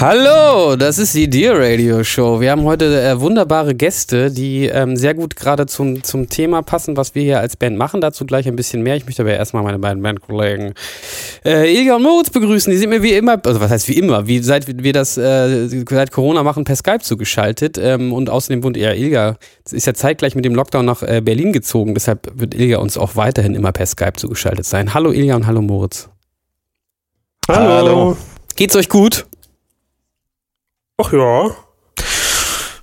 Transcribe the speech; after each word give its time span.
Hallo, 0.00 0.76
das 0.76 0.98
ist 0.98 1.14
die 1.14 1.28
Dear 1.28 1.58
Radio 1.58 2.02
Show. 2.02 2.40
Wir 2.40 2.52
haben 2.52 2.62
heute 2.62 3.02
äh, 3.02 3.20
wunderbare 3.20 3.74
Gäste, 3.74 4.30
die 4.30 4.64
ähm, 4.64 4.96
sehr 4.96 5.12
gut 5.12 5.36
gerade 5.36 5.66
zum, 5.66 6.02
zum 6.02 6.30
Thema 6.30 6.62
passen, 6.62 6.96
was 6.96 7.14
wir 7.14 7.22
hier 7.22 7.38
als 7.38 7.54
Band 7.54 7.76
machen. 7.76 8.00
Dazu 8.00 8.24
gleich 8.24 8.48
ein 8.48 8.56
bisschen 8.56 8.82
mehr. 8.82 8.96
Ich 8.96 9.04
möchte 9.04 9.20
aber 9.20 9.34
erstmal 9.34 9.62
meine 9.62 9.78
beiden 9.78 10.02
Bandkollegen 10.02 10.72
äh, 11.44 11.70
Ilga 11.70 11.96
und 11.96 12.04
Moritz 12.04 12.30
begrüßen. 12.30 12.70
Die 12.70 12.78
sind 12.78 12.88
mir 12.88 13.02
wie 13.02 13.12
immer, 13.12 13.38
also 13.44 13.60
was 13.60 13.70
heißt 13.70 13.88
wie 13.88 13.98
immer, 13.98 14.26
wie 14.26 14.38
seit 14.38 14.82
wir 14.82 14.94
das 14.94 15.18
äh, 15.18 15.68
seit 15.68 16.12
Corona 16.12 16.44
machen, 16.44 16.64
per 16.64 16.76
Skype 16.76 17.00
zugeschaltet. 17.00 17.76
Ähm, 17.76 18.14
und 18.14 18.30
außerdem 18.30 18.64
wohnt 18.64 18.78
ja 18.78 18.94
Ilga, 18.94 19.36
ist 19.70 19.86
ja 19.86 19.92
zeitgleich 19.92 20.34
mit 20.34 20.46
dem 20.46 20.54
Lockdown 20.54 20.86
nach 20.86 21.02
äh, 21.02 21.20
Berlin 21.20 21.52
gezogen. 21.52 21.92
Deshalb 21.92 22.26
wird 22.40 22.54
Ilga 22.54 22.78
uns 22.78 22.96
auch 22.96 23.16
weiterhin 23.16 23.54
immer 23.54 23.72
per 23.72 23.84
Skype 23.84 24.14
zugeschaltet 24.16 24.64
sein. 24.64 24.94
Hallo 24.94 25.12
Ilga 25.12 25.36
und 25.36 25.46
hallo 25.46 25.60
Moritz. 25.60 26.08
Hallo. 27.50 27.68
hallo. 27.68 28.16
Geht's 28.56 28.76
euch 28.76 28.88
gut? 28.88 29.26
Ach 31.02 31.12
ja. 31.14 31.50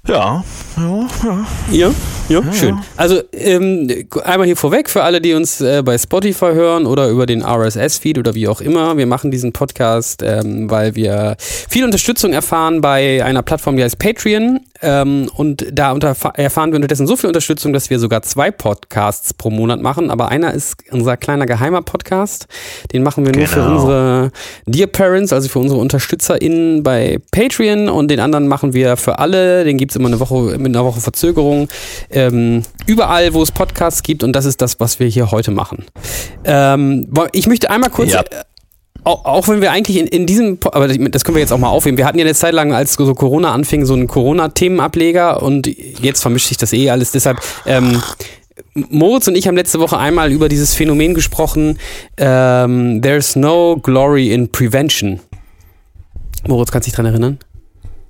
Ja, 0.07 0.43
ja, 0.77 1.07
ja. 1.23 1.45
Ja, 1.69 1.91
ja, 2.29 2.41
ja 2.41 2.53
schön. 2.53 2.79
Also 2.95 3.21
ähm, 3.31 4.07
einmal 4.23 4.45
hier 4.45 4.57
vorweg 4.57 4.89
für 4.89 5.03
alle, 5.03 5.21
die 5.21 5.33
uns 5.33 5.61
äh, 5.61 5.81
bei 5.83 5.97
Spotify 5.97 6.53
hören 6.53 6.85
oder 6.85 7.09
über 7.09 7.25
den 7.25 7.43
RSS-Feed 7.43 8.17
oder 8.17 8.33
wie 8.33 8.47
auch 8.47 8.61
immer. 8.61 8.97
Wir 8.97 9.07
machen 9.07 9.31
diesen 9.31 9.53
Podcast, 9.53 10.23
ähm, 10.23 10.69
weil 10.69 10.95
wir 10.95 11.35
viel 11.39 11.85
Unterstützung 11.85 12.33
erfahren 12.33 12.81
bei 12.81 13.23
einer 13.23 13.43
Plattform, 13.43 13.77
die 13.77 13.83
heißt 13.83 13.99
Patreon. 13.99 14.59
Ähm, 14.81 15.29
und 15.35 15.65
da 15.71 15.95
erfahren 16.35 16.71
wir 16.71 16.75
unterdessen 16.75 17.07
so 17.07 17.15
viel 17.15 17.27
Unterstützung, 17.27 17.73
dass 17.73 17.89
wir 17.89 17.99
sogar 17.99 18.21
zwei 18.21 18.51
Podcasts 18.51 19.33
pro 19.33 19.49
Monat 19.49 19.81
machen. 19.81 20.11
Aber 20.11 20.29
einer 20.29 20.53
ist 20.53 20.75
unser 20.91 21.17
kleiner 21.17 21.45
geheimer 21.45 21.81
Podcast. 21.81 22.47
Den 22.93 23.03
machen 23.03 23.25
wir 23.25 23.33
nur 23.33 23.45
genau. 23.45 23.53
für 23.53 23.71
unsere 23.71 24.31
Dear 24.65 24.87
Parents, 24.87 25.33
also 25.33 25.49
für 25.49 25.59
unsere 25.59 25.79
UnterstützerInnen 25.79 26.83
bei 26.83 27.19
Patreon. 27.31 27.89
Und 27.89 28.09
den 28.09 28.19
anderen 28.19 28.47
machen 28.47 28.73
wir 28.73 28.97
für 28.97 29.19
alle. 29.19 29.63
Den 29.63 29.77
gibt 29.77 29.91
es 29.91 29.95
immer 29.95 30.07
eine 30.07 30.19
Woche, 30.19 30.57
mit 30.57 30.75
einer 30.75 30.85
Woche 30.85 31.01
Verzögerung. 31.01 31.67
Ähm, 32.17 32.63
überall, 32.85 33.33
wo 33.33 33.43
es 33.43 33.51
Podcasts 33.51 34.01
gibt. 34.01 34.23
Und 34.23 34.33
das 34.33 34.45
ist 34.45 34.61
das, 34.61 34.79
was 34.79 34.99
wir 34.99 35.07
hier 35.07 35.31
heute 35.31 35.51
machen. 35.51 35.85
Ähm, 36.43 37.07
ich 37.31 37.47
möchte 37.47 37.69
einmal 37.69 37.89
kurz. 37.89 38.13
Ja 38.13 38.23
auch, 39.07 39.25
auch 39.25 39.47
wenn 39.47 39.61
wir 39.61 39.71
eigentlich 39.71 39.97
in, 39.97 40.07
in 40.07 40.25
diesem, 40.25 40.59
aber 40.63 40.87
das 40.87 41.23
können 41.23 41.35
wir 41.35 41.41
jetzt 41.41 41.53
auch 41.53 41.57
mal 41.57 41.69
aufheben. 41.69 41.97
Wir 41.97 42.05
hatten 42.05 42.19
ja 42.19 42.25
eine 42.25 42.35
Zeit 42.35 42.53
lang, 42.53 42.73
als 42.73 42.93
so 42.93 43.13
Corona 43.13 43.53
anfing, 43.53 43.85
so 43.85 43.93
einen 43.93 44.07
Corona-Themenableger 44.07 45.41
und 45.41 45.67
jetzt 45.67 46.21
vermischt 46.21 46.47
sich 46.47 46.57
das 46.57 46.73
eh 46.73 46.89
alles. 46.89 47.11
Deshalb, 47.11 47.39
ähm, 47.65 48.01
Moritz 48.73 49.27
und 49.27 49.35
ich 49.35 49.47
haben 49.47 49.55
letzte 49.55 49.79
Woche 49.79 49.97
einmal 49.97 50.31
über 50.31 50.49
dieses 50.49 50.75
Phänomen 50.75 51.13
gesprochen. 51.13 51.79
Ähm, 52.17 53.01
There's 53.01 53.35
no 53.35 53.77
glory 53.81 54.33
in 54.33 54.51
prevention. 54.51 55.19
Moritz, 56.45 56.71
kannst 56.71 56.87
du 56.87 56.91
dich 56.91 56.95
dran 56.95 57.05
erinnern? 57.05 57.39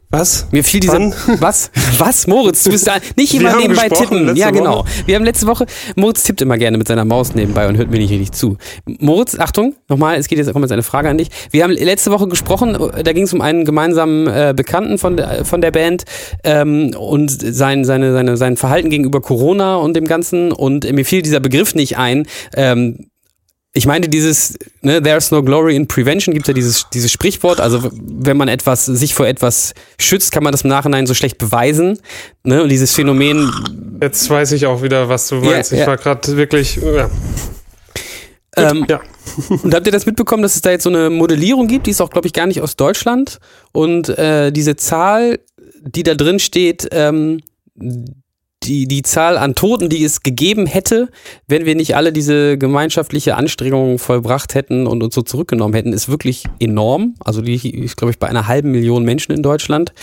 Was? 0.09 0.47
Mir 0.51 0.63
fiel 0.63 0.79
dieser. 0.79 0.99
Was? 1.39 1.69
Was? 1.97 2.27
Moritz, 2.27 2.63
du 2.63 2.71
bist 2.71 2.87
da 2.87 2.95
nicht 3.17 3.33
immer 3.33 3.57
nebenbei 3.57 3.89
tippen. 3.89 4.35
Ja, 4.37 4.51
genau. 4.51 4.79
Woche. 4.79 4.89
Wir 5.05 5.15
haben 5.15 5.25
letzte 5.25 5.47
Woche. 5.47 5.65
Moritz 5.97 6.23
tippt 6.23 6.41
immer 6.41 6.57
gerne 6.57 6.77
mit 6.77 6.87
seiner 6.87 7.03
Maus 7.03 7.35
nebenbei 7.35 7.67
und 7.67 7.75
hört 7.75 7.91
mir 7.91 7.97
nicht 7.97 8.11
richtig 8.11 8.31
zu. 8.31 8.57
Moritz, 8.85 9.37
Achtung, 9.37 9.75
nochmal, 9.89 10.17
es 10.17 10.29
geht 10.29 10.37
jetzt 10.37 10.49
auch 10.49 10.53
mal 10.53 10.71
eine 10.71 10.83
Frage 10.83 11.09
an 11.09 11.17
dich. 11.17 11.27
Wir 11.51 11.63
haben 11.63 11.71
letzte 11.71 12.11
Woche 12.11 12.27
gesprochen, 12.27 12.77
da 13.03 13.11
ging 13.11 13.23
es 13.23 13.33
um 13.33 13.41
einen 13.41 13.65
gemeinsamen 13.65 14.27
äh, 14.27 14.53
Bekannten 14.55 14.97
von 14.97 15.17
der, 15.17 15.43
von 15.43 15.59
der 15.59 15.71
Band 15.71 16.05
ähm, 16.45 16.95
und 16.97 17.29
sein, 17.29 17.83
seine, 17.83 18.13
seine, 18.13 18.37
sein 18.37 18.55
Verhalten 18.55 18.89
gegenüber 18.89 19.19
Corona 19.19 19.75
und 19.75 19.93
dem 19.93 20.05
Ganzen. 20.05 20.53
Und 20.53 20.89
mir 20.89 21.03
fiel 21.03 21.21
dieser 21.21 21.41
Begriff 21.41 21.75
nicht 21.75 21.97
ein. 21.97 22.27
Ähm, 22.55 23.09
ich 23.77 23.85
meine, 23.85 24.09
dieses, 24.09 24.57
ne, 24.81 25.03
there's 25.03 25.29
no 25.29 25.43
glory 25.43 25.75
in 25.75 25.87
prevention, 25.87 26.33
gibt 26.33 26.47
ja 26.47 26.53
dieses, 26.55 26.89
dieses 26.91 27.11
Sprichwort. 27.11 27.61
Also, 27.61 27.91
wenn 27.93 28.35
man 28.35 28.47
etwas, 28.47 28.85
sich 28.85 29.13
vor 29.13 29.27
etwas 29.27 29.75
schützt, 29.99 30.31
kann 30.31 30.43
man 30.43 30.51
das 30.51 30.63
im 30.63 30.69
Nachhinein 30.71 31.05
so 31.05 31.13
schlecht 31.13 31.37
beweisen. 31.37 31.99
Ne? 32.43 32.63
Und 32.63 32.69
dieses 32.69 32.93
Phänomen. 32.93 33.51
Jetzt 34.01 34.27
weiß 34.31 34.53
ich 34.53 34.65
auch 34.65 34.81
wieder, 34.81 35.09
was 35.09 35.27
du 35.27 35.35
meinst. 35.35 35.71
Ja, 35.71 35.81
ich 35.81 35.87
war 35.87 35.97
gerade 35.97 36.35
wirklich, 36.35 36.77
ja. 36.77 37.07
Ähm, 38.55 38.87
ja. 38.89 38.99
und 39.49 39.75
habt 39.75 39.85
ihr 39.85 39.91
das 39.91 40.07
mitbekommen, 40.07 40.41
dass 40.41 40.55
es 40.55 40.61
da 40.61 40.71
jetzt 40.71 40.83
so 40.83 40.89
eine 40.89 41.11
Modellierung 41.11 41.67
gibt? 41.67 41.85
Die 41.85 41.91
ist 41.91 42.01
auch, 42.01 42.09
glaube 42.09 42.25
ich, 42.25 42.33
gar 42.33 42.47
nicht 42.47 42.61
aus 42.61 42.77
Deutschland. 42.77 43.37
Und 43.73 44.09
äh, 44.09 44.51
diese 44.51 44.75
Zahl, 44.75 45.39
die 45.81 46.01
da 46.01 46.15
drin 46.15 46.39
steht, 46.39 46.87
ähm, 46.91 47.41
die, 48.67 48.87
die 48.87 49.01
Zahl 49.01 49.37
an 49.37 49.55
Toten, 49.55 49.89
die 49.89 50.03
es 50.03 50.21
gegeben 50.21 50.65
hätte, 50.65 51.09
wenn 51.47 51.65
wir 51.65 51.75
nicht 51.75 51.95
alle 51.95 52.11
diese 52.11 52.57
gemeinschaftliche 52.57 53.35
Anstrengung 53.35 53.99
vollbracht 53.99 54.55
hätten 54.55 54.87
und 54.87 55.01
uns 55.03 55.15
so 55.15 55.21
zurückgenommen 55.21 55.73
hätten, 55.73 55.93
ist 55.93 56.09
wirklich 56.09 56.43
enorm. 56.59 57.15
Also 57.23 57.41
die 57.41 57.55
ist, 57.69 57.97
glaube 57.97 58.11
ich, 58.11 58.19
bei 58.19 58.27
einer 58.27 58.47
halben 58.47 58.71
Million 58.71 59.03
Menschen 59.03 59.31
in 59.31 59.41
Deutschland. 59.41 59.93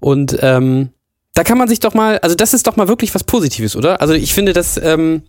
Und 0.00 0.36
ähm, 0.40 0.90
da 1.34 1.44
kann 1.44 1.58
man 1.58 1.68
sich 1.68 1.80
doch 1.80 1.94
mal, 1.94 2.18
also 2.18 2.34
das 2.34 2.54
ist 2.54 2.66
doch 2.66 2.76
mal 2.76 2.88
wirklich 2.88 3.14
was 3.14 3.24
Positives, 3.24 3.76
oder? 3.76 4.00
Also 4.00 4.14
ich 4.14 4.32
finde 4.32 4.52
das, 4.52 4.76
ähm, 4.76 5.22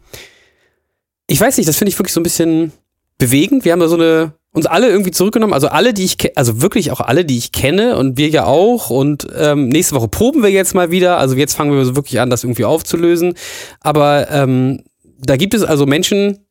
ich 1.27 1.41
weiß 1.41 1.57
nicht, 1.57 1.67
das 1.67 1.77
finde 1.77 1.89
ich 1.89 1.99
wirklich 1.99 2.13
so 2.13 2.19
ein 2.19 2.23
bisschen 2.23 2.71
bewegend. 3.17 3.65
Wir 3.65 3.71
haben 3.71 3.79
da 3.79 3.87
so 3.87 3.95
eine 3.95 4.33
uns 4.55 4.65
alle 4.65 4.87
irgendwie 4.87 5.11
zurückgenommen. 5.11 5.53
Also 5.53 5.67
alle, 5.67 5.93
die 5.93 6.05
ich 6.05 6.37
also 6.37 6.61
wirklich 6.61 6.91
auch 6.91 7.01
alle, 7.01 7.25
die 7.25 7.37
ich 7.37 7.51
kenne 7.51 7.97
und 7.97 8.17
wir 8.17 8.29
ja 8.29 8.45
auch. 8.45 8.89
Und 8.89 9.27
ähm, 9.37 9.67
nächste 9.67 9.95
Woche 9.95 10.07
proben 10.07 10.43
wir 10.43 10.49
jetzt 10.49 10.73
mal 10.73 10.91
wieder. 10.91 11.17
Also 11.17 11.35
jetzt 11.35 11.55
fangen 11.55 11.71
wir 11.71 11.83
so 11.85 11.95
wirklich 11.95 12.21
an, 12.21 12.29
das 12.29 12.43
irgendwie 12.43 12.63
aufzulösen. 12.63 13.33
Aber 13.81 14.31
ähm, 14.31 14.83
da 15.19 15.35
gibt 15.35 15.53
es 15.53 15.63
also 15.63 15.85
Menschen 15.85 16.47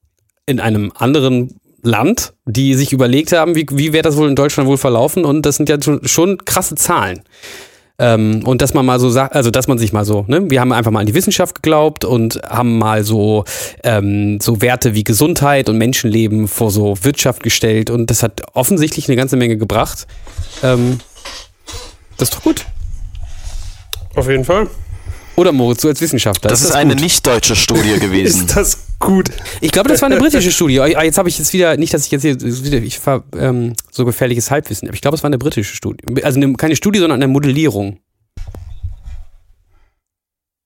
in 0.46 0.60
einem 0.60 0.92
anderen 0.94 1.58
Land, 1.82 2.34
die 2.44 2.74
sich 2.74 2.92
überlegt 2.92 3.32
haben, 3.32 3.54
wie, 3.54 3.66
wie 3.70 3.92
wäre 3.94 4.02
das 4.02 4.16
wohl 4.16 4.28
in 4.28 4.36
Deutschland 4.36 4.68
wohl 4.68 4.78
verlaufen. 4.78 5.24
Und 5.24 5.46
das 5.46 5.56
sind 5.56 5.70
ja 5.70 5.80
schon, 5.80 6.06
schon 6.06 6.38
krasse 6.44 6.74
Zahlen. 6.74 7.22
Ähm, 7.96 8.42
und 8.44 8.60
dass 8.60 8.74
man 8.74 8.84
mal 8.84 8.98
so 8.98 9.08
sagt, 9.08 9.36
also 9.36 9.52
dass 9.52 9.68
man 9.68 9.78
sich 9.78 9.92
mal 9.92 10.04
so, 10.04 10.24
ne, 10.26 10.50
wir 10.50 10.60
haben 10.60 10.72
einfach 10.72 10.90
mal 10.90 11.00
an 11.00 11.06
die 11.06 11.14
Wissenschaft 11.14 11.62
geglaubt 11.62 12.04
und 12.04 12.40
haben 12.48 12.76
mal 12.78 13.04
so, 13.04 13.44
ähm, 13.84 14.40
so 14.40 14.60
Werte 14.60 14.94
wie 14.94 15.04
Gesundheit 15.04 15.68
und 15.68 15.78
Menschenleben 15.78 16.48
vor 16.48 16.72
so 16.72 16.96
Wirtschaft 17.02 17.44
gestellt 17.44 17.90
und 17.90 18.10
das 18.10 18.24
hat 18.24 18.42
offensichtlich 18.54 19.08
eine 19.08 19.16
ganze 19.16 19.36
Menge 19.36 19.56
gebracht. 19.56 20.08
Ähm, 20.64 20.98
das 22.16 22.30
ist 22.30 22.34
doch 22.34 22.42
gut. 22.42 22.66
Auf 24.16 24.28
jeden 24.28 24.44
Fall. 24.44 24.68
Oder 25.36 25.52
Moritz, 25.52 25.82
du 25.82 25.88
als 25.88 26.00
Wissenschaftler. 26.00 26.50
Das 26.50 26.62
ist, 26.62 26.70
das 26.70 26.76
eine 26.76 26.94
nicht-deutsche 26.96 27.54
Studie 27.56 27.98
gewesen. 28.00 28.46
ist 28.46 28.56
das 28.56 28.83
gut? 29.04 29.30
Ich 29.60 29.70
glaube, 29.70 29.88
das 29.88 30.02
war 30.02 30.10
eine 30.10 30.18
britische 30.18 30.50
Studie. 30.50 30.80
Ah, 30.80 31.02
jetzt 31.02 31.18
habe 31.18 31.28
ich 31.28 31.38
jetzt 31.38 31.52
wieder, 31.52 31.76
nicht, 31.76 31.94
dass 31.94 32.06
ich 32.06 32.10
jetzt 32.10 32.22
hier 32.22 32.82
ich 32.82 33.06
war 33.06 33.22
ähm, 33.36 33.74
so 33.92 34.04
gefährliches 34.04 34.50
Halbwissen, 34.50 34.88
aber 34.88 34.94
ich 34.94 35.00
glaube, 35.00 35.16
es 35.16 35.22
war 35.22 35.28
eine 35.28 35.38
britische 35.38 35.74
Studie. 35.74 36.04
Also 36.24 36.40
eine, 36.40 36.52
keine 36.54 36.76
Studie, 36.76 36.98
sondern 36.98 37.22
eine 37.22 37.32
Modellierung. 37.32 38.00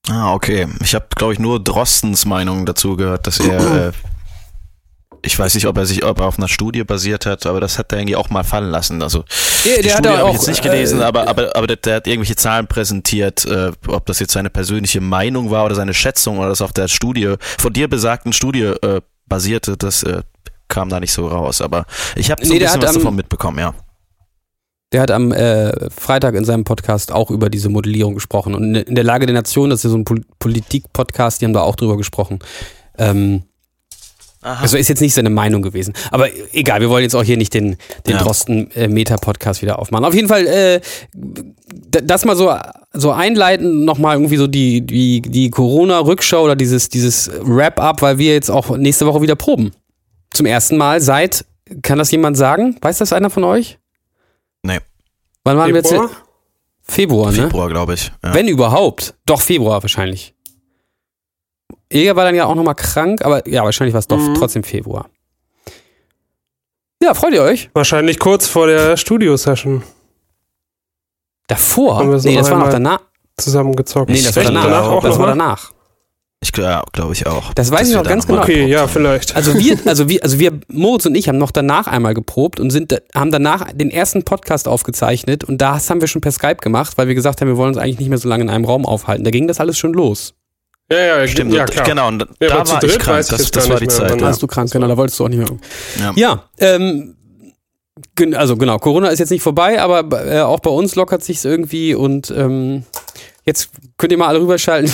Ah, 0.09 0.33
okay. 0.33 0.67
Ich 0.81 0.95
habe, 0.95 1.05
glaube 1.15 1.33
ich, 1.33 1.39
nur 1.39 1.63
Drostens 1.63 2.25
Meinung 2.25 2.65
dazu 2.65 2.95
gehört, 2.95 3.27
dass 3.27 3.39
er 3.39 3.87
äh, 3.89 3.91
ich 5.21 5.37
weiß 5.37 5.53
nicht, 5.55 5.67
ob 5.67 5.77
er 5.77 5.85
sich 5.85 6.03
ob 6.03 6.19
er 6.19 6.25
auf 6.25 6.37
einer 6.37 6.47
Studie 6.47 6.83
basiert 6.83 7.25
hat, 7.25 7.45
aber 7.45 7.59
das 7.59 7.77
hat 7.77 7.91
er 7.91 7.99
irgendwie 7.99 8.15
auch 8.15 8.29
mal 8.29 8.43
fallen 8.43 8.69
lassen. 8.69 9.01
Also 9.01 9.23
ja, 9.65 9.81
die 9.81 9.89
Studie 9.89 10.09
habe 10.09 10.29
ich 10.29 10.35
jetzt 10.35 10.47
nicht 10.47 10.61
gelesen, 10.61 11.01
äh, 11.01 11.03
aber 11.03 11.27
aber 11.27 11.55
aber 11.55 11.67
der, 11.67 11.77
der, 11.77 11.95
hat 11.95 12.07
irgendwelche 12.07 12.35
Zahlen 12.35 12.67
präsentiert, 12.67 13.45
äh, 13.45 13.71
ob 13.87 14.05
das 14.05 14.19
jetzt 14.19 14.33
seine 14.33 14.49
persönliche 14.49 15.01
Meinung 15.01 15.51
war 15.51 15.65
oder 15.65 15.75
seine 15.75 15.93
Schätzung 15.93 16.39
oder 16.39 16.49
das 16.49 16.61
auf 16.61 16.73
der 16.73 16.87
Studie 16.87 17.35
von 17.57 17.73
dir 17.73 17.87
besagten 17.87 18.33
Studie 18.33 18.63
äh, 18.63 19.01
basierte, 19.27 19.77
das 19.77 20.03
äh, 20.03 20.21
kam 20.67 20.89
da 20.89 20.99
nicht 20.99 21.11
so 21.11 21.27
raus. 21.27 21.61
Aber 21.61 21.85
ich 22.15 22.31
habe 22.31 22.45
so 22.45 22.53
nee, 22.53 22.59
ein 22.59 22.63
bisschen 22.63 22.81
was 22.81 22.89
am, 22.89 22.95
davon 22.95 23.15
mitbekommen, 23.15 23.59
ja. 23.59 23.73
Der 24.91 25.01
hat 25.01 25.11
am 25.11 25.31
äh, 25.31 25.89
Freitag 25.91 26.33
in 26.33 26.45
seinem 26.45 26.63
Podcast 26.63 27.11
auch 27.11 27.29
über 27.29 27.49
diese 27.49 27.69
Modellierung 27.69 28.15
gesprochen 28.15 28.55
und 28.55 28.75
in 28.75 28.95
der 28.95 29.03
Lage 29.03 29.27
der 29.27 29.35
Nation, 29.35 29.69
das 29.69 29.79
ist 29.79 29.83
ja 29.83 29.89
so 29.91 29.97
ein 29.97 30.03
Pol 30.03 30.21
Politik-Podcast, 30.39 31.41
die 31.41 31.45
haben 31.45 31.53
da 31.53 31.61
auch 31.61 31.75
drüber 31.75 31.95
gesprochen. 31.95 32.39
Ähm, 32.97 33.43
Aha. 34.41 34.61
Also 34.61 34.77
ist 34.77 34.87
jetzt 34.87 35.01
nicht 35.01 35.13
seine 35.13 35.29
Meinung 35.29 35.61
gewesen. 35.61 35.93
Aber 36.11 36.29
egal, 36.53 36.79
wir 36.79 36.89
wollen 36.89 37.03
jetzt 37.03 37.15
auch 37.15 37.23
hier 37.23 37.35
nicht 37.35 37.53
den, 37.53 37.75
den 38.07 38.15
ja. 38.15 38.23
Drosten-Meta-Podcast 38.23 39.61
wieder 39.61 39.79
aufmachen. 39.79 40.05
Auf 40.05 40.13
jeden 40.13 40.29
Fall, 40.29 40.47
äh, 40.47 40.81
das 41.89 42.23
mal 42.23 42.37
so, 42.37 42.53
so 42.93 43.11
einleiten, 43.11 43.83
nochmal 43.83 44.15
irgendwie 44.15 44.37
so 44.37 44.47
die, 44.47 44.81
die, 44.81 45.21
die 45.21 45.49
Corona-Rückschau 45.49 46.43
oder 46.43 46.55
dieses, 46.55 46.87
dieses 46.87 47.29
Wrap-up, 47.41 48.01
weil 48.01 48.17
wir 48.17 48.33
jetzt 48.33 48.49
auch 48.49 48.77
nächste 48.77 49.05
Woche 49.05 49.21
wieder 49.21 49.35
proben. 49.35 49.71
Zum 50.31 50.45
ersten 50.45 50.77
Mal 50.77 51.01
seit, 51.01 51.45
kann 51.81 51.97
das 51.97 52.11
jemand 52.11 52.37
sagen? 52.37 52.77
Weiß 52.81 52.97
das 52.99 53.11
einer 53.11 53.29
von 53.29 53.43
euch? 53.43 53.77
Nee. 54.63 54.79
Wann 55.43 55.57
waren 55.57 55.73
Februar? 55.73 55.93
wir 55.93 56.07
jetzt? 56.07 56.15
Februar, 56.83 57.31
ne? 57.31 57.37
Februar, 57.43 57.67
glaube 57.69 57.93
ich. 57.93 58.11
Ja. 58.23 58.33
Wenn 58.33 58.47
überhaupt. 58.47 59.15
Doch, 59.25 59.41
Februar 59.41 59.81
wahrscheinlich. 59.83 60.33
Eger 61.89 62.15
war 62.15 62.25
dann 62.25 62.35
ja 62.35 62.45
auch 62.45 62.55
nochmal 62.55 62.75
krank, 62.75 63.23
aber 63.25 63.47
ja, 63.47 63.63
wahrscheinlich 63.63 63.93
war 63.93 63.99
es 63.99 64.07
doch 64.07 64.17
mhm. 64.17 64.35
trotzdem 64.35 64.63
Februar. 64.63 65.09
Ja, 67.01 67.13
freut 67.13 67.33
ihr 67.33 67.41
euch? 67.41 67.69
Wahrscheinlich 67.73 68.19
kurz 68.19 68.47
vor 68.47 68.67
der 68.67 68.97
Studio-Session. 68.97 69.83
Davor? 71.47 72.03
Nee, 72.03 72.35
das 72.35 72.51
war 72.51 72.59
noch 72.59 72.69
danach. 72.69 73.01
Zusammengezockt. 73.37 74.09
Nee, 74.09 74.21
das 74.21 74.35
war 74.35 74.43
danach. 74.43 74.63
danach 74.65 74.87
auch 74.87 75.03
das 75.03 75.17
war 75.17 75.27
danach. 75.27 75.71
Ich 76.41 76.55
ja, 76.55 76.83
glaube 76.93 77.13
ich 77.13 77.25
auch. 77.27 77.53
Das 77.53 77.69
weiß 77.69 77.89
ich 77.89 77.95
noch 77.95 78.03
ganz 78.03 78.25
genau. 78.25 78.41
Okay, 78.41 78.65
ja, 78.65 78.87
vielleicht. 78.87 79.35
Also 79.35 79.55
wir, 79.55 79.77
also 79.85 80.07
wir, 80.07 80.23
also 80.23 80.39
wir, 80.39 80.59
Moritz 80.67 81.05
und 81.05 81.15
ich 81.15 81.27
haben 81.27 81.37
noch 81.37 81.51
danach 81.51 81.87
einmal 81.87 82.13
geprobt 82.13 82.59
und 82.59 82.69
sind, 82.69 83.01
haben 83.13 83.31
danach 83.31 83.71
den 83.73 83.91
ersten 83.91 84.23
Podcast 84.23 84.67
aufgezeichnet 84.67 85.43
und 85.43 85.59
das 85.59 85.89
haben 85.89 85.99
wir 85.99 86.07
schon 86.07 86.21
per 86.21 86.31
Skype 86.31 86.57
gemacht, 86.57 86.97
weil 86.97 87.07
wir 87.07 87.15
gesagt 87.15 87.41
haben, 87.41 87.47
wir 87.49 87.57
wollen 87.57 87.69
uns 87.69 87.77
eigentlich 87.77 87.99
nicht 87.99 88.09
mehr 88.09 88.17
so 88.17 88.29
lange 88.29 88.43
in 88.43 88.49
einem 88.49 88.65
Raum 88.65 88.85
aufhalten. 88.85 89.23
Da 89.23 89.31
ging 89.31 89.47
das 89.47 89.59
alles 89.59 89.77
schon 89.77 89.93
los. 89.93 90.33
Ja, 90.91 91.19
ja, 91.19 91.27
stimmt. 91.27 91.53
Ja, 91.53 91.65
klar. 91.65 91.85
Genau, 91.85 92.07
und 92.07 92.25
ja, 92.39 92.49
da 92.49 92.67
war 92.67 92.83
ich 92.83 92.97
krank. 92.99 93.25
Das, 93.29 93.51
das 93.51 93.69
war 93.69 93.79
die 93.79 93.87
Zeit. 93.87 94.11
Da 94.11 94.21
warst 94.21 94.41
du 94.41 94.47
krank, 94.47 94.71
genau, 94.71 94.87
da 94.87 94.97
wolltest 94.97 95.19
du 95.19 95.25
auch 95.25 95.29
nicht 95.29 95.39
mehr. 95.39 95.57
Ja, 95.99 96.13
ja 96.15 96.43
ähm, 96.59 97.15
also 98.35 98.57
genau, 98.57 98.79
Corona 98.79 99.09
ist 99.09 99.19
jetzt 99.19 99.29
nicht 99.29 99.43
vorbei, 99.43 99.81
aber 99.81 100.25
äh, 100.25 100.41
auch 100.41 100.59
bei 100.59 100.69
uns 100.69 100.95
lockert 100.95 101.23
sich 101.23 101.43
irgendwie 101.45 101.93
und 101.93 102.31
ähm, 102.31 102.83
Jetzt 103.49 103.71
könnt 103.97 104.11
ihr 104.11 104.17
mal 104.19 104.27
alle 104.27 104.41
rüberschalten, 104.41 104.91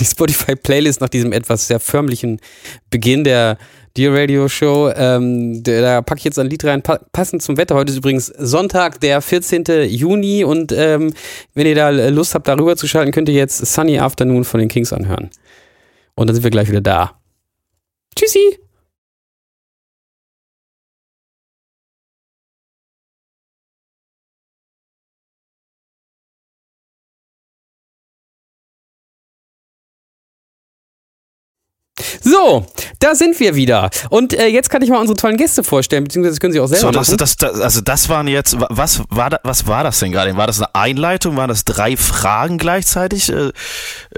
die 0.00 0.04
Spotify-Playlist 0.04 1.02
nach 1.02 1.10
diesem 1.10 1.30
etwas 1.30 1.66
sehr 1.66 1.78
förmlichen 1.78 2.40
Beginn 2.88 3.22
der 3.22 3.58
Dear 3.98 4.14
Radio 4.14 4.46
Show. 4.46 4.92
Ähm, 4.94 5.60
da 5.64 6.02
packe 6.02 6.18
ich 6.18 6.24
jetzt 6.24 6.38
ein 6.38 6.48
Lied 6.48 6.64
rein, 6.64 6.82
pa 6.82 7.00
passend 7.10 7.42
zum 7.42 7.56
Wetter. 7.56 7.74
Heute 7.74 7.90
ist 7.90 7.98
übrigens 7.98 8.26
Sonntag, 8.26 9.00
der 9.00 9.20
14. 9.20 9.64
Juni 9.88 10.44
und 10.44 10.70
ähm, 10.70 11.12
wenn 11.54 11.66
ihr 11.66 11.74
da 11.74 11.90
Lust 11.90 12.36
habt, 12.36 12.46
darüber 12.46 12.76
zu 12.76 12.86
schalten, 12.86 13.10
könnt 13.10 13.28
ihr 13.28 13.34
jetzt 13.34 13.58
Sunny 13.58 13.98
Afternoon 13.98 14.44
von 14.44 14.60
den 14.60 14.68
Kings 14.68 14.92
anhören. 14.92 15.30
Und 16.14 16.28
dann 16.28 16.34
sind 16.36 16.44
wir 16.44 16.52
gleich 16.52 16.68
wieder 16.68 16.80
da. 16.80 17.18
Tschüssi! 18.14 18.60
So, 32.48 32.64
da 32.98 33.14
sind 33.14 33.38
wir 33.40 33.56
wieder. 33.56 33.90
Und 34.08 34.32
äh, 34.32 34.46
jetzt 34.46 34.70
kann 34.70 34.80
ich 34.80 34.88
mal 34.88 34.98
unsere 34.98 35.18
tollen 35.18 35.36
Gäste 35.36 35.62
vorstellen, 35.62 36.04
beziehungsweise 36.04 36.38
können 36.38 36.54
Sie 36.54 36.60
auch 36.60 36.66
selber 36.66 37.04
so, 37.04 37.16
das, 37.16 37.36
das, 37.36 37.36
das, 37.36 37.60
also 37.60 37.80
das 37.82 38.08
waren 38.08 38.26
jetzt, 38.26 38.56
was 38.70 39.02
war, 39.10 39.28
da, 39.28 39.40
was 39.42 39.66
war 39.66 39.84
das 39.84 39.98
denn 39.98 40.12
gerade? 40.12 40.34
War 40.36 40.46
das 40.46 40.58
eine 40.58 40.74
Einleitung? 40.74 41.36
Waren 41.36 41.48
das 41.48 41.66
drei 41.66 41.98
Fragen 41.98 42.56
gleichzeitig? 42.56 43.30
Äh, 43.30 43.52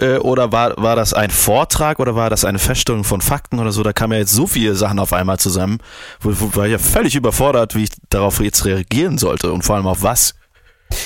äh, 0.01 0.19
oder 0.19 0.53
war, 0.53 0.77
war 0.77 0.95
das 0.95 1.13
ein 1.13 1.31
Vortrag 1.31 1.99
oder 1.99 2.15
war 2.15 2.31
das 2.31 2.45
eine 2.45 2.61
Feststellung 2.61 3.03
von 3.03 3.21
Fakten 3.21 3.59
oder 3.59 3.73
so? 3.73 3.83
Da 3.83 3.93
kamen 3.93 4.13
ja 4.13 4.21
jetzt 4.21 4.33
so 4.33 4.47
viele 4.47 4.77
Sachen 4.77 5.01
auf 5.01 5.13
einmal 5.13 5.41
zusammen, 5.41 5.79
wo, 6.21 6.33
wo 6.39 6.57
war 6.57 6.67
ich 6.67 6.73
ja 6.73 6.79
völlig 6.79 7.17
überfordert, 7.17 7.75
wie 7.75 7.85
ich 7.85 7.91
darauf 8.11 8.39
jetzt 8.39 8.65
reagieren 8.65 9.19
sollte 9.19 9.51
und 9.51 9.63
vor 9.63 9.75
allem 9.75 9.89
auf 9.89 10.03
was. 10.03 10.35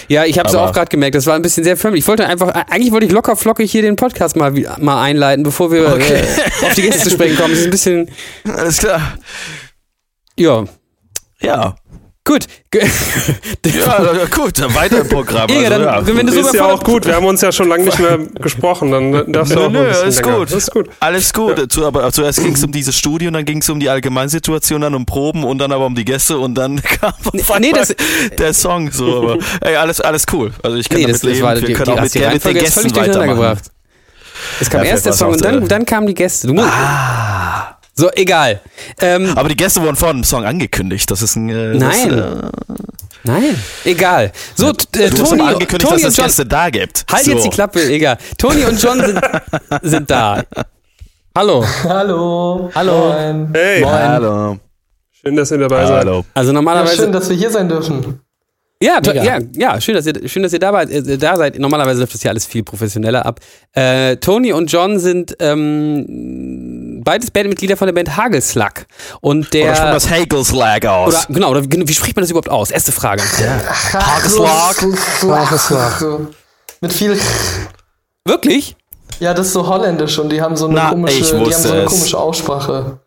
Ja, 0.08 0.25
ich 0.25 0.38
habe 0.38 0.48
es 0.48 0.54
auch 0.54 0.72
gerade 0.72 0.88
gemerkt. 0.88 1.14
Das 1.14 1.26
war 1.26 1.34
ein 1.34 1.42
bisschen 1.42 1.64
sehr 1.64 1.76
förmlich. 1.76 2.04
Ich 2.04 2.08
wollte 2.08 2.26
einfach, 2.26 2.48
eigentlich 2.48 2.92
wollte 2.92 3.06
ich 3.06 3.12
locker 3.12 3.36
flockig 3.36 3.70
hier 3.70 3.82
den 3.82 3.96
Podcast 3.96 4.36
mal, 4.36 4.52
mal 4.81 5.02
einleiten, 5.02 5.42
bevor 5.42 5.70
wir 5.70 5.92
okay. 5.92 6.22
äh, 6.22 6.66
auf 6.66 6.75
die 6.75 6.82
Gäste 6.82 7.04
zu 7.04 7.10
sprechen 7.10 7.36
kommen. 7.36 7.50
Das 7.50 7.60
ist 7.60 7.66
ein 7.66 7.70
bisschen. 7.70 8.10
Alles 8.56 8.78
klar. 8.78 9.19
Ja. 10.36 10.64
Ja. 11.40 11.76
Gut. 12.26 12.47
ja, 13.67 14.25
gut, 14.31 14.59
weiter 14.75 15.03
im 15.03 15.09
Programm. 15.09 15.47
Also, 15.50 15.69
dann, 15.69 15.82
ja. 15.82 16.06
Wenn 16.06 16.26
du 16.26 16.32
so 16.32 16.41
ist 16.41 16.55
ja 16.55 16.65
auch 16.65 16.82
gut, 16.82 17.05
wir 17.05 17.17
haben 17.17 17.26
uns 17.26 17.43
ja 17.43 17.53
schon 17.53 17.69
lange 17.69 17.85
nicht 17.85 17.99
mehr 17.99 18.19
gesprochen, 18.41 18.91
dann 18.91 19.31
darfst 19.31 19.55
du 19.55 19.61
auch 19.61 19.71
nö, 19.71 19.82
nö, 19.82 20.09
ist 20.09 20.23
gut. 20.23 20.50
ist 20.50 20.71
gut. 20.71 20.88
Alles 21.00 21.35
gut. 21.35 21.71
Zu, 21.71 21.85
aber 21.85 22.11
zuerst 22.12 22.43
ging 22.43 22.55
es 22.55 22.65
um 22.65 22.73
diese 22.73 22.94
Studie 22.94 23.26
und 23.26 23.35
dann 23.35 23.44
ging 23.44 23.59
es 23.59 23.69
um 23.69 23.79
die 23.79 23.91
Allgemeinsituation, 23.91 24.81
dann 24.81 24.94
um 24.94 25.05
Proben 25.05 25.44
und 25.44 25.59
dann 25.59 25.71
aber 25.71 25.85
um 25.85 25.94
die 25.94 26.06
Gäste 26.06 26.38
und 26.38 26.55
dann 26.55 26.81
kam 27.00 27.12
nee, 27.61 27.73
das, 27.73 27.94
der 28.38 28.55
Song 28.55 28.91
so. 28.91 29.23
Aber, 29.23 29.38
ey, 29.61 29.76
alles, 29.76 30.00
alles 30.00 30.25
cool. 30.32 30.50
Also 30.62 30.79
ich 30.79 30.88
kann 30.88 31.00
nee, 31.00 31.03
damit 31.03 31.17
das, 31.17 31.23
leben. 31.25 31.43
Das 31.43 31.61
wir 31.61 31.67
die, 31.67 31.75
können 31.75 31.85
die, 31.85 31.93
auch 31.93 32.03
mit, 32.03 32.15
der, 32.15 32.32
mit 32.32 32.44
den 32.44 32.55
Gästen 32.55 32.97
weitermachen. 32.97 33.61
Es 34.61 34.71
kam 34.71 34.82
ja, 34.82 34.91
erst 34.91 35.05
der 35.05 35.12
Song 35.12 35.32
und 35.32 35.44
dann, 35.44 35.69
dann 35.69 35.85
kamen 35.85 36.06
die 36.06 36.15
Gäste. 36.15 36.47
Du 36.47 36.55
musst, 36.55 36.69
ah. 36.69 37.76
So, 37.96 38.11
egal. 38.12 38.61
Ähm, 39.00 39.32
Aber 39.37 39.49
die 39.49 39.56
Gäste 39.56 39.81
wurden 39.81 39.96
vor 39.96 40.12
dem 40.12 40.25
Song 40.25 40.44
angekündigt. 40.44 41.11
Das 41.11 41.23
ist 41.23 41.37
ein. 41.37 41.49
Äh, 41.49 41.75
nein. 41.75 42.08
Das, 42.08 42.19
äh, 42.19 42.75
Nein, 43.26 43.56
egal. 43.85 44.32
So, 44.55 44.69
äh, 44.69 44.73
du 45.08 45.25
Toni, 45.25 45.41
angekündigt, 45.41 45.88
Toni 45.88 46.02
dass 46.02 46.11
es 46.11 46.23
Gäste 46.23 46.44
da 46.44 46.69
gibt. 46.69 47.06
Halt 47.11 47.25
so. 47.25 47.31
jetzt 47.31 47.46
die 47.46 47.50
Klappe, 47.50 47.82
egal. 47.88 48.19
Toni 48.37 48.64
und 48.64 48.81
John 48.82 49.00
sind, 49.00 49.19
sind 49.82 50.11
da. 50.11 50.44
Hallo. 51.35 51.64
Hallo. 51.85 52.70
Hallo. 52.75 53.12
Moin. 53.14 53.49
Hey. 53.55 53.81
Moin. 53.81 53.93
Hallo. 53.93 54.58
Schön, 55.11 55.37
dass 55.37 55.50
ihr 55.50 55.58
dabei 55.58 55.87
seid. 55.87 56.00
Hallo. 56.00 56.25
Also 56.35 56.52
normalerweise. 56.52 56.97
Ja, 56.97 57.02
schön, 57.02 57.12
dass 57.12 57.31
wir 57.31 57.37
hier 57.37 57.50
sein 57.50 57.67
dürfen. 57.67 58.20
Ja, 58.82 59.00
ja, 59.02 59.38
ja, 59.56 59.81
schön, 59.81 59.94
dass 59.94 60.05
ihr, 60.05 60.29
schön, 60.29 60.43
dass 60.43 60.52
ihr 60.52 60.58
da, 60.58 60.82
äh, 60.82 61.17
da 61.17 61.37
seid. 61.37 61.58
Normalerweise 61.58 62.00
läuft 62.00 62.12
das 62.12 62.23
ja 62.23 62.31
alles 62.31 62.44
viel 62.44 62.62
professioneller 62.62 63.25
ab. 63.25 63.40
Äh, 63.73 64.17
Tony 64.17 64.52
und 64.52 64.70
John 64.70 64.99
sind 64.99 65.35
ähm, 65.40 66.74
beides 67.04 67.30
Bandmitglieder 67.30 67.76
von 67.76 67.86
der 67.86 67.92
Band 67.92 68.16
Hagelslag. 68.16 68.86
Und 69.20 69.52
der. 69.54 69.66
Oder 69.66 69.76
schon 69.76 69.92
das 69.92 70.10
Hagelslag 70.10 70.86
aus. 70.86 71.14
Oder, 71.14 71.34
genau, 71.34 71.50
oder 71.50 71.62
wie 71.64 71.94
spricht 71.94 72.16
man 72.16 72.22
das 72.22 72.30
überhaupt 72.30 72.50
aus? 72.50 72.70
Erste 72.70 72.92
Frage. 72.92 73.22
Ja. 73.40 74.00
Hagelslag. 74.00 74.82
Hagelslag. 75.22 76.04
Mit 76.80 76.92
viel. 76.92 77.18
Wirklich? 78.26 78.76
Ja, 79.20 79.32
das 79.34 79.48
ist 79.48 79.52
so 79.52 79.66
holländisch 79.66 80.18
und 80.18 80.30
die 80.30 80.40
haben 80.40 80.56
so 80.56 80.66
eine, 80.66 80.74
Na, 80.74 80.90
komische, 80.90 81.38
die 81.38 81.54
haben 81.54 81.62
so 81.62 81.72
eine 81.72 81.84
komische 81.84 82.18
Aussprache. 82.18 82.98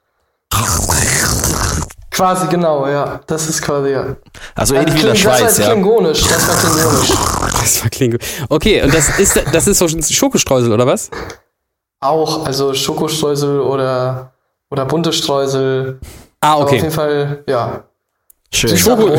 Quasi, 2.12 2.48
genau, 2.48 2.88
ja. 2.88 3.20
Das 3.28 3.48
ist 3.48 3.62
quasi, 3.62 3.90
ja. 3.90 4.16
Also 4.56 4.74
ähnlich 4.74 4.96
wie 4.96 5.02
in 5.02 5.08
der 5.08 5.16
Schweiz, 5.16 5.42
das 5.42 5.60
war 5.60 5.68
ja. 5.68 5.74
Klingonisch, 5.74 6.24
das 6.24 6.48
war 6.48 6.56
Klingonisch. 6.56 7.10
das 7.62 7.84
war 7.84 7.90
Klingonisch. 7.90 8.26
Okay, 8.50 8.82
und 8.82 8.94
das 8.94 9.20
ist, 9.20 9.40
das 9.52 9.68
ist 9.68 9.78
so 9.78 9.86
ein 9.86 10.02
Schokostreusel, 10.02 10.72
oder 10.72 10.88
was? 10.88 11.12
Auch, 12.00 12.46
also 12.46 12.74
Schokostreusel 12.74 13.60
oder, 13.60 14.32
oder 14.70 14.86
bunte 14.86 15.12
Streusel. 15.12 16.00
Ah, 16.42 16.56
okay. 16.56 16.62
Aber 16.62 16.64
auf 16.64 16.72
jeden 16.74 16.92
Fall, 16.92 17.44
ja. 17.48 17.84
Schön. 18.54 18.78
Schoko 18.78 19.18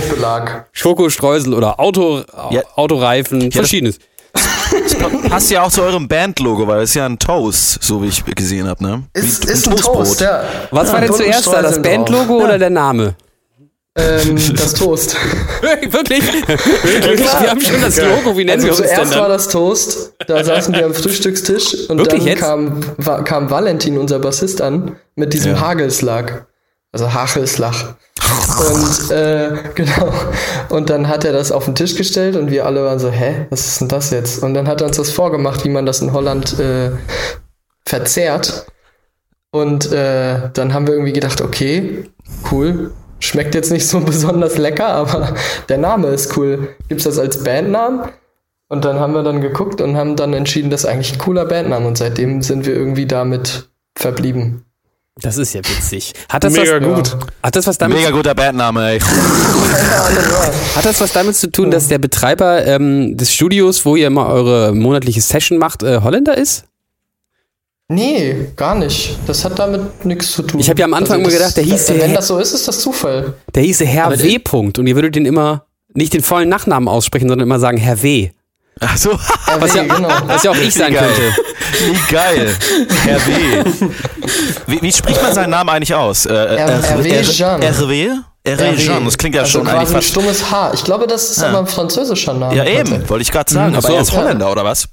Schokostreusel 0.72 1.52
oder 1.52 1.78
Auto, 1.78 2.22
ja. 2.50 2.62
Autoreifen, 2.76 3.42
ja, 3.42 3.50
verschiedenes. 3.50 3.98
Das 4.32 4.94
passt 5.28 5.50
ja 5.50 5.62
auch 5.62 5.70
zu 5.70 5.82
eurem 5.82 6.08
Bandlogo, 6.08 6.66
weil 6.66 6.82
es 6.82 6.90
ist 6.90 6.94
ja 6.94 7.06
ein 7.06 7.18
Toast, 7.18 7.82
so 7.82 8.02
wie 8.02 8.08
ich 8.08 8.24
gesehen 8.24 8.66
habe, 8.68 8.82
ne? 8.82 9.02
Ist, 9.12 9.44
ist 9.44 9.68
ein 9.68 9.76
Toast, 9.76 10.20
ja. 10.20 10.44
Was 10.70 10.88
ja, 10.88 10.94
war 10.94 11.00
denn 11.00 11.12
zuerst 11.12 11.46
da, 11.46 11.62
das 11.62 11.82
Bandlogo 11.82 12.42
oder 12.42 12.58
der 12.58 12.70
Name? 12.70 13.14
Ähm, 13.98 14.36
das 14.56 14.74
Toast. 14.74 15.16
Wirklich? 15.60 16.24
Wirklich? 16.24 17.40
Wir 17.40 17.50
haben 17.50 17.60
schon 17.60 17.80
das 17.80 18.00
Logo, 18.00 18.36
wie 18.36 18.44
nennen 18.44 18.62
also 18.62 18.66
wir 18.66 18.70
uns 18.70 18.94
zuerst 18.94 19.18
war 19.18 19.28
das 19.28 19.48
Toast, 19.48 20.14
da 20.26 20.44
saßen 20.44 20.74
wir 20.74 20.86
am 20.86 20.94
Frühstückstisch 20.94 21.88
und 21.88 21.98
Wirklich 21.98 22.20
dann 22.20 22.28
jetzt? 22.28 22.40
Kam, 22.40 23.24
kam 23.24 23.50
Valentin, 23.50 23.98
unser 23.98 24.18
Bassist, 24.18 24.60
an 24.60 24.96
mit 25.16 25.32
diesem 25.32 25.52
ja. 25.52 25.60
Hagelslag. 25.60 26.46
Also 26.92 27.12
Hachelslach. 27.12 27.94
Und 28.58 29.10
äh, 29.10 29.50
genau. 29.74 30.12
Und 30.68 30.90
dann 30.90 31.08
hat 31.08 31.24
er 31.24 31.32
das 31.32 31.52
auf 31.52 31.66
den 31.66 31.74
Tisch 31.74 31.96
gestellt 31.96 32.36
und 32.36 32.50
wir 32.50 32.66
alle 32.66 32.84
waren 32.84 32.98
so, 32.98 33.10
hä, 33.10 33.46
was 33.50 33.66
ist 33.66 33.80
denn 33.80 33.88
das 33.88 34.10
jetzt? 34.10 34.42
Und 34.42 34.54
dann 34.54 34.66
hat 34.66 34.80
er 34.80 34.86
uns 34.86 34.96
das 34.96 35.10
vorgemacht, 35.10 35.64
wie 35.64 35.68
man 35.68 35.86
das 35.86 36.00
in 36.00 36.12
Holland 36.12 36.58
äh, 36.58 36.90
verzehrt. 37.84 38.66
Und 39.50 39.92
äh, 39.92 40.50
dann 40.52 40.74
haben 40.74 40.86
wir 40.86 40.94
irgendwie 40.94 41.12
gedacht, 41.12 41.40
okay, 41.40 42.04
cool. 42.50 42.92
Schmeckt 43.20 43.54
jetzt 43.54 43.70
nicht 43.72 43.86
so 43.86 44.00
besonders 44.04 44.58
lecker, 44.58 44.88
aber 44.88 45.34
der 45.68 45.78
Name 45.78 46.08
ist 46.08 46.36
cool. 46.36 46.76
Gibt's 46.88 47.04
das 47.04 47.18
als 47.18 47.42
Bandnamen? 47.44 48.08
Und 48.68 48.84
dann 48.84 49.00
haben 49.00 49.14
wir 49.14 49.22
dann 49.22 49.40
geguckt 49.40 49.80
und 49.80 49.96
haben 49.96 50.14
dann 50.14 50.34
entschieden, 50.34 50.68
das 50.70 50.84
ist 50.84 50.90
eigentlich 50.90 51.12
ein 51.14 51.18
cooler 51.18 51.46
Bandname. 51.46 51.86
Und 51.86 51.96
seitdem 51.96 52.42
sind 52.42 52.66
wir 52.66 52.74
irgendwie 52.74 53.06
damit 53.06 53.70
verblieben. 53.96 54.64
Das 55.20 55.36
ist 55.36 55.52
ja 55.52 55.60
witzig. 55.60 56.12
Hat 56.28 56.44
das 56.44 56.52
Mega 56.52 56.80
was, 56.80 56.82
gut. 56.84 57.16
Hat 57.42 57.56
das 57.56 57.66
was 57.66 57.76
damit 57.78 57.98
Mega 57.98 58.10
guter 58.10 58.34
Bandname, 58.34 58.92
ey. 58.92 59.00
hat 60.76 60.84
das 60.84 61.00
was 61.00 61.12
damit 61.12 61.34
zu 61.34 61.50
tun, 61.50 61.72
dass 61.72 61.88
der 61.88 61.98
Betreiber 61.98 62.64
ähm, 62.66 63.16
des 63.16 63.32
Studios, 63.32 63.84
wo 63.84 63.96
ihr 63.96 64.06
immer 64.06 64.28
eure 64.28 64.72
monatliche 64.72 65.20
Session 65.20 65.58
macht, 65.58 65.82
äh, 65.82 66.02
Holländer 66.02 66.38
ist? 66.38 66.66
Nee, 67.90 68.48
gar 68.54 68.74
nicht. 68.74 69.16
Das 69.26 69.44
hat 69.46 69.58
damit 69.58 70.04
nichts 70.04 70.32
zu 70.32 70.42
tun. 70.42 70.60
Ich 70.60 70.68
habe 70.68 70.78
ja 70.78 70.84
am 70.84 70.92
Anfang 70.92 71.20
also 71.20 71.30
immer 71.30 71.38
gedacht, 71.38 71.56
der 71.56 71.64
hieß. 71.64 71.88
Wenn 71.88 72.12
das 72.12 72.26
so 72.26 72.38
ist, 72.38 72.52
ist 72.52 72.68
das 72.68 72.80
Zufall. 72.80 73.34
Der 73.54 73.62
hieße 73.62 73.86
Herr 73.86 74.10
W. 74.10 74.38
und 74.52 74.86
ihr 74.86 74.94
würdet 74.94 75.14
den 75.14 75.24
immer 75.24 75.64
nicht 75.94 76.12
den 76.12 76.22
vollen 76.22 76.50
Nachnamen 76.50 76.86
aussprechen, 76.86 77.28
sondern 77.28 77.48
immer 77.48 77.58
sagen 77.58 77.78
Herr 77.78 78.02
W. 78.02 78.30
Ach 78.80 78.96
so. 78.96 79.10
was, 79.58 79.74
ja, 79.74 79.82
genau. 79.82 80.08
was 80.26 80.42
ja 80.42 80.50
auch 80.50 80.56
ich 80.56 80.74
sein 80.74 80.94
könnte. 80.94 81.34
Wie 81.86 82.12
geil. 82.12 82.54
Herr 83.04 83.26
W. 83.26 83.64
Wie, 84.66 84.82
wie, 84.82 84.92
spricht 84.92 85.22
man 85.22 85.32
seinen 85.32 85.50
Namen 85.50 85.70
eigentlich 85.70 85.94
aus? 85.94 86.26
Äh, 86.26 86.30
Hervé 86.30 87.22
Jean. 87.22 87.60
Hervé? 87.60 88.10
Hervé 88.44 88.76
Jean, 88.76 89.04
das 89.04 89.16
klingt 89.16 89.34
ja 89.34 89.42
also 89.42 89.58
schon 89.58 89.64
quasi 89.64 89.76
eigentlich 89.76 89.96
ein 89.96 90.02
stummes 90.02 90.50
H. 90.50 90.72
Ich 90.74 90.84
glaube, 90.84 91.06
das 91.06 91.30
ist 91.30 91.40
ja. 91.40 91.48
aber 91.48 91.60
ein 91.60 91.66
französischer 91.66 92.34
Name. 92.34 92.54
Ja, 92.54 92.64
eben, 92.64 93.08
wollte 93.08 93.22
ich 93.22 93.32
gerade 93.32 93.52
sagen. 93.52 93.70
Mhm, 93.70 93.78
aber 93.78 93.88
so. 93.88 93.94
er 93.94 94.02
ist 94.02 94.12
Holländer, 94.12 94.46
ja. 94.46 94.52
oder 94.52 94.64
was? 94.64 94.88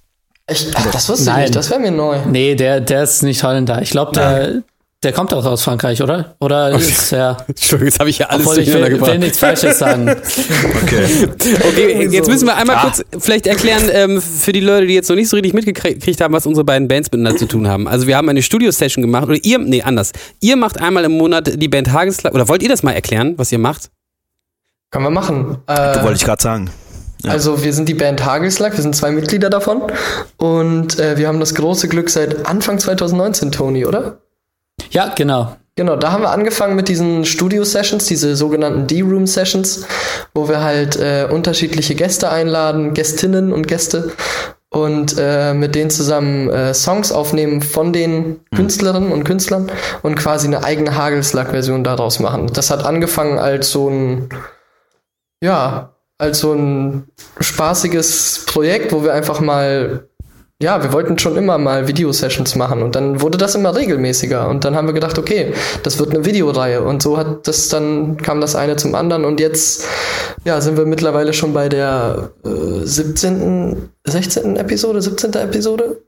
Ich, 0.48 0.68
ach, 0.76 0.92
das 0.92 1.10
wusste 1.10 1.32
ich 1.32 1.38
nicht, 1.38 1.56
das 1.56 1.70
wäre 1.72 1.80
mir 1.80 1.92
neu. 1.92 2.20
Nee, 2.28 2.56
der, 2.56 2.80
der 2.80 3.04
ist 3.04 3.24
nicht 3.24 3.44
Holländer. 3.44 3.82
Ich 3.82 3.90
glaube, 3.90 4.12
der, 4.12 4.62
Der 5.06 5.14
kommt 5.14 5.34
auch 5.36 5.46
aus 5.46 5.64
Frankreich, 5.64 6.02
oder? 6.02 6.36
Oder 6.40 6.74
okay. 6.74 6.78
ist 6.78 7.12
er. 7.12 7.38
Entschuldigung, 7.48 7.88
jetzt 7.88 8.00
habe 8.00 8.10
ich 8.10 8.18
ja 8.18 8.26
alles 8.28 8.48
Obwohl, 8.48 8.64
ich 8.64 8.74
will, 8.74 9.02
will 9.02 9.20
nichts 9.20 9.38
Falsches 9.38 9.78
sagen. 9.78 10.10
okay. 10.84 11.28
okay, 11.68 12.08
jetzt 12.10 12.28
müssen 12.28 12.48
wir 12.48 12.56
einmal 12.56 12.78
ah. 12.78 12.82
kurz 12.82 13.04
vielleicht 13.20 13.46
erklären 13.46 13.84
ähm, 13.92 14.22
für 14.22 14.52
die 14.52 14.62
Leute, 14.62 14.88
die 14.88 14.96
jetzt 14.96 15.10
noch 15.10 15.16
nicht 15.16 15.30
so 15.30 15.36
richtig 15.36 15.54
mitgekriegt 15.54 16.22
haben, 16.22 16.34
was 16.34 16.48
unsere 16.48 16.64
beiden 16.64 16.88
Bands 16.88 17.12
miteinander 17.12 17.38
zu 17.38 17.48
tun 17.48 17.68
haben. 17.68 17.88
Also 17.88 18.08
wir 18.08 18.18
haben 18.18 18.30
eine 18.30 18.42
Studio-Session 18.42 19.04
gemacht, 19.04 19.28
oder 19.28 19.38
ihr, 19.44 19.60
nee, 19.60 19.84
anders. 19.84 20.12
Ihr 20.42 20.56
macht 20.56 20.82
einmal 20.82 21.04
im 21.04 21.12
Monat 21.12 21.52
die 21.62 21.68
Band 21.68 21.92
Hageslag, 21.92 22.34
oder 22.34 22.48
wollt 22.48 22.64
ihr 22.64 22.70
das 22.70 22.82
mal 22.82 22.94
erklären, 22.94 23.34
was 23.38 23.52
ihr 23.52 23.60
macht? 23.60 23.92
Können 24.90 25.06
wir 25.06 25.12
machen. 25.12 25.58
Äh, 25.68 26.02
wollte 26.04 26.18
ich 26.18 26.24
gerade 26.24 26.42
sagen. 26.42 26.72
Ja. 27.24 27.32
Also 27.32 27.64
wir 27.64 27.74
sind 27.74 27.90
die 27.90 27.94
Band 27.94 28.24
Hagelslack, 28.24 28.76
wir 28.76 28.82
sind 28.82 28.96
zwei 28.96 29.12
Mitglieder 29.12 29.50
davon 29.50 29.84
und 30.38 31.00
äh, 31.00 31.18
wir 31.18 31.28
haben 31.28 31.40
das 31.40 31.56
große 31.56 31.88
Glück 31.88 32.10
seit 32.10 32.46
Anfang 32.46 32.80
2019, 32.80 33.52
Tony, 33.52 33.86
oder? 33.86 34.18
Ja, 34.92 35.14
genau. 35.16 35.56
Genau, 35.78 35.98
da 35.98 36.14
haben 36.14 36.24
wir 36.24 36.30
angefangen 36.30 36.78
mit 36.78 36.88
diesen 36.88 37.26
Studio-Sessions, 37.26 38.06
diese 38.06 38.38
sogenannten 38.38 38.88
D-Room-Sessions, 38.88 39.86
wo 40.34 40.48
wir 40.48 40.64
halt 40.64 40.96
äh, 40.96 41.28
unterschiedliche 41.30 41.96
Gäste 41.96 42.32
einladen, 42.32 42.94
Gästinnen 42.94 43.52
und 43.52 43.68
Gäste 43.68 44.14
und 44.70 45.16
äh, 45.18 45.54
mit 45.54 45.76
denen 45.76 45.90
zusammen 45.90 46.50
äh, 46.50 46.74
Songs 46.74 47.12
aufnehmen 47.12 47.62
von 47.62 47.92
den 47.92 48.28
mhm. 48.28 48.56
Künstlerinnen 48.56 49.12
und 49.12 49.26
Künstlern 49.26 49.70
und 50.02 50.16
quasi 50.16 50.48
eine 50.48 50.64
eigene 50.64 50.96
Hagelslack-Version 50.96 51.84
daraus 51.84 52.20
machen. 52.20 52.52
Das 52.54 52.72
hat 52.72 52.86
angefangen 52.86 53.38
als 53.38 53.72
so 53.72 53.90
ein, 53.90 54.30
ja, 55.42 55.95
als 56.18 56.40
so 56.40 56.54
ein 56.54 57.08
spaßiges 57.40 58.46
Projekt, 58.48 58.92
wo 58.92 59.04
wir 59.04 59.14
einfach 59.14 59.40
mal 59.42 60.08
ja, 60.62 60.82
wir 60.82 60.94
wollten 60.94 61.20
schon 61.20 61.36
immer 61.36 61.58
mal 61.58 61.90
Videosessions 61.90 62.56
machen 62.56 62.82
und 62.82 62.96
dann 62.96 63.20
wurde 63.20 63.38
das 63.38 63.56
immer 63.56 63.76
regelmäßiger 63.76 64.48
und 64.48 64.64
dann 64.64 64.76
haben 64.76 64.88
wir 64.88 64.94
gedacht, 64.94 65.18
okay, 65.18 65.54
das 65.84 66.00
wird 66.00 66.12
eine 66.12 66.24
Videoreihe 66.24 66.82
und 66.82 67.02
so 67.02 67.18
hat 67.18 67.46
das 67.46 67.68
dann 67.68 68.16
kam 68.18 68.40
das 68.40 68.56
eine 68.56 68.78
zum 68.78 68.96
anderen 68.96 69.26
und 69.26 69.42
jetzt 69.42 69.86
ja, 70.46 70.62
sind 70.62 70.78
wir 70.78 70.86
mittlerweile 70.86 71.34
schon 71.34 71.54
bei 71.54 71.68
der 71.68 72.32
äh, 72.46 72.86
17., 72.86 73.90
16. 74.06 74.56
Episode, 74.56 75.02
17. 75.02 75.34
Episode 75.34 76.02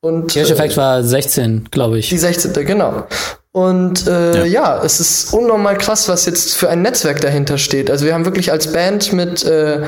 und 0.00 0.28
Kircheffekt 0.30 0.74
äh, 0.74 0.76
war 0.78 1.02
16, 1.02 1.68
glaube 1.70 1.98
ich. 1.98 2.08
Die 2.08 2.16
16. 2.16 2.54
genau. 2.64 3.06
Und 3.52 4.06
äh, 4.06 4.46
ja. 4.46 4.76
ja. 4.76 4.84
es 4.84 5.00
ist 5.00 5.32
unnormal 5.32 5.76
krass, 5.76 6.08
was 6.08 6.24
jetzt 6.24 6.56
für 6.56 6.70
ein 6.70 6.82
Netzwerk 6.82 7.20
dahinter 7.20 7.58
steht. 7.58 7.90
Also 7.90 8.06
wir 8.06 8.14
haben 8.14 8.24
wirklich 8.24 8.52
als 8.52 8.72
Band 8.72 9.12
mit, 9.12 9.44
äh, 9.44 9.86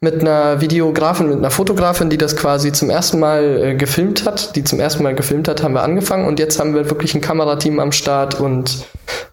mit 0.00 0.20
einer 0.20 0.60
Videografin, 0.60 1.28
mit 1.28 1.38
einer 1.38 1.50
Fotografin, 1.50 2.08
die 2.08 2.18
das 2.18 2.36
quasi 2.36 2.70
zum 2.70 2.88
ersten 2.88 3.18
Mal 3.18 3.62
äh, 3.62 3.74
gefilmt 3.74 4.26
hat, 4.26 4.54
die 4.54 4.62
zum 4.62 4.78
ersten 4.78 5.02
Mal 5.02 5.16
gefilmt 5.16 5.48
hat, 5.48 5.64
haben 5.64 5.74
wir 5.74 5.82
angefangen 5.82 6.28
und 6.28 6.38
jetzt 6.38 6.60
haben 6.60 6.72
wir 6.72 6.88
wirklich 6.88 7.12
ein 7.16 7.20
Kamerateam 7.20 7.80
am 7.80 7.90
Start 7.90 8.38
und 8.38 8.84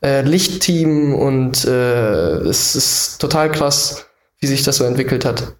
äh, 0.04 0.22
Lichtteam 0.22 1.14
und 1.14 1.66
äh, 1.66 2.38
es 2.48 2.76
ist 2.76 3.20
total 3.20 3.52
krass, 3.52 4.08
wie 4.40 4.48
sich 4.48 4.64
das 4.64 4.78
so 4.78 4.86
entwickelt 4.86 5.24
hat. 5.24 5.54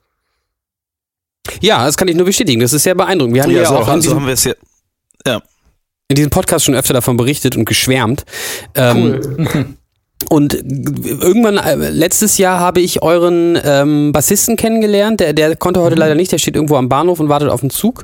Ja, 1.62 1.86
das 1.86 1.98
kann 1.98 2.08
ich 2.08 2.16
nur 2.16 2.26
bestätigen. 2.26 2.62
Das 2.62 2.74
ist 2.74 2.84
sehr 2.84 2.96
beeindruckend. 2.96 3.36
Wir 3.36 3.44
haben 3.44 3.52
ja, 3.52 3.62
ja 3.62 3.70
auch 3.70 3.88
also 3.88 4.16
haben 4.16 4.26
wir 4.26 4.34
es 4.34 4.44
ja. 4.44 4.54
Ja 5.26 5.40
in 6.10 6.16
diesem 6.16 6.30
Podcast 6.30 6.66
schon 6.66 6.76
öfter 6.76 6.94
davon 6.94 7.18
berichtet 7.18 7.58
und 7.58 7.66
geschwärmt. 7.66 8.24
Ähm, 8.76 9.20
cool. 9.48 9.66
Und 10.30 10.56
irgendwann, 10.56 11.58
äh, 11.58 11.76
letztes 11.90 12.40
Jahr 12.40 12.60
habe 12.60 12.82
ich 12.82 13.04
euren 13.04 13.58
ähm, 13.64 14.12
Bassisten 14.12 14.56
kennengelernt. 14.58 15.20
Der, 15.20 15.32
der 15.32 15.56
konnte 15.56 15.80
heute 15.80 15.96
mhm. 15.96 16.00
leider 16.00 16.16
nicht, 16.16 16.32
der 16.32 16.40
steht 16.40 16.56
irgendwo 16.56 16.76
am 16.76 16.90
Bahnhof 16.90 17.20
und 17.20 17.30
wartet 17.30 17.50
auf 17.50 17.62
den 17.62 17.70
Zug. 17.70 18.04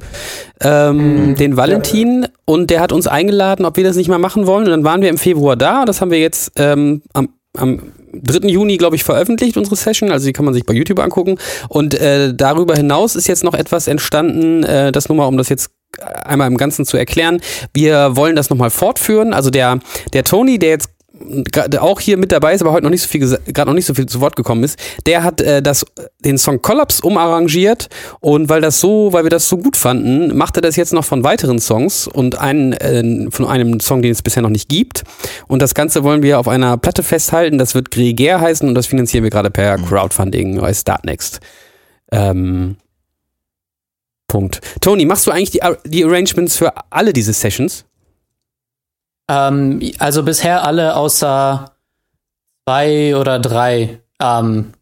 Ähm, 0.61 1.31
mhm. 1.31 1.35
Den 1.35 1.57
Valentin. 1.57 2.27
Und 2.45 2.69
der 2.69 2.81
hat 2.81 2.91
uns 2.91 3.07
eingeladen, 3.07 3.65
ob 3.65 3.77
wir 3.77 3.83
das 3.83 3.95
nicht 3.95 4.09
mal 4.09 4.19
machen 4.19 4.45
wollen. 4.45 4.65
Und 4.65 4.71
dann 4.71 4.83
waren 4.83 5.01
wir 5.01 5.09
im 5.09 5.17
Februar 5.17 5.55
da. 5.55 5.85
Das 5.85 6.01
haben 6.01 6.11
wir 6.11 6.19
jetzt 6.19 6.51
ähm, 6.55 7.01
am, 7.13 7.29
am 7.57 7.81
3. 8.13 8.47
Juni, 8.47 8.77
glaube 8.77 8.95
ich, 8.95 9.03
veröffentlicht, 9.03 9.57
unsere 9.57 9.75
Session. 9.75 10.11
Also 10.11 10.27
die 10.27 10.33
kann 10.33 10.45
man 10.45 10.53
sich 10.53 10.65
bei 10.65 10.73
YouTube 10.73 10.99
angucken. 10.99 11.39
Und 11.67 11.95
äh, 11.95 12.33
darüber 12.33 12.75
hinaus 12.75 13.15
ist 13.15 13.27
jetzt 13.27 13.43
noch 13.43 13.55
etwas 13.55 13.87
entstanden, 13.87 14.63
äh, 14.63 14.91
das 14.91 15.09
nur 15.09 15.17
mal, 15.17 15.25
um 15.25 15.37
das 15.37 15.49
jetzt 15.49 15.71
einmal 16.01 16.47
im 16.47 16.57
Ganzen 16.57 16.85
zu 16.85 16.97
erklären. 16.97 17.41
Wir 17.73 18.15
wollen 18.15 18.35
das 18.35 18.49
nochmal 18.49 18.69
fortführen. 18.69 19.33
Also 19.33 19.49
der, 19.49 19.79
der 20.13 20.23
Tony, 20.23 20.59
der 20.59 20.69
jetzt 20.69 20.89
auch 21.79 21.99
hier 21.99 22.17
mit 22.17 22.31
dabei 22.31 22.53
ist, 22.53 22.61
aber 22.61 22.71
heute 22.71 22.83
noch 22.83 22.89
nicht 22.89 23.03
so 23.03 23.07
viel 23.07 23.19
gerade 23.21 23.69
noch 23.69 23.75
nicht 23.75 23.85
so 23.85 23.93
viel 23.93 24.07
zu 24.07 24.19
Wort 24.19 24.35
gekommen 24.35 24.63
ist, 24.63 24.79
der 25.05 25.23
hat 25.23 25.41
äh, 25.41 25.61
das 25.61 25.85
den 26.25 26.37
Song 26.37 26.61
Collapse 26.61 27.01
umarrangiert 27.03 27.87
und 28.19 28.49
weil 28.49 28.61
das 28.61 28.79
so, 28.79 29.13
weil 29.13 29.23
wir 29.23 29.29
das 29.29 29.47
so 29.47 29.57
gut 29.57 29.77
fanden, 29.77 30.35
macht 30.35 30.57
er 30.57 30.61
das 30.61 30.75
jetzt 30.75 30.91
noch 30.91 31.05
von 31.05 31.23
weiteren 31.23 31.59
Songs 31.59 32.07
und 32.07 32.39
einen 32.39 32.73
äh, 32.73 33.31
von 33.31 33.45
einem 33.45 33.79
Song, 33.79 34.01
den 34.01 34.11
es 34.11 34.21
bisher 34.21 34.41
noch 34.41 34.49
nicht 34.49 34.69
gibt 34.69 35.03
und 35.47 35.61
das 35.61 35.75
Ganze 35.75 36.03
wollen 36.03 36.23
wir 36.23 36.39
auf 36.39 36.47
einer 36.47 36.77
Platte 36.77 37.03
festhalten. 37.03 37.57
Das 37.57 37.75
wird 37.75 37.91
Gregär 37.91 38.41
heißen 38.41 38.67
und 38.67 38.75
das 38.75 38.87
finanzieren 38.87 39.23
wir 39.23 39.31
gerade 39.31 39.51
per 39.51 39.77
mhm. 39.77 39.85
Crowdfunding 39.85 40.59
bei 40.59 40.73
Startnext. 40.73 41.39
Ähm, 42.11 42.77
Punkt. 44.33 44.61
Tony, 44.81 45.05
machst 45.05 45.27
du 45.27 45.31
eigentlich 45.31 45.51
die, 45.51 45.61
die 45.85 46.03
Arrangements 46.03 46.57
für 46.57 46.73
alle 46.89 47.13
diese 47.13 47.33
Sessions? 47.33 47.85
Ähm, 49.29 49.79
also 49.99 50.23
bisher 50.23 50.63
alle 50.63 50.95
außer 50.95 51.75
zwei 52.67 53.15
oder 53.15 53.37
drei 53.37 53.99
ähm, 54.19 54.73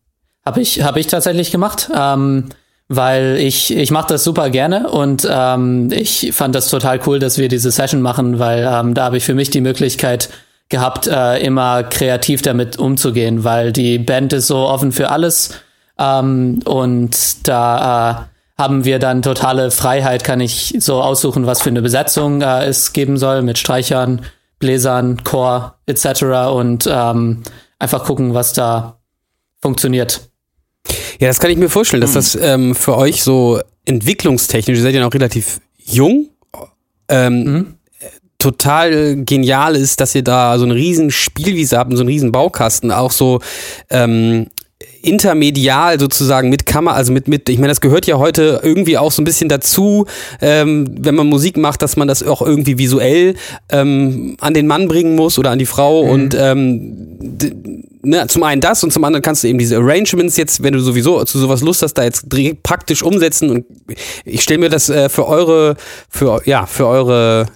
habe 0.45 0.61
ich, 0.61 0.81
hab 0.83 0.95
ich 0.95 1.07
tatsächlich 1.07 1.51
gemacht. 1.51 1.91
Ähm, 1.93 2.45
weil 2.87 3.37
ich, 3.39 3.75
ich 3.75 3.91
mache 3.91 4.07
das 4.07 4.23
super 4.23 4.49
gerne 4.49 4.89
und 4.89 5.25
ähm, 5.29 5.91
ich 5.91 6.31
fand 6.33 6.55
das 6.55 6.67
total 6.67 6.99
cool, 7.05 7.19
dass 7.19 7.37
wir 7.37 7.47
diese 7.47 7.71
Session 7.71 8.01
machen, 8.01 8.37
weil 8.39 8.69
ähm, 8.69 8.93
da 8.93 9.05
habe 9.05 9.15
ich 9.15 9.23
für 9.23 9.33
mich 9.33 9.49
die 9.49 9.61
Möglichkeit 9.61 10.29
gehabt, 10.67 11.07
äh, 11.07 11.39
immer 11.39 11.83
kreativ 11.83 12.41
damit 12.41 12.77
umzugehen, 12.79 13.45
weil 13.45 13.71
die 13.71 13.97
Band 13.97 14.33
ist 14.33 14.47
so 14.47 14.57
offen 14.59 14.91
für 14.91 15.09
alles 15.09 15.53
ähm, 15.97 16.59
und 16.65 17.47
da 17.47 18.27
äh, 18.27 18.30
haben 18.61 18.85
wir 18.85 18.99
dann 18.99 19.23
totale 19.23 19.71
Freiheit, 19.71 20.23
kann 20.23 20.39
ich 20.39 20.75
so 20.77 21.01
aussuchen, 21.01 21.47
was 21.47 21.63
für 21.63 21.71
eine 21.71 21.81
Besetzung 21.81 22.41
äh, 22.41 22.65
es 22.65 22.93
geben 22.93 23.17
soll 23.17 23.41
mit 23.41 23.57
Streichern, 23.57 24.21
Bläsern, 24.59 25.23
Chor 25.23 25.79
etc. 25.87 26.23
und 26.53 26.87
ähm, 26.89 27.41
einfach 27.79 28.03
gucken, 28.03 28.35
was 28.35 28.53
da 28.53 28.99
funktioniert. 29.61 30.29
Ja, 31.19 31.27
das 31.27 31.39
kann 31.39 31.49
ich 31.49 31.57
mir 31.57 31.69
vorstellen, 31.69 32.01
dass 32.01 32.13
das 32.13 32.35
ähm, 32.35 32.75
für 32.75 32.95
euch 32.97 33.23
so 33.23 33.59
entwicklungstechnisch, 33.85 34.77
ihr 34.77 34.83
seid 34.83 34.93
ja 34.93 35.01
noch 35.01 35.13
relativ 35.13 35.59
jung, 35.77 36.29
ähm, 37.09 37.43
mhm. 37.43 37.75
total 38.37 39.23
genial 39.25 39.75
ist, 39.75 39.99
dass 39.99 40.13
ihr 40.13 40.23
da 40.23 40.59
so 40.59 40.65
einen 40.65 40.73
riesen 40.73 41.09
Spielwiese 41.09 41.79
habt, 41.79 41.91
so 41.93 42.01
einen 42.01 42.09
riesen 42.09 42.31
Baukasten, 42.31 42.91
auch 42.91 43.11
so 43.11 43.39
ähm, 43.89 44.47
intermedial 45.01 45.99
sozusagen 45.99 46.49
mit 46.49 46.65
Kammer, 46.65 46.93
also 46.93 47.11
mit, 47.11 47.27
mit, 47.27 47.49
ich 47.49 47.57
meine, 47.57 47.69
das 47.69 47.81
gehört 47.81 48.05
ja 48.07 48.17
heute 48.17 48.61
irgendwie 48.63 48.97
auch 48.97 49.11
so 49.11 49.21
ein 49.21 49.25
bisschen 49.25 49.49
dazu, 49.49 50.05
ähm, 50.41 50.87
wenn 50.99 51.15
man 51.15 51.27
Musik 51.27 51.57
macht, 51.57 51.81
dass 51.81 51.97
man 51.97 52.07
das 52.07 52.23
auch 52.23 52.41
irgendwie 52.41 52.77
visuell 52.77 53.35
ähm, 53.69 54.35
an 54.39 54.53
den 54.53 54.67
Mann 54.67 54.87
bringen 54.87 55.15
muss 55.15 55.39
oder 55.39 55.51
an 55.51 55.59
die 55.59 55.65
Frau 55.65 56.03
mhm. 56.03 56.09
und 56.09 56.35
ähm, 56.35 57.85
ne, 58.01 58.27
zum 58.27 58.43
einen 58.43 58.61
das 58.61 58.83
und 58.83 58.91
zum 58.91 59.03
anderen 59.03 59.21
kannst 59.21 59.43
du 59.43 59.47
eben 59.47 59.59
diese 59.59 59.77
Arrangements 59.77 60.37
jetzt, 60.37 60.63
wenn 60.63 60.73
du 60.73 60.79
sowieso 60.79 61.23
zu 61.25 61.39
sowas 61.39 61.61
Lust 61.61 61.81
hast, 61.81 61.95
da 61.95 62.03
jetzt 62.03 62.27
praktisch 62.63 63.03
umsetzen 63.03 63.49
und 63.49 63.65
ich 64.25 64.41
stelle 64.41 64.59
mir 64.59 64.69
das 64.69 64.89
äh, 64.89 65.09
für 65.09 65.27
eure, 65.27 65.75
für, 66.09 66.41
ja, 66.45 66.65
für 66.65 66.87
eure 66.87 67.47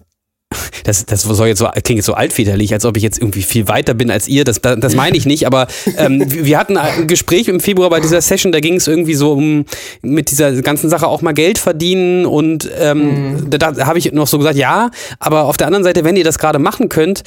das, 0.83 1.05
das 1.05 1.23
soll 1.23 1.47
jetzt 1.47 1.59
so, 1.59 1.67
klingt 1.83 1.97
jetzt 1.97 2.05
so 2.05 2.13
altväterlich, 2.13 2.73
als 2.73 2.85
ob 2.85 2.97
ich 2.97 3.03
jetzt 3.03 3.19
irgendwie 3.19 3.43
viel 3.43 3.67
weiter 3.67 3.93
bin 3.93 4.11
als 4.11 4.27
ihr. 4.27 4.43
Das, 4.43 4.61
das 4.61 4.95
meine 4.95 5.17
ich 5.17 5.25
nicht, 5.25 5.47
aber 5.47 5.67
ähm, 5.97 6.23
wir 6.27 6.57
hatten 6.57 6.77
ein 6.77 7.07
Gespräch 7.07 7.47
im 7.47 7.59
Februar 7.59 7.89
bei 7.89 7.99
dieser 7.99 8.21
Session, 8.21 8.51
da 8.51 8.59
ging 8.59 8.75
es 8.75 8.87
irgendwie 8.87 9.15
so 9.15 9.33
um 9.33 9.65
mit 10.01 10.31
dieser 10.31 10.61
ganzen 10.61 10.89
Sache 10.89 11.07
auch 11.07 11.21
mal 11.21 11.33
Geld 11.33 11.57
verdienen 11.57 12.25
und 12.25 12.69
ähm, 12.79 13.33
mhm. 13.33 13.49
da, 13.49 13.71
da 13.71 13.85
habe 13.85 13.99
ich 13.99 14.11
noch 14.11 14.27
so 14.27 14.37
gesagt, 14.37 14.57
ja, 14.57 14.89
aber 15.19 15.43
auf 15.43 15.57
der 15.57 15.67
anderen 15.67 15.83
Seite, 15.83 16.03
wenn 16.03 16.15
ihr 16.15 16.23
das 16.23 16.39
gerade 16.39 16.59
machen 16.59 16.89
könnt, 16.89 17.23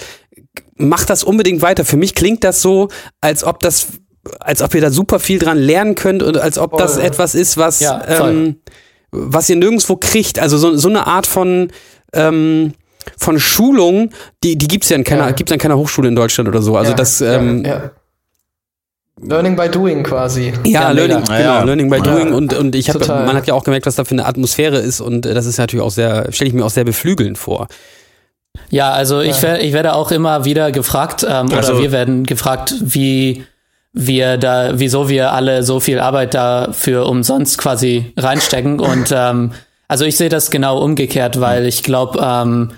macht 0.76 1.11
das 1.11 1.25
unbedingt 1.25 1.62
weiter. 1.62 1.85
Für 1.85 1.97
mich 1.97 2.14
klingt 2.14 2.44
das 2.44 2.62
so, 2.62 2.88
als 3.20 3.44
ob 3.44 3.61
das, 3.61 3.88
als 4.40 4.62
ob 4.62 4.75
ihr 4.75 4.80
da 4.80 4.90
super 4.90 5.18
viel 5.18 5.38
dran 5.38 5.58
lernen 5.58 5.94
könnt 5.94 6.23
und 6.23 6.38
als 6.38 6.58
ob 6.58 6.76
das 6.78 6.97
etwas 6.97 7.35
ist, 7.35 7.56
was, 7.56 7.80
ja, 7.80 8.02
ähm, 8.06 8.56
was 9.11 9.49
ihr 9.49 9.56
nirgendwo 9.56 9.97
kriegt. 9.97 10.38
Also 10.38 10.58
so, 10.58 10.76
so 10.76 10.88
eine 10.88 11.06
Art 11.06 11.26
von 11.26 11.70
ähm, 12.12 12.73
von 13.17 13.38
Schulungen, 13.38 14.12
die, 14.43 14.57
die 14.57 14.69
gibt 14.69 14.85
es 14.85 14.91
ja 14.91 14.97
in 14.97 15.05
keiner, 15.05 15.27
ja. 15.27 15.31
gibt's 15.33 15.53
an 15.53 15.59
keiner 15.59 15.77
Hochschule 15.77 16.09
in 16.09 16.17
Deutschland 16.17 16.49
oder 16.49 16.62
so. 16.62 16.77
Also 16.77 16.91
ja, 16.91 16.97
das, 16.97 17.21
ähm, 17.21 17.65
ja, 17.65 17.91
Learning 19.21 19.57
by 19.57 19.69
doing 19.69 20.05
quasi. 20.05 20.53
Ja, 20.65 20.91
Learning, 20.91 21.25
genau, 21.25 21.38
ja. 21.38 21.62
Learning 21.65 21.91
by 21.91 22.00
doing 22.00 22.33
und, 22.33 22.55
und 22.55 22.77
ich 22.77 22.88
habe, 22.88 23.05
man 23.07 23.35
hat 23.35 23.49
ja 23.49 23.55
auch 23.55 23.65
gemerkt, 23.65 23.87
was 23.87 23.97
da 23.97 24.05
für 24.05 24.12
eine 24.12 24.27
Atmosphäre 24.27 24.79
ist 24.79 25.00
und 25.00 25.27
äh, 25.27 25.35
das 25.35 25.47
ist 25.47 25.59
natürlich 25.59 25.85
auch 25.85 25.91
sehr, 25.91 26.33
stelle 26.33 26.49
ich 26.49 26.55
mir 26.55 26.65
auch 26.65 26.71
sehr 26.71 26.85
beflügelnd 26.85 27.37
vor. 27.37 27.67
Ja, 28.71 28.93
also 28.93 29.21
ich, 29.21 29.43
werde 29.43 29.62
ich 29.62 29.73
werde 29.73 29.95
auch 29.95 30.11
immer 30.11 30.45
wieder 30.45 30.73
gefragt, 30.73 31.25
ähm, 31.29 31.49
also, 31.53 31.73
oder 31.73 31.83
wir 31.83 31.93
werden 31.93 32.25
gefragt, 32.25 32.75
wie 32.81 33.45
wir 33.93 34.37
da, 34.37 34.79
wieso 34.79 35.09
wir 35.09 35.33
alle 35.33 35.62
so 35.62 35.81
viel 35.81 35.99
Arbeit 35.99 36.35
dafür 36.35 37.07
umsonst 37.07 37.59
quasi 37.59 38.12
reinstecken. 38.17 38.81
Und 38.81 39.12
ähm, 39.12 39.53
also 39.88 40.05
ich 40.05 40.17
sehe 40.17 40.29
das 40.29 40.50
genau 40.50 40.83
umgekehrt, 40.83 41.41
weil 41.41 41.67
ich 41.67 41.83
glaube, 41.83 42.21
ähm, 42.23 42.73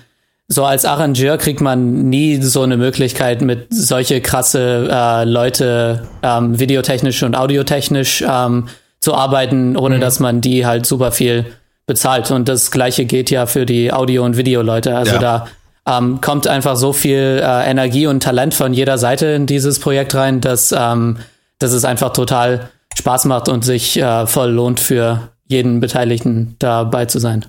so 0.51 0.65
als 0.65 0.83
Arrangeur 0.83 1.37
kriegt 1.37 1.61
man 1.61 2.09
nie 2.09 2.41
so 2.41 2.61
eine 2.61 2.75
Möglichkeit, 2.75 3.41
mit 3.41 3.67
solche 3.69 4.19
krasse 4.19 4.89
äh, 4.91 5.23
Leute 5.23 6.09
ähm, 6.23 6.59
videotechnisch 6.59 7.23
und 7.23 7.37
audiotechnisch 7.37 8.21
ähm, 8.27 8.67
zu 8.99 9.15
arbeiten, 9.15 9.77
ohne 9.77 9.95
mhm. 9.95 10.01
dass 10.01 10.19
man 10.19 10.41
die 10.41 10.65
halt 10.65 10.85
super 10.85 11.13
viel 11.13 11.45
bezahlt. 11.87 12.31
Und 12.31 12.49
das 12.49 12.69
gleiche 12.69 13.05
geht 13.05 13.31
ja 13.31 13.45
für 13.45 13.65
die 13.65 13.93
Audio- 13.93 14.25
und 14.25 14.35
Videoleute. 14.35 14.93
Also 14.93 15.13
ja. 15.13 15.19
da 15.19 15.47
ähm, 15.87 16.19
kommt 16.19 16.47
einfach 16.47 16.75
so 16.75 16.91
viel 16.91 17.41
äh, 17.41 17.69
Energie 17.69 18.07
und 18.07 18.21
Talent 18.21 18.53
von 18.53 18.73
jeder 18.73 18.97
Seite 18.97 19.27
in 19.27 19.45
dieses 19.45 19.79
Projekt 19.79 20.15
rein, 20.15 20.41
dass, 20.41 20.75
ähm, 20.77 21.17
dass 21.59 21.71
es 21.71 21.85
einfach 21.85 22.11
total 22.11 22.69
Spaß 22.97 23.23
macht 23.23 23.47
und 23.47 23.63
sich 23.63 23.97
äh, 23.97 24.27
voll 24.27 24.51
lohnt 24.51 24.81
für 24.81 25.29
jeden 25.47 25.79
Beteiligten 25.79 26.57
dabei 26.59 27.05
zu 27.05 27.19
sein. 27.19 27.45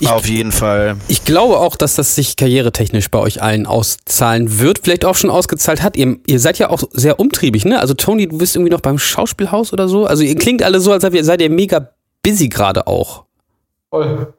Ich, 0.00 0.08
Auf 0.08 0.26
jeden 0.26 0.52
Fall. 0.52 0.96
Ich 1.08 1.24
glaube 1.24 1.58
auch, 1.58 1.76
dass 1.76 1.94
das 1.94 2.14
sich 2.14 2.36
karrieretechnisch 2.36 3.10
bei 3.10 3.18
euch 3.18 3.42
allen 3.42 3.66
auszahlen 3.66 4.58
wird, 4.58 4.80
vielleicht 4.82 5.04
auch 5.04 5.14
schon 5.14 5.30
ausgezahlt 5.30 5.82
hat. 5.82 5.96
Ihr, 5.96 6.18
ihr 6.26 6.40
seid 6.40 6.58
ja 6.58 6.70
auch 6.70 6.82
sehr 6.92 7.20
umtriebig, 7.20 7.64
ne? 7.64 7.80
Also 7.80 7.94
Tony, 7.94 8.28
du 8.28 8.38
bist 8.38 8.56
irgendwie 8.56 8.70
noch 8.70 8.80
beim 8.80 8.98
Schauspielhaus 8.98 9.72
oder 9.72 9.88
so. 9.88 10.06
Also 10.06 10.22
ihr 10.22 10.36
klingt 10.36 10.62
alle 10.62 10.80
so, 10.80 10.92
als 10.92 11.02
seid 11.02 11.40
ihr 11.42 11.50
mega 11.50 11.90
busy 12.22 12.48
gerade 12.48 12.86
auch. 12.86 13.24
Voll. 13.90 14.32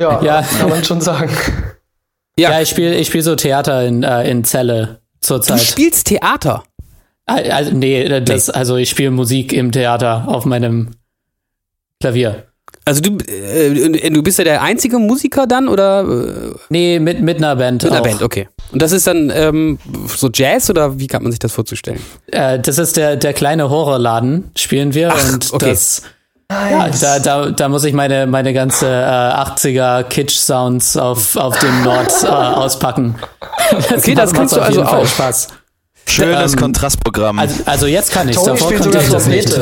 Ja, 0.00 0.22
ja, 0.22 0.42
kann 0.42 0.70
man 0.70 0.84
schon 0.84 1.00
sagen. 1.00 1.30
Ja, 2.38 2.52
ja 2.52 2.60
ich 2.62 2.70
spiele 2.70 2.96
ich 2.96 3.08
spiel 3.08 3.22
so 3.22 3.36
Theater 3.36 3.84
in, 3.84 4.02
äh, 4.02 4.30
in 4.30 4.44
Zelle 4.44 5.00
zurzeit. 5.20 5.60
Du 5.60 5.64
spielst 5.64 6.06
Theater? 6.06 6.64
Also, 7.26 7.72
nee, 7.72 8.08
das, 8.20 8.48
nee. 8.48 8.54
also 8.54 8.76
ich 8.76 8.90
spiele 8.90 9.10
Musik 9.10 9.52
im 9.52 9.70
Theater 9.70 10.24
auf 10.26 10.46
meinem 10.46 10.96
Klavier. 12.00 12.49
Also 12.84 13.02
du, 13.02 13.18
äh, 13.26 14.10
du 14.10 14.22
bist 14.22 14.38
ja 14.38 14.44
der 14.44 14.62
einzige 14.62 14.98
Musiker 14.98 15.46
dann 15.46 15.68
oder? 15.68 16.00
Äh? 16.00 16.54
Nee, 16.70 16.98
mit, 16.98 17.20
mit 17.20 17.36
einer 17.36 17.56
Band. 17.56 17.82
Mit 17.82 17.92
einer 17.92 18.02
Band, 18.02 18.22
okay. 18.22 18.48
Und 18.72 18.80
das 18.82 18.92
ist 18.92 19.06
dann 19.06 19.30
ähm, 19.34 19.78
so 20.06 20.30
Jazz 20.32 20.70
oder 20.70 20.98
wie 20.98 21.06
kann 21.06 21.22
man 21.22 21.32
sich 21.32 21.38
das 21.38 21.52
vorzustellen? 21.52 22.00
Äh, 22.30 22.58
das 22.58 22.78
ist 22.78 22.96
der, 22.96 23.16
der 23.16 23.32
kleine 23.32 23.68
Horrorladen, 23.68 24.50
spielen 24.56 24.94
wir 24.94 25.12
Ach, 25.12 25.32
und 25.32 25.52
okay. 25.52 25.70
das. 25.70 26.02
Nice. 26.48 27.00
Ja, 27.00 27.18
da, 27.20 27.44
da, 27.44 27.50
da 27.52 27.68
muss 27.68 27.84
ich 27.84 27.92
meine, 27.92 28.26
meine 28.26 28.52
ganze 28.52 28.86
äh, 28.86 28.90
80er 28.90 30.02
Kitsch-Sounds 30.02 30.96
auf, 30.96 31.36
auf 31.36 31.56
dem 31.60 31.84
Nord 31.84 32.12
äh, 32.24 32.26
auspacken. 32.26 33.14
Das 33.70 33.98
okay, 33.98 34.16
das 34.16 34.32
kannst 34.32 34.56
du 34.56 34.60
also 34.60 34.82
auch. 34.82 35.06
Spaß. 35.06 35.48
Schönes 36.06 36.54
ähm, 36.54 36.58
Kontrastprogramm. 36.58 37.38
Also, 37.38 37.62
also 37.66 37.86
jetzt 37.86 38.10
kann 38.12 38.28
ich 38.28 38.36
es. 38.36 38.42
Davor 38.42 38.72
konnte 38.72 38.98
ich 38.98 39.10
das 39.10 39.26
nicht. 39.26 39.60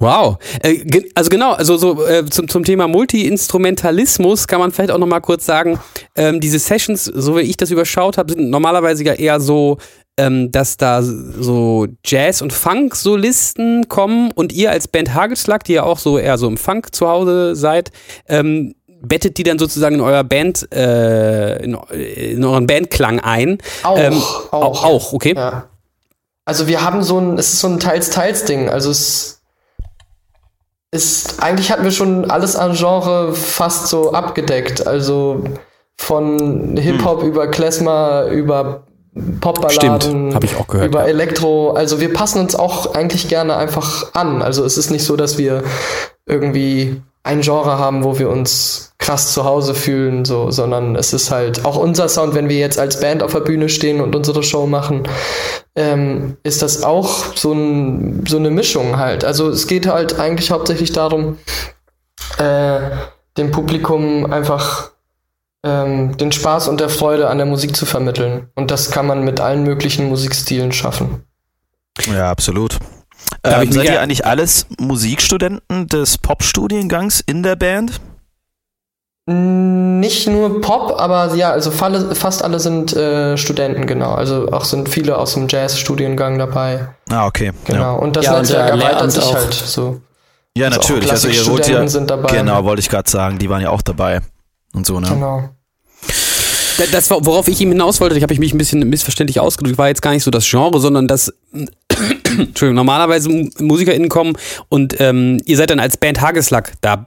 Wow. 0.00 0.38
Äh, 0.62 0.82
also 1.14 1.28
genau, 1.28 1.52
also 1.52 1.76
so 1.76 2.04
äh, 2.06 2.24
zum, 2.24 2.48
zum 2.48 2.64
Thema 2.64 2.88
Multi-Instrumentalismus 2.88 4.48
kann 4.48 4.58
man 4.58 4.72
vielleicht 4.72 4.90
auch 4.90 4.98
nochmal 4.98 5.20
kurz 5.20 5.44
sagen, 5.44 5.78
ähm, 6.16 6.40
diese 6.40 6.58
Sessions, 6.58 7.04
so 7.04 7.36
wie 7.36 7.42
ich 7.42 7.58
das 7.58 7.70
überschaut 7.70 8.16
habe, 8.16 8.32
sind 8.32 8.48
normalerweise 8.48 9.04
ja 9.04 9.12
eher 9.12 9.40
so, 9.40 9.76
ähm, 10.16 10.50
dass 10.50 10.78
da 10.78 11.02
so 11.02 11.86
Jazz- 12.04 12.40
und 12.40 12.54
Funk-Solisten 12.54 13.88
kommen 13.88 14.32
und 14.32 14.54
ihr 14.54 14.70
als 14.70 14.88
Band 14.88 15.12
Hagelschlag, 15.12 15.64
die 15.64 15.74
ja 15.74 15.82
auch 15.82 15.98
so 15.98 16.18
eher 16.18 16.38
so 16.38 16.48
im 16.48 16.56
Funk 16.56 16.94
zu 16.94 17.06
Hause 17.06 17.54
seid, 17.54 17.90
ähm, 18.26 18.74
bettet 19.02 19.36
die 19.36 19.42
dann 19.42 19.58
sozusagen 19.58 19.96
in 19.96 20.00
euer 20.00 20.24
Band, 20.24 20.66
äh, 20.72 21.62
in, 21.62 21.74
in, 21.92 22.44
euren 22.44 22.66
Bandklang 22.66 23.20
ein. 23.20 23.58
Auch, 23.82 23.98
ähm, 23.98 24.14
auch. 24.14 24.84
Auch, 24.84 25.12
okay. 25.12 25.34
Ja. 25.36 25.68
Also 26.46 26.68
wir 26.68 26.82
haben 26.82 27.02
so 27.02 27.18
ein, 27.18 27.38
es 27.38 27.52
ist 27.52 27.60
so 27.60 27.68
ein 27.68 27.78
Teils-Teils-Ding. 27.78 28.70
Also 28.70 28.90
es 28.90 29.39
ist, 30.90 31.42
eigentlich 31.42 31.70
hatten 31.70 31.84
wir 31.84 31.92
schon 31.92 32.30
alles 32.30 32.56
an 32.56 32.74
Genre 32.74 33.34
fast 33.34 33.88
so 33.88 34.12
abgedeckt. 34.12 34.86
Also 34.86 35.44
von 35.96 36.76
Hip-Hop 36.76 37.22
hm. 37.22 37.28
über 37.28 37.46
Klezmer, 37.48 38.26
über 38.26 38.84
Popballaden, 39.40 40.34
habe 40.34 40.46
ich 40.46 40.56
auch 40.56 40.66
gehört. 40.66 40.88
Über 40.88 41.06
Elektro. 41.06 41.72
Also 41.72 42.00
wir 42.00 42.12
passen 42.12 42.40
uns 42.40 42.54
auch 42.54 42.94
eigentlich 42.94 43.28
gerne 43.28 43.56
einfach 43.56 44.14
an. 44.14 44.42
Also 44.42 44.64
es 44.64 44.78
ist 44.78 44.90
nicht 44.90 45.04
so, 45.04 45.16
dass 45.16 45.38
wir 45.38 45.62
irgendwie 46.26 47.02
ein 47.22 47.42
Genre 47.42 47.78
haben, 47.78 48.04
wo 48.04 48.18
wir 48.18 48.30
uns 48.30 48.89
krass 49.10 49.32
zu 49.32 49.44
Hause 49.44 49.74
fühlen, 49.74 50.24
so, 50.24 50.52
sondern 50.52 50.94
es 50.94 51.12
ist 51.12 51.32
halt 51.32 51.64
auch 51.64 51.76
unser 51.76 52.08
Sound, 52.08 52.36
wenn 52.36 52.48
wir 52.48 52.58
jetzt 52.58 52.78
als 52.78 53.00
Band 53.00 53.24
auf 53.24 53.32
der 53.32 53.40
Bühne 53.40 53.68
stehen 53.68 54.00
und 54.00 54.14
unsere 54.14 54.44
Show 54.44 54.68
machen, 54.68 55.02
ähm, 55.74 56.36
ist 56.44 56.62
das 56.62 56.84
auch 56.84 57.34
so, 57.34 57.52
ein, 57.52 58.24
so 58.28 58.36
eine 58.36 58.50
Mischung 58.50 58.98
halt. 58.98 59.24
Also 59.24 59.48
es 59.48 59.66
geht 59.66 59.88
halt 59.88 60.20
eigentlich 60.20 60.52
hauptsächlich 60.52 60.92
darum, 60.92 61.38
äh, 62.38 62.78
dem 63.36 63.50
Publikum 63.50 64.32
einfach 64.32 64.92
ähm, 65.64 66.16
den 66.16 66.30
Spaß 66.30 66.68
und 66.68 66.78
der 66.78 66.88
Freude 66.88 67.28
an 67.30 67.38
der 67.38 67.48
Musik 67.48 67.74
zu 67.74 67.86
vermitteln. 67.86 68.46
Und 68.54 68.70
das 68.70 68.92
kann 68.92 69.08
man 69.08 69.24
mit 69.24 69.40
allen 69.40 69.64
möglichen 69.64 70.08
Musikstilen 70.08 70.70
schaffen. 70.70 71.24
Ja, 72.06 72.30
absolut. 72.30 72.78
Ähm, 73.42 73.72
seid 73.72 73.86
ihr 73.86 74.00
eigentlich 74.00 74.24
alles 74.24 74.66
Musikstudenten 74.78 75.88
des 75.88 76.16
Pop-Studiengangs 76.18 77.18
in 77.18 77.42
der 77.42 77.56
Band? 77.56 78.00
Nicht 79.32 80.26
nur 80.26 80.60
Pop, 80.60 80.98
aber 80.98 81.36
ja, 81.36 81.52
also 81.52 81.70
fast 81.70 82.42
alle 82.42 82.58
sind 82.58 82.96
äh, 82.96 83.36
Studenten, 83.36 83.86
genau. 83.86 84.12
Also 84.12 84.48
auch 84.50 84.64
sind 84.64 84.88
viele 84.88 85.16
aus 85.18 85.34
dem 85.34 85.46
Jazz-Studiengang 85.46 86.36
dabei. 86.36 86.88
Ah, 87.10 87.26
okay. 87.26 87.52
Genau. 87.64 87.80
Ja. 87.80 87.92
Und 87.92 88.16
das 88.16 88.24
ja, 88.24 88.38
Netzwerk 88.38 88.74
und, 88.74 88.80
erweitert 88.80 89.12
sich 89.12 89.32
halt 89.32 89.54
so. 89.54 90.00
Ja, 90.56 90.66
also 90.66 90.80
natürlich. 90.80 91.12
Also 91.12 91.28
ihr 91.28 91.44
holt 91.44 91.68
ja, 91.68 91.86
sind 91.86 92.10
dabei. 92.10 92.36
Genau, 92.36 92.64
wollte 92.64 92.80
ich 92.80 92.88
gerade 92.88 93.08
sagen, 93.08 93.38
die 93.38 93.48
waren 93.48 93.62
ja 93.62 93.70
auch 93.70 93.82
dabei. 93.82 94.20
Und 94.72 94.84
so, 94.84 94.98
ne? 94.98 95.08
Genau. 95.08 95.50
Das, 96.90 97.08
worauf 97.10 97.46
ich 97.46 97.60
ihm 97.60 97.68
hinaus 97.68 98.00
wollte, 98.00 98.16
ich 98.16 98.24
habe 98.24 98.32
ich 98.32 98.40
mich 98.40 98.52
ein 98.52 98.58
bisschen 98.58 98.80
missverständlich 98.88 99.38
ausgedrückt, 99.38 99.78
war 99.78 99.88
jetzt 99.88 100.02
gar 100.02 100.12
nicht 100.12 100.24
so 100.24 100.30
das 100.32 100.48
Genre, 100.48 100.80
sondern 100.80 101.06
das 101.06 101.32
Entschuldigung, 102.38 102.74
normalerweise 102.74 103.28
MusikerInnen 103.58 104.08
kommen 104.08 104.32
und 104.68 104.98
ähm, 104.98 105.40
ihr 105.44 105.56
seid 105.56 105.70
dann 105.70 105.78
als 105.78 105.98
Band 105.98 106.20
Hageslack 106.20 106.72
da 106.80 107.06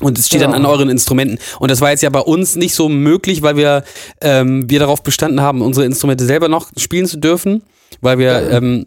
und 0.00 0.18
es 0.18 0.26
steht 0.26 0.40
ja. 0.40 0.46
dann 0.46 0.56
an 0.56 0.66
euren 0.66 0.88
Instrumenten. 0.88 1.38
Und 1.58 1.70
das 1.70 1.80
war 1.80 1.90
jetzt 1.90 2.02
ja 2.02 2.10
bei 2.10 2.20
uns 2.20 2.56
nicht 2.56 2.74
so 2.74 2.88
möglich, 2.88 3.42
weil 3.42 3.56
wir, 3.56 3.84
ähm, 4.20 4.68
wir 4.68 4.80
darauf 4.80 5.02
bestanden 5.02 5.40
haben, 5.40 5.62
unsere 5.62 5.86
Instrumente 5.86 6.24
selber 6.24 6.48
noch 6.48 6.70
spielen 6.76 7.06
zu 7.06 7.18
dürfen, 7.18 7.62
weil 8.00 8.18
wir 8.18 8.26
ja. 8.26 8.50
ähm, 8.50 8.86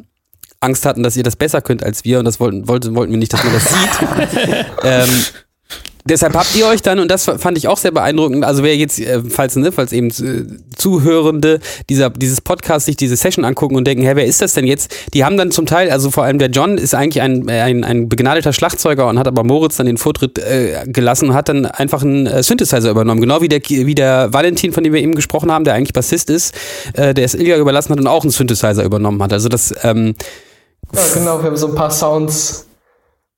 Angst 0.59 0.85
hatten, 0.85 1.03
dass 1.03 1.17
ihr 1.17 1.23
das 1.23 1.35
besser 1.35 1.61
könnt 1.61 1.83
als 1.83 2.05
wir 2.05 2.19
und 2.19 2.25
das 2.25 2.39
wollten, 2.39 2.67
wollten, 2.67 2.95
wollten 2.95 3.11
wir 3.11 3.19
nicht, 3.19 3.33
dass 3.33 3.43
man 3.43 3.53
das 3.53 3.69
sieht. 3.69 4.65
ähm, 4.83 5.09
deshalb 6.05 6.35
habt 6.35 6.55
ihr 6.55 6.67
euch 6.67 6.81
dann, 6.81 6.99
und 6.99 7.09
das 7.09 7.25
fand 7.25 7.57
ich 7.57 7.67
auch 7.67 7.77
sehr 7.77 7.91
beeindruckend, 7.91 8.43
also 8.43 8.63
wer 8.63 8.75
jetzt, 8.75 8.99
äh, 8.99 9.21
falls, 9.27 9.55
ne, 9.55 9.71
falls 9.71 9.91
eben 9.91 10.09
äh, 10.09 10.45
Zuhörende 10.75 11.59
dieser, 11.89 12.09
dieses 12.09 12.41
Podcast 12.41 12.85
sich 12.85 12.95
diese 12.95 13.15
Session 13.15 13.45
angucken 13.45 13.75
und 13.75 13.85
denken, 13.85 14.03
hä, 14.03 14.11
wer 14.15 14.25
ist 14.25 14.41
das 14.41 14.53
denn 14.53 14.65
jetzt? 14.65 14.93
Die 15.13 15.23
haben 15.23 15.37
dann 15.37 15.51
zum 15.51 15.65
Teil, 15.65 15.89
also 15.89 16.11
vor 16.11 16.23
allem 16.23 16.39
der 16.39 16.49
John 16.49 16.77
ist 16.77 16.93
eigentlich 16.93 17.21
ein, 17.21 17.49
ein, 17.49 17.83
ein 17.83 18.09
begnadeter 18.09 18.53
Schlagzeuger 18.53 19.07
und 19.07 19.19
hat 19.19 19.27
aber 19.27 19.43
Moritz 19.43 19.77
dann 19.77 19.85
den 19.85 19.97
Vortritt 19.97 20.39
äh, 20.39 20.83
gelassen 20.87 21.29
und 21.29 21.35
hat 21.35 21.49
dann 21.49 21.65
einfach 21.65 22.01
einen 22.01 22.27
äh, 22.27 22.43
Synthesizer 22.43 22.89
übernommen. 22.89 23.21
Genau 23.21 23.41
wie 23.41 23.49
der, 23.49 23.61
wie 23.67 23.95
der 23.95 24.33
Valentin, 24.33 24.73
von 24.73 24.83
dem 24.83 24.93
wir 24.93 25.01
eben 25.01 25.15
gesprochen 25.15 25.51
haben, 25.51 25.63
der 25.63 25.73
eigentlich 25.73 25.93
Bassist 25.93 26.29
ist, 26.29 26.53
äh, 26.93 27.13
der 27.13 27.25
es 27.25 27.33
Ilja 27.33 27.57
überlassen 27.57 27.91
hat 27.91 27.99
und 27.99 28.07
auch 28.07 28.23
einen 28.23 28.31
Synthesizer 28.31 28.83
übernommen 28.83 29.21
hat. 29.23 29.33
Also 29.33 29.49
das, 29.49 29.73
ähm, 29.83 30.15
ja, 30.93 31.01
genau, 31.13 31.39
wir 31.39 31.45
haben 31.45 31.57
so 31.57 31.67
ein 31.67 31.75
paar 31.75 31.91
Sounds 31.91 32.67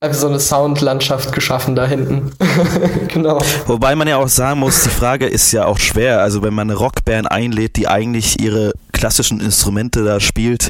einfach 0.02 0.20
so 0.20 0.28
eine 0.28 0.40
Soundlandschaft 0.40 1.32
geschaffen 1.32 1.76
da 1.76 1.86
hinten. 1.86 2.32
genau. 3.08 3.40
Wobei 3.66 3.96
man 3.96 4.08
ja 4.08 4.18
auch 4.18 4.28
sagen 4.28 4.60
muss, 4.60 4.84
die 4.84 4.90
Frage 4.90 5.26
ist 5.26 5.52
ja 5.52 5.66
auch 5.66 5.80
schwer. 5.80 6.22
Also 6.22 6.44
wenn 6.44 6.54
man 6.54 6.70
eine 6.70 6.78
Rockband 6.78 7.32
einlädt, 7.32 7.76
die 7.78 7.88
eigentlich 7.88 8.40
ihre 8.42 8.74
klassischen 8.92 9.40
Instrumente 9.40 10.04
da 10.04 10.20
spielt. 10.20 10.70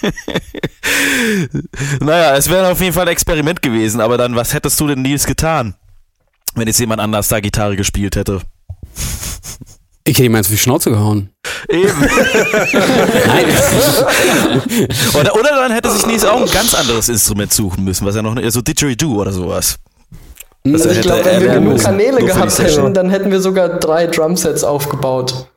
naja, 2.00 2.36
es 2.36 2.48
wäre 2.48 2.68
auf 2.70 2.80
jeden 2.80 2.92
Fall 2.92 3.06
ein 3.06 3.12
Experiment 3.12 3.62
gewesen, 3.62 4.00
aber 4.00 4.18
dann, 4.18 4.34
was 4.34 4.54
hättest 4.54 4.80
du 4.80 4.86
denn 4.86 5.02
Nils 5.02 5.26
getan, 5.26 5.74
wenn 6.54 6.68
jetzt 6.68 6.80
jemand 6.80 7.00
anders 7.00 7.28
da 7.28 7.40
Gitarre 7.40 7.76
gespielt 7.76 8.16
hätte? 8.16 8.40
Ich 10.08 10.16
hätte 10.16 10.24
ihm 10.24 10.34
eins 10.34 10.46
auf 10.46 10.52
die 10.52 10.58
Schnauze 10.58 10.90
gehauen. 10.90 11.28
Eben. 11.68 11.92
oder, 15.20 15.34
oder 15.34 15.50
dann 15.50 15.70
hätte 15.70 15.90
sich 15.90 16.06
Nies 16.06 16.24
auch 16.24 16.40
ein 16.40 16.50
ganz 16.50 16.72
anderes 16.72 17.10
Instrument 17.10 17.52
suchen 17.52 17.84
müssen, 17.84 18.06
was 18.06 18.16
er 18.16 18.22
noch, 18.22 18.34
so 18.48 18.62
Didgeridoo 18.62 19.20
oder 19.20 19.32
sowas. 19.32 19.76
Also 20.64 20.88
ich 20.88 21.02
glaube, 21.02 21.26
wenn 21.26 21.42
wir 21.42 21.52
genug 21.52 21.78
Kanäle 21.82 22.24
gehabt 22.24 22.58
hätten, 22.58 22.94
dann 22.94 23.10
hätten 23.10 23.30
wir 23.30 23.40
sogar 23.40 23.68
drei 23.68 24.06
Drumsets 24.06 24.64
aufgebaut. 24.64 25.50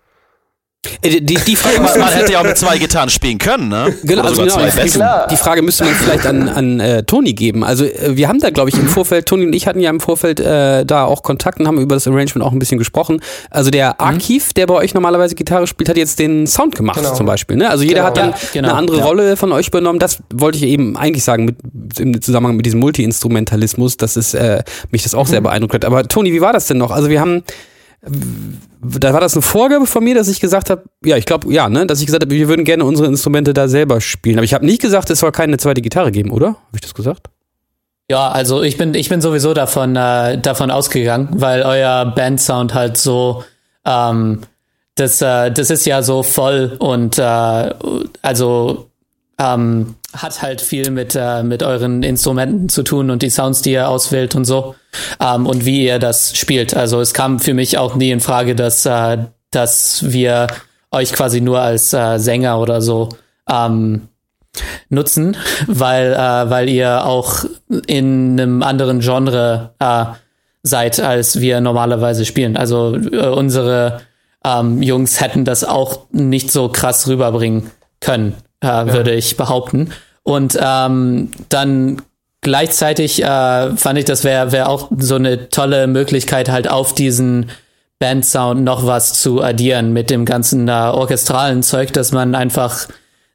Äh, 1.04 1.22
die, 1.22 1.36
die 1.36 1.56
Frage, 1.56 1.80
man, 1.80 2.00
man 2.00 2.10
hätte 2.10 2.34
ja 2.34 2.40
auch 2.40 2.44
mit 2.44 2.58
zwei 2.58 2.80
Gitarren 2.80 3.10
spielen 3.10 3.38
können, 3.38 3.70
ne? 3.70 3.94
Genau, 4.04 4.24
also 4.24 4.42
genau 4.42 4.58
die, 4.58 5.30
die, 5.30 5.38
Frage 5.38 5.62
müsste 5.62 5.84
man 5.84 5.94
vielleicht 5.94 6.26
an, 6.26 6.50
an 6.50 6.80
äh, 6.80 7.04
Toni 7.04 7.34
geben. 7.34 7.64
Also 7.64 7.86
äh, 7.86 8.16
wir 8.16 8.28
haben 8.28 8.40
da, 8.40 8.50
glaube 8.50 8.70
ich, 8.70 8.76
im 8.78 8.88
Vorfeld, 8.88 9.28
Toni 9.28 9.46
und 9.46 9.54
ich 9.54 9.68
hatten 9.68 9.80
ja 9.80 9.92
im 9.92 10.00
Vorfeld 10.00 10.40
äh, 10.40 10.84
da 10.84 11.06
auch 11.06 11.22
Kontakt 11.22 11.60
und 11.60 11.68
haben 11.68 11.80
über 11.80 11.96
das 11.96 12.08
Arrangement 12.08 12.44
auch 12.44 12.52
ein 12.52 12.58
bisschen 12.58 12.80
gesprochen. 12.80 13.22
Also 13.52 13.70
der 13.70 13.90
mhm. 13.90 14.06
Archiv, 14.06 14.54
der 14.54 14.66
bei 14.66 14.74
euch 14.74 14.96
normalerweise 14.96 15.36
Gitarre 15.36 15.68
spielt, 15.68 15.88
hat 15.88 15.98
jetzt 15.98 16.18
den 16.18 16.48
Sound 16.48 16.74
gemacht 16.74 16.98
genau. 16.98 17.14
zum 17.14 17.28
Beispiel. 17.28 17.58
Ne? 17.58 17.70
Also 17.70 17.84
jeder 17.84 17.98
genau. 17.98 18.08
hat 18.08 18.18
dann 18.18 18.30
ja, 18.32 18.38
genau. 18.54 18.70
eine 18.70 18.78
andere 18.78 18.98
ja. 18.98 19.06
Rolle 19.06 19.38
von 19.38 19.52
euch 19.52 19.68
übernommen. 19.68 20.00
Das 20.00 20.18
wollte 20.34 20.58
ich 20.58 20.64
eben 20.64 20.98
eigentlich 20.98 21.24
sagen 21.24 21.46
mit, 21.46 21.58
im 22.00 22.20
Zusammenhang 22.24 22.56
mit 22.56 22.66
diesem 22.66 22.80
Multi-Instrumentalismus, 22.80 23.98
dass 23.98 24.16
es 24.16 24.34
äh, 24.34 24.64
mich 24.90 25.04
das 25.04 25.14
auch 25.14 25.26
mhm. 25.26 25.30
sehr 25.30 25.42
beeindruckt 25.42 25.76
hat. 25.76 25.86
Aber 25.86 26.08
Toni, 26.08 26.34
wie 26.34 26.42
war 26.42 26.54
das 26.54 26.66
denn 26.66 26.80
noch? 26.80 26.90
Also 26.90 27.10
wir 27.10 27.22
haben 27.22 27.44
da 28.04 29.14
war 29.14 29.22
das 29.22 29.34
eine 29.34 29.44
Vorgabe 29.44 29.86
von 29.86 30.04
mir, 30.04 30.16
dass 30.16 30.28
ich 30.28 30.40
gesagt 30.40 30.70
habe, 30.70 30.84
ja, 31.04 31.18
ich 31.18 31.26
glaube, 31.26 31.54
ja, 31.54 31.70
ne, 31.70 31.86
dass 31.86 32.00
ich 32.00 32.08
gesagt 32.08 32.24
habe, 32.24 32.34
wir 32.34 32.48
würden 32.48 32.66
gerne 32.66 32.84
unsere 32.84 33.08
Instrumente 33.08 33.54
da 33.54 33.68
selber 33.68 34.02
spielen. 34.02 34.38
Aber 34.38 34.46
ich 34.46 34.54
habe 34.54 34.66
nicht 34.66 34.82
gesagt, 34.82 35.10
es 35.12 35.20
soll 35.20 35.32
keine 35.32 35.58
zweite 35.58 35.82
Gitarre 35.82 36.12
geben, 36.12 36.32
oder? 36.32 36.48
Habe 36.48 36.76
ich 36.76 36.82
das 36.82 36.96
gesagt? 36.96 37.28
Ja, 38.10 38.30
also 38.30 38.62
ich 38.64 38.78
bin 38.78 38.94
ich 38.94 39.08
bin 39.08 39.22
sowieso 39.22 39.54
davon 39.54 39.96
äh, 39.96 40.38
davon 40.38 40.70
ausgegangen, 40.70 41.30
weil 41.32 41.62
euer 41.62 42.06
Bandsound 42.14 42.74
halt 42.74 42.98
so 42.98 43.44
ähm, 43.86 44.42
das 44.96 45.22
äh, 45.22 45.50
das 45.52 45.70
ist 45.70 45.86
ja 45.86 46.02
so 46.02 46.22
voll 46.22 46.76
und 46.80 47.18
äh, 47.18 47.70
also 48.22 48.90
ähm, 49.38 49.96
hat 50.14 50.42
halt 50.42 50.62
viel 50.62 50.92
mit, 50.92 51.16
äh, 51.16 51.44
mit 51.44 51.64
euren 51.64 52.04
Instrumenten 52.04 52.70
zu 52.70 52.84
tun 52.84 53.10
und 53.10 53.22
die 53.22 53.30
Sounds, 53.30 53.62
die 53.62 53.72
ihr 53.72 53.88
auswählt 53.88 54.36
und 54.36 54.46
so. 54.46 54.76
Ähm, 55.20 55.46
und 55.46 55.66
wie 55.66 55.86
ihr 55.86 56.00
das 56.00 56.38
spielt. 56.38 56.76
Also 56.76 57.00
es 57.00 57.14
kam 57.14 57.40
für 57.40 57.54
mich 57.54 57.78
auch 57.78 57.96
nie 57.96 58.12
in 58.12 58.20
Frage, 58.20 58.56
dass, 58.56 58.86
äh, 58.86 59.18
dass 59.52 60.12
wir 60.12 60.48
euch 60.92 61.14
quasi 61.14 61.42
nur 61.42 61.62
als 61.62 61.94
äh, 61.94 62.18
Sänger 62.18 62.60
oder 62.60 62.82
so 62.82 63.10
ähm, 63.50 64.10
nutzen, 64.90 65.38
weil, 65.68 66.14
äh, 66.14 66.50
weil 66.50 66.70
ihr 66.70 67.06
auch 67.06 67.46
in 67.88 68.40
einem 68.40 68.64
anderen 68.64 69.00
Genre 69.00 69.74
äh, 69.80 70.06
seid, 70.64 71.00
als 71.00 71.40
wir 71.40 71.62
normalerweise 71.62 72.26
spielen. 72.26 72.58
Also 72.58 72.96
äh, 72.96 73.28
unsere 73.28 74.02
ähm, 74.44 74.82
Jungs 74.82 75.22
hätten 75.22 75.46
das 75.46 75.64
auch 75.64 76.08
nicht 76.12 76.52
so 76.52 76.68
krass 76.70 77.08
rüberbringen 77.08 77.72
können 78.02 78.36
äh, 78.62 78.68
ja. 78.68 78.94
würde 78.94 79.14
ich 79.14 79.38
behaupten. 79.38 79.92
Und 80.24 80.58
ähm, 80.62 81.32
dann 81.50 82.02
gleichzeitig 82.42 83.24
äh, 83.24 83.76
fand 83.76 84.00
ich, 84.00 84.06
das 84.06 84.24
wäre 84.24 84.52
wär 84.52 84.70
auch 84.70 84.90
so 84.98 85.16
eine 85.16 85.50
tolle 85.50 85.88
Möglichkeit, 85.88 86.50
halt 86.50 86.70
auf 86.70 86.94
diesen 86.94 87.52
Bandsound 88.00 88.64
noch 88.64 88.86
was 88.86 89.22
zu 89.22 89.42
addieren 89.42 89.94
mit 89.94 90.10
dem 90.10 90.26
ganzen 90.26 90.68
äh, 90.68 90.72
orchestralen 90.72 91.62
Zeug, 91.64 91.94
dass 91.94 92.12
man 92.12 92.34
einfach 92.36 92.88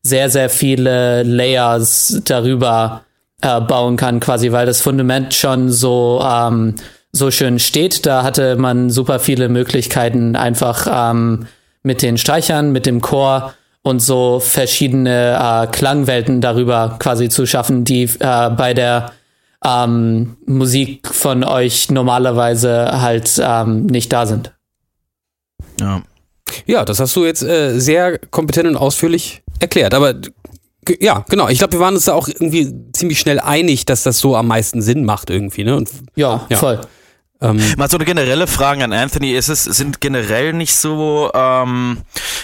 sehr, 0.02 0.28
sehr 0.28 0.50
viele 0.50 1.22
Layers 1.22 2.20
darüber 2.24 3.04
äh, 3.42 3.60
bauen 3.60 3.96
kann, 3.96 4.20
quasi, 4.20 4.52
weil 4.52 4.66
das 4.66 4.80
Fundament 4.80 5.34
schon 5.34 5.70
so, 5.70 6.20
ähm, 6.24 6.74
so 7.12 7.30
schön 7.30 7.58
steht. 7.58 8.06
Da 8.06 8.22
hatte 8.22 8.56
man 8.56 8.90
super 8.90 9.20
viele 9.20 9.48
Möglichkeiten, 9.48 10.36
einfach 10.36 10.86
ähm, 11.10 11.46
mit 11.82 12.02
den 12.02 12.18
Streichern, 12.18 12.72
mit 12.72 12.86
dem 12.86 13.00
Chor 13.00 13.54
und 13.86 14.00
so 14.00 14.40
verschiedene 14.40 15.38
äh, 15.40 15.66
Klangwelten 15.68 16.40
darüber 16.40 16.96
quasi 16.98 17.28
zu 17.28 17.46
schaffen, 17.46 17.84
die 17.84 18.02
äh, 18.18 18.50
bei 18.50 18.74
der 18.74 19.12
ähm, 19.64 20.36
Musik 20.44 21.06
von 21.06 21.44
euch 21.44 21.88
normalerweise 21.88 23.00
halt 23.00 23.40
ähm, 23.40 23.86
nicht 23.86 24.12
da 24.12 24.26
sind. 24.26 24.52
Ja. 25.78 26.02
Ja, 26.66 26.84
das 26.84 26.98
hast 26.98 27.14
du 27.14 27.24
jetzt 27.24 27.44
äh, 27.44 27.78
sehr 27.78 28.18
kompetent 28.18 28.66
und 28.66 28.76
ausführlich 28.76 29.44
erklärt. 29.60 29.94
Aber 29.94 30.14
ja, 30.98 31.24
genau. 31.28 31.48
Ich 31.48 31.58
glaube, 31.58 31.74
wir 31.74 31.80
waren 31.80 31.94
uns 31.94 32.06
da 32.06 32.14
auch 32.14 32.26
irgendwie 32.26 32.74
ziemlich 32.92 33.20
schnell 33.20 33.38
einig, 33.38 33.86
dass 33.86 34.02
das 34.02 34.18
so 34.18 34.34
am 34.34 34.48
meisten 34.48 34.82
Sinn 34.82 35.04
macht 35.04 35.30
irgendwie. 35.30 35.62
Ne? 35.62 35.76
Und, 35.76 35.90
ja, 36.16 36.44
ja, 36.48 36.56
voll. 36.56 36.80
Ähm, 37.40 37.60
Mal 37.76 37.90
so 37.90 37.98
eine 37.98 38.04
generelle 38.04 38.46
Frage 38.46 38.82
an 38.82 38.92
Anthony. 38.92 39.32
Ist 39.32 39.48
es, 39.48 39.64
sind 39.64 40.00
generell 40.00 40.52
nicht 40.52 40.74
so, 40.74 41.30
ähm, 41.34 41.98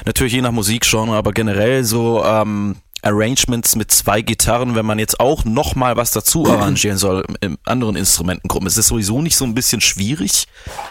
natürlich 0.04 0.34
je 0.34 0.42
nach 0.42 0.52
Musikgenre, 0.52 1.16
aber 1.16 1.32
generell 1.32 1.84
so 1.84 2.24
ähm, 2.24 2.76
Arrangements 3.02 3.74
mit 3.74 3.90
zwei 3.90 4.22
Gitarren, 4.22 4.74
wenn 4.76 4.86
man 4.86 4.98
jetzt 4.98 5.18
auch 5.18 5.44
nochmal 5.44 5.96
was 5.96 6.12
dazu 6.12 6.46
arrangieren 6.50 6.98
soll 6.98 7.24
in 7.40 7.58
anderen 7.64 7.96
Instrumentengruppen. 7.96 8.66
Ist 8.66 8.78
das 8.78 8.86
sowieso 8.86 9.20
nicht 9.20 9.36
so 9.36 9.44
ein 9.44 9.54
bisschen 9.54 9.80
schwierig? 9.80 10.46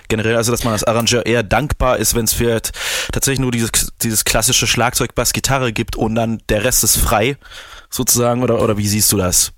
Generell, 0.09 0.35
also 0.35 0.51
dass 0.51 0.63
man 0.63 0.73
als 0.73 0.83
Arrangeur 0.83 1.25
eher 1.25 1.43
dankbar 1.43 1.97
ist, 1.97 2.15
wenn 2.15 2.25
es 2.25 2.33
vielleicht 2.33 2.71
tatsächlich 3.11 3.39
nur 3.39 3.51
dieses, 3.51 3.71
dieses 4.01 4.25
klassische 4.25 4.67
Schlagzeug, 4.67 5.15
Bass, 5.15 5.33
Gitarre 5.33 5.73
gibt 5.73 5.95
und 5.95 6.15
dann 6.15 6.41
der 6.49 6.63
Rest 6.63 6.83
ist 6.83 6.97
frei, 6.97 7.37
sozusagen, 7.89 8.43
oder, 8.43 8.61
oder 8.61 8.77
wie 8.77 8.87
siehst 8.87 9.11
du 9.11 9.17
das? 9.17 9.53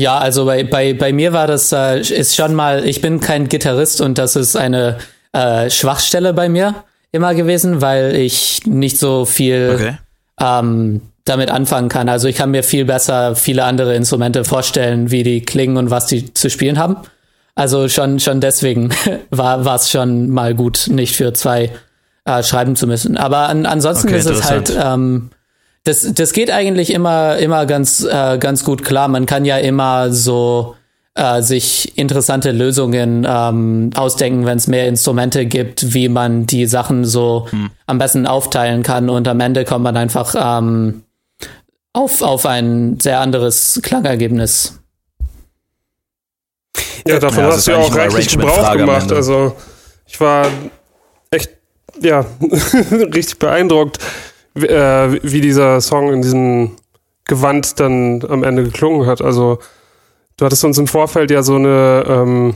Ja, 0.00 0.16
also 0.16 0.46
bei, 0.46 0.64
bei, 0.64 0.94
bei 0.94 1.12
mir 1.12 1.34
war 1.34 1.46
das, 1.46 1.72
äh, 1.72 2.00
ist 2.00 2.34
schon 2.34 2.54
mal, 2.54 2.86
ich 2.86 3.02
bin 3.02 3.20
kein 3.20 3.50
Gitarrist 3.50 4.00
und 4.00 4.16
das 4.16 4.34
ist 4.34 4.56
eine 4.56 4.96
äh, 5.34 5.68
Schwachstelle 5.68 6.32
bei 6.32 6.48
mir 6.48 6.74
immer 7.12 7.34
gewesen, 7.34 7.82
weil 7.82 8.16
ich 8.16 8.62
nicht 8.64 8.98
so 8.98 9.26
viel 9.26 9.72
okay. 9.74 9.98
ähm, 10.40 11.02
damit 11.26 11.50
anfangen 11.50 11.90
kann. 11.90 12.08
Also 12.08 12.28
ich 12.28 12.36
kann 12.36 12.50
mir 12.50 12.62
viel 12.62 12.86
besser 12.86 13.36
viele 13.36 13.64
andere 13.64 13.94
Instrumente 13.94 14.44
vorstellen, 14.44 15.10
wie 15.10 15.22
die 15.22 15.42
klingen 15.42 15.76
und 15.76 15.90
was 15.90 16.06
die 16.06 16.32
zu 16.32 16.48
spielen 16.48 16.78
haben. 16.78 16.96
Also 17.54 17.86
schon, 17.90 18.20
schon 18.20 18.40
deswegen 18.40 18.88
war 19.30 19.66
war 19.66 19.74
es 19.74 19.90
schon 19.90 20.30
mal 20.30 20.54
gut, 20.54 20.88
nicht 20.90 21.14
für 21.14 21.34
zwei 21.34 21.72
äh, 22.24 22.42
schreiben 22.42 22.74
zu 22.74 22.86
müssen. 22.86 23.18
Aber 23.18 23.50
an, 23.50 23.66
ansonsten 23.66 24.08
okay, 24.08 24.18
ist 24.18 24.30
es 24.30 24.48
halt 24.48 24.74
ähm, 24.82 25.28
das, 25.84 26.12
das 26.12 26.32
geht 26.32 26.50
eigentlich 26.50 26.92
immer, 26.92 27.38
immer 27.38 27.66
ganz, 27.66 28.04
äh, 28.04 28.38
ganz 28.38 28.64
gut 28.64 28.84
klar. 28.84 29.08
Man 29.08 29.26
kann 29.26 29.44
ja 29.44 29.56
immer 29.56 30.12
so 30.12 30.76
äh, 31.14 31.40
sich 31.40 31.96
interessante 31.96 32.50
Lösungen 32.50 33.26
ähm, 33.28 33.90
ausdenken, 33.94 34.44
wenn 34.44 34.58
es 34.58 34.66
mehr 34.66 34.86
Instrumente 34.86 35.46
gibt, 35.46 35.94
wie 35.94 36.08
man 36.08 36.46
die 36.46 36.66
Sachen 36.66 37.04
so 37.04 37.46
hm. 37.50 37.70
am 37.86 37.98
besten 37.98 38.26
aufteilen 38.26 38.82
kann. 38.82 39.08
Und 39.08 39.26
am 39.26 39.40
Ende 39.40 39.64
kommt 39.64 39.84
man 39.84 39.96
einfach 39.96 40.34
ähm, 40.38 41.02
auf, 41.94 42.20
auf 42.20 42.44
ein 42.44 43.00
sehr 43.00 43.20
anderes 43.20 43.80
Klangergebnis. 43.82 44.78
Ja, 47.06 47.18
davon 47.18 47.44
ja, 47.44 47.52
hast 47.52 47.66
du 47.66 47.70
ja 47.70 47.78
auch 47.78 47.96
reichlich 47.96 48.28
Gebrauch 48.28 48.72
gemacht. 48.76 49.10
Also 49.10 49.56
ich 50.06 50.20
war 50.20 50.46
echt, 51.30 51.50
ja, 52.02 52.26
richtig 52.90 53.38
beeindruckt 53.38 53.98
äh, 54.54 55.18
wie 55.22 55.40
dieser 55.40 55.80
Song 55.80 56.12
in 56.12 56.22
diesem 56.22 56.76
Gewand 57.24 57.78
dann 57.78 58.24
am 58.28 58.42
Ende 58.42 58.64
geklungen 58.64 59.06
hat. 59.06 59.22
Also 59.22 59.58
du 60.36 60.44
hattest 60.44 60.64
uns 60.64 60.78
im 60.78 60.86
Vorfeld 60.86 61.30
ja 61.30 61.42
so 61.42 61.56
eine 61.56 62.04
ähm, 62.08 62.54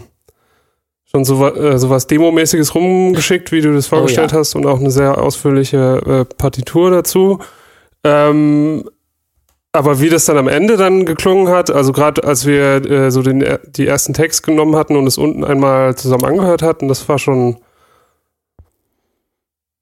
schon 1.14 1.24
so, 1.24 1.46
äh, 1.46 1.78
so 1.78 1.90
was 1.90 2.06
Demo-mäßiges 2.06 2.74
rumgeschickt, 2.74 3.52
wie 3.52 3.60
du 3.60 3.72
das 3.72 3.86
vorgestellt 3.86 4.32
oh, 4.32 4.36
ja. 4.36 4.40
hast 4.40 4.56
und 4.56 4.66
auch 4.66 4.80
eine 4.80 4.90
sehr 4.90 5.18
ausführliche 5.18 6.26
äh, 6.28 6.34
Partitur 6.34 6.90
dazu. 6.90 7.38
Ähm, 8.02 8.88
aber 9.72 10.00
wie 10.00 10.08
das 10.08 10.24
dann 10.24 10.38
am 10.38 10.48
Ende 10.48 10.76
dann 10.76 11.04
geklungen 11.04 11.48
hat, 11.48 11.70
also 11.70 11.92
gerade 11.92 12.22
als 12.24 12.46
wir 12.46 12.88
äh, 12.88 13.10
so 13.10 13.22
den, 13.22 13.44
die 13.66 13.86
ersten 13.86 14.14
Text 14.14 14.44
genommen 14.44 14.76
hatten 14.76 14.96
und 14.96 15.06
es 15.06 15.18
unten 15.18 15.44
einmal 15.44 15.96
zusammen 15.96 16.24
angehört 16.24 16.62
hatten, 16.62 16.88
das 16.88 17.08
war 17.08 17.18
schon 17.18 17.58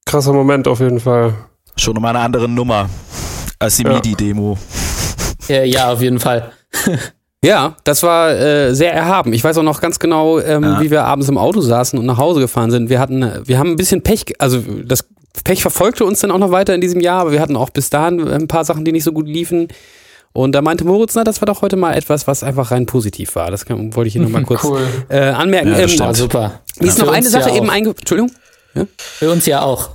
krasser 0.05 0.33
Moment 0.33 0.67
auf 0.67 0.79
jeden 0.79 0.99
Fall. 0.99 1.33
Schon 1.75 1.97
um 1.97 2.05
eine 2.05 2.19
andere 2.19 2.47
Nummer 2.47 2.89
als 3.59 3.77
die 3.77 3.83
ja. 3.83 3.93
MIDI-Demo. 3.93 4.57
Ja, 5.47 5.63
ja, 5.63 5.91
auf 5.91 6.01
jeden 6.01 6.19
Fall. 6.19 6.51
Ja, 7.45 7.75
das 7.83 8.03
war 8.03 8.31
äh, 8.31 8.73
sehr 8.73 8.93
erhaben. 8.93 9.33
Ich 9.33 9.43
weiß 9.43 9.57
auch 9.57 9.63
noch 9.63 9.81
ganz 9.81 9.99
genau, 9.99 10.39
ähm, 10.39 10.63
ja. 10.63 10.79
wie 10.79 10.89
wir 10.89 11.03
abends 11.03 11.27
im 11.27 11.37
Auto 11.37 11.59
saßen 11.59 11.99
und 11.99 12.05
nach 12.05 12.17
Hause 12.17 12.39
gefahren 12.39 12.71
sind. 12.71 12.89
Wir 12.89 13.01
hatten, 13.01 13.29
wir 13.43 13.59
haben 13.59 13.71
ein 13.71 13.75
bisschen 13.75 14.01
Pech, 14.01 14.35
also 14.39 14.63
das 14.85 15.05
Pech 15.43 15.61
verfolgte 15.61 16.05
uns 16.05 16.21
dann 16.21 16.31
auch 16.31 16.37
noch 16.37 16.51
weiter 16.51 16.73
in 16.73 16.79
diesem 16.79 17.01
Jahr, 17.01 17.19
aber 17.19 17.33
wir 17.33 17.41
hatten 17.41 17.57
auch 17.57 17.69
bis 17.69 17.89
dahin 17.89 18.25
ein 18.25 18.47
paar 18.47 18.63
Sachen, 18.63 18.85
die 18.85 18.93
nicht 18.93 19.03
so 19.03 19.11
gut 19.11 19.27
liefen. 19.27 19.67
Und 20.31 20.53
da 20.53 20.61
meinte 20.61 20.85
Moritz, 20.85 21.15
na, 21.15 21.25
das 21.25 21.41
war 21.41 21.45
doch 21.45 21.61
heute 21.61 21.75
mal 21.75 21.93
etwas, 21.93 22.27
was 22.27 22.43
einfach 22.43 22.71
rein 22.71 22.85
positiv 22.85 23.35
war. 23.35 23.51
Das 23.51 23.65
kann, 23.65 23.93
wollte 23.93 24.07
ich 24.07 24.13
hier 24.13 24.21
nochmal 24.21 24.43
kurz 24.45 24.63
cool. 24.63 24.81
äh, 25.09 25.19
anmerken. 25.19 25.71
Ja, 25.73 25.79
ähm, 25.79 25.99
war 25.99 26.15
super. 26.15 26.61
Mir 26.79 26.87
ist 26.87 26.97
noch 26.97 27.11
eine 27.11 27.27
Sache 27.27 27.49
ja 27.49 27.57
eben 27.57 27.69
einge... 27.69 27.89
Entschuldigung? 27.89 28.31
Ja? 28.73 28.85
Für 28.97 29.31
uns 29.31 29.45
ja 29.45 29.61
auch. 29.63 29.89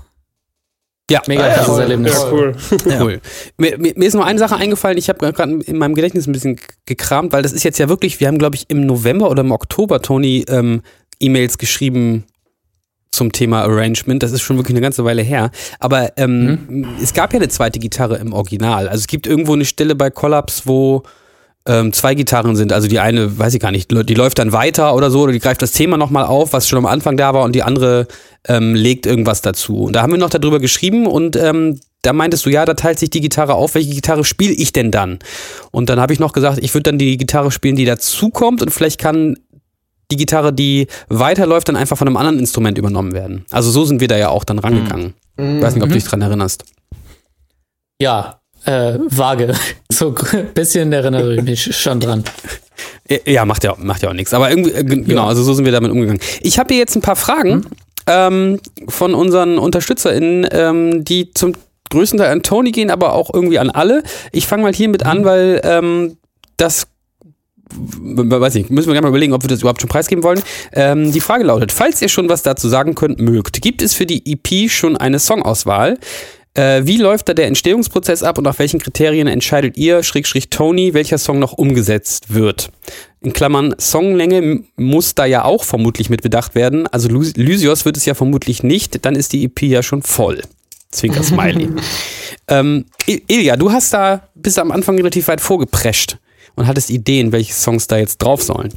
Ja, 1.11 1.23
mega 1.27 1.47
ah, 1.47 1.55
krasses 1.55 1.77
ja, 1.77 1.83
Erlebnis. 1.83 2.13
Ja, 2.13 2.31
cool. 2.31 2.57
cool. 3.01 3.21
Mir, 3.57 3.79
mir, 3.79 4.07
ist 4.07 4.15
noch 4.15 4.27
eine 4.27 4.39
Sache 4.39 4.57
eingefallen, 4.57 4.99
ich 4.99 5.09
habe 5.09 5.33
gerade 5.33 5.53
in 5.65 5.79
meinem 5.79 5.95
Gedächtnis 5.95 6.27
ein 6.27 6.33
bisschen 6.33 6.59
gekramt, 6.85 7.33
weil 7.33 7.43
das 7.43 7.53
ist 7.53 7.65
jetzt 7.65 7.79
ja 7.79 7.89
wirklich, 7.89 8.21
wir 8.21 8.29
haben, 8.29 8.39
glaube 8.39 8.57
ich, 8.57 8.67
im 8.69 8.85
November 8.85 9.31
oder 9.31 9.41
im 9.41 9.51
Oktober, 9.51 10.03
Tony, 10.03 10.45
ähm, 10.49 10.83
E-Mails 11.21 11.59
geschrieben 11.59 12.25
zum 13.11 13.33
Thema 13.33 13.63
Arrangement. 13.63 14.23
Das 14.23 14.33
ist 14.33 14.43
schon 14.43 14.57
wirklich 14.57 14.75
eine 14.75 14.83
ganze 14.83 15.05
Weile 15.05 15.23
her. 15.23 15.51
Aber 15.81 16.13
ähm, 16.17 16.67
mhm. 16.69 16.89
es 17.03 17.15
gab 17.15 17.33
ja 17.33 17.39
eine 17.39 17.49
zweite 17.49 17.79
Gitarre 17.79 18.19
im 18.19 18.33
Original. 18.33 18.89
Also 18.89 19.01
es 19.01 19.07
gibt 19.07 19.27
irgendwo 19.27 19.55
eine 19.55 19.65
Stelle 19.65 19.95
bei 19.95 20.11
Collapse, 20.11 20.63
wo 20.67 21.03
ähm, 21.69 21.93
zwei 21.93 22.15
Gitarren 22.15 22.57
sind. 22.57 22.73
Also 22.73 22.89
die 22.89 22.99
eine, 22.99 23.39
weiß 23.39 23.55
ich 23.55 23.61
gar 23.61 23.71
nicht, 23.71 23.91
die 23.91 24.15
läuft 24.15 24.39
dann 24.39 24.53
weiter 24.53 24.95
oder 24.97 25.11
so, 25.11 25.21
oder 25.21 25.33
die 25.33 25.39
greift 25.39 25.63
das 25.63 25.73
Thema 25.73 25.97
nochmal 25.97 26.25
auf, 26.25 26.53
was 26.53 26.67
schon 26.67 26.79
am 26.79 26.87
Anfang 26.87 27.17
da 27.17 27.35
war, 27.35 27.45
und 27.45 27.55
die 27.55 27.63
andere 27.63 28.09
ähm, 28.49 28.75
legt 28.75 29.07
irgendwas 29.07 29.43
dazu. 29.43 29.85
Und 29.85 29.93
da 29.93 30.03
haben 30.03 30.11
wir 30.11 30.19
noch 30.19 30.31
darüber 30.31 30.59
geschrieben 30.59 31.07
und 31.07 31.37
ähm, 31.37 31.79
da 32.03 32.13
meintest 32.13 32.47
du, 32.47 32.51
ja, 32.51 32.65
da 32.65 32.75
teilt 32.75 32.99
sich 32.99 33.11
die 33.11 33.21
Gitarre 33.21 33.55
auf, 33.55 33.75
welche 33.75 33.93
Gitarre 33.95 34.25
spiele 34.25 34.55
ich 34.55 34.73
denn 34.73 34.91
dann? 34.91 35.19
Und 35.71 35.91
dann 35.91 36.01
habe 36.01 36.13
ich 36.13 36.19
noch 36.19 36.33
gesagt, 36.33 36.59
ich 36.63 36.73
würde 36.73 36.85
dann 36.85 36.99
die 36.99 37.17
Gitarre 37.17 37.51
spielen, 37.51 37.77
die 37.77 37.85
dazukommt 37.85 38.63
und 38.63 38.71
vielleicht 38.71 38.99
kann 38.99 39.37
die 40.11 40.17
Gitarre, 40.17 40.55
die 40.55 40.87
weiterläuft, 41.09 41.69
dann 41.69 41.77
einfach 41.77 41.99
von 41.99 42.09
einem 42.09 42.17
anderen 42.17 42.39
Instrument 42.39 42.79
übernommen 42.79 43.13
werden. 43.13 43.45
Also 43.51 43.71
so 43.71 43.85
sind 43.85 44.01
wir 44.01 44.09
da 44.09 44.17
ja 44.17 44.31
auch 44.31 44.45
dann 44.45 44.59
rangegangen. 44.59 45.13
Mhm. 45.37 45.59
Ich 45.59 45.63
weiß 45.63 45.75
nicht, 45.75 45.83
ob 45.83 45.91
du 45.91 45.97
dich 45.97 46.05
dran 46.05 46.23
erinnerst. 46.23 46.65
Ja, 48.01 48.41
äh, 48.65 48.99
vage. 48.99 49.55
So 49.91 50.15
ein 50.33 50.53
bisschen 50.55 50.93
erinnere 50.93 51.35
ich 51.35 51.43
mich 51.43 51.77
schon 51.77 51.99
dran. 51.99 52.23
Ja, 53.27 53.45
macht 53.45 53.65
ja, 53.65 53.75
macht 53.79 54.03
ja 54.03 54.11
auch 54.11 54.15
nichts. 54.15 54.33
Aber 54.33 54.49
irgendwie, 54.51 54.71
äh, 54.71 54.85
genau, 54.85 55.23
ja. 55.23 55.27
also 55.29 55.43
so 55.43 55.55
sind 55.55 55.65
wir 55.65 55.73
damit 55.73 55.91
umgegangen. 55.91 56.21
Ich 56.41 56.59
habe 56.59 56.73
hier 56.73 56.79
jetzt 56.79 56.95
ein 56.95 57.01
paar 57.01 57.17
Fragen. 57.17 57.65
Hm? 57.65 57.67
ähm, 58.09 58.59
von 58.89 59.15
unseren 59.15 59.59
UnterstützerInnen, 59.59 60.49
ähm, 60.51 61.05
die 61.05 61.31
zum 61.33 61.53
größten 61.91 62.19
Teil 62.19 62.31
an 62.31 62.43
Tony 62.43 62.73
gehen, 62.73 62.91
aber 62.91 63.13
auch 63.13 63.33
irgendwie 63.33 63.59
an 63.59 63.71
alle. 63.71 64.03
Ich 64.33 64.47
fange 64.47 64.63
mal 64.63 64.75
hiermit 64.75 65.05
an, 65.05 65.25
weil 65.25 65.61
ähm, 65.63 66.17
das 66.57 66.89
weiß 67.71 68.55
nicht, 68.55 68.71
müssen 68.71 68.89
wir 68.89 68.95
gerne 68.95 69.05
mal 69.07 69.11
überlegen, 69.11 69.35
ob 69.35 69.43
wir 69.43 69.49
das 69.49 69.61
überhaupt 69.61 69.83
schon 69.83 69.91
preisgeben 69.91 70.25
wollen. 70.25 70.43
Ähm, 70.73 71.13
die 71.13 71.21
Frage 71.21 71.45
lautet, 71.45 71.71
falls 71.71 72.01
ihr 72.01 72.09
schon 72.09 72.31
was 72.31 72.43
dazu 72.43 72.67
sagen 72.67 72.95
könnt, 72.95 73.21
mögt, 73.21 73.61
gibt 73.61 73.83
es 73.83 73.93
für 73.93 74.07
die 74.07 74.23
EP 74.33 74.71
schon 74.71 74.97
eine 74.97 75.19
Songauswahl? 75.19 75.99
Äh, 76.55 76.83
wie 76.85 76.97
läuft 76.97 77.29
da 77.29 77.35
der 77.35 77.47
Entstehungsprozess 77.47 78.23
ab 78.23 78.39
und 78.39 78.45
nach 78.45 78.59
welchen 78.59 78.81
Kriterien 78.81 79.29
entscheidet 79.29 79.77
ihr, 79.77 80.03
Schrägstrich 80.03 80.51
Tony, 80.51 80.95
welcher 80.95 81.19
Song 81.19 81.39
noch 81.39 81.53
umgesetzt 81.53 82.35
wird? 82.35 82.71
In 83.21 83.33
Klammern, 83.33 83.75
Songlänge 83.79 84.65
muss 84.77 85.15
da 85.15 85.25
ja 85.25 85.45
auch 85.45 85.65
vermutlich 85.65 86.11
mit 86.11 86.23
bedacht 86.23 86.55
werden. 86.55 86.87
Also 86.87 87.09
Lysios 87.09 87.85
wird 87.85 87.97
es 87.97 88.07
ja 88.07 88.15
vermutlich 88.15 88.63
nicht, 88.63 89.05
dann 89.05 89.15
ist 89.15 89.33
die 89.33 89.45
EP 89.45 89.63
ja 89.63 89.83
schon 89.83 90.03
voll. 90.03 90.43
Zwinker 90.91 91.23
Smiley. 91.23 91.69
ähm, 92.49 92.87
Ilja, 93.07 93.57
du 93.57 93.71
hast 93.71 93.93
da 93.93 94.29
bis 94.35 94.59
am 94.59 94.73
Anfang 94.73 94.97
relativ 94.97 95.29
weit 95.29 95.41
vorgeprescht 95.41 96.19
und 96.55 96.67
hattest 96.67 96.91
Ideen, 96.91 97.33
welche 97.33 97.53
Songs 97.53 97.87
da 97.87 97.99
jetzt 97.99 98.19
drauf 98.19 98.43
sollen. 98.43 98.73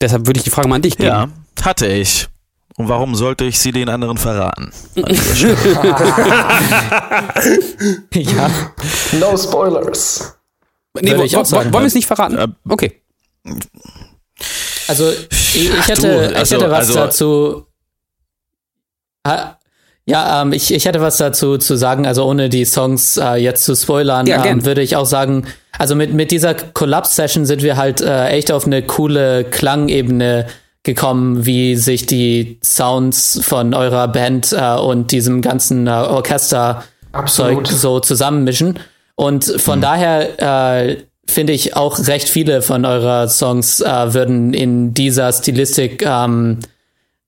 Deshalb 0.00 0.26
würde 0.26 0.38
ich 0.38 0.44
die 0.44 0.50
Frage 0.50 0.68
mal 0.68 0.76
an 0.76 0.82
dich 0.82 0.96
geben. 0.96 1.08
Ja, 1.08 1.28
hatte 1.62 1.86
ich. 1.86 2.28
Und 2.80 2.88
warum 2.88 3.14
sollte 3.14 3.44
ich 3.44 3.58
sie 3.58 3.72
den 3.72 3.90
anderen 3.90 4.16
verraten? 4.16 4.72
ja. 8.14 8.50
No 9.20 9.36
spoilers. 9.36 10.38
Nee, 10.98 11.14
wo, 11.14 11.24
wo, 11.24 11.56
wollen 11.56 11.72
wir 11.72 11.82
es 11.82 11.94
nicht 11.94 12.06
verraten? 12.06 12.38
Äh, 12.38 12.48
okay. 12.66 13.02
Also, 14.88 15.10
ich, 15.10 15.68
ich 15.68 15.88
hätte, 15.88 16.30
du, 16.30 16.34
also, 16.34 16.56
ich 16.56 16.62
hätte 16.62 16.70
was 16.70 16.88
also, 16.88 16.94
dazu. 16.94 17.66
Ja, 20.06 20.40
ähm, 20.40 20.54
ich, 20.54 20.72
ich 20.72 20.86
hätte 20.86 21.02
was 21.02 21.18
dazu 21.18 21.58
zu 21.58 21.76
sagen, 21.76 22.06
also 22.06 22.24
ohne 22.24 22.48
die 22.48 22.64
Songs 22.64 23.18
äh, 23.18 23.34
jetzt 23.34 23.66
zu 23.66 23.76
spoilern, 23.76 24.26
ja, 24.26 24.42
ähm, 24.46 24.64
würde 24.64 24.80
ich 24.80 24.96
auch 24.96 25.04
sagen, 25.04 25.46
also 25.78 25.94
mit, 25.94 26.14
mit 26.14 26.30
dieser 26.30 26.54
Collapse-Session 26.54 27.44
sind 27.44 27.62
wir 27.62 27.76
halt 27.76 28.00
äh, 28.00 28.28
echt 28.28 28.50
auf 28.50 28.64
eine 28.64 28.80
coole 28.82 29.44
Klangebene 29.44 30.46
gekommen, 30.82 31.44
wie 31.44 31.76
sich 31.76 32.06
die 32.06 32.58
Sounds 32.64 33.40
von 33.42 33.74
eurer 33.74 34.08
Band 34.08 34.52
äh, 34.52 34.76
und 34.76 35.12
diesem 35.12 35.42
ganzen 35.42 35.86
äh, 35.86 35.90
Orchesterzeug 35.90 37.66
so 37.66 38.00
zusammenmischen. 38.00 38.78
Und 39.14 39.44
von 39.44 39.78
mhm. 39.78 39.82
daher 39.82 40.86
äh, 40.88 40.96
finde 41.26 41.52
ich 41.52 41.76
auch 41.76 41.98
recht 42.06 42.28
viele 42.28 42.62
von 42.62 42.84
eurer 42.84 43.28
Songs 43.28 43.80
äh, 43.80 44.14
würden 44.14 44.54
in 44.54 44.94
dieser 44.94 45.32
Stilistik 45.32 46.02
ähm, 46.04 46.60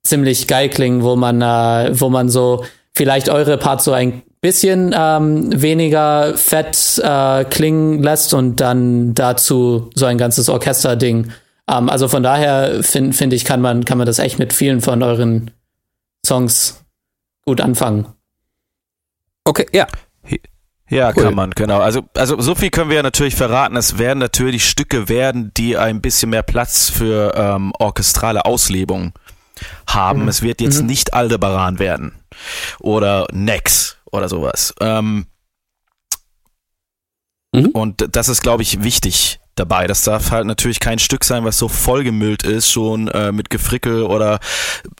ziemlich 0.02 0.48
geil 0.48 0.68
klingen, 0.68 1.02
wo 1.02 1.16
man, 1.16 1.42
äh, 1.42 1.90
wo 1.92 2.08
man 2.08 2.28
so 2.28 2.64
vielleicht 2.94 3.28
eure 3.28 3.58
Parts 3.58 3.84
so 3.84 3.92
ein 3.92 4.22
bisschen 4.40 4.94
ähm, 4.96 5.62
weniger 5.62 6.36
fett 6.36 7.00
äh, 7.02 7.44
klingen 7.44 8.02
lässt 8.02 8.34
und 8.34 8.56
dann 8.56 9.14
dazu 9.14 9.90
so 9.94 10.06
ein 10.06 10.18
ganzes 10.18 10.48
Orchesterding. 10.48 11.30
Ähm, 11.68 11.88
also 11.88 12.08
von 12.08 12.22
daher 12.22 12.82
finde 12.82 13.16
find 13.16 13.32
ich, 13.32 13.44
kann 13.44 13.60
man, 13.60 13.84
kann 13.84 13.98
man 13.98 14.06
das 14.06 14.18
echt 14.18 14.38
mit 14.38 14.52
vielen 14.52 14.80
von 14.80 15.02
euren 15.02 15.50
Songs 16.24 16.84
gut 17.44 17.60
anfangen. 17.60 18.06
Okay, 19.44 19.66
ja. 19.72 19.86
Ja, 20.88 21.10
cool. 21.16 21.22
kann 21.22 21.34
man, 21.34 21.50
genau. 21.52 21.80
Also, 21.80 22.02
also 22.14 22.38
so 22.38 22.54
viel 22.54 22.68
können 22.68 22.90
wir 22.90 22.96
ja 22.96 23.02
natürlich 23.02 23.34
verraten. 23.34 23.76
Es 23.76 23.96
werden 23.96 24.18
natürlich 24.18 24.68
Stücke 24.68 25.08
werden, 25.08 25.50
die 25.56 25.78
ein 25.78 26.02
bisschen 26.02 26.28
mehr 26.28 26.42
Platz 26.42 26.90
für 26.90 27.32
ähm, 27.34 27.72
orchestrale 27.78 28.44
Auslebung 28.44 29.14
haben. 29.86 30.22
Mhm. 30.22 30.28
Es 30.28 30.42
wird 30.42 30.60
jetzt 30.60 30.82
mhm. 30.82 30.88
nicht 30.88 31.14
Aldebaran 31.14 31.78
werden 31.78 32.12
oder 32.78 33.26
Nex 33.32 33.96
oder 34.10 34.28
sowas. 34.28 34.74
Ähm, 34.80 35.24
mhm. 37.52 37.68
Und 37.68 38.14
das 38.14 38.28
ist, 38.28 38.42
glaube 38.42 38.62
ich, 38.62 38.82
wichtig 38.82 39.40
dabei. 39.54 39.86
Das 39.86 40.02
darf 40.02 40.30
halt 40.30 40.46
natürlich 40.46 40.80
kein 40.80 40.98
Stück 40.98 41.24
sein, 41.24 41.44
was 41.44 41.58
so 41.58 41.68
vollgemüllt 41.68 42.42
ist, 42.42 42.70
schon 42.70 43.08
äh, 43.08 43.32
mit 43.32 43.50
Gefrickel 43.50 44.02
oder 44.02 44.40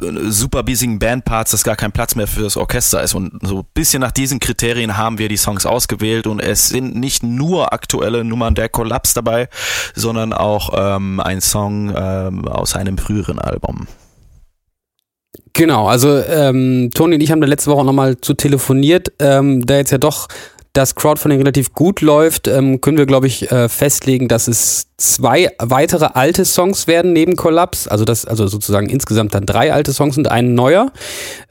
äh, 0.03 0.31
super 0.31 0.63
biesigen 0.63 0.99
Bandparts, 0.99 1.53
dass 1.53 1.65
gar 1.65 1.77
kein 1.77 1.93
Platz 1.93 2.15
mehr 2.15 2.27
für 2.27 2.43
das 2.43 2.57
Orchester 2.57 3.03
ist. 3.03 3.15
Und 3.15 3.39
so 3.43 3.61
ein 3.61 3.67
bisschen 3.75 4.01
nach 4.01 4.13
diesen 4.13 4.41
Kriterien 4.41 4.97
haben 4.97 5.19
wir 5.19 5.29
die 5.29 5.37
Songs 5.37 5.67
ausgewählt 5.67 6.27
und 6.27 6.41
es 6.41 6.69
sind 6.69 6.95
nicht 6.95 7.23
nur 7.23 7.73
aktuelle 7.73 8.25
Nummern 8.25 8.55
der 8.55 8.69
Kollaps 8.69 9.15
dabei, 9.15 9.49
sondern 9.95 10.33
auch 10.33 10.71
ähm, 10.75 11.21
ein 11.21 11.41
Song 11.41 11.93
ähm, 11.97 12.47
aus 12.47 12.77
einem 12.77 12.99
früheren 12.99 13.39
Album. 13.39 13.87
Genau, 15.55 15.87
also 15.87 16.19
ähm, 16.19 16.91
Toni 16.95 17.15
und 17.15 17.21
ich 17.21 17.31
haben 17.31 17.41
da 17.41 17.47
letzte 17.47 17.71
Woche 17.71 17.85
nochmal 17.85 18.19
zu 18.19 18.35
telefoniert, 18.35 19.13
ähm, 19.19 19.65
da 19.67 19.77
jetzt 19.77 19.91
ja 19.91 19.99
doch 19.99 20.29
das 20.73 20.95
Crowdfunding 20.95 21.39
relativ 21.39 21.75
gut 21.75 22.01
läuft, 22.01 22.49
ähm, 22.49 22.81
können 22.81 22.97
wir, 22.97 23.07
glaube 23.07 23.27
ich, 23.27 23.51
äh, 23.53 23.69
festlegen, 23.69 24.29
dass 24.29 24.49
es 24.49 24.87
zwei 24.97 25.51
weitere 25.59 26.07
alte 26.15 26.45
Songs 26.45 26.87
werden 26.87 27.13
neben 27.13 27.37
Collapse, 27.37 27.91
also 27.91 28.05
das, 28.05 28.25
also 28.25 28.47
sozusagen 28.47 28.89
insgesamt 28.89 29.35
dann 29.35 29.45
drei 29.45 29.73
alte 29.73 29.93
Songs 29.93 30.17
und 30.17 30.29
ein 30.29 30.55
neuer. 30.55 30.91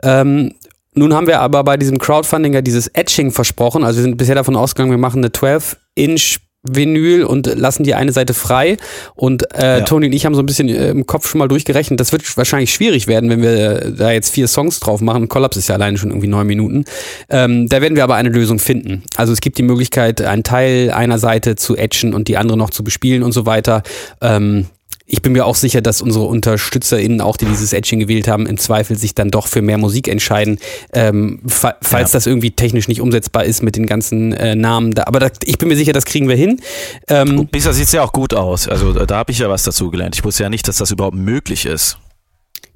Ähm, 0.01 0.53
nun 0.93 1.13
haben 1.13 1.27
wir 1.27 1.39
aber 1.39 1.63
bei 1.63 1.77
diesem 1.77 1.99
Crowdfunding 1.99 2.53
ja 2.53 2.61
dieses 2.61 2.87
Etching 2.87 3.31
versprochen. 3.31 3.83
Also 3.83 3.99
wir 3.99 4.03
sind 4.03 4.17
bisher 4.17 4.35
davon 4.35 4.55
ausgegangen, 4.55 4.91
wir 4.91 4.97
machen 4.97 5.23
eine 5.23 5.29
12-Inch 5.29 6.39
Vinyl 6.63 7.23
und 7.23 7.47
lassen 7.57 7.83
die 7.83 7.95
eine 7.95 8.11
Seite 8.11 8.33
frei. 8.33 8.77
Und 9.15 9.53
äh, 9.55 9.79
ja. 9.79 9.81
Toni 9.81 10.07
und 10.07 10.13
ich 10.13 10.25
haben 10.25 10.35
so 10.35 10.41
ein 10.41 10.45
bisschen 10.45 10.69
äh, 10.69 10.89
im 10.89 11.05
Kopf 11.05 11.27
schon 11.27 11.39
mal 11.39 11.47
durchgerechnet. 11.47 11.99
Das 11.99 12.11
wird 12.11 12.37
wahrscheinlich 12.37 12.73
schwierig 12.73 13.07
werden, 13.07 13.29
wenn 13.29 13.41
wir 13.41 13.91
da 13.91 14.11
jetzt 14.11 14.33
vier 14.33 14.47
Songs 14.47 14.79
drauf 14.79 15.01
machen. 15.01 15.27
Kollaps 15.27 15.57
ist 15.57 15.69
ja 15.69 15.75
alleine 15.75 15.97
schon 15.97 16.09
irgendwie 16.09 16.27
neun 16.27 16.47
Minuten. 16.47 16.85
Ähm, 17.29 17.67
da 17.67 17.81
werden 17.81 17.95
wir 17.95 18.03
aber 18.03 18.15
eine 18.15 18.29
Lösung 18.29 18.59
finden. 18.59 19.03
Also 19.15 19.33
es 19.33 19.41
gibt 19.41 19.57
die 19.57 19.63
Möglichkeit, 19.63 20.21
einen 20.21 20.43
Teil 20.43 20.91
einer 20.91 21.19
Seite 21.19 21.55
zu 21.55 21.75
etchen 21.75 22.13
und 22.13 22.27
die 22.27 22.37
andere 22.37 22.57
noch 22.57 22.69
zu 22.69 22.83
bespielen 22.83 23.23
und 23.23 23.31
so 23.31 23.45
weiter. 23.45 23.81
Ähm, 24.21 24.67
ich 25.11 25.21
bin 25.21 25.33
mir 25.33 25.45
auch 25.45 25.55
sicher, 25.55 25.81
dass 25.81 26.01
unsere 26.01 26.25
UnterstützerInnen, 26.25 27.19
auch 27.19 27.35
die 27.35 27.45
dieses 27.45 27.73
Etching 27.73 27.99
gewählt 27.99 28.29
haben, 28.29 28.47
im 28.47 28.57
Zweifel 28.57 28.97
sich 28.97 29.13
dann 29.13 29.29
doch 29.29 29.47
für 29.47 29.61
mehr 29.61 29.77
Musik 29.77 30.07
entscheiden, 30.07 30.57
ähm, 30.93 31.41
fa 31.45 31.75
falls 31.81 32.11
ja. 32.11 32.17
das 32.17 32.27
irgendwie 32.27 32.51
technisch 32.51 32.87
nicht 32.87 33.01
umsetzbar 33.01 33.43
ist 33.43 33.61
mit 33.61 33.75
den 33.75 33.87
ganzen 33.87 34.31
äh, 34.31 34.55
Namen. 34.55 34.91
Da. 34.91 35.03
Aber 35.07 35.19
da, 35.19 35.29
ich 35.43 35.57
bin 35.57 35.67
mir 35.67 35.75
sicher, 35.75 35.91
das 35.91 36.05
kriegen 36.05 36.29
wir 36.29 36.37
hin. 36.37 36.61
Ähm, 37.09 37.47
Bisher 37.51 37.73
sieht 37.73 37.87
es 37.87 37.91
ja 37.91 38.03
auch 38.03 38.13
gut 38.13 38.33
aus. 38.33 38.69
Also 38.69 38.93
da 38.93 39.17
habe 39.17 39.33
ich 39.33 39.39
ja 39.39 39.49
was 39.49 39.63
dazu 39.63 39.91
gelernt. 39.91 40.15
Ich 40.15 40.23
wusste 40.23 40.43
ja 40.43 40.49
nicht, 40.49 40.67
dass 40.69 40.77
das 40.77 40.91
überhaupt 40.91 41.17
möglich 41.17 41.65
ist. 41.65 41.97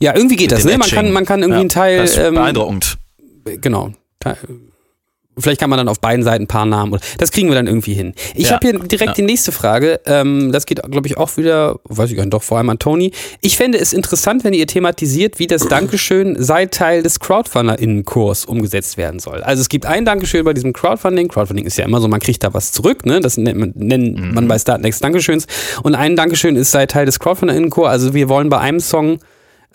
Ja, 0.01 0.13
irgendwie 0.13 0.35
geht 0.35 0.51
das, 0.51 0.65
ne? 0.65 0.77
Man 0.77 0.89
kann, 0.89 1.11
man 1.11 1.25
kann 1.25 1.39
irgendwie 1.39 1.55
ja, 1.55 1.61
einen 1.61 1.69
Teil. 1.69 1.97
Das 1.99 2.11
ist 2.11 2.17
ähm, 2.17 2.33
beeindruckend. 2.33 2.97
Genau. 3.61 3.93
Vielleicht 5.37 5.59
kann 5.59 5.69
man 5.69 5.77
dann 5.77 5.89
auf 5.89 5.99
beiden 5.99 6.23
Seiten 6.23 6.45
ein 6.45 6.47
paar 6.47 6.65
Namen. 6.65 6.99
Das 7.17 7.31
kriegen 7.31 7.49
wir 7.49 7.55
dann 7.55 7.67
irgendwie 7.67 7.93
hin. 7.93 8.13
Ich 8.35 8.49
ja. 8.49 8.55
habe 8.55 8.67
hier 8.67 8.79
direkt 8.79 9.09
ja. 9.09 9.13
die 9.13 9.21
nächste 9.21 9.51
Frage. 9.51 9.99
Ähm, 10.05 10.51
das 10.51 10.65
geht, 10.65 10.81
glaube 10.89 11.07
ich, 11.07 11.17
auch 11.17 11.35
wieder, 11.37 11.79
weiß 11.85 12.09
ich 12.09 12.15
gar 12.15 12.23
nicht, 12.23 12.33
doch 12.33 12.43
vor 12.43 12.57
allem 12.57 12.69
an 12.69 12.79
Toni. 12.79 13.11
Ich 13.41 13.57
fände 13.57 13.77
es 13.77 13.93
interessant, 13.93 14.43
wenn 14.43 14.53
ihr 14.53 14.67
thematisiert, 14.67 15.39
wie 15.39 15.47
das 15.47 15.67
Dankeschön 15.67 16.41
sei 16.41 16.67
Teil 16.67 17.03
des 17.03 17.19
Crowdfunder-Innenkurs 17.19 18.45
umgesetzt 18.45 18.97
werden 18.97 19.19
soll. 19.19 19.41
Also 19.41 19.61
es 19.61 19.69
gibt 19.69 19.85
ein 19.85 20.05
Dankeschön 20.05 20.45
bei 20.45 20.53
diesem 20.53 20.73
Crowdfunding. 20.73 21.27
Crowdfunding 21.27 21.65
ist 21.65 21.77
ja 21.77 21.85
immer 21.85 21.99
so, 21.99 22.07
man 22.07 22.19
kriegt 22.19 22.43
da 22.43 22.53
was 22.53 22.71
zurück, 22.71 23.05
ne? 23.05 23.19
Das 23.19 23.37
nennt 23.37 23.59
man, 23.59 23.73
nennt 23.75 24.17
mhm. 24.17 24.33
man 24.33 24.47
bei 24.47 24.57
Startnext 24.57 25.03
Dankeschöns. 25.03 25.47
Und 25.83 25.95
ein 25.95 26.15
Dankeschön 26.15 26.55
ist 26.55 26.71
sei 26.71 26.85
Teil 26.85 27.05
des 27.05 27.19
Crowdfunder-Innenkurs. 27.19 27.89
Also 27.89 28.13
wir 28.13 28.29
wollen 28.29 28.49
bei 28.49 28.59
einem 28.59 28.79
Song 28.79 29.19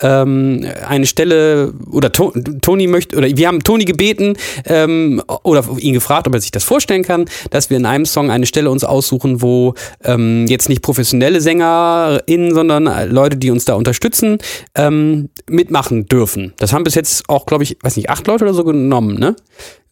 ähm, 0.00 0.66
eine 0.86 1.06
Stelle 1.06 1.72
oder 1.90 2.12
to 2.12 2.32
Toni 2.60 2.86
möchte 2.86 3.16
oder 3.16 3.28
wir 3.28 3.48
haben 3.48 3.62
Toni 3.62 3.84
gebeten 3.84 4.36
ähm, 4.64 5.22
oder 5.42 5.64
ihn 5.78 5.94
gefragt, 5.94 6.26
ob 6.26 6.34
er 6.34 6.40
sich 6.40 6.50
das 6.50 6.64
vorstellen 6.64 7.02
kann, 7.02 7.26
dass 7.50 7.70
wir 7.70 7.76
in 7.76 7.86
einem 7.86 8.06
Song 8.06 8.30
eine 8.30 8.46
Stelle 8.46 8.70
uns 8.70 8.84
aussuchen, 8.84 9.42
wo 9.42 9.74
ähm, 10.04 10.46
jetzt 10.48 10.68
nicht 10.68 10.82
professionelle 10.82 11.40
SängerInnen, 11.40 12.54
sondern 12.54 13.10
Leute, 13.10 13.36
die 13.36 13.50
uns 13.50 13.64
da 13.64 13.74
unterstützen, 13.74 14.38
ähm, 14.74 15.30
mitmachen 15.48 16.06
dürfen. 16.06 16.52
Das 16.58 16.72
haben 16.72 16.84
bis 16.84 16.94
jetzt 16.94 17.28
auch, 17.28 17.46
glaube 17.46 17.64
ich, 17.64 17.76
weiß 17.82 17.96
nicht, 17.96 18.10
acht 18.10 18.26
Leute 18.26 18.44
oder 18.44 18.54
so 18.54 18.64
genommen, 18.64 19.18
ne? 19.18 19.36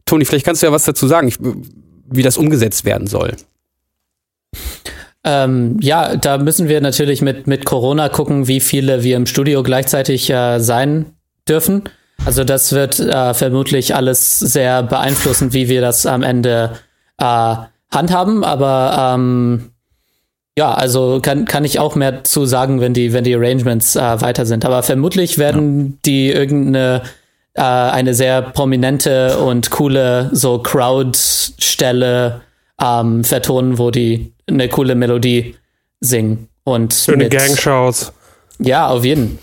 Toni, 0.05 0.25
vielleicht 0.25 0.47
kannst 0.47 0.63
du 0.63 0.67
ja 0.67 0.73
was 0.73 0.85
dazu 0.85 1.07
sagen, 1.07 1.29
ich, 1.29 1.37
wie 2.11 2.23
das 2.23 2.39
umgesetzt 2.39 2.85
werden 2.85 3.07
soll. 3.07 3.37
Ähm, 5.25 5.79
ja, 5.81 6.17
da 6.17 6.39
müssen 6.39 6.69
wir 6.69 6.81
natürlich 6.81 7.23
mit, 7.23 7.47
mit 7.47 7.65
Corona 7.65 8.09
gucken, 8.09 8.47
wie 8.49 8.61
viele 8.61 9.03
wir 9.03 9.17
im 9.17 9.27
Studio 9.27 9.63
gleichzeitig 9.63 10.31
äh, 10.31 10.59
sein 10.59 11.07
dürfen. 11.49 11.85
Also 12.25 12.45
das 12.45 12.73
wird 12.73 12.99
äh, 13.01 13.35
vermutlich 13.35 13.95
alles 13.95 14.39
sehr 14.39 14.83
beeinflussen, 14.83 15.53
wie 15.53 15.69
wir 15.69 15.81
das 15.81 16.07
am 16.07 16.23
Ende 16.23 16.73
äh, 17.19 17.55
handhaben. 17.91 18.45
Aber 18.45 19.15
ähm, 19.15 19.71
ja, 20.57 20.75
also 20.75 21.21
kann, 21.23 21.45
kann 21.45 21.65
ich 21.65 21.79
auch 21.79 21.95
mehr 21.95 22.25
zu 22.25 22.45
sagen, 22.45 22.81
wenn 22.81 22.95
die, 22.95 23.13
wenn 23.13 23.25
die 23.25 23.35
Arrangements 23.35 23.97
äh, 23.97 24.21
weiter 24.21 24.47
sind. 24.47 24.65
Aber 24.65 24.83
vermutlich 24.83 25.39
werden 25.39 25.87
ja. 25.87 25.93
die 26.05 26.31
irgendeine 26.31 27.03
äh, 27.55 27.63
eine 27.63 28.15
sehr 28.15 28.43
prominente 28.43 29.39
und 29.39 29.71
coole 29.71 30.31
so 30.33 30.59
Crowd-Stelle 30.59 32.41
ähm, 32.81 33.25
vertonen, 33.25 33.79
wo 33.79 33.91
die 33.91 34.33
eine 34.49 34.69
coole 34.69 34.95
Melodie 34.95 35.57
singen. 36.01 36.49
Und 36.65 36.93
Schöne 36.95 37.29
Gangshows. 37.29 38.13
Ja, 38.59 38.89
auf 38.89 39.05
jeden. 39.05 39.39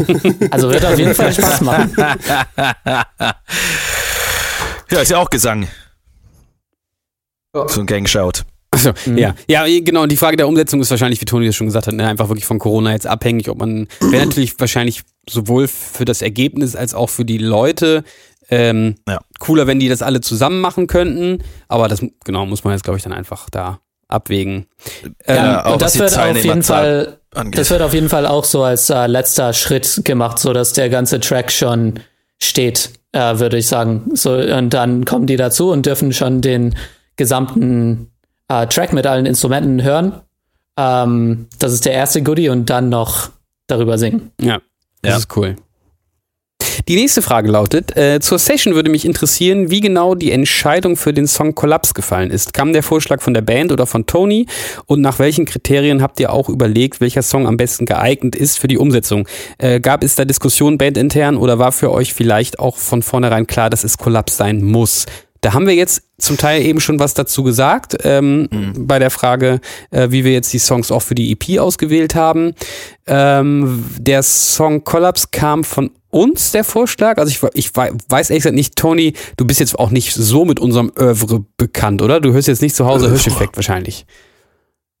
also 0.50 0.70
wird 0.70 0.84
auf 0.84 0.98
jeden 0.98 1.14
Fall 1.14 1.32
Spaß 1.32 1.62
machen. 1.62 1.90
ja, 4.90 5.00
ist 5.00 5.10
ja 5.10 5.18
auch 5.18 5.30
Gesang. 5.30 5.66
So 7.52 7.80
ein 7.80 7.86
Gang-Shout. 7.86 8.44
Also, 8.70 8.92
mhm. 9.06 9.16
ja. 9.18 9.34
Ja, 9.48 9.64
genau. 9.66 10.02
Und 10.02 10.12
die 10.12 10.16
Frage 10.16 10.36
der 10.36 10.46
Umsetzung 10.46 10.80
ist 10.80 10.90
wahrscheinlich, 10.90 11.20
wie 11.20 11.24
Toni 11.24 11.46
das 11.46 11.56
schon 11.56 11.66
gesagt 11.66 11.86
hat, 11.86 11.94
ne, 11.94 12.06
einfach 12.06 12.28
wirklich 12.28 12.44
von 12.44 12.58
Corona 12.58 12.92
jetzt 12.92 13.06
abhängig, 13.06 13.48
ob 13.48 13.58
man, 13.58 13.88
wäre 14.00 14.26
natürlich 14.26 14.60
wahrscheinlich 14.60 15.02
sowohl 15.28 15.66
für 15.66 16.04
das 16.04 16.20
Ergebnis 16.20 16.76
als 16.76 16.94
auch 16.94 17.08
für 17.08 17.24
die 17.24 17.38
Leute 17.38 18.04
ähm, 18.50 18.96
ja. 19.08 19.18
cooler, 19.38 19.66
wenn 19.66 19.80
die 19.80 19.88
das 19.88 20.02
alle 20.02 20.20
zusammen 20.20 20.60
machen 20.60 20.86
könnten. 20.86 21.42
Aber 21.68 21.88
das, 21.88 22.04
genau, 22.24 22.44
muss 22.44 22.64
man 22.64 22.74
jetzt, 22.74 22.84
glaube 22.84 22.98
ich, 22.98 23.02
dann 23.02 23.12
einfach 23.12 23.48
da 23.50 23.80
abwägen. 24.08 24.66
Ja, 25.26 25.66
ähm, 25.66 25.72
und 25.74 25.82
das 25.82 25.98
wird 25.98 26.18
auf 26.18 26.36
jeden 26.36 26.62
Fall, 26.62 27.18
angeht. 27.34 27.58
das 27.58 27.70
wird 27.70 27.82
auf 27.82 27.94
jeden 27.94 28.08
Fall 28.08 28.26
auch 28.26 28.44
so 28.44 28.62
als 28.62 28.90
äh, 28.90 29.06
letzter 29.06 29.52
Schritt 29.52 30.02
gemacht, 30.04 30.38
so 30.38 30.52
dass 30.52 30.72
der 30.72 30.88
ganze 30.88 31.20
Track 31.20 31.52
schon 31.52 32.00
steht, 32.40 32.90
äh, 33.12 33.38
würde 33.38 33.58
ich 33.58 33.68
sagen. 33.68 34.10
So, 34.14 34.32
und 34.32 34.70
dann 34.70 35.04
kommen 35.04 35.26
die 35.26 35.36
dazu 35.36 35.70
und 35.70 35.86
dürfen 35.86 36.12
schon 36.12 36.40
den 36.40 36.74
gesamten 37.16 38.10
äh, 38.48 38.66
Track 38.66 38.92
mit 38.92 39.06
allen 39.06 39.26
Instrumenten 39.26 39.82
hören. 39.82 40.20
Ähm, 40.76 41.48
das 41.58 41.72
ist 41.72 41.84
der 41.84 41.92
erste 41.92 42.22
Goodie 42.22 42.48
und 42.48 42.70
dann 42.70 42.88
noch 42.88 43.30
darüber 43.66 43.98
singen. 43.98 44.32
Ja, 44.40 44.60
das 45.02 45.10
ja. 45.10 45.16
ist 45.18 45.36
cool. 45.36 45.56
Die 46.88 46.96
nächste 46.96 47.20
Frage 47.20 47.50
lautet, 47.50 47.94
äh, 47.98 48.18
zur 48.18 48.38
Session 48.38 48.74
würde 48.74 48.88
mich 48.90 49.04
interessieren, 49.04 49.70
wie 49.70 49.82
genau 49.82 50.14
die 50.14 50.32
Entscheidung 50.32 50.96
für 50.96 51.12
den 51.12 51.26
Song 51.26 51.54
Collapse 51.54 51.92
gefallen 51.92 52.30
ist. 52.30 52.54
Kam 52.54 52.72
der 52.72 52.82
Vorschlag 52.82 53.20
von 53.20 53.34
der 53.34 53.42
Band 53.42 53.72
oder 53.72 53.86
von 53.86 54.06
Tony? 54.06 54.46
Und 54.86 55.02
nach 55.02 55.18
welchen 55.18 55.44
Kriterien 55.44 56.00
habt 56.00 56.18
ihr 56.18 56.32
auch 56.32 56.48
überlegt, 56.48 57.02
welcher 57.02 57.20
Song 57.20 57.46
am 57.46 57.58
besten 57.58 57.84
geeignet 57.84 58.34
ist 58.34 58.58
für 58.58 58.68
die 58.68 58.78
Umsetzung? 58.78 59.28
Äh, 59.58 59.80
gab 59.80 60.02
es 60.02 60.14
da 60.14 60.24
Diskussionen 60.24 60.78
bandintern 60.78 61.36
oder 61.36 61.58
war 61.58 61.72
für 61.72 61.92
euch 61.92 62.14
vielleicht 62.14 62.58
auch 62.58 62.78
von 62.78 63.02
vornherein 63.02 63.46
klar, 63.46 63.68
dass 63.68 63.84
es 63.84 63.98
Collapse 63.98 64.36
sein 64.36 64.62
muss? 64.62 65.04
Da 65.40 65.52
haben 65.52 65.66
wir 65.66 65.74
jetzt 65.74 66.02
zum 66.18 66.36
Teil 66.36 66.62
eben 66.62 66.80
schon 66.80 66.98
was 66.98 67.14
dazu 67.14 67.42
gesagt, 67.42 67.96
ähm, 68.02 68.48
mhm. 68.50 68.86
bei 68.86 68.98
der 68.98 69.10
Frage, 69.10 69.60
äh, 69.90 70.10
wie 70.10 70.24
wir 70.24 70.32
jetzt 70.32 70.52
die 70.52 70.58
Songs 70.58 70.90
auch 70.90 71.02
für 71.02 71.14
die 71.14 71.30
EP 71.32 71.60
ausgewählt 71.60 72.14
haben. 72.14 72.54
Ähm, 73.06 73.84
der 73.98 74.22
Song 74.22 74.84
Collapse 74.84 75.28
kam 75.30 75.64
von 75.64 75.90
uns, 76.10 76.52
der 76.52 76.64
Vorschlag. 76.64 77.18
Also 77.18 77.30
ich, 77.30 77.42
ich 77.54 77.76
weiß 77.76 78.30
ehrlich 78.30 78.42
gesagt 78.42 78.56
nicht, 78.56 78.76
Tony, 78.76 79.14
du 79.36 79.44
bist 79.44 79.60
jetzt 79.60 79.78
auch 79.78 79.90
nicht 79.90 80.14
so 80.14 80.44
mit 80.44 80.58
unserem 80.58 80.90
Oeuvre 80.98 81.44
bekannt, 81.56 82.02
oder? 82.02 82.20
Du 82.20 82.32
hörst 82.32 82.48
jetzt 82.48 82.62
nicht 82.62 82.74
zu 82.74 82.86
Hause 82.86 83.08
Hirscheffekt 83.10 83.56
wahrscheinlich. 83.56 84.06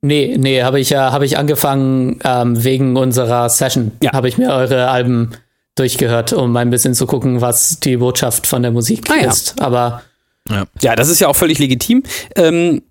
Nee, 0.00 0.36
nee, 0.38 0.62
habe 0.62 0.78
ich 0.78 0.90
ja, 0.90 1.10
habe 1.10 1.24
ich 1.24 1.38
angefangen 1.38 2.20
ähm, 2.22 2.62
wegen 2.62 2.96
unserer 2.96 3.48
Session. 3.48 3.92
Ja. 4.02 4.12
Habe 4.12 4.28
ich 4.28 4.38
mir 4.38 4.52
eure 4.52 4.88
Alben 4.88 5.32
durchgehört, 5.74 6.32
um 6.32 6.56
ein 6.56 6.70
bisschen 6.70 6.94
zu 6.94 7.06
gucken, 7.06 7.40
was 7.40 7.80
die 7.80 7.96
Botschaft 7.96 8.46
von 8.46 8.62
der 8.62 8.70
Musik 8.70 9.10
ah, 9.10 9.26
ist. 9.26 9.56
Ja. 9.58 9.66
Aber 9.66 10.02
ja. 10.50 10.64
ja, 10.80 10.96
das 10.96 11.08
ist 11.08 11.20
ja 11.20 11.28
auch 11.28 11.36
völlig 11.36 11.58
legitim. 11.58 12.02
Ähm, 12.36 12.82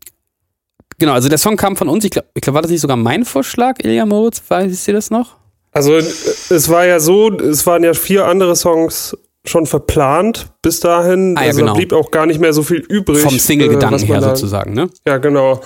genau, 0.98 1.14
also 1.14 1.30
der 1.30 1.38
Song 1.38 1.58
kam 1.58 1.76
von 1.76 1.90
uns. 1.90 2.06
Ich 2.06 2.12
glaube, 2.12 2.28
glaub, 2.36 2.54
war 2.54 2.62
das 2.62 2.72
nicht 2.72 2.82
sogar 2.82 2.98
mein 2.98 3.26
Vorschlag, 3.26 3.80
Ilja 3.84 4.06
Moritz? 4.06 4.42
Weißt 4.48 4.88
du 4.88 4.94
das 4.94 5.10
noch? 5.10 5.36
Also 5.72 5.96
es 5.96 6.70
war 6.70 6.86
ja 6.86 7.00
so, 7.00 7.32
es 7.32 7.66
waren 7.68 7.84
ja 7.84 7.94
vier 7.94 8.26
andere 8.26 8.56
Songs 8.56 9.16
schon 9.46 9.66
verplant 9.66 10.48
bis 10.62 10.80
dahin. 10.80 11.36
Ah, 11.38 11.42
ja, 11.42 11.48
also 11.48 11.60
genau. 11.60 11.74
da 11.74 11.78
blieb 11.78 11.94
auch 11.94 12.12
gar 12.12 12.26
nicht 12.26 12.40
mehr 12.40 12.54
so 12.54 12.64
viel 12.64 12.80
übrig. 12.80 13.22
Vom 13.22 13.38
Single-Gedanken 13.38 14.04
äh, 14.04 14.08
her 14.08 14.22
da, 14.22 14.36
sozusagen, 14.36 14.74
ne? 14.74 14.90
Ja, 15.06 15.18
genau. 15.18 15.62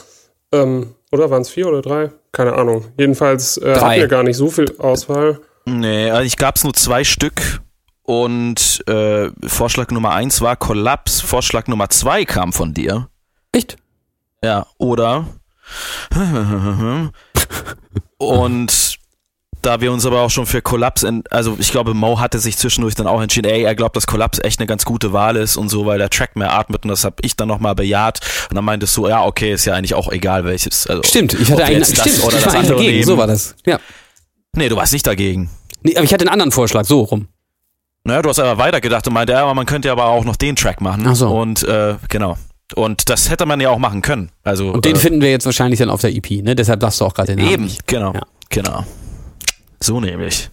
Ähm, 0.51 0.95
oder 1.11 1.29
waren 1.29 1.41
es 1.41 1.49
vier 1.49 1.67
oder 1.67 1.81
drei? 1.81 2.11
Keine 2.31 2.53
Ahnung. 2.53 2.85
Jedenfalls 2.97 3.57
äh, 3.57 3.75
hatten 3.75 3.99
wir 3.99 4.07
gar 4.07 4.23
nicht 4.23 4.37
so 4.37 4.49
viel 4.49 4.73
Auswahl. 4.77 5.39
Nee, 5.65 6.09
also 6.09 6.23
ich 6.23 6.37
gab 6.37 6.55
es 6.55 6.63
nur 6.63 6.73
zwei 6.73 7.03
Stück 7.03 7.61
und 8.11 8.85
äh, 8.89 9.29
Vorschlag 9.47 9.89
Nummer 9.89 10.11
eins 10.11 10.41
war 10.41 10.57
Kollaps. 10.57 11.21
Vorschlag 11.21 11.67
Nummer 11.67 11.89
zwei 11.89 12.25
kam 12.25 12.51
von 12.51 12.73
dir. 12.73 13.07
Echt? 13.53 13.77
Ja, 14.43 14.67
oder? 14.77 15.27
und 18.17 18.99
da 19.61 19.79
wir 19.79 19.93
uns 19.93 20.05
aber 20.05 20.23
auch 20.23 20.29
schon 20.29 20.45
für 20.45 20.61
Kollaps, 20.61 21.05
also 21.29 21.55
ich 21.57 21.71
glaube, 21.71 21.93
Mo 21.93 22.19
hatte 22.19 22.39
sich 22.39 22.57
zwischendurch 22.57 22.95
dann 22.95 23.07
auch 23.07 23.21
entschieden, 23.21 23.49
ey, 23.49 23.63
er 23.63 23.75
glaubt, 23.75 23.95
dass 23.95 24.07
Kollaps 24.07 24.39
echt 24.39 24.59
eine 24.59 24.67
ganz 24.67 24.83
gute 24.83 25.13
Wahl 25.13 25.37
ist 25.37 25.55
und 25.55 25.69
so, 25.69 25.85
weil 25.85 25.97
der 25.97 26.09
Track 26.09 26.35
mehr 26.35 26.53
atmet 26.53 26.83
und 26.83 26.89
das 26.89 27.05
habe 27.05 27.15
ich 27.21 27.37
dann 27.37 27.47
nochmal 27.47 27.75
bejaht 27.75 28.19
und 28.49 28.57
dann 28.57 28.65
meintest 28.65 28.97
du, 28.97 29.07
ja, 29.07 29.23
okay, 29.23 29.53
ist 29.53 29.63
ja 29.63 29.73
eigentlich 29.73 29.93
auch 29.93 30.11
egal 30.11 30.43
welches. 30.43 30.85
Also, 30.85 31.01
stimmt, 31.03 31.33
ich 31.35 31.49
hatte 31.49 31.63
einen, 31.63 31.85
stimmt, 31.85 32.25
oder 32.25 32.37
ich 32.37 32.43
das 32.43 32.55
andere 32.55 32.75
dagegen, 32.75 32.91
nehmen. 32.91 33.05
so 33.05 33.17
war 33.17 33.27
das. 33.27 33.55
Ja. 33.65 33.79
Nee, 34.53 34.67
du 34.67 34.75
warst 34.75 34.91
nicht 34.91 35.07
dagegen. 35.07 35.49
Nee, 35.83 35.95
aber 35.95 36.03
ich 36.03 36.13
hatte 36.13 36.23
einen 36.23 36.33
anderen 36.33 36.51
Vorschlag, 36.51 36.83
so 36.83 37.03
rum. 37.03 37.29
Naja, 38.03 38.21
du 38.21 38.29
hast 38.29 38.39
aber 38.39 38.57
weitergedacht 38.57 39.07
und 39.07 39.13
meinte, 39.13 39.33
ja, 39.33 39.43
aber 39.43 39.53
man 39.53 39.65
könnte 39.65 39.87
ja 39.87 39.91
aber 39.91 40.05
auch 40.05 40.25
noch 40.25 40.35
den 40.35 40.55
Track 40.55 40.81
machen. 40.81 41.03
Ach 41.05 41.15
so. 41.15 41.29
Und 41.29 41.63
äh, 41.63 41.95
genau. 42.09 42.37
Und 42.75 43.09
das 43.09 43.29
hätte 43.29 43.45
man 43.45 43.59
ja 43.59 43.69
auch 43.69 43.77
machen 43.77 44.01
können. 44.01 44.31
Also, 44.43 44.71
und 44.71 44.85
den 44.85 44.95
äh, 44.95 44.99
finden 44.99 45.21
wir 45.21 45.29
jetzt 45.29 45.45
wahrscheinlich 45.45 45.79
dann 45.79 45.89
auf 45.89 46.01
der 46.01 46.15
EP, 46.15 46.31
ne? 46.43 46.55
Deshalb 46.55 46.81
sagst 46.81 47.01
du 47.01 47.05
auch 47.05 47.13
gerade 47.13 47.35
den 47.35 47.43
Namen. 47.45 47.65
Eben, 47.65 47.77
genau. 47.85 48.13
Ja. 48.13 48.21
Genau. 48.49 48.85
So 49.79 49.99
nämlich. 49.99 50.49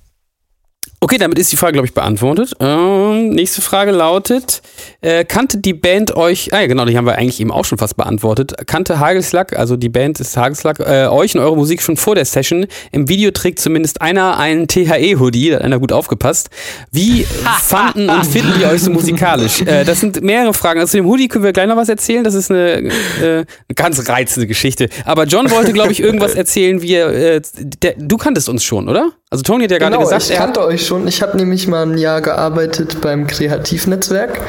Okay, 1.01 1.17
damit 1.17 1.39
ist 1.39 1.53
die 1.53 1.57
Frage, 1.57 1.75
glaube 1.75 1.87
ich, 1.87 1.95
beantwortet. 1.95 2.55
Ähm, 2.59 3.31
nächste 3.31 3.63
Frage 3.63 3.93
lautet: 3.93 4.63
äh, 5.01 5.25
Kannte 5.25 5.59
die 5.59 5.73
Band 5.73 6.17
euch, 6.17 6.53
ah 6.53 6.61
ja, 6.61 6.67
genau, 6.67 6.87
die 6.87 6.97
haben 6.97 7.07
wir 7.07 7.15
eigentlich 7.15 7.39
eben 7.39 7.53
auch 7.53 7.65
schon 7.65 7.79
fast 7.79 7.97
beantwortet. 7.97 8.67
Kannte 8.67 8.99
Hagelslack, 8.99 9.57
also 9.57 9.77
die 9.77 9.89
Band 9.89 10.19
ist 10.19 10.37
Hagelslack, 10.37 10.81
äh, 10.81 11.07
euch 11.07 11.37
und 11.37 11.41
eure 11.41 11.57
Musik 11.57 11.83
schon 11.83 11.97
vor 11.97 12.17
der 12.17 12.25
Session? 12.25 12.67
Im 12.91 13.09
Video 13.09 13.31
trägt 13.31 13.61
zumindest 13.61 14.03
einer 14.03 14.39
einen 14.39 14.67
THE-Hoodie, 14.67 15.51
da 15.51 15.57
hat 15.57 15.63
einer 15.63 15.79
gut 15.79 15.93
aufgepasst. 15.93 16.51
Wie 16.91 17.25
fanden 17.63 18.11
und 18.11 18.27
finden 18.27 18.55
die 18.59 18.67
euch 18.67 18.83
so 18.83 18.91
musikalisch? 18.91 19.63
Äh, 19.63 19.85
das 19.85 20.01
sind 20.01 20.21
mehrere 20.23 20.53
Fragen. 20.53 20.81
Also 20.81 20.91
zu 20.91 20.97
dem 20.97 21.07
Hoodie 21.07 21.29
können 21.29 21.45
wir 21.45 21.53
gleich 21.53 21.69
noch 21.69 21.77
was 21.77 21.89
erzählen. 21.89 22.25
Das 22.25 22.35
ist 22.35 22.51
eine, 22.51 22.79
äh, 22.83 22.91
eine 23.23 23.47
ganz 23.77 24.09
reizende 24.09 24.49
Geschichte. 24.49 24.89
Aber 25.05 25.25
John 25.25 25.49
wollte, 25.53 25.73
glaube 25.73 25.93
ich, 25.93 26.01
irgendwas 26.01 26.35
erzählen, 26.35 26.83
wie 26.83 26.95
er, 26.95 27.37
äh, 27.37 27.41
der, 27.83 27.95
du 27.97 28.17
kanntest 28.17 28.49
uns 28.49 28.65
schon, 28.65 28.89
oder? 28.89 29.13
Also 29.31 29.43
Toni 29.43 29.65
hat 29.65 29.71
ja 29.73 29.79
genau, 29.79 29.99
gerade 29.99 30.05
gesagt, 30.05 30.31
ich 30.31 30.37
kannte 30.37 30.65
euch 30.65 30.87
schon. 30.87 31.07
Ich 31.07 31.21
habe 31.21 31.37
nämlich 31.37 31.67
mal 31.69 31.83
ein 31.83 31.99
Jahr 31.99 32.23
gearbeitet 32.23 33.01
beim 33.03 33.27
Kreativnetzwerk 33.27 34.41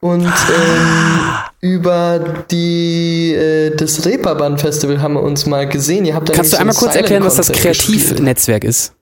und 0.00 0.26
ah. 0.26 1.50
ähm, 1.60 1.70
über 1.72 2.44
die 2.50 3.34
äh, 3.34 3.74
das 3.74 4.04
Reeperbahn 4.06 4.58
Festival 4.58 5.02
haben 5.02 5.14
wir 5.14 5.22
uns 5.22 5.46
mal 5.46 5.68
gesehen. 5.68 6.04
Ihr 6.04 6.14
habt 6.14 6.28
da 6.28 6.34
Kannst 6.34 6.52
du 6.52 6.58
einmal 6.58 6.76
kurz 6.76 6.94
erklären, 6.94 7.24
was 7.24 7.34
das 7.34 7.50
Kreativnetzwerk 7.50 8.62
ist? 8.62 8.94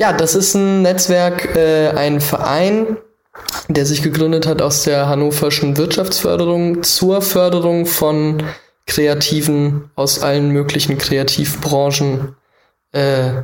Ja, 0.00 0.12
das 0.12 0.34
ist 0.34 0.54
ein 0.54 0.82
Netzwerk, 0.82 1.54
äh, 1.56 1.88
ein 1.90 2.20
Verein, 2.20 2.96
der 3.68 3.84
sich 3.84 4.02
gegründet 4.02 4.46
hat 4.46 4.62
aus 4.62 4.84
der 4.84 5.08
hannoverschen 5.08 5.76
Wirtschaftsförderung 5.76 6.82
zur 6.82 7.20
Förderung 7.20 7.84
von 7.84 8.44
Kreativen 8.86 9.90
aus 9.94 10.22
allen 10.22 10.50
möglichen 10.52 10.96
Kreativbranchen. 10.96 12.36
Äh, 12.92 13.42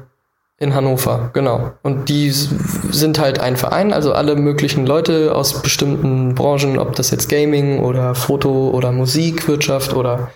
in 0.59 0.75
Hannover, 0.75 1.31
genau. 1.33 1.73
Und 1.83 2.09
die 2.09 2.31
sind 2.31 3.19
halt 3.19 3.41
ein 3.41 3.57
Verein, 3.57 3.93
also 3.93 4.13
alle 4.13 4.37
möglichen 4.37 4.87
Leute 4.87 5.35
aus 5.35 5.63
bestimmten 5.63 6.35
Branchen, 6.35 6.79
ob 6.79 6.95
das 6.95 7.11
jetzt 7.11 7.29
Gaming 7.29 7.81
oder 7.81 8.15
Foto 8.15 8.71
oder 8.71 8.93
Musik, 8.93 9.49
Wirtschaft 9.49 9.95
oder 9.95 10.31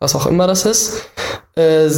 was 0.00 0.16
auch 0.16 0.26
immer 0.26 0.48
das 0.48 0.66
ist, 0.66 1.06
äh, 1.54 1.88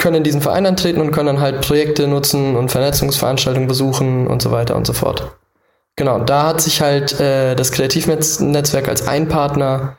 können 0.00 0.16
in 0.16 0.24
diesen 0.24 0.40
Verein 0.40 0.66
antreten 0.66 1.00
und 1.00 1.10
können 1.10 1.26
dann 1.26 1.40
halt 1.40 1.62
Projekte 1.62 2.06
nutzen 2.06 2.56
und 2.56 2.70
Vernetzungsveranstaltungen 2.70 3.68
besuchen 3.68 4.28
und 4.28 4.40
so 4.40 4.52
weiter 4.52 4.76
und 4.76 4.86
so 4.86 4.92
fort. 4.92 5.32
Genau, 5.96 6.20
da 6.20 6.46
hat 6.46 6.60
sich 6.60 6.80
halt 6.80 7.18
äh, 7.18 7.56
das 7.56 7.72
Kreativnetzwerk 7.72 8.88
als 8.88 9.08
ein 9.08 9.26
Partner 9.26 9.96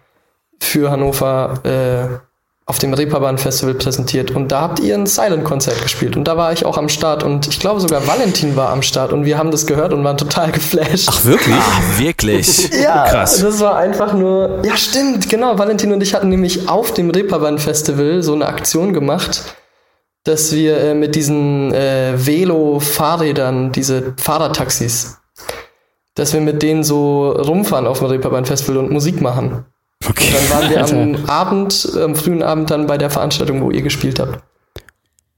für 0.61 0.91
Hannover 0.91 1.59
äh, 1.65 2.28
auf 2.69 2.77
dem 2.77 2.93
Reeperbahn 2.93 3.39
Festival 3.39 3.73
präsentiert 3.73 4.29
und 4.29 4.49
da 4.51 4.61
habt 4.61 4.79
ihr 4.79 4.93
ein 4.93 5.07
Silent-Konzert 5.07 5.81
gespielt 5.81 6.15
und 6.15 6.25
da 6.25 6.37
war 6.37 6.53
ich 6.53 6.67
auch 6.67 6.77
am 6.77 6.87
Start 6.87 7.23
und 7.23 7.47
ich 7.47 7.59
glaube 7.59 7.79
sogar 7.79 8.05
Valentin 8.05 8.55
war 8.55 8.69
am 8.69 8.83
Start 8.83 9.11
und 9.11 9.25
wir 9.25 9.39
haben 9.39 9.49
das 9.49 9.65
gehört 9.65 9.91
und 9.91 10.03
waren 10.03 10.17
total 10.17 10.51
geflasht. 10.51 11.07
Ach 11.09 11.25
wirklich? 11.25 11.55
Ach, 11.57 11.99
wirklich? 11.99 12.69
ja, 12.83 13.07
krass. 13.07 13.39
Das 13.41 13.59
war 13.59 13.75
einfach 13.75 14.13
nur, 14.13 14.61
ja 14.63 14.77
stimmt, 14.77 15.29
genau, 15.29 15.57
Valentin 15.57 15.91
und 15.91 16.03
ich 16.03 16.13
hatten 16.13 16.29
nämlich 16.29 16.69
auf 16.69 16.93
dem 16.93 17.09
Reeperbahn 17.09 17.57
Festival 17.57 18.21
so 18.21 18.33
eine 18.33 18.45
Aktion 18.45 18.93
gemacht, 18.93 19.55
dass 20.25 20.53
wir 20.53 20.77
äh, 20.77 20.93
mit 20.93 21.15
diesen 21.15 21.73
äh, 21.73 22.13
Velo-Fahrrädern, 22.23 23.71
diese 23.71 24.13
Fahrradtaxis, 24.17 25.17
dass 26.13 26.33
wir 26.33 26.41
mit 26.41 26.61
denen 26.61 26.83
so 26.83 27.31
rumfahren 27.31 27.87
auf 27.87 27.97
dem 27.97 28.09
Reeperbahn 28.09 28.45
Festival 28.45 28.77
und 28.77 28.91
Musik 28.91 29.21
machen. 29.21 29.65
Okay. 30.07 30.33
dann 30.33 30.49
waren 30.49 30.69
wir 30.69 30.83
am 30.83 31.25
Abend, 31.29 31.89
am 32.01 32.15
frühen 32.15 32.41
Abend 32.41 32.71
dann 32.71 32.87
bei 32.87 32.97
der 32.97 33.09
Veranstaltung, 33.09 33.61
wo 33.61 33.71
ihr 33.71 33.81
gespielt 33.81 34.19
habt. 34.19 34.39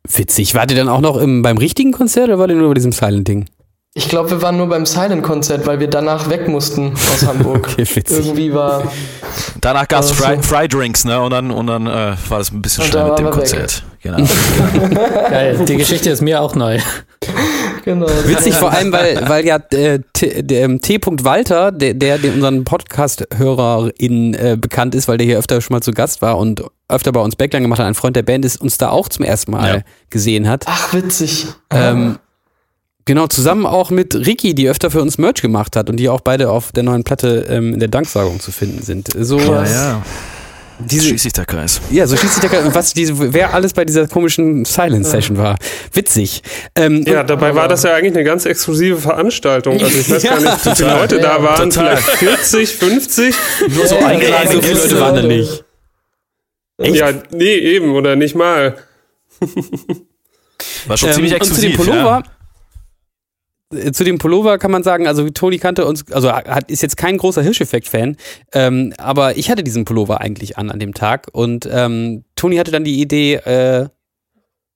Witzig. 0.07 0.55
Wart 0.55 0.72
ihr 0.72 0.78
dann 0.78 0.89
auch 0.89 1.01
noch 1.01 1.18
im, 1.18 1.41
beim 1.41 1.57
richtigen 1.57 1.91
Konzert 1.91 2.28
oder 2.28 2.39
war 2.39 2.49
ihr 2.49 2.55
nur 2.55 2.70
bei 2.70 2.74
diesem 2.76 2.91
Silent-Ding? 2.91 3.45
Ich 3.93 4.07
glaube, 4.07 4.32
wir 4.32 4.41
waren 4.41 4.55
nur 4.55 4.68
beim 4.68 4.86
Silent-Konzert, 4.86 5.66
weil 5.66 5.82
wir 5.82 5.89
danach 5.89 6.30
weg 6.30 6.47
mussten 6.47 6.93
aus 7.12 7.26
Hamburg. 7.26 7.68
okay, 7.74 7.86
witzig. 7.93 8.26
Irgendwie 8.26 8.53
war. 8.53 8.89
Danach 9.59 9.88
gab 9.88 10.03
es 10.03 10.12
Fry, 10.12 10.41
Fry, 10.41 10.68
Drinks, 10.70 11.03
ne? 11.03 11.20
Und 11.20 11.32
dann, 11.32 11.51
und 11.51 11.68
dann 11.68 11.88
äh, 11.88 12.16
war 12.30 12.38
das 12.38 12.51
ein 12.51 12.62
bisschen 12.62 12.86
schnell 12.86 13.09
mit 13.09 13.20
dem 13.20 13.30
Konzert. 13.32 13.84
Genau. 14.01 14.18
Geil, 15.30 15.66
die 15.68 15.76
Geschichte 15.76 16.09
ist 16.09 16.22
mir 16.22 16.41
auch 16.41 16.55
neu. 16.55 16.80
Genau. 17.84 18.08
Witzig 18.26 18.56
vor 18.56 18.72
allem, 18.72 18.92
weil, 18.92 19.28
weil 19.28 19.46
ja 19.46 19.58
äh, 19.72 20.00
der 20.20 20.64
ähm, 20.64 20.82
T. 20.82 21.00
Walter, 21.02 21.72
der, 21.72 21.94
der, 21.94 22.18
der 22.18 22.34
unseren 22.34 22.64
Podcast-HörerInnen 22.64 24.34
äh, 24.34 24.58
bekannt 24.60 24.96
ist, 24.96 25.08
weil 25.08 25.18
der 25.18 25.26
hier 25.26 25.38
öfter 25.40 25.62
schon 25.62 25.76
mal 25.76 25.82
zu 25.82 25.92
Gast 25.92 26.22
war 26.22 26.38
und 26.38 26.64
öfter 26.88 27.12
bei 27.12 27.20
uns 27.22 27.36
Backline 27.36 27.64
gemacht 27.64 27.80
hat, 27.80 27.88
ein 27.88 27.96
Freund 27.96 28.16
der 28.16 28.24
Band 28.24 28.46
ist, 28.46 28.62
uns 28.62 28.78
da 28.78 28.90
auch 28.90 29.10
zum 29.10 29.26
ersten 29.26 29.52
Mal 29.52 29.76
ja. 29.76 29.82
gesehen 30.10 30.48
hat. 30.48 30.66
Ach, 30.68 30.94
witzig. 30.94 31.48
Ähm, 31.70 32.18
Genau, 33.06 33.28
zusammen 33.28 33.66
auch 33.66 33.90
mit 33.90 34.14
Ricky, 34.14 34.54
die 34.54 34.70
öfter 34.70 34.92
für 34.92 35.02
uns 35.02 35.18
Merch 35.18 35.42
gemacht 35.42 35.76
hat 35.76 35.90
und 35.90 35.98
die 35.98 36.08
auch 36.08 36.22
beide 36.22 36.52
auf 36.52 36.72
der 36.72 36.84
neuen 36.84 37.04
Platte 37.04 37.48
ähm, 37.50 37.74
in 37.74 37.80
der 37.80 37.90
Danksagung 37.90 38.40
zu 38.40 38.52
finden 38.52 38.84
sind. 38.84 39.10
So, 39.18 39.40
ja, 39.40 39.66
ja. 39.66 40.02
Diese, 40.86 41.08
schließt 41.08 41.24
sich 41.24 41.34
der 41.34 41.46
Kreis. 41.46 41.82
Ja, 41.90 42.08
so 42.08 42.16
schließt 42.16 42.36
sich 42.36 42.42
der 42.42 42.50
Kreis. 42.50 42.74
Was 42.74 42.94
diese, 42.94 43.34
wer 43.34 43.54
alles 43.54 43.74
bei 43.74 43.86
dieser 43.86 44.08
komischen 44.08 44.66
Silence-Session 44.66 45.38
war. 45.38 45.58
Witzig. 45.94 46.42
Ähm, 46.76 47.04
ja, 47.08 47.24
dabei 47.24 47.56
war 47.56 47.68
das 47.68 47.84
ja 47.84 47.94
eigentlich 47.94 48.14
eine 48.14 48.24
ganz 48.24 48.46
exklusive 48.46 48.98
Veranstaltung. 48.98 49.82
Also 49.82 49.98
ich 49.98 50.10
weiß 50.10 50.24
ja, 50.24 50.38
gar 50.38 50.42
nicht, 50.42 50.66
wie 50.66 50.76
viele 50.76 50.90
Leute 50.90 51.16
ja, 51.18 51.22
da 51.22 51.44
waren. 51.44 51.70
Total. 51.70 51.98
Vielleicht 51.98 52.40
40, 52.40 52.70
50. 52.70 53.36
Nur 53.76 53.88
so 53.88 53.98
eingeladen. 53.98 54.52
So 54.52 54.62
viele 54.62 54.80
Leute 54.80 55.00
waren 55.00 55.16
da 55.16 55.22
nicht. 55.24 55.64
Echt? 56.78 56.96
Ja, 56.96 57.14
nee, 57.32 57.56
eben. 57.56 57.94
Oder 57.96 58.16
nicht 58.16 58.36
mal. 58.36 58.78
War 60.88 60.98
schon 60.98 61.10
ähm, 61.10 61.16
ziemlich 61.16 61.34
exklusiv. 61.34 61.80
Und 61.80 61.86
zu 61.86 61.92
dem 61.92 61.94
Pullover, 61.94 62.24
ja 62.26 62.41
zu 63.92 64.04
dem 64.04 64.18
Pullover 64.18 64.58
kann 64.58 64.72
man 64.72 64.84
sagen, 64.84 65.08
also 65.08 65.30
Toni 65.30 65.58
kannte 65.58 65.86
uns, 65.86 66.12
also 66.12 66.32
hat, 66.32 66.70
ist 66.70 66.82
jetzt 66.82 66.98
kein 66.98 67.18
großer 67.18 67.42
Hirscheffekt-Fan, 67.42 68.18
ähm, 68.54 68.94
aber 68.98 69.38
ich 69.38 69.50
hatte 69.50 69.64
diesen 69.64 69.86
Pullover 69.86 70.22
eigentlich 70.22 70.58
an 70.58 70.70
an 70.70 70.80
dem 70.80 70.94
Tag 70.94 71.28
und 71.32 71.68
ähm, 71.72 72.24
Toni 72.36 72.58
hatte 72.58 72.72
dann 72.72 72.84
die 72.84 73.02
Idee, 73.02 73.36
äh, 73.36 73.88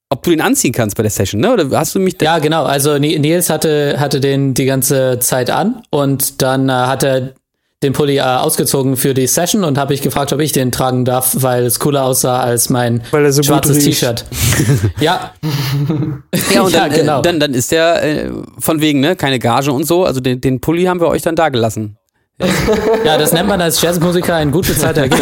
ob 0.09 0.23
du 0.23 0.29
den 0.29 0.41
anziehen 0.41 0.71
kannst 0.71 0.95
bei 0.97 1.03
der 1.03 1.11
Session, 1.11 1.41
ne? 1.41 1.51
Oder 1.51 1.69
hast 1.71 1.95
du 1.95 1.99
mich 1.99 2.15
Ja, 2.21 2.39
genau. 2.39 2.63
Also 2.63 2.97
Nils 2.97 3.49
hatte, 3.49 3.99
hatte 3.99 4.19
den 4.19 4.53
die 4.53 4.65
ganze 4.65 5.19
Zeit 5.19 5.49
an 5.49 5.81
und 5.89 6.41
dann 6.41 6.69
äh, 6.69 6.73
hat 6.73 7.03
er 7.03 7.33
den 7.85 7.93
Pulli 7.93 8.17
äh, 8.17 8.21
ausgezogen 8.21 8.97
für 8.97 9.13
die 9.13 9.27
Session 9.27 9.63
und 9.63 9.77
habe 9.77 9.93
ich 9.93 10.01
gefragt, 10.01 10.33
ob 10.33 10.39
ich 10.39 10.51
den 10.51 10.71
tragen 10.71 11.05
darf, 11.05 11.35
weil 11.39 11.65
es 11.65 11.79
cooler 11.79 12.03
aussah 12.03 12.39
als 12.39 12.69
mein 12.69 13.01
so 13.29 13.43
schwarzes 13.43 13.83
T-Shirt. 13.83 14.25
ja. 14.99 15.31
ja, 16.53 16.61
und 16.61 16.73
dann, 16.73 16.91
ja, 16.91 16.97
genau. 16.97 17.19
Äh, 17.19 17.21
dann, 17.21 17.39
dann 17.39 17.53
ist 17.53 17.71
der 17.71 18.03
äh, 18.03 18.31
von 18.59 18.81
wegen, 18.81 18.99
ne, 18.99 19.15
keine 19.15 19.39
Gage 19.39 19.71
und 19.71 19.85
so, 19.85 20.03
also 20.03 20.19
den, 20.19 20.41
den 20.41 20.59
Pulli 20.59 20.85
haben 20.85 20.99
wir 20.99 21.07
euch 21.07 21.21
dann 21.21 21.35
da 21.35 21.49
gelassen. 21.49 21.97
Ja, 23.05 23.17
das 23.17 23.31
nennt 23.31 23.47
man 23.47 23.61
als 23.61 23.81
Jazzmusiker 23.81 24.35
ein 24.35 24.51
gut 24.51 24.67
bezahlter 24.67 25.07
Gig. 25.07 25.21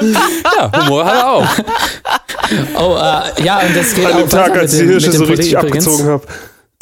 ja, 0.00 0.72
Humor 0.80 1.04
hat 1.04 1.14
er 1.16 1.30
auch. 1.30 1.46
Oh, 2.78 2.96
äh, 2.96 3.44
ja, 3.44 3.58
und 3.58 3.76
das 3.76 3.94
geht 3.94 4.06
An 4.06 4.18
dem 4.20 4.30
Tag, 4.30 4.56
als 4.56 4.72
ich 4.72 4.80
die 4.80 4.86
Hirsche 4.86 5.12
so 5.12 5.24
richtig 5.24 5.58
abgezogen 5.58 6.06
habe. 6.06 6.22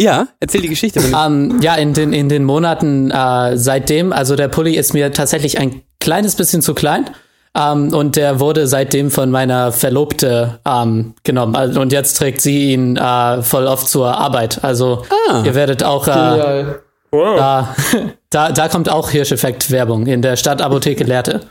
Ja, 0.00 0.28
erzähl 0.40 0.62
die 0.62 0.68
Geschichte. 0.68 1.00
Ähm, 1.00 1.60
ja, 1.60 1.76
in 1.76 1.94
den, 1.94 2.12
in 2.12 2.28
den 2.28 2.44
Monaten 2.44 3.10
äh, 3.10 3.56
seitdem, 3.56 4.12
also 4.12 4.34
der 4.34 4.48
Pulli 4.48 4.76
ist 4.76 4.92
mir 4.92 5.12
tatsächlich 5.12 5.58
ein 5.58 5.82
kleines 6.00 6.34
bisschen 6.34 6.62
zu 6.62 6.74
klein. 6.74 7.10
Ähm, 7.56 7.94
und 7.94 8.16
der 8.16 8.40
wurde 8.40 8.66
seitdem 8.66 9.12
von 9.12 9.30
meiner 9.30 9.70
Verlobte 9.70 10.58
ähm, 10.66 11.14
genommen. 11.22 11.54
Also, 11.54 11.80
und 11.80 11.92
jetzt 11.92 12.14
trägt 12.14 12.40
sie 12.40 12.72
ihn 12.72 12.96
äh, 12.96 13.42
voll 13.42 13.66
oft 13.66 13.88
zur 13.88 14.18
Arbeit. 14.18 14.64
Also 14.64 15.04
ah, 15.28 15.42
ihr 15.44 15.54
werdet 15.54 15.84
auch 15.84 16.08
äh, 16.08 16.64
wow. 17.12 17.36
da, 17.36 17.76
da, 18.30 18.50
da 18.50 18.68
kommt 18.68 18.88
auch 18.88 19.10
Hirscheffekt-Werbung 19.10 20.06
in 20.06 20.20
der 20.20 20.34
Stadtapotheke 20.34 21.04
Lehrte. 21.04 21.42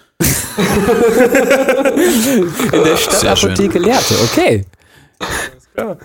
in 2.74 2.84
der 2.84 2.98
Stadtapotheke 2.98 3.80
Lehrte, 3.80 4.16
okay. 4.26 4.66
Ja. 5.78 5.96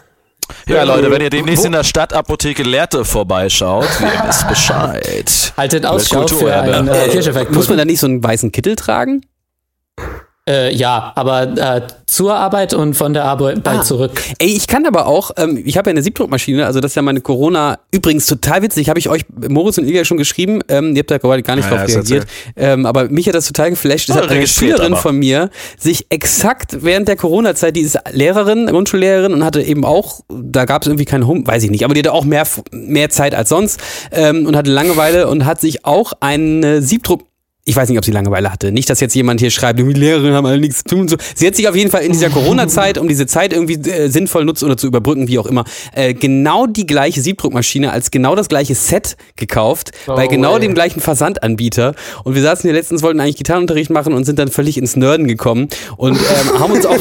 Ja, 0.69 0.83
Leute, 0.83 1.11
wenn 1.11 1.23
ihr 1.23 1.31
demnächst 1.31 1.65
in 1.65 1.73
der 1.73 1.83
Stadtapotheke 1.83 2.63
Lehrte 2.63 3.07
vorbeischaut, 3.07 3.89
ihr 4.01 4.29
wisst 4.29 4.47
Bescheid. 4.49 5.53
Haltet 5.57 5.87
Ausschau 5.87 6.27
für 6.27 6.55
einen 6.55 6.89
äh, 6.89 7.09
Kirscheffekt. 7.09 7.53
Muss 7.53 7.71
man 7.71 7.79
da 7.79 7.87
nicht 7.87 8.01
so 8.01 8.07
einen 8.07 8.23
weißen 8.23 8.53
Kittel 8.53 8.77
tragen? 8.77 9.23
Äh, 10.49 10.75
ja, 10.75 11.13
aber 11.15 11.43
äh, 11.43 11.83
zur 12.07 12.35
Arbeit 12.35 12.73
und 12.73 12.95
von 12.95 13.13
der 13.13 13.25
Arbeit 13.25 13.61
ah. 13.65 13.83
zurück. 13.83 14.23
Ey, 14.39 14.49
ich 14.49 14.67
kann 14.67 14.87
aber 14.87 15.07
auch, 15.07 15.31
ähm, 15.37 15.63
ich 15.63 15.77
habe 15.77 15.91
ja 15.91 15.93
eine 15.93 16.03
Siebdruckmaschine, 16.03 16.65
also 16.65 16.81
das 16.81 16.93
ist 16.93 16.97
ja 16.97 17.03
meine 17.03 17.21
Corona, 17.21 17.79
übrigens 17.91 18.25
total 18.25 18.63
witzig, 18.63 18.89
habe 18.89 18.99
ich 18.99 19.11
euch, 19.11 19.27
Moritz 19.49 19.77
und 19.77 19.85
Ilja 19.85 20.07
schon 20.07 20.17
geschrieben, 20.17 20.61
ähm, 20.69 20.97
ihr 20.97 21.01
habt 21.01 21.11
da 21.11 21.19
gerade 21.19 21.43
gar 21.43 21.55
nicht 21.57 21.71
ja, 21.71 21.77
drauf 21.77 21.87
ja, 21.87 21.97
reagiert, 21.97 22.27
ähm, 22.57 22.87
aber 22.87 23.11
mich 23.11 23.27
hat 23.27 23.35
das 23.35 23.47
total 23.47 23.71
geflasht, 23.71 24.09
das 24.09 24.17
hat 24.17 24.31
eine 24.31 24.47
Schülerin 24.47 24.95
aber. 24.95 25.03
von 25.03 25.17
mir 25.17 25.51
sich 25.77 26.07
exakt 26.09 26.83
während 26.83 27.09
der 27.09 27.17
Corona-Zeit, 27.17 27.77
die 27.77 27.83
ist 27.83 27.99
Lehrerin, 28.11 28.69
Grundschullehrerin 28.69 29.35
und 29.35 29.45
hatte 29.45 29.61
eben 29.61 29.85
auch, 29.85 30.21
da 30.31 30.65
gab 30.65 30.83
es 30.83 30.89
irgendwie 30.89 31.05
keinen 31.05 31.27
Home, 31.27 31.47
weiß 31.47 31.63
ich 31.63 31.71
nicht, 31.71 31.85
aber 31.85 31.93
die 31.93 32.01
hatte 32.01 32.15
auch 32.15 32.25
mehr, 32.25 32.47
mehr 32.73 33.11
Zeit 33.11 33.35
als 33.35 33.51
sonst 33.51 33.81
ähm, 34.13 34.47
und 34.47 34.57
hatte 34.57 34.71
Langeweile 34.71 35.29
und 35.29 35.45
hat 35.45 35.61
sich 35.61 35.85
auch 35.85 36.15
eine 36.21 36.81
Siebdruck 36.81 37.28
ich 37.69 37.77
weiß 37.77 37.91
nicht, 37.91 37.99
ob 37.99 38.05
sie 38.05 38.13
Langeweile 38.13 38.51
hatte. 38.51 38.73
Nicht, 38.73 38.89
dass 38.89 38.99
jetzt 39.01 39.15
jemand 39.15 39.41
hier 39.41 39.51
schreibt, 39.51 39.79
die 39.79 39.83
Lehrerinnen 39.83 40.33
haben 40.33 40.47
alle 40.47 40.59
nichts 40.59 40.85
zu 40.85 40.97
tun. 40.97 41.07
So. 41.07 41.19
Sie 41.35 41.47
hat 41.47 41.55
sich 41.55 41.69
auf 41.69 41.77
jeden 41.77 41.91
Fall 41.91 42.03
in 42.03 42.13
dieser 42.13 42.31
Corona-Zeit, 42.31 42.97
um 42.97 43.09
diese 43.09 43.27
Zeit 43.27 43.53
irgendwie 43.53 43.75
äh, 43.91 44.09
sinnvoll 44.09 44.47
nutzen 44.47 44.65
oder 44.65 44.79
zu 44.79 44.87
überbrücken, 44.87 45.29
wie 45.29 45.39
auch 45.39 45.45
immer, 45.45 45.65
äh, 45.93 46.15
genau 46.15 46.67
die 46.67 46.87
gleiche 46.87 47.21
Siebdruckmaschine 47.21 47.93
als 47.93 48.11
genau 48.11 48.35
das 48.35 48.49
gleiche 48.49 48.75
Set 48.75 49.19
gekauft, 49.37 49.91
oh, 50.07 50.15
bei 50.17 50.29
genau 50.29 50.55
ey. 50.55 50.61
dem 50.61 50.73
gleichen 50.73 51.01
Versandanbieter. 51.01 51.95
Und 52.25 52.35
wir 52.35 52.41
saßen 52.41 52.63
hier 52.63 52.73
letztens, 52.73 53.03
wollten 53.03 53.21
eigentlich 53.21 53.37
Gitarrenunterricht 53.37 53.91
machen 53.91 54.15
und 54.15 54.25
sind 54.25 54.39
dann 54.39 54.49
völlig 54.49 54.79
ins 54.79 54.97
Nerden 54.97 55.29
gekommen 55.29 55.69
und 55.99 56.17
ähm, 56.17 56.59
haben 56.59 56.73
uns 56.73 56.87
auch 56.87 56.97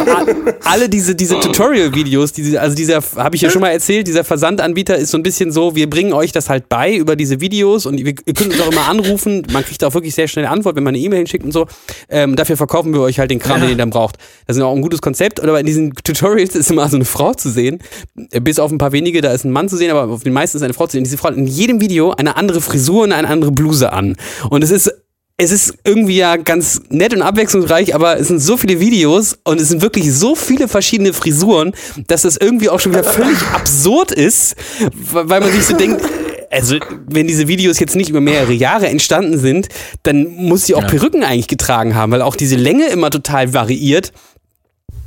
alle 0.65 0.89
diese, 0.89 1.15
diese 1.15 1.39
Tutorial-Videos, 1.39 2.34
diese, 2.34 2.59
also 2.59 2.76
dieser, 2.76 3.01
habe 3.15 3.38
ich 3.38 3.41
ja 3.41 3.49
schon 3.49 3.61
mal 3.61 3.70
erzählt, 3.70 4.05
dieser 4.05 4.26
Versandanbieter 4.26 4.97
ist 4.97 5.11
so 5.11 5.18
ein 5.18 5.24
bisschen 5.24 5.53
so, 5.53 5.78
wir 5.78 5.89
bringen 5.89 6.11
euch 6.11 6.34
das 6.34 6.49
halt 6.49 6.68
bei 6.68 6.93
über 6.93 7.15
diese 7.15 7.39
Videos 7.39 7.86
und 7.86 7.97
ihr, 8.01 8.07
ihr 8.07 8.34
könnt 8.34 8.51
uns 8.51 8.59
auch 8.59 8.70
immer 8.70 8.89
anrufen. 8.89 9.43
Man 9.53 9.63
kriegt 9.63 9.82
auch 9.86 9.93
wirklich 9.93 10.13
sehr 10.13 10.28
schnell 10.28 10.45
Antwort, 10.58 10.76
wenn 10.76 10.84
man 10.84 10.95
eine 10.95 11.03
E-Mail 11.03 11.20
hinschickt 11.20 11.45
und 11.45 11.51
so. 11.51 11.68
Ähm, 12.10 12.36
dafür 12.36 12.58
verkaufen 12.58 12.93
wir 12.93 13.01
euch 13.01 13.20
halt 13.20 13.32
den 13.32 13.39
Kram, 13.39 13.58
ja. 13.58 13.66
den 13.66 13.72
ihr 13.72 13.78
dann 13.78 13.89
braucht. 13.89 14.18
Das 14.45 14.58
ist 14.58 14.64
auch 14.64 14.76
ein 14.76 14.82
gutes 14.82 15.01
Konzept. 15.01 15.39
Aber 15.39 15.60
in 15.60 15.66
diesen 15.66 15.93
Tutorials 15.93 16.55
ist 16.55 16.72
immer 16.72 16.88
so 16.89 16.97
eine 16.97 17.05
Frau 17.05 17.34
zu 17.34 17.49
sehen. 17.49 17.80
Bis 18.41 18.60
auf 18.60 18.72
ein 18.72 18.78
paar 18.78 18.91
wenige, 18.91 19.22
da 19.22 19.32
ist 19.32 19.45
ein 19.45 19.51
Mann 19.51 19.70
zu 19.70 19.78
sehen, 19.78 19.91
aber 19.91 20.12
auf 20.12 20.24
den 20.24 20.34
meisten 20.34 20.58
ist 20.58 20.64
eine 20.64 20.74
Frau 20.74 20.88
zu 20.88 20.93
sehen. 20.93 21.03
Diese 21.03 21.18
Frau 21.18 21.30
hat 21.30 21.38
in 21.38 21.47
jedem 21.47 21.82
Video 21.82 22.12
eine 22.12 22.36
andere 22.36 22.62
Frisur 22.62 23.03
und 23.03 23.12
eine 23.12 23.28
andere 23.28 23.51
Bluse 23.51 23.93
an. 23.93 24.16
Und 24.49 24.64
es 24.64 24.72
ist 24.72 24.91
es 25.39 25.51
ist 25.51 25.76
irgendwie 25.84 26.18
ja 26.18 26.36
ganz 26.36 26.82
nett 26.89 27.14
und 27.14 27.22
abwechslungsreich, 27.22 27.93
aber 27.93 28.20
es 28.20 28.28
sind 28.28 28.39
so 28.39 28.58
viele 28.58 28.80
Videos 28.80 29.38
und 29.43 29.62
es 29.62 29.70
sind 29.70 29.84
wirklich 29.84 30.12
so 30.12 30.34
viele 30.34 30.68
verschiedene 30.68 31.14
Frisuren, 31.14 31.74
dass 32.08 32.24
das 32.24 32.38
irgendwie 32.38 32.70
auch 32.70 32.80
schon 32.80 32.91
wieder 32.91 33.03
völlig 33.03 33.39
absurd 33.53 34.12
ist, 34.12 34.55
weil 35.12 35.39
man 35.39 35.51
sich 35.51 35.64
so 35.68 35.78
denkt, 35.78 36.01
also 36.52 36.78
wenn 37.08 37.28
diese 37.28 37.48
Videos 37.48 37.80
jetzt 37.80 37.95
nicht 37.95 38.10
über 38.10 38.22
mehrere 38.22 38.54
Jahre 38.54 38.88
entstanden 38.88 39.38
sind, 39.38 39.70
dann 40.04 40.28
muss 40.28 40.66
sie 40.66 40.76
auch 40.76 40.84
ja. 40.84 40.88
Perücken 40.88 41.24
eigentlich 41.24 41.48
getragen 41.48 41.95
haben, 41.95 42.12
weil 42.12 42.22
auch 42.22 42.36
diese 42.36 42.56
Länge 42.56 42.88
immer 42.89 43.10
total 43.10 43.54
variiert. 43.54 44.14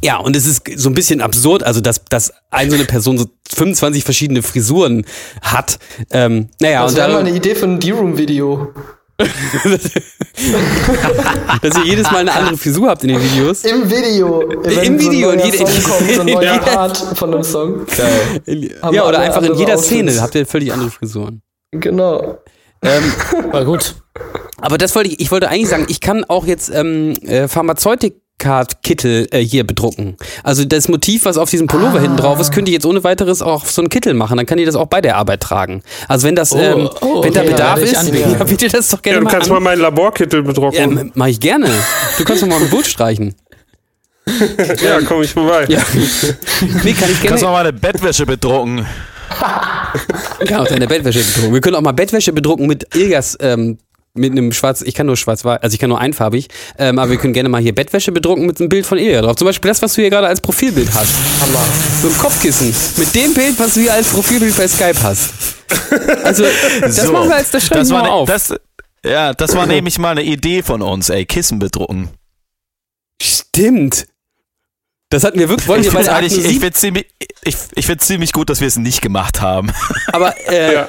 Ja, 0.02 0.16
und 0.16 0.34
es 0.34 0.46
ist 0.46 0.62
so 0.76 0.88
ein 0.88 0.94
bisschen 0.94 1.20
absurd, 1.20 1.62
also 1.62 1.80
dass, 1.80 2.04
dass 2.06 2.32
eine 2.50 2.70
so 2.70 2.76
eine 2.76 2.86
Person 2.86 3.18
so 3.18 3.26
25 3.54 4.02
verschiedene 4.04 4.42
Frisuren 4.42 5.04
hat. 5.42 5.78
Ähm, 6.10 6.48
naja, 6.58 6.82
das 6.84 6.96
wäre 6.96 7.12
mal 7.12 7.18
eine 7.18 7.36
Idee 7.36 7.54
für 7.54 7.66
ein 7.66 7.80
D-Room-Video. 7.80 8.72
Dass 11.62 11.76
ihr 11.78 11.84
jedes 11.84 12.10
Mal 12.10 12.20
eine 12.20 12.32
andere 12.32 12.56
Frisur 12.56 12.88
habt 12.88 13.02
in 13.02 13.10
den 13.10 13.22
Videos. 13.22 13.64
Im 13.64 13.90
Video. 13.90 14.40
Im 14.40 14.98
Video. 14.98 15.30
Und 15.30 15.44
jede, 15.44 15.58
Song 15.58 15.66
kommt, 15.66 16.10
so 16.12 16.20
ein 16.22 16.26
neuer 16.26 16.58
Part 16.58 16.96
von 16.96 17.34
einem 17.34 17.42
Song. 17.42 17.86
Geil. 17.86 18.70
Ja, 18.92 19.06
oder 19.06 19.18
einfach 19.20 19.42
in 19.42 19.54
jeder 19.54 19.76
Szene 19.78 20.20
habt 20.20 20.34
ihr 20.34 20.46
völlig 20.46 20.72
andere 20.72 20.90
Frisuren. 20.90 21.42
Genau. 21.72 22.38
Ähm, 22.82 23.12
war 23.52 23.64
gut. 23.64 23.94
Aber 24.58 24.78
das 24.78 24.94
wollte 24.94 25.10
ich, 25.10 25.20
ich 25.20 25.30
wollte 25.30 25.48
eigentlich 25.48 25.68
sagen, 25.68 25.86
ich 25.88 26.00
kann 26.00 26.24
auch 26.24 26.46
jetzt 26.46 26.70
ähm, 26.74 27.12
äh, 27.22 27.48
Pharmazeutik 27.48 28.20
Kittel 28.82 29.28
äh, 29.30 29.38
hier 29.38 29.64
bedrucken. 29.64 30.16
Also 30.42 30.64
das 30.64 30.88
Motiv, 30.88 31.24
was 31.24 31.36
auf 31.36 31.50
diesem 31.50 31.66
Pullover 31.66 31.98
ah. 31.98 32.00
hinten 32.00 32.16
drauf 32.16 32.40
ist, 32.40 32.52
könnte 32.52 32.70
ich 32.70 32.74
jetzt 32.74 32.86
ohne 32.86 33.04
weiteres 33.04 33.42
auch 33.42 33.62
auf 33.62 33.70
so 33.70 33.82
einen 33.82 33.88
Kittel 33.88 34.14
machen. 34.14 34.36
Dann 34.36 34.46
kann 34.46 34.58
ich 34.58 34.66
das 34.66 34.74
auch 34.74 34.86
bei 34.86 35.00
der 35.00 35.16
Arbeit 35.16 35.40
tragen. 35.40 35.82
Also 36.08 36.26
wenn 36.26 36.34
das, 36.34 36.52
oh, 36.52 36.58
ähm, 36.58 36.90
oh, 37.00 37.22
wenn 37.22 37.30
okay, 37.30 37.32
da 37.32 37.42
Bedarf 37.42 37.78
ja, 37.80 38.00
ist, 38.00 38.14
ja, 38.38 38.44
bitte 38.44 38.68
das 38.68 38.88
doch 38.88 39.02
gerne 39.02 39.16
ja, 39.16 39.20
du 39.20 39.24
mal 39.24 39.30
kannst 39.30 39.48
an. 39.48 39.54
mal 39.54 39.60
meinen 39.60 39.80
Laborkittel 39.80 40.42
bedrucken. 40.42 40.96
Ja, 40.96 41.04
mach 41.14 41.26
ich 41.26 41.40
gerne. 41.40 41.68
Du 42.18 42.24
kannst 42.24 42.42
doch 42.42 42.48
mal 42.48 42.60
ein 42.60 42.70
Boot 42.70 42.86
streichen. 42.86 43.34
ja, 44.82 45.00
komm 45.06 45.22
ich 45.22 45.32
vorbei. 45.32 45.66
Ja. 45.68 45.80
Nee, 46.84 46.92
kann 46.92 47.10
ich 47.10 47.20
gerne. 47.20 47.28
Kannst 47.28 47.42
du 47.42 47.46
mal 47.46 47.60
eine 47.60 47.72
Bettwäsche 47.72 48.26
bedrucken. 48.26 48.86
ja, 50.48 50.60
auch 50.60 50.66
deine 50.66 50.86
Bettwäsche 50.86 51.20
bedrucken. 51.20 51.54
Wir 51.54 51.60
können 51.60 51.76
auch 51.76 51.80
mal 51.80 51.92
Bettwäsche 51.92 52.32
bedrucken 52.32 52.66
mit 52.66 52.94
Ilgas 52.94 53.36
ähm, 53.40 53.78
mit 54.14 54.32
einem 54.32 54.52
schwarz, 54.52 54.82
ich 54.82 54.94
kann 54.94 55.06
nur 55.06 55.16
schwarz 55.16 55.44
also 55.44 55.72
ich 55.72 55.78
kann 55.78 55.88
nur 55.88 56.00
einfarbig, 56.00 56.48
ähm, 56.78 56.98
aber 56.98 57.12
wir 57.12 57.18
können 57.18 57.32
gerne 57.32 57.48
mal 57.48 57.60
hier 57.60 57.74
Bettwäsche 57.74 58.12
bedrucken 58.12 58.46
mit 58.46 58.58
einem 58.60 58.68
Bild 58.68 58.86
von 58.86 58.98
Ilja 58.98 59.22
drauf. 59.22 59.36
Zum 59.36 59.46
Beispiel 59.46 59.68
das, 59.68 59.80
was 59.82 59.94
du 59.94 60.00
hier 60.00 60.10
gerade 60.10 60.26
als 60.26 60.40
Profilbild 60.40 60.88
hast. 60.92 61.14
Hammer. 61.40 61.64
Mit 62.02 62.12
dem 62.12 62.18
Kopfkissen. 62.18 62.74
Mit 62.96 63.14
dem 63.14 63.34
Bild, 63.34 63.58
was 63.58 63.74
du 63.74 63.80
hier 63.80 63.94
als 63.94 64.08
Profilbild 64.08 64.56
bei 64.56 64.66
Skype 64.66 65.02
hast. 65.02 65.30
Also, 66.24 66.44
das 66.80 66.96
so, 66.96 67.12
machen 67.12 67.28
wir 67.28 67.36
als 67.36 67.50
das 67.50 67.68
das 67.68 67.90
war, 67.90 68.02
ne, 68.02 68.10
auf. 68.10 68.28
Das, 68.28 68.54
ja, 69.04 69.32
das 69.32 69.54
war 69.54 69.66
nämlich 69.66 69.98
mal 69.98 70.10
eine 70.10 70.24
Idee 70.24 70.62
von 70.62 70.82
uns, 70.82 71.08
ey, 71.08 71.24
Kissen 71.24 71.58
bedrucken. 71.58 72.08
Stimmt. 73.22 74.06
Das 75.10 75.24
hatten 75.24 75.38
wir 75.38 75.48
wirklich. 75.48 75.68
Wollen 75.68 75.82
ich 75.82 75.90
finde 75.90 76.26
ich, 76.26 76.62
ich 76.62 76.72
ziemlich, 76.74 77.06
ich, 77.42 77.56
ich 77.74 77.86
find 77.86 78.00
ziemlich 78.02 78.32
gut, 78.32 78.50
dass 78.50 78.60
wir 78.60 78.66
es 78.66 78.76
nicht 78.76 79.00
gemacht 79.00 79.40
haben. 79.40 79.72
Aber 80.12 80.34
äh, 80.48 80.74
ja. 80.74 80.88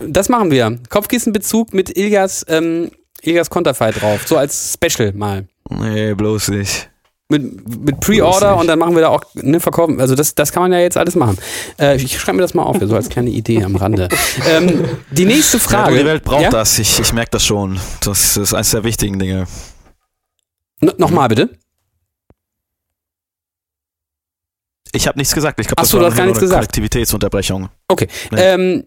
das 0.00 0.28
machen 0.28 0.50
wir. 0.50 0.78
Kopfkissenbezug 0.88 1.72
mit 1.72 1.96
Ilgas, 1.96 2.44
ähm, 2.48 2.90
Ilgas 3.20 3.50
Konterfei 3.50 3.92
drauf. 3.92 4.26
So 4.26 4.36
als 4.36 4.74
Special 4.74 5.12
mal. 5.12 5.46
Nee, 5.68 6.14
bloß 6.14 6.48
nicht. 6.48 6.88
Mit, 7.28 7.84
mit 7.84 8.00
Pre-Order 8.00 8.58
und 8.58 8.66
dann 8.66 8.78
machen 8.78 8.94
wir 8.94 9.02
da 9.02 9.08
auch 9.08 9.22
ne, 9.34 9.58
verkaufen. 9.58 10.00
Also 10.00 10.14
das, 10.14 10.34
das 10.34 10.52
kann 10.52 10.64
man 10.64 10.72
ja 10.72 10.80
jetzt 10.80 10.98
alles 10.98 11.14
machen. 11.14 11.38
Äh, 11.78 11.96
ich 11.96 12.18
schreibe 12.20 12.36
mir 12.36 12.42
das 12.42 12.52
mal 12.52 12.64
auf, 12.64 12.76
so 12.82 12.94
als 12.94 13.08
kleine 13.08 13.30
Idee 13.30 13.64
am 13.64 13.76
Rande. 13.76 14.08
Ähm, 14.48 14.84
die 15.10 15.24
nächste 15.24 15.58
Frage. 15.58 15.92
Ja, 15.92 15.98
die 16.00 16.06
Welt 16.06 16.24
braucht 16.24 16.42
ja? 16.42 16.50
das. 16.50 16.78
Ich, 16.78 16.98
ich 16.98 17.12
merke 17.12 17.30
das 17.32 17.44
schon. 17.44 17.78
Das 18.02 18.36
ist 18.36 18.52
eines 18.54 18.70
der 18.70 18.82
wichtigen 18.82 19.18
Dinge. 19.18 19.46
No, 20.80 20.92
Nochmal 20.98 21.28
bitte. 21.28 21.50
Ich 24.92 25.06
habe 25.06 25.18
nichts 25.18 25.34
gesagt. 25.34 25.58
Ich 25.58 25.66
glaube, 25.66 25.80
das 25.80 25.88
Ach 25.88 25.92
so, 25.92 26.00
war 26.00 26.10
gar 26.10 26.26
nichts 26.26 26.40
gesagt. 26.40 26.64
Aktivitätsunterbrechung. 26.64 27.68
Okay. 27.88 28.08
Nee. 28.30 28.40
Ähm, 28.40 28.84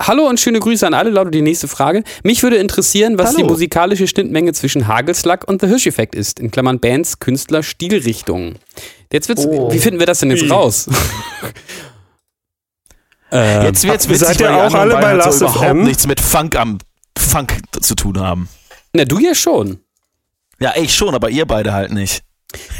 hallo 0.00 0.28
und 0.28 0.38
schöne 0.38 0.60
Grüße 0.60 0.86
an 0.86 0.94
alle, 0.94 1.10
lautet 1.10 1.34
die 1.34 1.42
nächste 1.42 1.66
Frage. 1.66 2.04
Mich 2.22 2.42
würde 2.42 2.56
interessieren, 2.56 3.18
was 3.18 3.28
hallo. 3.28 3.38
die 3.38 3.44
musikalische 3.44 4.06
Schnittmenge 4.06 4.52
zwischen 4.52 4.86
Hagelslack 4.86 5.48
und 5.48 5.62
The 5.62 5.68
Hirsch-Effekt 5.68 6.14
ist. 6.14 6.40
In 6.40 6.50
Klammern 6.50 6.78
Bands, 6.78 7.18
Künstler, 7.20 7.62
Stilrichtungen. 7.62 8.58
Jetzt 9.12 9.28
wird's, 9.28 9.46
oh. 9.46 9.72
wie 9.72 9.78
finden 9.78 9.98
wir 9.98 10.06
das 10.06 10.20
denn 10.20 10.30
jetzt 10.30 10.50
raus? 10.50 10.88
äh, 13.32 13.64
jetzt 13.64 13.84
wird's 13.84 14.08
witzig, 14.08 14.26
seid 14.26 14.40
ihr 14.40 14.54
auch 14.54 14.74
alle 14.74 14.94
bei 14.94 15.14
Last 15.14 15.38
so 15.38 15.46
überhaupt 15.46 15.74
nichts 15.76 16.06
mit 16.06 16.20
Funk 16.20 16.54
am 16.56 16.78
Funk 17.16 17.60
zu 17.80 17.94
tun 17.94 18.20
haben. 18.20 18.48
Na, 18.92 19.04
du 19.04 19.18
ja 19.18 19.34
schon. 19.34 19.80
Ja, 20.60 20.74
ich 20.76 20.94
schon, 20.94 21.14
aber 21.14 21.30
ihr 21.30 21.46
beide 21.46 21.72
halt 21.72 21.92
nicht. 21.92 22.22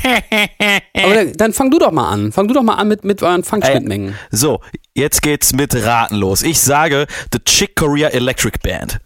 Aber 0.94 1.14
dann, 1.14 1.32
dann, 1.34 1.52
fang 1.52 1.70
du 1.70 1.78
doch 1.78 1.92
mal 1.92 2.08
an. 2.08 2.32
Fang 2.32 2.48
du 2.48 2.54
doch 2.54 2.62
mal 2.62 2.74
an 2.74 2.88
mit, 2.88 3.04
mit 3.04 3.22
euren 3.22 3.44
Funkschnittmengen. 3.44 4.10
Äh, 4.10 4.36
so, 4.36 4.60
jetzt 4.94 5.22
geht's 5.22 5.52
mit 5.52 5.74
Raten 5.74 6.16
los. 6.16 6.42
Ich 6.42 6.60
sage 6.60 7.06
The 7.32 7.38
Chick 7.44 7.76
Korea 7.76 8.08
Electric 8.08 8.58
Band. 8.62 9.00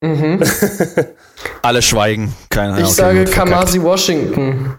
Mhm. 0.00 0.42
Alle 1.62 1.82
schweigen. 1.82 2.34
Keine 2.50 2.74
Ahnung. 2.74 2.88
Ich 2.88 2.94
sage 2.94 3.24
Kamasi 3.24 3.82
Washington. 3.82 4.78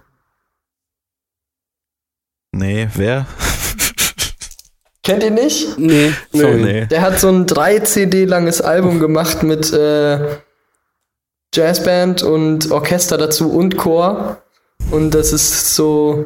Nee, 2.51 2.87
wer? 2.95 3.27
Kennt 5.03 5.23
ihr 5.23 5.31
nicht? 5.31 5.77
Nee, 5.77 6.13
sorry. 6.31 6.61
Nee. 6.61 6.85
Der 6.85 7.01
hat 7.01 7.19
so 7.19 7.29
ein 7.29 7.45
3 7.45 7.79
CD 7.79 8.25
langes 8.25 8.61
Album 8.61 8.99
gemacht 8.99 9.43
mit 9.43 9.71
äh, 9.73 10.37
Jazzband 11.53 12.21
und 12.23 12.71
Orchester 12.71 13.17
dazu 13.17 13.51
und 13.51 13.77
Chor. 13.77 14.41
Und 14.91 15.11
das 15.11 15.31
ist 15.33 15.75
so. 15.75 16.25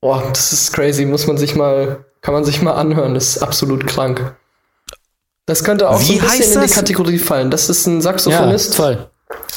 Boah, 0.00 0.22
das 0.32 0.52
ist 0.52 0.72
crazy. 0.72 1.04
Muss 1.04 1.26
man 1.26 1.38
sich 1.38 1.54
mal. 1.54 2.04
Kann 2.20 2.34
man 2.34 2.44
sich 2.44 2.60
mal 2.62 2.72
anhören. 2.72 3.14
Das 3.14 3.28
ist 3.36 3.42
absolut 3.42 3.86
krank. 3.86 4.34
Das 5.46 5.62
könnte 5.62 5.88
auch 5.88 6.00
Wie 6.00 6.18
so 6.18 6.26
ein 6.26 6.38
bisschen 6.38 6.60
in 6.62 6.68
die 6.68 6.74
Kategorie 6.74 7.18
fallen. 7.18 7.50
Das 7.50 7.70
ist 7.70 7.86
ein 7.86 8.00
Saxophonist. 8.00 8.78
Ja. 8.78 9.08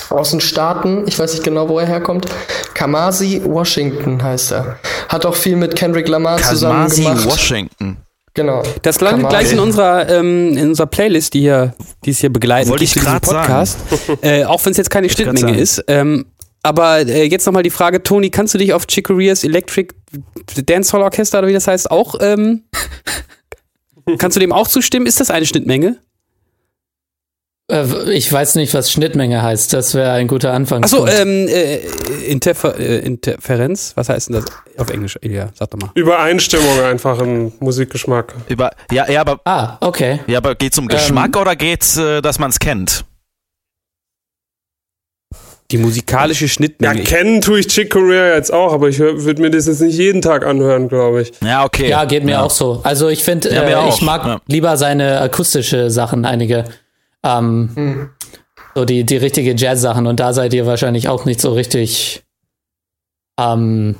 Aus 0.09 0.31
den 0.31 0.39
Staaten. 0.39 1.07
Ich 1.07 1.17
weiß 1.17 1.33
nicht 1.33 1.43
genau, 1.43 1.67
wo 1.67 1.79
er 1.79 1.87
herkommt. 1.87 2.27
Kamasi 2.75 3.41
Washington 3.43 4.21
heißt 4.21 4.51
er. 4.51 4.77
Hat 5.09 5.25
auch 5.25 5.35
viel 5.35 5.55
mit 5.55 5.75
Kendrick 5.75 6.07
Lamar 6.07 6.37
Kamasi 6.37 6.53
zusammen 6.53 6.89
gemacht. 6.89 7.03
Kamasi 7.03 7.29
Washington. 7.29 7.97
Genau. 8.35 8.63
Das 8.83 9.01
landet 9.01 9.29
gleich 9.29 9.51
in 9.51 9.59
unserer, 9.59 10.07
ähm, 10.07 10.55
in 10.55 10.69
unserer 10.69 10.87
Playlist, 10.87 11.33
die 11.33 11.41
hier, 11.41 11.73
die 12.05 12.11
es 12.11 12.19
hier 12.19 12.31
begleitet. 12.31 12.69
Wollte 12.69 12.83
ich 12.83 12.93
gerade 12.93 13.19
Podcast. 13.19 13.79
äh, 14.21 14.45
auch 14.45 14.63
wenn 14.63 14.71
es 14.71 14.77
jetzt 14.77 14.89
keine 14.89 15.09
Schnittmenge 15.09 15.59
ist. 15.59 15.83
Ähm, 15.87 16.25
aber 16.69 16.99
äh, 16.99 17.23
jetzt 17.23 17.47
nochmal 17.47 17.63
die 17.63 17.71
Frage, 17.71 18.03
Toni, 18.03 18.29
kannst 18.29 18.53
du 18.53 18.59
dich 18.59 18.73
auf 18.73 18.85
Chicoreas 18.85 19.43
Electric 19.43 19.95
Dancehall 20.65 21.01
Orchester 21.01 21.39
oder 21.39 21.47
wie 21.47 21.53
das 21.53 21.67
heißt 21.67 21.89
auch, 21.89 22.15
ähm, 22.21 22.63
kannst 24.19 24.37
du 24.37 24.39
dem 24.39 24.51
auch 24.51 24.67
zustimmen? 24.67 25.07
Ist 25.07 25.19
das 25.19 25.31
eine 25.31 25.47
Schnittmenge? 25.47 25.97
Äh, 27.71 28.11
ich 28.11 28.31
weiß 28.31 28.53
nicht, 28.55 28.71
was 28.75 28.91
Schnittmenge 28.91 29.41
heißt. 29.41 29.73
Das 29.73 29.95
wäre 29.95 30.11
ein 30.11 30.27
guter 30.27 30.53
Anfang. 30.53 30.83
Achso, 30.83 31.07
ähm, 31.07 31.47
äh, 31.47 31.77
Interfer 32.27 32.79
äh, 32.79 32.99
Interferenz? 32.99 33.93
Was 33.95 34.09
heißt 34.09 34.29
denn 34.29 34.35
das 34.35 34.45
auf 34.77 34.91
Englisch? 34.91 35.17
Ja, 35.23 35.49
sag 35.55 35.71
doch 35.71 35.79
mal. 35.79 35.89
Übereinstimmung 35.95 36.81
einfach 36.81 37.19
im 37.19 37.51
Musikgeschmack. 37.59 38.35
Über, 38.47 38.71
ja, 38.91 39.09
ja, 39.09 39.21
aber. 39.21 39.39
Ah, 39.45 39.77
okay. 39.81 40.19
Ja, 40.27 40.37
aber 40.37 40.53
geht's 40.53 40.77
um 40.77 40.87
Geschmack 40.87 41.35
ähm, 41.35 41.41
oder 41.41 41.55
geht's, 41.55 41.97
äh, 41.97 42.21
dass 42.21 42.37
man 42.37 42.51
es 42.51 42.59
kennt? 42.59 43.05
Die 45.71 45.77
musikalische 45.77 46.47
Schnittmenge. 46.47 46.99
Ja, 46.99 47.05
kennen 47.05 47.41
tue 47.41 47.59
ich 47.59 47.67
Chick 47.67 47.91
Corea 47.91 48.33
jetzt 48.33 48.51
auch, 48.51 48.73
aber 48.73 48.89
ich 48.89 48.97
würde 48.97 49.39
mir 49.39 49.51
das 49.51 49.67
jetzt 49.67 49.81
nicht 49.81 49.97
jeden 49.97 50.21
Tag 50.21 50.43
anhören, 50.43 50.87
glaube 50.87 51.21
ich. 51.21 51.31
Ja, 51.41 51.63
okay. 51.63 51.89
Ja, 51.89 52.05
geht 52.05 52.23
mir 52.23 52.31
ja. 52.31 52.41
auch 52.41 52.49
so. 52.49 52.81
Also 52.83 53.07
ich 53.07 53.23
finde, 53.23 53.53
ja, 53.53 53.85
äh, 53.85 53.89
ich 53.89 54.01
mag 54.01 54.25
ja. 54.25 54.41
lieber 54.47 54.77
seine 54.77 55.21
akustische 55.21 55.91
Sachen, 55.91 56.25
einige. 56.25 56.65
Ähm, 57.23 57.69
hm. 57.75 58.09
So 58.73 58.85
die, 58.85 59.03
die 59.03 59.17
richtige 59.17 59.53
Jazz-Sachen 59.55 60.07
und 60.07 60.19
da 60.19 60.33
seid 60.33 60.53
ihr 60.53 60.65
wahrscheinlich 60.65 61.07
auch 61.07 61.25
nicht 61.25 61.41
so 61.41 61.53
richtig 61.53 62.23
ähm, 63.39 63.95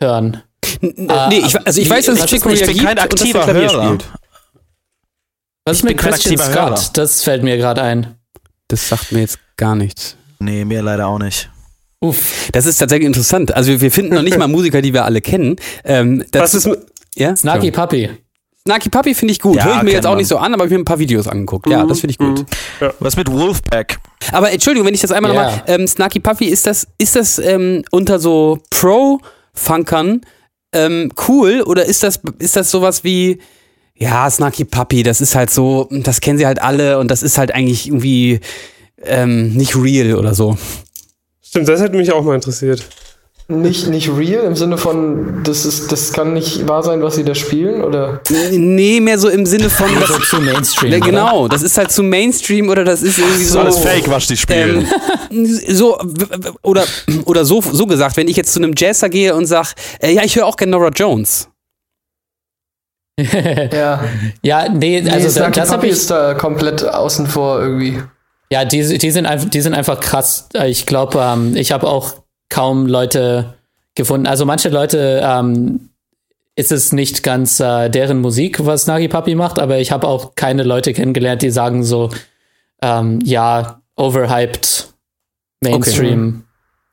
hören. 0.00 0.42
N 0.80 1.08
äh, 1.08 1.28
nee, 1.28 1.38
ich, 1.38 1.66
also 1.66 1.80
ich 1.80 1.90
weiß, 1.90 2.06
dass 2.06 2.20
es 2.20 2.26
Chick 2.26 2.42
Corea 2.42 2.66
kein 2.66 2.98
aktiver 2.98 3.46
Hörer. 3.46 3.84
Spielt. 3.84 4.04
Was 5.66 5.78
ist 5.78 5.84
mit 5.84 5.98
Christian 5.98 6.38
Scott? 6.38 6.54
Hörer. 6.54 6.80
Das 6.94 7.22
fällt 7.22 7.42
mir 7.42 7.56
gerade 7.58 7.82
ein. 7.82 8.14
Das 8.68 8.88
sagt 8.88 9.12
mir 9.12 9.20
jetzt 9.20 9.38
gar 9.56 9.74
nichts. 9.74 10.16
Nee, 10.38 10.64
mir 10.64 10.82
leider 10.82 11.06
auch 11.06 11.18
nicht. 11.18 11.50
Uff. 12.00 12.50
Das 12.52 12.66
ist 12.66 12.76
tatsächlich 12.78 13.06
interessant. 13.06 13.54
Also 13.54 13.80
wir 13.80 13.90
finden 13.90 14.14
noch 14.14 14.22
nicht 14.22 14.36
mal 14.36 14.48
Musiker, 14.48 14.82
die 14.82 14.92
wir 14.92 15.04
alle 15.04 15.20
kennen. 15.20 15.56
Ähm, 15.84 16.24
Was 16.32 16.54
ist 16.54 16.66
mit 16.66 16.78
ja? 17.14 17.34
Snarky 17.34 17.70
Puppy. 17.70 18.10
Snarky 18.66 18.88
Puppy 18.88 19.14
finde 19.14 19.32
ich 19.32 19.40
gut. 19.40 19.56
Ja, 19.56 19.64
Höre 19.64 19.76
ich 19.76 19.82
mir 19.82 19.92
jetzt 19.92 20.06
auch 20.06 20.10
man. 20.10 20.18
nicht 20.18 20.28
so 20.28 20.38
an, 20.38 20.54
aber 20.54 20.64
ich 20.64 20.68
habe 20.68 20.74
mir 20.74 20.82
ein 20.82 20.84
paar 20.86 20.98
Videos 20.98 21.28
angeguckt. 21.28 21.68
Ja, 21.68 21.84
das 21.84 22.00
finde 22.00 22.12
ich 22.12 22.18
gut. 22.18 22.40
Mhm. 22.40 22.46
Ja. 22.80 22.94
Was 22.98 23.16
mit 23.16 23.30
Wolfpack? 23.30 23.98
Aber 24.32 24.50
Entschuldigung, 24.50 24.86
wenn 24.86 24.94
ich 24.94 25.02
das 25.02 25.12
einmal 25.12 25.32
yeah. 25.32 25.44
nochmal. 25.44 25.62
Ähm, 25.66 25.86
Snarky 25.86 26.20
Puppy, 26.20 26.46
ist 26.46 26.66
das, 26.66 26.86
ist 26.98 27.16
das 27.16 27.38
ähm, 27.38 27.84
unter 27.90 28.18
so 28.18 28.58
Pro-Funkern 28.70 30.22
ähm, 30.72 31.12
cool 31.28 31.62
oder 31.62 31.84
ist 31.84 32.02
das, 32.02 32.20
ist 32.38 32.56
das 32.56 32.70
sowas 32.70 33.04
wie. 33.04 33.38
Ja, 33.96 34.28
Snarky 34.28 34.64
Puppy, 34.64 35.04
das 35.04 35.20
ist 35.20 35.36
halt 35.36 35.50
so, 35.50 35.88
das 35.90 36.20
kennen 36.20 36.36
sie 36.36 36.46
halt 36.46 36.60
alle 36.60 36.98
und 36.98 37.10
das 37.10 37.22
ist 37.22 37.38
halt 37.38 37.54
eigentlich 37.54 37.86
irgendwie 37.86 38.40
ähm, 39.06 39.54
nicht 39.54 39.76
real 39.76 40.16
oder 40.16 40.34
so. 40.34 40.56
Stimmt, 41.42 41.68
das 41.68 41.80
hätte 41.80 41.96
mich 41.96 42.12
auch 42.12 42.22
mal 42.22 42.34
interessiert. 42.34 42.84
Nicht, 43.46 43.88
nicht 43.88 44.08
real 44.08 44.42
im 44.44 44.56
Sinne 44.56 44.78
von, 44.78 45.42
das, 45.44 45.66
ist, 45.66 45.92
das 45.92 46.14
kann 46.14 46.32
nicht 46.32 46.66
wahr 46.66 46.82
sein, 46.82 47.02
was 47.02 47.16
sie 47.16 47.24
da 47.24 47.34
spielen, 47.34 47.82
oder? 47.82 48.22
Nee, 48.50 49.00
mehr 49.00 49.18
so 49.18 49.28
im 49.28 49.44
Sinne 49.44 49.68
von. 49.68 49.86
Das, 50.00 50.30
zu 50.30 50.40
Mainstream. 50.40 50.92
Ja, 50.92 50.98
genau, 50.98 51.46
das 51.46 51.62
ist 51.62 51.76
halt 51.76 51.92
zu 51.92 52.02
Mainstream 52.02 52.70
oder 52.70 52.84
das 52.84 53.02
ist 53.02 53.18
irgendwie 53.18 53.44
so. 53.44 53.62
Das 53.62 53.76
ist 53.76 53.84
alles 53.84 53.94
Fake, 53.96 54.10
was 54.10 54.26
die 54.28 54.38
spielen. 54.38 54.88
Ähm, 55.30 55.46
so, 55.68 55.98
oder, 56.62 56.84
oder 57.26 57.44
so, 57.44 57.60
so 57.60 57.86
gesagt, 57.86 58.16
wenn 58.16 58.28
ich 58.28 58.36
jetzt 58.38 58.54
zu 58.54 58.60
einem 58.60 58.72
Jazzer 58.74 59.10
gehe 59.10 59.34
und 59.34 59.44
sag, 59.44 59.74
äh, 60.00 60.12
ja, 60.12 60.22
ich 60.24 60.36
höre 60.36 60.46
auch 60.46 60.56
gerne 60.56 60.70
Nora 60.70 60.88
Jones. 60.88 61.50
ja. 63.20 64.04
Ja, 64.42 64.68
nee, 64.70 64.98
also 65.08 65.40
nee, 65.40 65.50
das 65.52 65.70
habe 65.70 65.86
ich. 65.86 65.92
ist 65.92 66.10
da 66.10 66.32
komplett 66.32 66.82
außen 66.82 67.26
vor 67.26 67.60
irgendwie. 67.60 68.02
Ja, 68.54 68.64
die, 68.64 68.98
die, 68.98 69.10
sind, 69.10 69.26
einfach, 69.26 69.50
die 69.50 69.60
sind 69.60 69.74
einfach 69.74 69.98
krass. 69.98 70.48
Ich 70.64 70.86
glaube, 70.86 71.18
ähm, 71.20 71.56
ich 71.56 71.72
habe 71.72 71.88
auch 71.88 72.14
kaum 72.48 72.86
Leute 72.86 73.54
gefunden. 73.96 74.28
Also 74.28 74.46
manche 74.46 74.68
Leute 74.68 75.20
ähm, 75.24 75.88
ist 76.54 76.70
es 76.70 76.92
nicht 76.92 77.24
ganz 77.24 77.58
äh, 77.58 77.90
deren 77.90 78.20
Musik, 78.20 78.64
was 78.64 78.86
Nagi 78.86 79.08
Papi 79.08 79.34
macht, 79.34 79.58
aber 79.58 79.78
ich 79.80 79.90
habe 79.90 80.06
auch 80.06 80.36
keine 80.36 80.62
Leute 80.62 80.92
kennengelernt, 80.92 81.42
die 81.42 81.50
sagen 81.50 81.82
so, 81.82 82.10
ähm, 82.80 83.18
ja, 83.24 83.80
overhyped, 83.96 84.94
Mainstream 85.60 86.28
okay. 86.28 86.44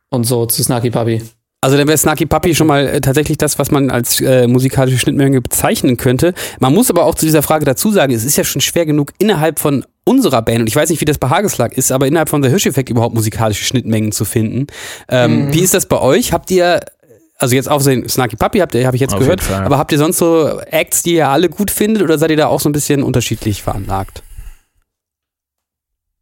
und 0.10 0.24
so 0.24 0.48
zu 0.48 0.64
Snarky 0.64 0.90
Puppy. 0.90 1.22
Also 1.64 1.78
dann 1.78 1.88
wäre 1.88 1.96
Snarky 1.96 2.26
Puppy 2.26 2.56
schon 2.56 2.66
mal 2.66 2.88
äh, 2.88 3.02
tatsächlich 3.02 3.38
das, 3.38 3.60
was 3.60 3.70
man 3.70 3.92
als 3.92 4.20
äh, 4.20 4.48
musikalische 4.48 4.98
Schnittmenge 4.98 5.42
bezeichnen 5.42 5.96
könnte. 5.96 6.34
Man 6.60 6.74
muss 6.74 6.90
aber 6.90 7.06
auch 7.06 7.14
zu 7.14 7.28
dieser 7.28 7.44
Frage 7.44 7.66
dazu 7.66 7.92
sagen, 7.92 8.16
es 8.16 8.26
ist 8.26 8.36
ja 8.36 8.44
schon 8.44 8.62
schwer 8.62 8.88
genug 8.88 9.12
innerhalb 9.20 9.60
von 9.60 9.86
unserer 10.04 10.42
Band, 10.42 10.62
und 10.62 10.68
ich 10.68 10.76
weiß 10.76 10.90
nicht, 10.90 11.02
wie 11.02 11.06
das 11.06 11.18
bei 11.18 11.30
Hageslag 11.30 11.78
ist, 11.78 11.92
aber 11.92 12.08
innerhalb 12.08 12.30
von 12.30 12.42
der 12.42 12.50
Hirscheffekt 12.52 12.90
überhaupt 12.90 13.16
musikalische 13.16 13.64
Schnittmengen 13.64 14.12
zu 14.12 14.26
finden. 14.26 14.68
Ähm, 15.10 15.46
mhm. 15.46 15.54
Wie 15.54 15.62
ist 15.62 15.74
das 15.74 15.86
bei 15.86 16.00
euch? 16.00 16.34
Habt 16.34 16.50
ihr 16.52 16.82
also 17.42 17.56
jetzt 17.56 17.70
auf 17.70 17.82
Snarky 17.82 18.36
Puppy 18.36 18.60
habt 18.60 18.76
ihr, 18.76 18.86
habe 18.86 18.96
ich 18.96 19.02
jetzt 19.02 19.16
auf 19.16 19.20
gehört, 19.20 19.42
aber 19.50 19.80
habt 19.80 19.92
ihr 19.92 19.98
sonst 19.98 20.20
so 20.20 20.60
Acts, 20.60 21.02
die 21.02 21.16
ihr 21.16 21.28
alle 21.28 21.50
gut 21.50 21.72
findet 21.72 22.04
oder 22.04 22.20
seid 22.20 22.30
ihr 22.30 22.38
da 22.38 22.46
auch 22.46 22.60
so 22.60 22.70
ein 22.70 22.72
bisschen 22.72 23.02
unterschiedlich 23.02 23.64
veranlagt? 23.64 24.22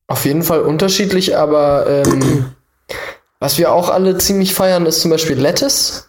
Auf 0.08 0.24
jeden 0.24 0.44
Fall 0.44 0.62
unterschiedlich, 0.62 1.36
aber 1.36 1.88
ähm, 1.88 2.46
was 3.40 3.58
wir 3.58 3.74
auch 3.74 3.90
alle 3.90 4.18
ziemlich 4.18 4.54
feiern, 4.54 4.86
ist 4.86 5.02
zum 5.02 5.12
Beispiel 5.12 5.38
Lettuce. 5.38 6.09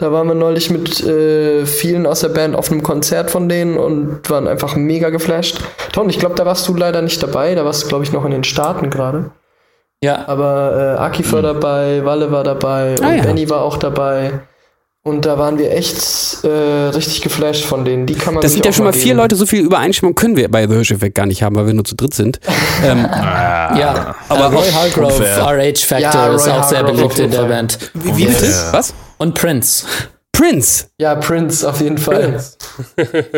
Da 0.00 0.10
waren 0.10 0.26
wir 0.28 0.34
neulich 0.34 0.70
mit 0.70 1.04
äh, 1.04 1.66
vielen 1.66 2.06
aus 2.06 2.20
der 2.20 2.30
Band 2.30 2.56
auf 2.56 2.70
einem 2.70 2.82
Konzert 2.82 3.30
von 3.30 3.50
denen 3.50 3.76
und 3.76 4.30
waren 4.30 4.48
einfach 4.48 4.74
mega 4.74 5.10
geflasht. 5.10 5.58
Tom, 5.92 6.08
ich 6.08 6.18
glaube, 6.18 6.34
da 6.36 6.46
warst 6.46 6.66
du 6.66 6.74
leider 6.74 7.02
nicht 7.02 7.22
dabei. 7.22 7.54
Da 7.54 7.66
warst 7.66 7.84
du, 7.84 7.88
glaube 7.88 8.04
ich, 8.04 8.12
noch 8.12 8.24
in 8.24 8.30
den 8.30 8.42
Staaten 8.42 8.88
gerade. 8.88 9.30
Ja. 10.02 10.26
Aber 10.26 10.96
äh, 10.98 11.02
Aki 11.02 11.30
war 11.32 11.40
mhm. 11.40 11.44
dabei, 11.44 12.04
Walle 12.06 12.32
war 12.32 12.44
dabei 12.44 12.94
ah, 13.02 13.08
und 13.08 13.16
ja. 13.18 13.22
Benny 13.22 13.50
war 13.50 13.60
auch 13.60 13.76
dabei. 13.76 14.40
Und 15.02 15.26
da 15.26 15.38
waren 15.38 15.58
wir 15.58 15.70
echt 15.70 16.44
äh, 16.44 16.48
richtig 16.48 17.20
geflasht 17.20 17.64
von 17.64 17.84
denen. 17.84 18.06
Die 18.06 18.14
kann 18.14 18.32
man 18.32 18.42
Das 18.42 18.52
sind 18.52 18.64
ja 18.64 18.72
schon 18.72 18.84
mal 18.84 18.92
vier 18.94 19.14
Leute, 19.14 19.36
so 19.36 19.44
viel 19.44 19.62
Übereinstimmung 19.62 20.14
können 20.14 20.36
wir 20.36 20.50
bei 20.50 20.66
The 20.66 20.74
Hirsch 20.74 20.94
gar 21.12 21.26
nicht 21.26 21.42
haben, 21.42 21.56
weil 21.56 21.66
wir 21.66 21.74
nur 21.74 21.84
zu 21.84 21.94
dritt 21.94 22.14
sind. 22.14 22.40
ähm, 22.84 23.06
ja, 23.10 24.14
aber 24.30 24.48
uh, 24.48 24.58
Roy 24.58 24.70
Hargrove, 24.70 25.24
RH 25.24 25.86
Factor, 25.86 26.00
ja, 26.00 26.34
ist 26.34 26.48
auch 26.48 26.64
sehr 26.64 26.84
beliebt 26.84 27.18
in 27.18 27.30
der 27.30 27.44
Band. 27.44 27.78
Wie, 27.94 28.16
wie 28.16 28.26
bitte? 28.26 28.46
Was? 28.72 28.94
Und 29.20 29.34
Prince. 29.34 29.86
Prince. 30.32 30.86
Ja, 30.98 31.14
Prince 31.14 31.68
auf 31.68 31.82
jeden 31.82 31.98
Fall. 31.98 32.42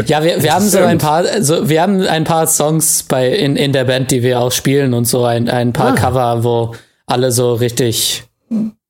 ja, 0.06 0.22
wir, 0.22 0.40
wir 0.40 0.54
haben 0.54 0.68
so 0.68 0.78
ein 0.78 0.98
paar, 0.98 1.24
also 1.26 1.68
wir 1.68 1.82
haben 1.82 2.02
ein 2.02 2.22
paar 2.22 2.46
Songs 2.46 3.02
bei 3.02 3.28
in, 3.28 3.56
in 3.56 3.72
der 3.72 3.82
Band, 3.84 4.12
die 4.12 4.22
wir 4.22 4.38
auch 4.38 4.52
spielen 4.52 4.94
und 4.94 5.06
so 5.06 5.24
ein, 5.24 5.48
ein 5.48 5.72
paar 5.72 5.94
ah. 5.94 5.94
Cover, 5.96 6.44
wo 6.44 6.76
alle 7.06 7.32
so 7.32 7.54
richtig 7.54 8.22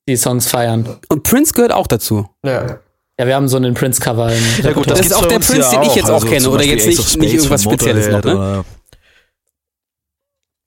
die 0.07 0.16
Songs 0.16 0.51
feiern. 0.51 0.99
Und 1.09 1.22
Prince 1.22 1.55
gehört 1.55 1.72
auch 1.72 1.86
dazu. 1.86 2.28
Ja. 2.45 2.78
Ja, 3.18 3.26
wir 3.26 3.36
haben 3.36 3.49
so 3.49 3.57
einen 3.57 3.72
Prince-Cover. 3.72 4.30
Ja, 4.62 4.72
gut, 4.72 4.90
das, 4.90 4.99
das 4.99 5.07
ist 5.07 5.14
auch 5.14 5.26
der 5.26 5.38
Prince, 5.38 5.70
den 5.70 5.82
ich 5.82 5.95
jetzt 5.95 6.11
auch, 6.11 6.22
also 6.22 6.26
kenne, 6.26 6.51
oder 6.51 6.64
jetzt 6.64 6.86
nicht, 6.86 7.18
nicht 7.18 7.34
irgendwas 7.34 7.62
Spezielles 7.62 8.09
noch, 8.09 8.22
ne? 8.24 8.64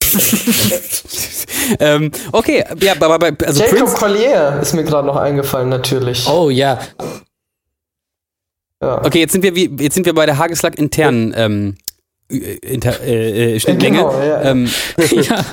ähm, 1.80 2.12
okay, 2.32 2.64
ja, 2.80 2.94
aber 3.00 3.20
bei 3.20 3.34
also 3.46 3.62
Jacob 3.62 3.78
Prince 3.78 3.96
Collier 3.96 4.60
ist 4.62 4.74
mir 4.74 4.84
gerade 4.84 5.08
noch 5.08 5.16
eingefallen, 5.16 5.70
natürlich. 5.70 6.28
Oh 6.28 6.50
ja. 6.50 6.80
ja. 8.82 9.06
Okay, 9.06 9.20
jetzt 9.20 9.34
sind 9.34 9.44
wir 9.44 9.56
wie, 9.56 9.70
jetzt 9.80 9.96
sind 9.96 10.06
wir 10.06 10.14
bei 10.14 10.26
der 10.26 10.38
Hageslack 10.38 10.78
internen 10.78 11.34
ähm, 11.36 11.78
inter, 12.30 13.02
äh, 13.02 13.56
äh, 13.56 13.60
Schnittmenge. 13.60 13.98
Genau, 13.98 14.20
ja. 14.22 14.42
Ähm, 14.42 14.70
ja. 15.12 15.46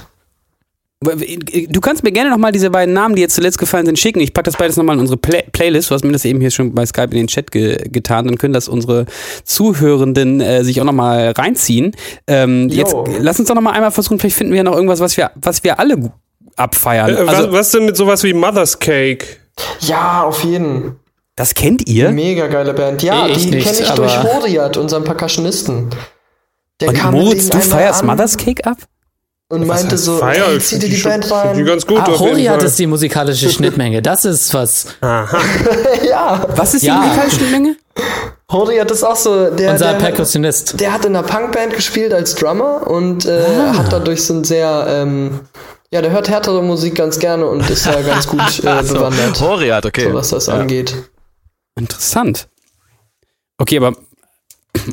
Du 1.03 1.81
kannst 1.81 2.03
mir 2.03 2.13
gerne 2.13 2.31
nochmal 2.31 2.53
diese 2.53 2.71
beiden 2.71 2.95
Namen, 2.95 3.15
die 3.17 3.23
jetzt 3.23 3.35
zuletzt 3.35 3.59
gefallen 3.59 3.87
sind, 3.87 3.99
schicken. 3.99 4.21
Ich 4.21 4.33
packe 4.33 4.47
das 4.47 4.57
beides 4.57 4.77
nochmal 4.77 4.97
in 4.97 5.01
unsere 5.01 5.17
Play 5.17 5.45
Playlist. 5.53 5.91
Du 5.91 5.95
hast 5.95 6.05
mir 6.05 6.13
das 6.13 6.25
eben 6.25 6.41
hier 6.41 6.51
schon 6.51 6.75
bei 6.75 6.87
Skype 6.87 7.11
in 7.11 7.17
den 7.17 7.27
Chat 7.27 7.51
ge 7.51 7.77
getan. 7.89 8.27
Dann 8.27 8.39
können 8.39 8.55
das 8.55 8.69
unsere 8.69 9.07
Zuhörenden 9.45 10.41
äh, 10.41 10.65
sich 10.65 10.81
auch 10.81 10.85
nochmal 10.85 11.33
reinziehen. 11.33 11.93
Ähm, 12.27 12.69
jetzt 12.69 12.95
lass 13.19 13.39
uns 13.39 13.49
doch 13.49 13.55
nochmal 13.55 13.75
einmal 13.75 13.91
versuchen, 13.91 14.19
vielleicht 14.19 14.37
finden 14.37 14.53
wir 14.53 14.59
ja 14.59 14.65
noch 14.65 14.75
irgendwas, 14.75 15.01
was 15.01 15.17
wir, 15.17 15.31
was 15.35 15.65
wir 15.65 15.79
alle 15.79 16.13
abfeiern. 16.57 17.11
Äh, 17.11 17.19
also, 17.19 17.33
was, 17.33 17.53
was 17.53 17.71
denn 17.73 17.87
mit 17.87 17.97
sowas 17.97 18.23
wie 18.23 18.33
Mother's 18.33 18.79
Cake? 18.79 19.27
Ja, 19.81 20.23
auf 20.23 20.45
jeden. 20.45 20.97
Das 21.37 21.55
kennt 21.55 21.89
ihr? 21.89 22.11
Mega 22.11 22.47
geile 22.47 22.75
Band. 22.75 23.03
Ja, 23.03 23.27
nee, 23.27 23.35
die 23.35 23.59
kenne 23.59 23.79
ich 23.81 23.91
durch 23.91 24.23
Horiat, 24.23 24.77
unseren 24.77 25.05
Percussionisten. 25.05 25.89
Der 26.81 26.91
Und 26.91 27.13
Moritz, 27.13 27.49
du 27.49 27.59
feierst 27.59 28.05
Mother's 28.05 28.37
Cake 28.37 28.65
ab? 28.67 28.79
Und 29.53 29.69
was 29.69 29.83
meinte 29.83 29.99
so, 29.99 30.17
Feier, 30.17 30.47
hey, 30.47 30.59
zieh 30.61 30.79
dir 30.79 30.89
die 30.89 30.97
Band 30.97 31.31
rein. 31.31 31.55
Die 31.55 31.63
ganz 31.63 31.87
gut, 31.87 31.99
ah, 31.99 32.19
Horiat 32.19 32.63
ist 32.63 32.79
die 32.79 32.87
musikalische 32.87 33.51
Schnittmenge. 33.51 34.01
Das 34.01 34.25
ist 34.25 34.55
was. 34.55 34.87
Aha. 35.03 35.39
ja. 36.09 36.47
Was 36.57 36.73
ist 36.73 36.85
die 36.85 36.87
ja. 36.87 36.97
musikalische 36.97 37.37
Schnittmenge? 37.37 37.77
Horiat 38.51 38.91
ist 38.91 39.05
auch 39.05 39.15
so 39.15 39.51
der. 39.51 39.73
Unser 39.73 39.93
der, 39.93 39.99
Perkussionist. 39.99 40.81
Der 40.81 40.95
hat 40.95 41.05
in 41.05 41.15
einer 41.15 41.27
Punkband 41.27 41.75
gespielt 41.75 42.15
als 42.15 42.35
Drummer 42.35 42.87
und 42.87 43.27
äh, 43.27 43.45
ah. 43.47 43.77
hat 43.77 43.93
dadurch 43.93 44.25
so 44.25 44.33
ein 44.33 44.45
sehr. 44.45 44.87
Ähm, 44.89 45.41
ja, 45.93 46.01
der 46.01 46.13
hört 46.13 46.31
härtere 46.31 46.63
Musik 46.63 46.95
ganz 46.95 47.19
gerne 47.19 47.47
und 47.47 47.69
ist 47.69 47.87
da 47.87 48.01
ganz 48.01 48.27
gut 48.27 48.41
äh, 48.61 48.83
bewandert. 48.83 49.39
Horiat, 49.39 49.85
okay. 49.85 50.09
So 50.09 50.15
was 50.15 50.31
das 50.31 50.47
ja. 50.47 50.55
angeht. 50.55 50.95
Interessant. 51.79 52.49
Okay, 53.59 53.77
aber 53.77 53.93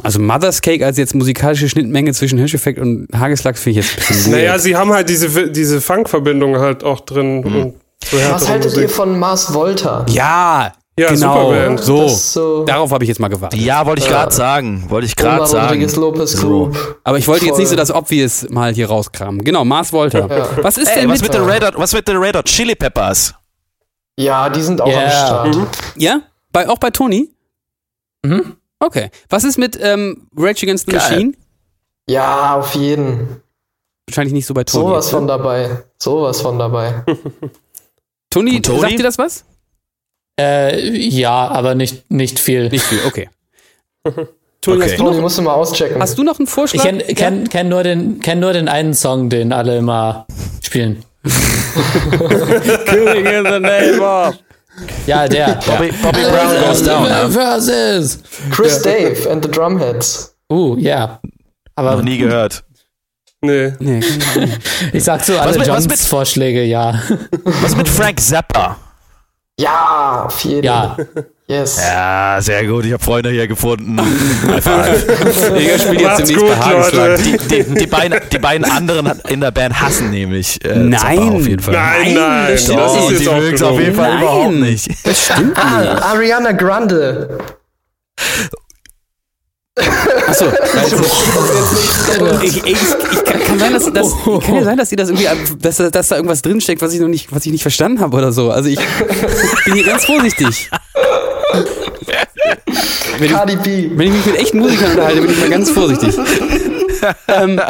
also 0.03 0.19
Mother's 0.19 0.61
Cake 0.61 0.85
als 0.85 0.97
jetzt 0.97 1.15
musikalische 1.15 1.69
Schnittmenge 1.69 2.13
zwischen 2.13 2.37
Hirscheffekt 2.37 2.79
und 2.79 3.07
Hageslachs 3.13 3.61
finde 3.61 3.79
ich 3.79 3.85
jetzt 3.85 3.97
ein 3.97 4.07
bisschen 4.07 4.31
Naja, 4.33 4.59
sie 4.59 4.75
haben 4.75 4.91
halt 4.91 5.09
diese, 5.09 5.49
diese 5.49 5.81
Funk-Verbindung 5.81 6.57
halt 6.57 6.83
auch 6.83 6.99
drin. 7.01 7.41
Mhm. 7.41 7.73
So 8.03 8.17
Was 8.17 8.47
haltet 8.47 8.71
Musik. 8.71 8.83
ihr 8.83 8.89
von 8.89 9.19
Mars 9.19 9.53
Volta? 9.53 10.05
Ja, 10.09 10.71
ja, 10.99 11.09
genau. 11.09 11.77
So. 11.77 12.07
so. 12.09 12.65
Darauf 12.65 12.91
habe 12.91 13.05
ich 13.05 13.07
jetzt 13.07 13.19
mal 13.19 13.29
gewartet. 13.29 13.59
Ja, 13.59 13.85
wollte 13.85 14.01
ich 14.01 14.07
gerade 14.09 14.33
sagen. 14.33 14.85
Wollte 14.89 15.07
ich 15.07 15.15
gerade 15.15 15.45
sagen. 15.47 15.81
Lopez 15.95 16.33
so. 16.33 16.71
Aber 17.05 17.17
ich 17.17 17.27
wollte 17.27 17.41
Voll. 17.41 17.49
jetzt 17.49 17.57
nicht 17.57 17.69
so 17.69 17.75
das 17.77 17.89
Obvious 17.89 18.49
mal 18.49 18.73
hier 18.73 18.87
rauskramen. 18.87 19.43
Genau, 19.43 19.63
Mars 19.63 19.93
Volta. 19.93 20.27
Ja. 20.27 20.49
Was 20.61 20.77
ist 20.77 20.89
Ey, 20.89 21.01
denn 21.01 21.09
was 21.09 21.21
mit, 21.21 21.31
mit 21.31 21.41
den 21.41 21.49
Red 21.49 21.65
Hot, 21.65 21.77
was 21.77 21.93
mit 21.93 22.05
den 22.05 22.17
Red 22.17 22.35
Hot 22.35 22.45
Chili 22.45 22.75
Peppers? 22.75 23.33
Ja, 24.17 24.49
die 24.49 24.61
sind 24.61 24.81
auch 24.81 24.87
yeah. 24.87 25.03
am 25.03 25.09
Start. 25.09 25.55
Mhm. 25.55 25.67
Ja? 25.95 26.21
Bei, 26.51 26.67
auch 26.67 26.77
bei 26.77 26.89
Toni? 26.89 27.29
Mhm. 28.25 28.57
Okay. 28.79 29.09
Was 29.29 29.43
ist 29.43 29.57
mit 29.57 29.77
ähm, 29.81 30.27
Rage 30.35 30.65
Against 30.65 30.85
the 30.85 30.93
Geil. 30.93 31.01
Machine? 31.01 31.33
Ja, 32.07 32.55
auf 32.57 32.73
jeden. 32.75 33.41
Wahrscheinlich 34.07 34.33
nicht 34.33 34.45
so 34.45 34.53
bei 34.53 34.63
Toni. 34.63 34.85
Sowas 34.85 35.09
von 35.09 35.27
dabei. 35.27 35.83
Sowas 35.97 36.41
von 36.41 36.57
dabei. 36.57 37.03
Toni, 38.31 38.61
sagt 38.63 38.91
dir 38.91 39.03
das 39.03 39.17
was? 39.17 39.45
Äh, 40.39 40.97
ja, 40.97 41.47
aber 41.47 41.75
nicht, 41.75 42.09
nicht 42.09 42.39
viel. 42.39 42.69
Nicht 42.69 42.85
viel, 42.85 42.99
okay. 43.05 43.29
Toni, 44.61 44.83
okay. 44.83 44.97
Toni 44.97 45.19
musst 45.19 45.37
du 45.37 45.41
mal 45.41 45.53
auschecken. 45.53 46.01
Hast 46.01 46.17
du 46.17 46.23
noch 46.23 46.39
einen 46.39 46.47
Vorschlag? 46.47 46.83
Ich 46.83 46.89
kenne 46.89 47.03
kenn, 47.03 47.49
kenn 47.49 47.69
nur, 47.69 47.83
den, 47.83 48.19
kenn 48.21 48.39
nur 48.39 48.53
den 48.53 48.67
einen 48.67 48.93
Song, 48.93 49.29
den 49.29 49.53
alle 49.53 49.77
immer 49.77 50.25
spielen. 50.63 51.03
Killing 52.85 53.25
in 53.25 53.45
the 53.45 53.59
name 53.59 54.01
of. 54.01 54.35
Ja, 55.05 55.27
der. 55.27 55.59
Bobby, 55.65 55.91
Bobby 56.01 56.21
Brown 56.21 56.63
goes 56.65 56.83
down. 56.83 57.31
Versus. 57.31 58.19
Chris 58.51 58.81
Dave 58.81 59.29
and 59.29 59.43
the 59.43 59.51
Drumheads. 59.51 60.35
Uh, 60.51 60.75
ja. 60.77 61.19
Aber 61.75 61.95
Noch 61.95 62.03
nie 62.03 62.17
gehört. 62.17 62.63
Nee. 63.41 63.73
nee 63.79 64.01
ich 64.91 65.03
sag 65.03 65.23
so 65.23 65.37
alle 65.37 65.65
Johns 65.65 66.05
Vorschläge, 66.05 66.63
ja. 66.63 67.01
Was 67.61 67.75
mit 67.75 67.87
Frank 67.87 68.19
Zappa? 68.19 68.77
Ja, 69.57 70.25
auf 70.25 70.43
jeden 70.43 70.65
Ja. 70.65 70.97
Yes. 71.49 71.77
Ja, 71.77 72.37
sehr 72.41 72.63
gut. 72.67 72.85
Ich 72.85 72.93
habe 72.93 73.03
Freunde 73.03 73.31
hier 73.31 73.47
gefunden. 73.47 73.97
ich 75.57 75.81
spiele 75.81 76.01
jetzt 76.03 76.19
demnächst 76.19 76.35
gut, 76.35 76.95
bei 76.95 77.17
die, 77.17 77.37
die, 77.37 77.73
die, 77.73 77.87
beiden, 77.87 78.19
die 78.31 78.37
beiden 78.37 78.69
anderen 78.69 79.19
in 79.29 79.41
der 79.41 79.49
Band 79.49 79.81
hassen 79.81 80.11
nämlich 80.11 80.63
äh, 80.63 80.75
Nein. 80.75 81.17
auf 81.17 81.47
jeden 81.47 81.63
Fall. 81.63 81.73
Nein, 81.73 82.13
nein. 82.13 82.51
Das, 82.51 82.65
das 82.65 83.11
ist 83.11 83.21
die 83.21 83.29
mögen 83.29 83.55
es 83.55 83.63
auf 83.63 83.79
jeden 83.79 83.95
Fall 83.95 84.09
nein. 84.09 84.21
überhaupt 84.21 84.53
nicht. 84.53 84.89
Das 85.03 85.25
stimmt 85.25 85.57
ah, 85.57 85.79
nicht. 85.79 86.03
Ariana 86.03 86.51
Grande. 86.51 87.39
Achso, 90.27 90.45
ich, 92.43 92.57
ich, 92.57 92.67
ich, 92.67 93.23
kann, 93.25 93.39
kann, 93.43 93.59
sein, 93.59 93.73
dass, 93.73 93.91
dass, 93.91 94.13
kann 94.45 94.55
ja 94.55 94.63
sein, 94.63 94.77
dass 94.77 94.91
ihr 94.91 94.97
das 94.97 95.09
irgendwie, 95.09 95.27
dass, 95.57 95.77
dass 95.77 96.07
da 96.09 96.15
irgendwas 96.15 96.43
drinsteckt, 96.43 96.81
was 96.81 96.93
ich 96.93 96.99
noch 96.99 97.07
nicht, 97.07 97.31
was 97.31 97.45
ich 97.45 97.51
nicht 97.51 97.63
verstanden 97.63 98.01
habe 98.01 98.15
oder 98.15 98.31
so. 98.31 98.51
Also 98.51 98.69
ich 98.69 98.79
bin 99.65 99.73
hier 99.73 99.85
ganz 99.85 100.05
vorsichtig. 100.05 100.69
Wenn 103.17 103.29
Cardi 103.29 103.55
B. 103.57 103.89
Wenn 103.93 104.07
ich 104.07 104.13
mich 104.13 104.25
mit 104.25 104.37
echten 104.37 104.59
Musikern 104.59 104.91
unterhalte, 104.91 105.21
bin 105.21 105.31
ich 105.31 105.39
mal 105.39 105.49
ganz 105.49 105.69
vorsichtig. 105.69 106.15
ähm, 107.27 107.61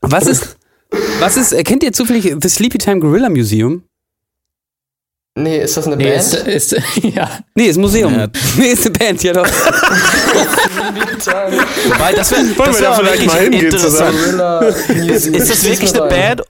was 0.00 0.26
ist, 0.26 0.56
was 1.20 1.36
ist, 1.36 1.64
kennt 1.64 1.82
ihr 1.82 1.92
zufällig 1.92 2.34
The 2.40 2.48
Sleepy 2.48 2.78
Time 2.78 3.00
Gorilla 3.00 3.28
Museum? 3.28 3.82
Nee, 5.34 5.62
ist 5.62 5.78
das 5.78 5.86
eine 5.86 5.96
nee, 5.96 6.10
Band? 6.10 6.34
Ist, 6.46 6.74
ist, 6.74 6.76
ja. 7.02 7.30
Nee, 7.54 7.66
ist 7.66 7.78
Museum. 7.78 8.14
Ja. 8.14 8.28
Nee, 8.58 8.72
ist 8.72 8.84
eine 8.84 8.90
Band, 8.92 9.22
ja 9.22 9.32
doch. 9.32 9.46
Wobei, 11.86 12.12
das 12.12 12.30
wäre 12.32 12.42
wär, 12.42 12.80
wär 12.80 12.92
vielleicht 12.94 13.26
mal 13.26 13.40
hingehen 13.40 13.64
interessant. 13.64 14.14
Ist, 15.08 15.28
ist 15.28 15.50
das 15.50 15.64
wirklich 15.64 15.94
eine 15.94 16.08
Band 16.08 16.42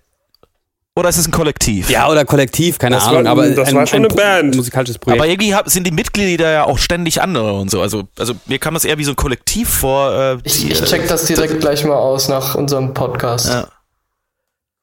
oder 0.95 1.09
ist 1.09 1.17
es 1.17 1.27
ein 1.27 1.33
Kollektiv? 1.33 1.89
Ja, 1.89 2.11
oder 2.11 2.25
Kollektiv, 2.25 2.79
keine 2.79 2.97
das 2.97 3.07
Ahnung. 3.07 3.25
War, 3.25 3.33
aber 3.33 3.49
das 3.49 3.69
ein, 3.69 3.75
war 3.75 3.87
schon 3.87 4.01
eine 4.01 4.09
Band. 4.09 4.57
musikalisches 4.57 4.99
Projekt. 4.99 5.21
Aber 5.21 5.29
irgendwie 5.29 5.55
sind 5.67 5.87
die 5.87 5.91
Mitglieder 5.91 6.51
ja 6.51 6.65
auch 6.65 6.79
ständig 6.79 7.23
andere 7.23 7.55
und 7.55 7.71
so. 7.71 7.81
Also, 7.81 8.05
also 8.19 8.35
mir 8.47 8.59
kam 8.59 8.75
das 8.75 8.85
eher 8.85 8.99
wie 8.99 9.05
so 9.05 9.13
ein 9.13 9.17
Kollektiv 9.17 9.71
vor. 9.71 10.13
Äh, 10.13 10.39
ich, 10.45 10.71
ich 10.71 10.85
check 10.85 11.09
das 11.09 11.25
direkt 11.25 11.61
gleich 11.61 11.85
mal 11.85 11.97
aus 11.97 12.29
nach 12.29 12.55
unserem 12.55 12.93
Podcast. 12.93 13.49
Ja. 13.49 13.69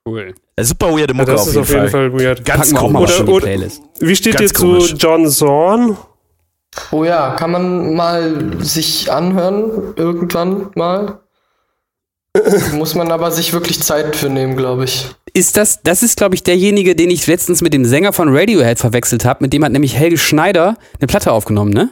Cool. 0.08 0.34
Ja, 0.58 0.64
super 0.64 0.92
weirde 0.92 1.14
Mucke 1.14 1.32
ja, 1.32 1.38
das 1.38 1.48
auf, 1.50 1.54
jeden, 1.54 1.62
auf 1.62 1.70
jeden 1.70 1.90
Fall. 1.90 2.12
Fall 2.12 2.20
weird. 2.20 2.44
Ganz 2.44 2.74
komisch. 2.74 3.20
Oder, 3.20 3.32
oder, 3.32 3.68
wie 4.00 4.16
steht 4.16 4.38
Ganz 4.38 4.52
ihr 4.52 4.56
zu 4.56 4.96
John 4.96 5.30
Zorn? 5.30 5.96
Oh 6.92 7.04
ja, 7.04 7.32
kann 7.36 7.52
man 7.52 7.94
mal 7.94 8.58
sich 8.60 9.12
anhören, 9.12 9.94
irgendwann 9.96 10.72
mal. 10.76 11.20
Muss 12.74 12.96
man 12.96 13.12
aber 13.12 13.32
sich 13.32 13.54
wirklich 13.54 13.82
Zeit 13.82 14.16
für 14.16 14.30
nehmen, 14.30 14.56
glaube 14.56 14.86
ich. 14.86 15.08
Ist 15.34 15.58
das, 15.58 15.82
das 15.84 16.04
ist, 16.04 16.18
glaube 16.18 16.36
ich, 16.36 16.44
derjenige, 16.44 16.96
den 16.96 17.10
ich 17.10 17.26
letztens 17.28 17.62
mit 17.62 17.74
dem 17.74 17.86
Sänger 17.86 18.14
von 18.14 18.36
Radiohead 18.36 18.80
verwechselt 18.80 19.26
habe. 19.26 19.44
Mit 19.44 19.54
dem 19.54 19.64
hat 19.64 19.72
nämlich 19.72 19.96
Helge 19.96 20.18
Schneider 20.18 20.76
eine 21.00 21.08
Platte 21.08 21.32
aufgenommen, 21.32 21.72
ne? 21.72 21.90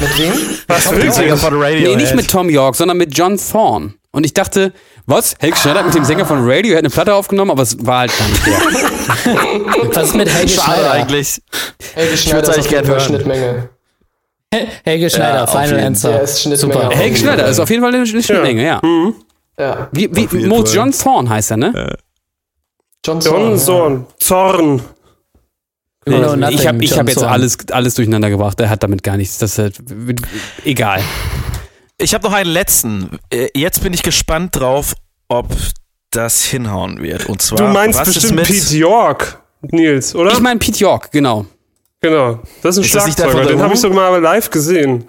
Mit 0.00 0.18
wem? 0.18 0.32
Was 0.68 0.86
für 0.88 0.96
ein 0.96 1.12
Sänger 1.12 1.36
von 1.36 1.54
Radiohead? 1.54 1.88
Nee, 1.88 1.96
nicht 1.96 2.14
mit 2.14 2.28
Tom 2.28 2.48
York, 2.50 2.76
sondern 2.76 2.96
mit 2.98 3.16
John 3.16 3.38
Thorne. 3.38 3.94
Und 4.12 4.24
ich 4.24 4.34
dachte, 4.34 4.72
Was? 5.06 5.34
Helge 5.40 5.56
Schneider 5.56 5.78
hat 5.80 5.86
mit 5.86 5.94
dem 5.94 6.04
Sänger 6.04 6.26
von 6.26 6.38
Radio 6.42 6.76
eine 6.76 6.90
Platte 6.90 7.14
aufgenommen, 7.14 7.50
aber 7.50 7.62
es 7.62 7.84
war 7.84 8.00
halt 8.00 8.12
gar 8.18 8.28
nicht 8.28 8.46
der. 8.46 9.96
Was 9.96 10.08
ist 10.08 10.14
mit 10.14 10.28
Helge 10.28 10.48
Schade 10.50 10.72
Schneider? 10.80 10.90
eigentlich. 10.92 11.42
Helge 11.94 12.16
Schneider 12.16 12.50
ist 12.50 12.58
auf 12.58 12.70
jeden 12.70 12.86
Fall 12.86 13.00
Schnittmenge. 13.00 13.68
Helge 14.84 15.08
Schneider, 15.08 15.34
Ja, 15.38 15.46
Final 15.46 15.80
Answer. 15.80 16.12
Der 16.12 16.22
ist 16.22 16.42
Schnittmenge. 16.42 16.74
Super. 16.74 16.94
Helge 16.94 17.16
Schneider 17.16 17.46
ist 17.48 17.58
auf 17.58 17.70
jeden 17.70 17.82
Fall 17.82 17.94
eine 17.94 18.06
Schnittmenge, 18.06 18.62
ja. 18.62 18.80
Ja. 18.82 19.12
Wie, 19.92 20.14
wie 20.14 20.20
jeden 20.22 20.48
Mo 20.48 20.64
Fall. 20.64 20.74
John 20.74 20.92
Thorne 20.92 21.28
heißt 21.28 21.50
er, 21.52 21.56
ne? 21.56 21.96
John 23.04 23.20
John 23.20 23.58
Zorn. 23.58 23.58
Zorn. 23.58 24.06
Zorn. 24.18 24.82
You 26.06 26.18
know 26.18 26.34
nothing, 26.34 26.58
ich 26.58 26.66
habe 26.66 26.82
ich 26.84 26.90
John 26.90 26.98
hab 27.00 27.08
jetzt 27.08 27.18
Zorn. 27.20 27.32
alles, 27.32 27.56
alles 27.70 27.94
durcheinander 27.94 28.30
gebracht. 28.30 28.58
Er 28.60 28.70
hat 28.70 28.82
damit 28.82 29.02
gar 29.02 29.16
nichts. 29.16 29.38
Das 29.38 29.52
ist 29.52 29.58
halt, 29.58 29.82
egal. 30.64 31.00
Ich 31.98 32.14
habe 32.14 32.24
noch 32.26 32.32
einen 32.34 32.50
letzten. 32.50 33.18
Äh, 33.32 33.48
Jetzt 33.54 33.82
bin 33.82 33.92
ich 33.92 34.02
gespannt 34.02 34.56
drauf, 34.56 34.94
ob 35.28 35.48
das 36.10 36.42
hinhauen 36.44 37.00
wird. 37.02 37.26
Und 37.28 37.40
zwar, 37.40 37.58
Du 37.58 37.64
meinst 37.68 37.98
was 38.00 38.08
ist 38.08 38.14
bestimmt 38.14 38.40
mit, 38.40 38.46
Pete 38.46 38.76
York, 38.76 39.40
Nils, 39.62 40.14
oder? 40.14 40.32
Ich 40.32 40.40
meine 40.40 40.58
Pete 40.58 40.78
York, 40.80 41.12
genau. 41.12 41.46
genau. 42.00 42.40
Das 42.62 42.76
ist 42.76 42.78
ein 42.78 42.84
Ist 42.84 42.94
das 42.94 43.06
nicht 43.06 43.18
der 43.18 43.24
Schlagzeuger. 43.24 43.48
Den 43.50 43.62
habe 43.62 43.74
ich 43.74 43.80
sogar 43.80 44.10
mal 44.10 44.20
live 44.20 44.50
gesehen. 44.50 45.04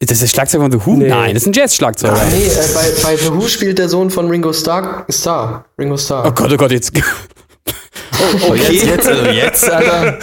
Ist 0.00 0.12
das 0.12 0.20
der 0.20 0.28
Schlagzeuger 0.28 0.62
von 0.64 0.72
The 0.72 0.86
Who? 0.86 0.94
Nee. 0.94 1.08
Nein, 1.08 1.34
das 1.34 1.42
ist 1.42 1.48
ein 1.48 1.52
Jazz-Schlagzeuger. 1.52 2.14
Ah, 2.14 2.24
nee, 2.30 2.46
äh, 2.46 2.68
bei, 2.72 2.92
bei 3.02 3.16
The 3.16 3.32
Who 3.32 3.48
spielt 3.48 3.78
der 3.78 3.88
Sohn 3.88 4.10
von 4.10 4.28
Ringo 4.28 4.52
Starr. 4.52 5.04
Star. 5.10 5.64
Ringo 5.78 5.96
Starr. 5.96 6.26
Oh 6.26 6.30
Gott, 6.30 6.52
oh 6.52 6.56
Gott, 6.56 6.70
jetzt. 6.70 6.92
Oh, 8.48 8.54
jetzt, 8.54 8.84
jetzt, 8.84 9.08
also 9.08 9.24
jetzt, 9.24 9.64
Alter. 9.70 10.18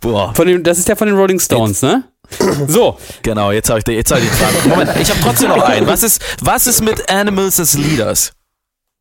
Boah, 0.00 0.32
Von 0.34 0.46
den, 0.46 0.62
das 0.62 0.78
ist 0.78 0.88
der 0.88 0.96
von 0.96 1.08
den 1.08 1.16
Rolling 1.16 1.40
Stones, 1.40 1.82
ne? 1.82 2.04
So, 2.68 2.96
genau, 3.22 3.50
jetzt 3.52 3.68
habe 3.68 3.80
ich, 3.80 3.86
jetzt 3.88 4.10
hab 4.10 4.18
ich 4.18 4.24
die 4.24 4.30
Frage. 4.36 4.54
Moment, 4.68 4.90
ich 5.00 5.10
habe 5.10 5.20
trotzdem 5.22 5.48
noch 5.48 5.62
einen. 5.62 5.86
Was 5.86 6.02
ist, 6.02 6.22
was 6.40 6.66
ist 6.66 6.82
mit 6.82 7.10
Animals 7.10 7.58
as 7.60 7.74
Leaders? 7.74 8.32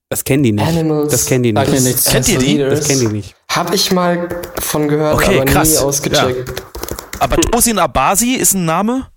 das 0.10 0.24
kennen 0.24 0.44
die 0.44 0.54
nicht. 0.54 0.66
Animals. 0.66 1.12
Das 1.12 1.26
kennen 1.26 1.44
die 1.44 1.54
nicht. 1.54 1.72
nichts. 1.84 2.06
Kennt 2.06 2.28
ihr 2.30 2.40
die? 2.40 2.58
Das 2.58 2.88
kennen 2.88 3.02
die 3.02 3.08
nicht. 3.08 3.36
Hab 3.52 3.74
ich 3.74 3.92
mal 3.92 4.28
von 4.60 4.88
gehört, 4.88 5.16
Okay, 5.16 5.38
aber 5.38 5.46
krass. 5.46 5.72
nie 5.72 5.78
ausgecheckt. 5.78 6.64
Aber 7.20 7.38
Tosin 7.38 7.80
Abasi 7.80 8.34
ist 8.34 8.54
ein 8.54 8.66
Name? 8.66 9.08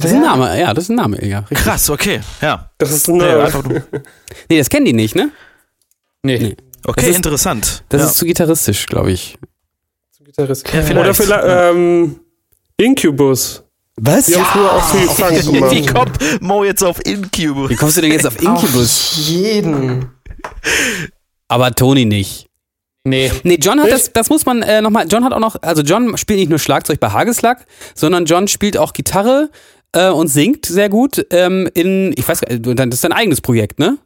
Das 0.00 0.10
ist 0.10 0.16
ein 0.16 0.22
Name, 0.22 0.60
ja, 0.60 0.74
das 0.74 0.84
ist 0.84 0.90
ein 0.90 0.96
Name, 0.96 1.24
ja. 1.26 1.40
richtig. 1.40 1.58
Krass, 1.58 1.90
okay, 1.90 2.20
ja. 2.40 2.70
Das 2.78 2.90
ist 2.92 3.08
Nee, 3.08 3.22
eine. 3.22 3.42
einfach 3.44 3.64
nur. 3.64 3.82
Nee, 4.50 4.58
das 4.58 4.68
kennen 4.68 4.86
die 4.86 4.92
nicht, 4.92 5.14
ne? 5.14 5.30
Nee. 6.22 6.38
Nee. 6.38 6.56
Okay, 6.84 7.00
Das 7.00 7.10
ist- 7.10 7.16
interessant. 7.16 7.84
Das 7.88 8.00
ja. 8.02 8.06
ist 8.08 8.16
zu 8.16 8.24
gitarristisch, 8.24 8.86
glaube 8.86 9.12
ich. 9.12 9.36
Gitarrist. 10.24 10.66
Ja, 10.72 10.82
vielleicht. 10.82 11.00
Oder 11.00 11.14
vielleicht 11.14 11.44
ähm, 11.74 12.20
Incubus. 12.76 13.64
Was? 13.96 14.26
Die 14.26 14.36
haben 14.36 14.44
früher 14.44 14.72
auch 14.72 14.88
viel 14.90 15.08
Funk 15.08 15.52
gemacht. 15.52 15.72
Wie 15.72 15.86
kommt 15.86 16.42
Mo 16.42 16.62
jetzt 16.64 16.84
auf 16.84 17.04
Incubus? 17.04 17.70
Wie 17.70 17.74
kommst 17.76 17.96
du 17.96 18.00
denn 18.02 18.12
jetzt 18.12 18.26
auf 18.26 18.40
Incubus? 18.40 19.16
Auf 19.18 19.26
jeden. 19.26 20.10
Aber 21.48 21.74
Toni 21.74 22.04
nicht. 22.04 22.46
Nee. 23.04 23.32
Nee, 23.42 23.58
John 23.60 23.78
hat 23.80 23.86
Nicht? 23.86 23.94
das, 23.98 24.12
das 24.12 24.28
muss 24.28 24.44
man 24.44 24.62
äh, 24.62 24.82
nochmal, 24.82 25.06
John 25.08 25.24
hat 25.24 25.32
auch 25.32 25.40
noch, 25.40 25.56
also 25.62 25.82
John 25.82 26.16
spielt 26.18 26.38
nicht 26.40 26.50
nur 26.50 26.58
Schlagzeug 26.58 27.00
bei 27.00 27.10
Hageslack, 27.10 27.64
sondern 27.94 28.26
John 28.26 28.48
spielt 28.48 28.76
auch 28.76 28.92
Gitarre 28.92 29.50
äh, 29.98 30.10
und 30.10 30.28
singt 30.28 30.66
sehr 30.66 30.88
gut 30.88 31.26
ähm, 31.30 31.68
in, 31.74 32.12
ich 32.16 32.28
weiß 32.28 32.40
gar 32.40 32.52
nicht, 32.52 32.78
das 32.78 32.86
ist 32.94 33.04
dein 33.04 33.12
eigenes 33.12 33.40
Projekt, 33.40 33.78
ne? 33.78 33.98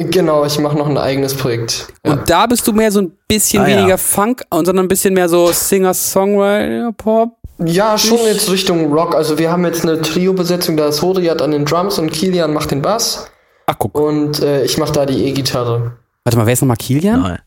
Genau, 0.00 0.44
ich 0.44 0.58
mache 0.60 0.76
noch 0.78 0.88
ein 0.88 0.96
eigenes 0.96 1.34
Projekt. 1.34 1.88
Ja. 2.06 2.12
Und 2.12 2.30
da 2.30 2.46
bist 2.46 2.66
du 2.68 2.72
mehr 2.72 2.92
so 2.92 3.00
ein 3.00 3.12
bisschen 3.26 3.62
Ah, 3.64 3.68
ja. 3.68 3.78
weniger 3.78 3.98
Funk, 3.98 4.44
und 4.50 4.64
sondern 4.64 4.84
ein 4.86 4.88
bisschen 4.88 5.12
mehr 5.12 5.28
so 5.28 5.50
Singer-Songwriter, 5.50 6.92
Pop. 6.96 7.30
Ja, 7.64 7.98
schon 7.98 8.18
jetzt 8.26 8.48
Richtung 8.50 8.92
Rock. 8.92 9.16
Also 9.16 9.38
wir 9.38 9.50
haben 9.50 9.64
jetzt 9.64 9.82
eine 9.82 10.00
Trio-Besetzung, 10.00 10.76
da 10.76 10.86
ist 10.86 11.02
Horiat 11.02 11.42
an 11.42 11.50
den 11.50 11.64
Drums 11.64 11.98
und 11.98 12.12
Kilian 12.12 12.52
macht 12.52 12.70
den 12.70 12.82
Bass 12.82 13.28
Ach, 13.66 13.74
guck. 13.76 13.98
und 13.98 14.40
äh, 14.40 14.62
ich 14.64 14.78
mache 14.78 14.92
da 14.92 15.04
die 15.04 15.24
E-Gitarre. 15.24 15.96
Warte 16.22 16.38
mal, 16.38 16.46
wer 16.46 16.52
ist 16.52 16.62
nochmal 16.62 16.76
Kilian? 16.76 17.20
Nein. 17.22 17.38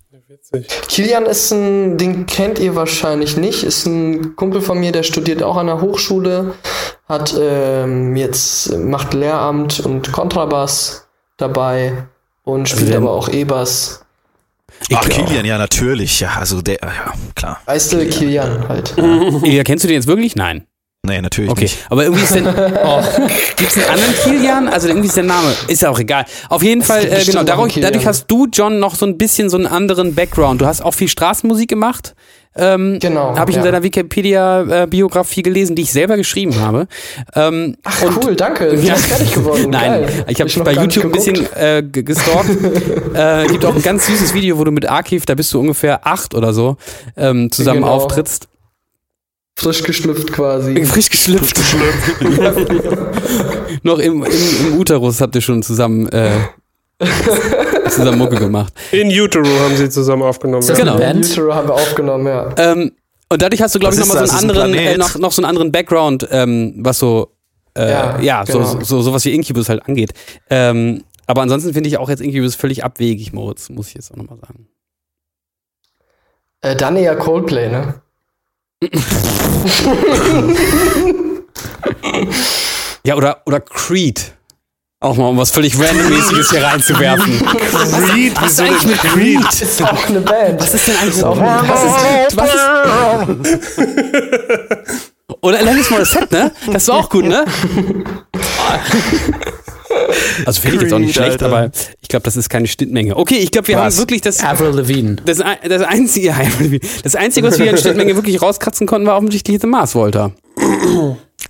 Kilian 0.89 1.25
ist 1.25 1.51
ein, 1.51 1.97
den 1.97 2.25
kennt 2.25 2.59
ihr 2.59 2.75
wahrscheinlich 2.75 3.37
nicht, 3.37 3.63
ist 3.63 3.85
ein 3.85 4.35
Kumpel 4.35 4.59
von 4.61 4.79
mir, 4.79 4.91
der 4.91 5.03
studiert 5.03 5.43
auch 5.43 5.55
an 5.55 5.67
der 5.67 5.79
Hochschule, 5.79 6.53
hat 7.11 7.35
ähm, 7.39 8.15
jetzt 8.15 8.75
macht 8.77 9.13
Lehramt 9.13 9.79
und 9.81 10.11
Kontrabass 10.11 11.05
dabei 11.37 12.05
und 12.43 12.69
spielt 12.69 12.89
der- 12.89 12.97
aber 12.97 13.11
auch 13.11 13.27
E-Bass. 13.29 14.03
Ach, 14.93 15.07
Kilian, 15.07 15.45
ja, 15.45 15.57
natürlich. 15.59 16.21
Ja, 16.21 16.29
also 16.39 16.61
der, 16.61 16.79
ja, 16.81 17.13
klar. 17.35 17.59
Weißt 17.65 17.93
du, 17.93 18.03
Kilian 18.07 18.67
halt. 18.67 18.95
Ja, 19.43 19.63
kennst 19.63 19.83
du 19.83 19.87
den 19.87 19.95
jetzt 19.95 20.07
wirklich? 20.07 20.35
Nein. 20.35 20.65
Nee, 21.03 21.19
natürlich 21.19 21.49
Okay, 21.49 21.61
nicht. 21.63 21.77
aber 21.89 22.03
irgendwie 22.03 22.23
ist 22.23 22.35
der. 22.35 22.43
Oh, 22.85 23.01
Gibt 23.55 23.71
es 23.71 23.77
einen 23.77 23.89
anderen 23.89 24.13
Kilian? 24.23 24.67
Also 24.67 24.87
irgendwie 24.87 25.07
ist 25.07 25.17
der 25.17 25.23
Name. 25.23 25.47
Ist 25.67 25.81
ja 25.81 25.89
auch 25.89 25.97
egal. 25.99 26.25
Auf 26.47 26.61
jeden 26.61 26.83
Fall, 26.83 27.05
äh, 27.05 27.23
genau. 27.25 27.41
Dadurch, 27.43 27.79
dadurch 27.81 28.05
hast 28.05 28.25
du, 28.29 28.47
John, 28.53 28.77
noch 28.79 28.93
so 28.93 29.07
ein 29.07 29.17
bisschen 29.17 29.49
so 29.49 29.57
einen 29.57 29.65
anderen 29.65 30.13
Background. 30.13 30.61
Du 30.61 30.67
hast 30.67 30.81
auch 30.81 30.93
viel 30.93 31.07
Straßenmusik 31.07 31.67
gemacht. 31.69 32.13
Ähm, 32.55 32.99
Genau, 33.01 33.35
Habe 33.35 33.49
ich 33.49 33.57
in 33.57 33.63
ja. 33.63 33.71
deiner 33.71 33.81
Wikipedia-Biografie 33.81 35.41
gelesen, 35.41 35.75
die 35.75 35.83
ich 35.83 35.91
selber 35.91 36.17
geschrieben 36.17 36.59
habe. 36.59 36.85
Ähm, 37.33 37.77
Ach 37.83 38.03
cool, 38.23 38.35
danke. 38.35 38.69
Du 38.69 38.75
Ja. 38.81 38.93
bist 38.93 39.05
fertig 39.07 39.33
geworden. 39.33 39.67
Nein, 39.71 40.01
Geil. 40.03 40.25
ich 40.27 40.39
habe 40.41 40.63
bei 40.63 40.73
YouTube 40.73 41.05
ein 41.05 41.11
bisschen 41.13 41.47
äh, 41.55 41.81
ge- 41.81 42.03
gestalkt. 42.03 42.49
äh, 43.15 43.47
gibt 43.47 43.65
auch 43.65 43.73
ein 43.75 43.81
ganz 43.81 44.05
süßes 44.05 44.33
Video, 44.35 44.59
wo 44.59 44.65
du 44.65 44.71
mit 44.71 44.85
Arkiv, 44.87 45.25
da 45.25 45.33
bist 45.33 45.51
du 45.53 45.59
ungefähr 45.61 46.05
acht 46.05 46.35
oder 46.35 46.53
so, 46.53 46.75
ähm, 47.17 47.51
zusammen 47.51 47.81
Genau. 47.81 47.93
auftrittst. 47.93 48.49
Frisch 49.61 49.83
geschlüpft 49.83 50.31
quasi. 50.33 50.83
Frisch 50.85 51.09
geschlüpft. 51.09 51.57
Noch 53.83 53.99
im, 53.99 54.23
im, 54.23 54.67
im 54.67 54.77
Uterus 54.79 55.21
habt 55.21 55.35
ihr 55.35 55.41
schon 55.41 55.61
zusammen, 55.63 56.07
äh, 56.09 56.31
zusammen 57.89 58.17
Mucke 58.17 58.37
gemacht. 58.37 58.73
In 58.91 59.07
Utero 59.07 59.47
haben 59.59 59.75
sie 59.75 59.89
zusammen 59.89 60.23
aufgenommen. 60.23 60.65
Ja. 60.67 60.73
Genau. 60.73 60.97
Band? 60.97 61.25
Utero 61.25 61.53
haben 61.53 61.67
wir 61.67 61.75
aufgenommen, 61.75 62.27
ja. 62.27 62.53
Ähm, 62.57 62.91
und 63.29 63.41
dadurch 63.41 63.61
hast 63.61 63.75
du, 63.75 63.79
glaube 63.79 63.95
ich, 63.95 64.01
Was 64.01 64.07
nochmal 64.07 64.27
so 64.27 64.33
einen? 64.33 64.49
Ist 64.49 64.57
ein 64.57 64.61
anderen, 64.61 64.73
äh, 64.73 64.97
noch, 64.97 65.17
noch 65.17 65.31
so 65.31 65.41
einen 65.41 65.49
anderen 65.49 65.71
Background, 65.71 66.27
ähm, 66.31 66.73
was 66.79 66.99
so, 66.99 67.31
äh, 67.77 67.89
ja, 67.89 68.19
Ja, 68.19 68.45
so, 68.45 68.59
genau. 68.59 68.83
so, 68.83 69.01
sowas 69.01 69.23
wie 69.25 69.33
Incubus 69.33 69.69
halt 69.69 69.87
angeht. 69.87 70.11
Ähm, 70.49 71.03
aber 71.27 71.41
ansonsten 71.41 71.73
finde 71.73 71.87
ich 71.87 71.97
auch 71.97 72.09
jetzt 72.09 72.21
Incubus 72.21 72.55
völlig 72.55 72.83
abwegig, 72.83 73.31
Moritz, 73.31 73.69
muss 73.69 73.87
ich 73.89 73.93
jetzt 73.93 74.11
auch 74.11 74.17
nochmal 74.17 74.37
sagen. 74.39 74.67
Äh, 76.61 76.75
dann 76.75 76.95
eher 76.97 77.15
Coldplay, 77.15 77.69
ne? 77.69 78.01
Ja, 83.03 83.15
oder, 83.15 83.41
oder 83.45 83.59
Creed. 83.59 84.33
Auch 84.99 85.17
mal, 85.17 85.29
um 85.29 85.37
was 85.37 85.49
völlig 85.49 85.75
randommäßiges 85.79 86.51
hier 86.51 86.63
reinzuwerfen. 86.63 87.39
Creed, 87.47 88.39
Was 88.39 88.51
ist 88.51 88.59
wieso 88.59 88.63
eigentlich 88.63 88.85
mit 88.85 88.99
Creed? 88.99 89.61
Ist 89.61 89.81
auch 89.81 90.07
eine 90.07 90.21
Band. 90.21 90.61
Was 90.61 90.75
ist 90.75 90.87
denn 90.87 90.95
eigentlich 90.97 91.15
Ist 91.15 91.23
auch 91.23 91.39
eine 91.39 91.67
Was 91.67 91.83
ist, 91.83 92.37
was 92.37 92.53
ist, 94.87 95.11
oder 95.41 95.57
Alanis 95.57 95.89
Morissette, 95.89 96.35
ne? 96.35 96.51
Das 96.71 96.87
war 96.89 96.97
auch 96.97 97.09
gut, 97.09 97.25
ne? 97.25 97.43
Also 100.45 100.61
finde 100.61 100.77
ich 100.77 100.83
jetzt 100.83 100.93
auch 100.93 100.99
nicht 100.99 101.13
schlecht, 101.13 101.43
Alter. 101.43 101.45
aber 101.47 101.71
ich 102.01 102.07
glaube, 102.09 102.23
das 102.23 102.35
ist 102.37 102.49
keine 102.49 102.67
Schnittmenge. 102.67 103.15
Okay, 103.15 103.35
ich 103.35 103.51
glaube, 103.51 103.67
wir 103.69 103.77
Was? 103.77 103.95
haben 103.95 103.97
wirklich 104.01 104.21
das, 104.21 104.43
Avril 104.43 104.71
Lavigne. 104.75 105.15
das, 105.25 105.37
das 105.37 105.81
einzige, 105.83 106.27
ja, 106.29 106.35
das 107.03 107.15
einzige, 107.15 107.47
was 107.47 107.59
wir 107.59 107.69
in 107.69 107.77
Schnittmenge 107.77 108.15
wirklich 108.15 108.41
rauskratzen 108.41 108.87
konnten, 108.87 109.07
war 109.07 109.17
offensichtlich 109.17 109.59
The 109.61 109.67
Mars 109.67 109.95
Volta. 109.95 110.31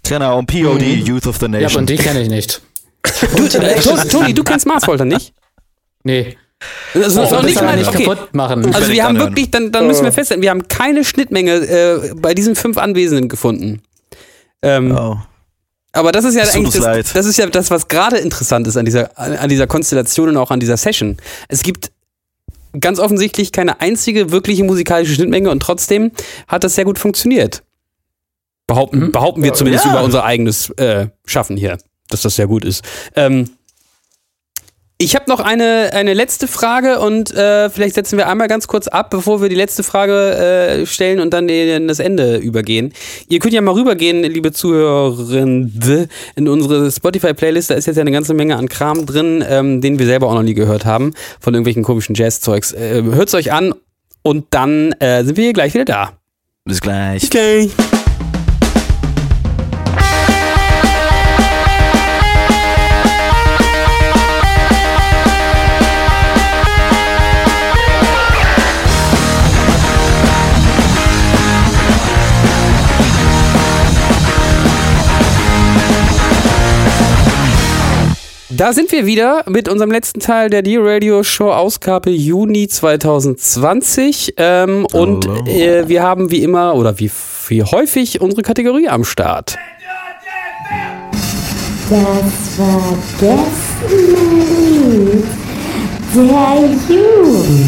Genau, 0.04 0.39
und 0.39 0.46
POD, 0.48 0.82
Youth 0.82 1.28
of 1.28 1.38
the 1.38 1.46
Ja, 1.46 1.50
Nation. 1.52 1.82
und 1.82 1.89
die 1.89 1.96
kenne 1.96 2.22
ich 2.22 2.30
nicht. 2.30 2.62
Du, 3.36 3.44
äh, 3.58 3.76
To- 3.80 4.08
Toni, 4.08 4.34
du 4.34 4.44
kennst 4.44 4.66
Mars 4.66 4.88
Volta 4.88 5.06
nicht? 5.06 5.34
Nee. 6.04 6.38
Das 6.94 7.08
ist 7.14 7.18
auch 7.18 7.42
nicht 7.44 7.60
mal, 7.62 7.72
ich 7.72 7.86
nicht 7.86 7.89
okay. 7.89 8.04
kaputt 8.04 8.34
machen. 8.34 8.74
Also 8.74 8.92
wir 8.92 9.04
haben 9.04 9.18
wirklich, 9.18 9.50
dann, 9.50 9.72
dann 9.72 9.88
müssen 9.88 10.04
wir 10.04 10.12
feststellen, 10.12 10.44
wir 10.44 10.52
haben 10.52 10.68
keine 10.68 11.04
Schnittmenge 11.04 11.54
äh, 11.54 12.14
bei 12.16 12.34
diesen 12.36 12.56
fünf 12.56 12.78
Anwesenden 12.78 13.30
gefunden. 13.30 13.82
Ähm, 14.62 14.96
oh. 14.96 15.18
Aber 15.94 16.12
das 16.12 16.24
ist 16.26 16.36
ja 16.36 16.46
tut 16.46 16.56
eigentlich 16.56 16.74
das, 16.76 16.84
leid. 16.84 17.12
das 17.16 17.26
ist 17.26 17.38
ja 17.38 17.46
das, 17.48 17.70
was 17.70 17.88
gerade 17.88 18.18
interessant 18.18 18.66
ist 18.68 18.78
an 18.78 18.86
dieser, 18.86 19.18
an 19.18 19.50
dieser 19.50 19.68
Konstellation 19.68 20.30
und 20.30 20.38
auch 20.38 20.52
an 20.52 20.60
dieser 20.60 20.78
Session. 20.78 21.18
Es 21.50 21.64
gibt 21.64 21.92
ganz 22.80 23.00
offensichtlich 23.00 23.52
keine 23.52 23.82
einzige 23.82 24.32
wirkliche 24.32 24.64
musikalische 24.64 25.14
Schnittmenge 25.16 25.50
und 25.52 25.62
trotzdem 25.62 26.12
hat 26.48 26.64
das 26.64 26.76
sehr 26.76 26.86
gut 26.86 26.98
funktioniert. 27.00 27.64
Behaupten, 28.68 29.12
behaupten 29.12 29.44
wir 29.44 29.54
zumindest 29.54 29.84
Ja. 29.86 29.92
über 29.92 30.04
unser 30.04 30.24
eigenes 30.24 30.70
äh, 30.72 31.08
Schaffen 31.26 31.58
hier, 31.58 31.78
dass 32.10 32.22
das 32.22 32.36
sehr 32.38 32.48
gut 32.48 32.64
ist. 32.64 32.84
Ähm, 33.18 33.50
ich 35.02 35.16
habe 35.16 35.26
noch 35.28 35.39
eine, 35.39 35.89
eine 35.93 36.14
letzte 36.14 36.47
Frage 36.47 36.99
und 36.99 37.34
äh, 37.34 37.72
vielleicht 37.72 37.95
setzen 37.95 38.18
wir 38.18 38.28
einmal 38.28 38.47
ganz 38.47 38.68
kurz 38.68 38.88
ab, 38.88 39.10
bevor 39.10 39.41
wir 39.41 39.49
die 39.49 39.56
letzte 39.56 39.82
Frage 39.82 40.36
äh, 40.36 40.86
stellen 40.86 41.20
und 41.20 41.32
dann 41.34 41.49
in 41.49 41.88
das 41.88 41.97
Ende 41.97 42.38
übergehen. 42.38 42.93
Ihr 43.28 43.39
könnt 43.39 43.54
ja 43.54 43.62
mal 43.62 43.74
rübergehen, 43.74 44.22
liebe 44.22 44.52
Zuhörende, 44.52 46.08
in 46.36 46.47
unsere 46.47 46.91
Spotify-Playlist. 46.91 47.72
Da 47.72 47.76
ist 47.76 47.88
jetzt 47.88 47.95
ja 47.95 48.02
eine 48.02 48.12
ganze 48.12 48.36
Menge 48.36 48.58
an 48.58 48.70
Kram 48.70 49.08
drin, 49.08 49.43
ähm, 49.47 49.82
den 49.82 49.97
wir 49.97 50.06
selber 50.06 50.28
auch 50.28 50.36
noch 50.36 50.43
nie 50.43 50.54
gehört 50.54 50.86
haben, 50.86 51.14
von 51.39 51.56
irgendwelchen 51.56 51.84
komischen 51.84 52.14
Jazz-Zeugs. 52.14 52.72
Äh, 52.74 53.02
hört's 53.02 53.34
euch 53.34 53.52
an 53.52 53.74
und 54.22 54.45
dann 54.52 54.91
äh, 54.99 55.24
sind 55.24 55.36
wir 55.36 55.45
hier 55.45 55.54
gleich 55.54 55.74
wieder 55.74 55.86
da. 55.86 56.12
Bis 56.64 56.80
gleich. 56.80 57.24
Okay. 57.24 57.72
Da 78.62 78.74
sind 78.74 78.91
wir 78.91 79.07
wieder 79.07 79.43
mit 79.49 79.68
unserem 79.68 79.89
letzten 79.89 80.20
Teil 80.20 80.51
der 80.51 80.62
D-Radio 80.62 81.24
Show 81.24 81.51
Ausgabe 81.51 82.12
Juni 82.12 82.68
2020. 82.68 84.36
Ähm, 84.38 84.86
und 84.93 85.26
äh, 85.47 85.89
wir 85.89 86.03
haben 86.03 86.30
wie 86.30 86.43
immer 86.43 86.76
oder 86.76 86.99
wie, 86.99 87.09
wie 87.47 87.64
häufig 87.64 88.22
unsere 88.22 88.43
Kategorie 88.43 88.88
am 88.88 89.03
Start. 89.03 89.57
Das 91.89 92.59
war 92.59 92.99
gestern 93.20 93.97
der 96.14 96.28
Jugend. 96.88 97.66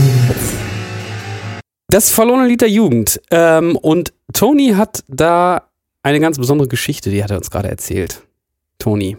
Das 1.88 2.12
verlorene 2.12 2.48
Lied 2.48 2.62
der 2.62 2.70
Jugend. 2.70 3.20
Ähm, 3.32 3.78
und 3.78 4.14
Tony 4.32 4.74
hat 4.78 5.04
da 5.08 5.64
eine 6.04 6.20
ganz 6.20 6.38
besondere 6.38 6.68
Geschichte, 6.68 7.10
die 7.10 7.24
hat 7.24 7.32
er 7.32 7.38
uns 7.38 7.50
gerade 7.50 7.70
erzählt. 7.70 8.22
Tony. 8.78 9.18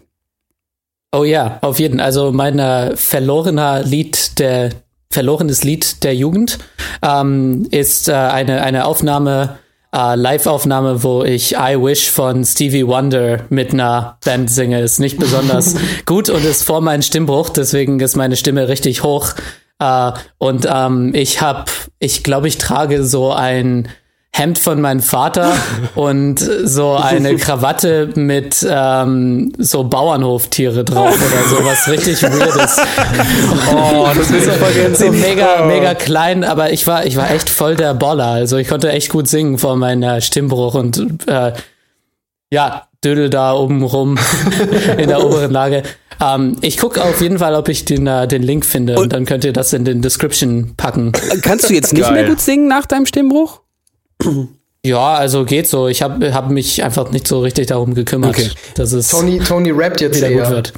Oh 1.14 1.22
ja, 1.22 1.58
auf 1.60 1.78
jeden. 1.78 1.98
Fall. 1.98 2.06
Also 2.06 2.32
mein 2.32 2.58
äh, 2.58 2.96
verlorener 2.96 3.82
Lied 3.82 4.38
der 4.40 4.70
verlorenes 5.10 5.62
Lied 5.62 6.02
der 6.02 6.14
Jugend 6.14 6.58
ähm, 7.02 7.68
ist 7.70 8.08
äh, 8.08 8.14
eine 8.14 8.62
eine 8.62 8.84
Aufnahme 8.84 9.58
äh, 9.94 10.16
Live-Aufnahme, 10.16 11.04
wo 11.04 11.22
ich 11.22 11.52
I 11.52 11.76
Wish 11.78 12.10
von 12.10 12.44
Stevie 12.44 12.86
Wonder 12.86 13.44
mit 13.48 13.72
einer 13.72 14.18
Band 14.24 14.50
singe. 14.50 14.80
Ist 14.80 14.98
nicht 14.98 15.18
besonders 15.18 15.76
gut 16.06 16.30
und 16.30 16.44
ist 16.44 16.64
vor 16.64 16.80
meinem 16.80 17.02
Stimmbruch, 17.02 17.50
deswegen 17.50 18.00
ist 18.00 18.16
meine 18.16 18.34
Stimme 18.34 18.66
richtig 18.66 19.04
hoch. 19.04 19.34
Äh, 19.78 20.12
und 20.38 20.66
ähm, 20.68 21.12
ich 21.14 21.40
habe, 21.40 21.66
ich 22.00 22.24
glaube, 22.24 22.48
ich 22.48 22.58
trage 22.58 23.04
so 23.04 23.30
ein 23.30 23.88
Hemd 24.36 24.58
von 24.58 24.80
meinem 24.80 24.98
Vater 24.98 25.52
und 25.94 26.40
so 26.40 26.94
eine 26.94 27.36
Krawatte 27.36 28.10
mit 28.16 28.66
ähm, 28.68 29.52
so 29.58 29.84
Bauernhoftiere 29.84 30.82
drauf 30.82 31.14
oder 31.14 31.48
so 31.48 31.64
was 31.64 31.88
richtig 31.88 32.20
weirdes. 32.20 32.78
Oh, 33.72 34.08
das 34.14 34.32
ist 34.32 34.46
so, 34.46 35.04
so 35.04 35.12
mega, 35.12 35.64
mega 35.66 35.94
klein, 35.94 36.42
aber 36.42 36.72
ich 36.72 36.84
war, 36.88 37.06
ich 37.06 37.16
war 37.16 37.30
echt 37.30 37.48
voll 37.48 37.76
der 37.76 37.94
Boller. 37.94 38.26
Also 38.26 38.56
ich 38.56 38.66
konnte 38.66 38.90
echt 38.90 39.08
gut 39.10 39.28
singen 39.28 39.56
vor 39.56 39.76
meinem 39.76 40.20
Stimmbruch 40.20 40.74
und 40.74 41.28
äh, 41.28 41.52
ja, 42.50 42.88
Dödel 43.04 43.30
da 43.30 43.54
oben 43.54 43.84
rum 43.84 44.18
in 44.98 45.06
der 45.06 45.24
oberen 45.24 45.52
Lage. 45.52 45.84
Ähm, 46.20 46.56
ich 46.60 46.78
gucke 46.78 47.04
auf 47.04 47.20
jeden 47.20 47.38
Fall, 47.38 47.54
ob 47.54 47.68
ich 47.68 47.84
den, 47.84 48.08
uh, 48.08 48.26
den 48.26 48.42
Link 48.42 48.66
finde 48.66 48.94
und, 48.96 49.04
und, 49.04 49.12
dann 49.12 49.26
könnt 49.26 49.44
ihr 49.44 49.52
das 49.52 49.72
in 49.72 49.84
den 49.84 50.02
Description 50.02 50.74
packen. 50.76 51.12
Kannst 51.42 51.70
du 51.70 51.74
jetzt 51.74 51.92
nicht 51.92 52.02
Geil. 52.02 52.14
mehr 52.14 52.28
gut 52.28 52.40
singen 52.40 52.66
nach 52.66 52.86
deinem 52.86 53.06
Stimmbruch? 53.06 53.60
Ja, 54.84 55.14
also 55.14 55.44
geht 55.46 55.66
so. 55.66 55.88
Ich 55.88 56.02
habe 56.02 56.34
hab 56.34 56.50
mich 56.50 56.84
einfach 56.84 57.10
nicht 57.10 57.26
so 57.26 57.40
richtig 57.40 57.68
darum 57.68 57.94
gekümmert, 57.94 58.36
okay. 58.38 58.50
dass 58.74 58.92
es 58.92 59.08
Tony, 59.08 59.38
Tony 59.38 59.70
rappt 59.70 60.02
jetzt 60.02 60.18
wieder 60.18 60.30
gut 60.30 60.50
wird. 60.50 60.72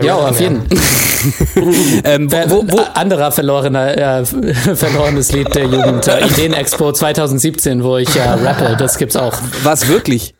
Ja, 0.00 0.14
auf 0.16 0.38
jeden. 0.38 0.62
ähm, 2.04 2.30
wo, 2.30 2.50
wo, 2.50 2.72
wo? 2.72 2.78
Anderer 2.94 3.32
verlorener, 3.32 4.20
äh, 4.20 4.24
verlorenes 4.76 5.32
Lied 5.32 5.52
der 5.54 5.64
Jugend. 5.64 6.06
Äh, 6.06 6.26
Ideen-Expo 6.26 6.92
2017, 6.92 7.82
wo 7.82 7.96
ich 7.96 8.14
äh, 8.14 8.22
rappe. 8.22 8.76
Das 8.78 8.98
gibt's 8.98 9.16
auch. 9.16 9.36
Was 9.64 9.88
wirklich? 9.88 10.34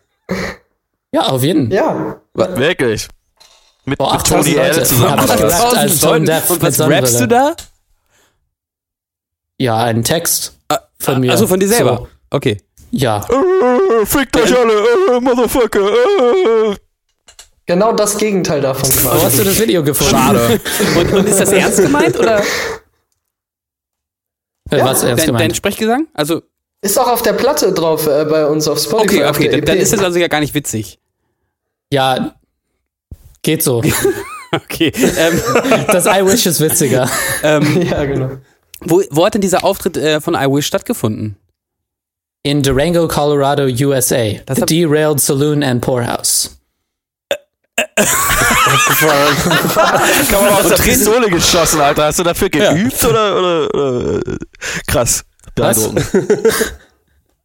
Ja, 1.11 1.23
auf 1.23 1.43
jeden. 1.43 1.71
Ja. 1.73 2.21
Wirklich. 2.35 3.09
Mit, 3.85 3.99
oh, 3.99 4.13
mit 4.13 4.27
Tony 4.27 4.55
L 4.55 4.85
zusammen. 4.85 5.19
Als 5.19 6.05
Und 6.05 6.29
was 6.29 6.81
rappst 6.81 7.21
du 7.21 7.27
da? 7.27 7.57
Ja, 9.57 9.79
einen 9.79 10.05
Text 10.05 10.57
von 11.01 11.21
mir. 11.21 11.33
Also 11.33 11.47
von 11.49 11.59
dir 11.59 11.69
selber? 11.69 11.97
So. 11.97 12.09
Okay. 12.31 12.59
Ja. 12.91 13.27
Äh, 13.29 14.07
fickt 14.07 14.37
euch 14.37 14.57
alle, 14.57 14.73
äh, 14.73 15.21
Motherfucker. 15.21 15.81
Äh. 15.81 16.77
Genau 17.67 17.93
das 17.93 18.17
Gegenteil 18.17 18.63
davon 18.63 18.89
quasi. 18.89 19.05
Wo 19.05 19.23
hast 19.23 19.39
du 19.39 19.45
das 19.45 19.61
Video 19.61 19.83
gefunden? 19.83 20.11
Schade. 20.11 20.61
und, 20.99 21.13
und 21.13 21.29
ist 21.29 21.39
das 21.39 21.53
ernst 21.53 21.81
gemeint 21.81 22.19
oder? 22.19 22.43
Ja. 24.71 24.85
Was 24.85 25.03
ernst 25.03 25.21
dein, 25.21 25.27
gemeint? 25.27 25.51
Dein 25.51 25.55
Sprechgesang? 25.55 26.07
Also 26.15 26.43
ist 26.81 26.99
auch 26.99 27.09
auf 27.09 27.23
der 27.23 27.33
Platte 27.33 27.73
drauf 27.73 28.07
äh, 28.07 28.25
bei 28.25 28.47
uns 28.47 28.69
auf 28.69 28.79
Spotify. 28.79 29.25
Okay, 29.25 29.29
okay, 29.29 29.49
dann, 29.49 29.65
dann 29.65 29.79
ist 29.79 29.93
das 29.93 30.01
also 30.01 30.19
ja 30.19 30.29
gar 30.29 30.41
nicht 30.41 30.55
witzig. 30.55 30.99
Ja, 31.93 32.37
geht 33.43 33.63
so. 33.63 33.83
okay. 34.53 34.93
Ähm, 34.95 35.43
das 35.89 36.07
I 36.07 36.25
Wish 36.25 36.47
ist 36.47 36.61
witziger. 36.61 37.11
Ähm, 37.43 37.83
ja, 37.83 38.05
genau. 38.05 38.31
Wo, 38.81 39.03
wo 39.11 39.27
hat 39.27 39.35
denn 39.35 39.41
dieser 39.41 39.65
Auftritt 39.65 39.97
äh, 39.97 40.21
von 40.21 40.35
I 40.35 40.47
Wish 40.47 40.67
stattgefunden? 40.67 41.37
In 42.45 42.63
Durango, 42.63 43.09
Colorado, 43.09 43.65
USA. 43.65 44.41
Das 44.47 44.61
Derailed 44.61 45.21
Saloon 45.21 45.63
and 45.63 45.81
Poorhouse. 45.83 46.59
Kann 50.31 50.45
man 50.45 50.53
aus 50.55 50.69
der 50.69 50.77
Pistole 50.77 51.29
geschossen, 51.29 51.81
Alter. 51.81 52.05
Hast 52.05 52.19
du 52.19 52.23
dafür 52.23 52.49
geübt 52.49 53.03
ja. 53.03 53.09
oder, 53.09 53.39
oder, 53.39 53.75
oder, 53.75 54.21
krass? 54.87 55.25
Beeindruckend. 55.55 56.07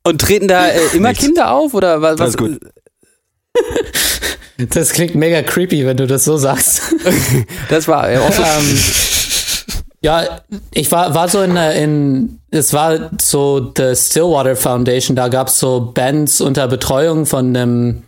Und 0.05 0.21
treten 0.21 0.47
da 0.47 0.67
äh, 0.67 0.79
immer 0.93 1.09
Nichts. 1.09 1.23
Kinder 1.23 1.51
auf 1.51 1.73
oder 1.73 2.01
was? 2.01 2.19
Alles 2.19 2.37
gut. 2.37 2.59
Das 4.57 4.91
klingt 4.91 5.15
mega 5.15 5.41
creepy, 5.41 5.85
wenn 5.85 5.97
du 5.97 6.05
das 6.07 6.25
so 6.25 6.37
sagst. 6.37 6.81
das 7.69 7.87
war 7.87 8.11
ja, 8.11 8.19
auch 8.21 8.31
so 8.31 8.43
ähm, 8.43 8.79
ja, 10.03 10.41
ich 10.73 10.91
war, 10.91 11.15
war 11.15 11.29
so 11.29 11.41
in, 11.41 11.55
in, 11.55 12.39
es 12.51 12.73
war 12.73 13.09
so 13.21 13.71
the 13.75 13.95
Stillwater 13.95 14.55
Foundation, 14.55 15.15
da 15.15 15.29
gab's 15.29 15.57
so 15.59 15.91
Bands 15.93 16.41
unter 16.41 16.67
Betreuung 16.67 17.25
von 17.25 17.55
einem 17.55 18.03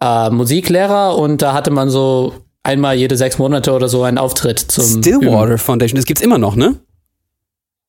äh, 0.00 0.30
Musiklehrer 0.30 1.16
und 1.16 1.40
da 1.40 1.52
hatte 1.52 1.70
man 1.70 1.90
so 1.90 2.34
einmal 2.64 2.96
jede 2.96 3.16
sechs 3.16 3.38
Monate 3.38 3.72
oder 3.72 3.88
so 3.88 4.02
einen 4.02 4.18
Auftritt 4.18 4.58
zum 4.58 4.84
Stillwater 4.84 5.46
Üben. 5.46 5.58
Foundation, 5.58 5.96
das 5.96 6.06
gibt's 6.06 6.22
immer 6.22 6.38
noch, 6.38 6.56
ne? 6.56 6.74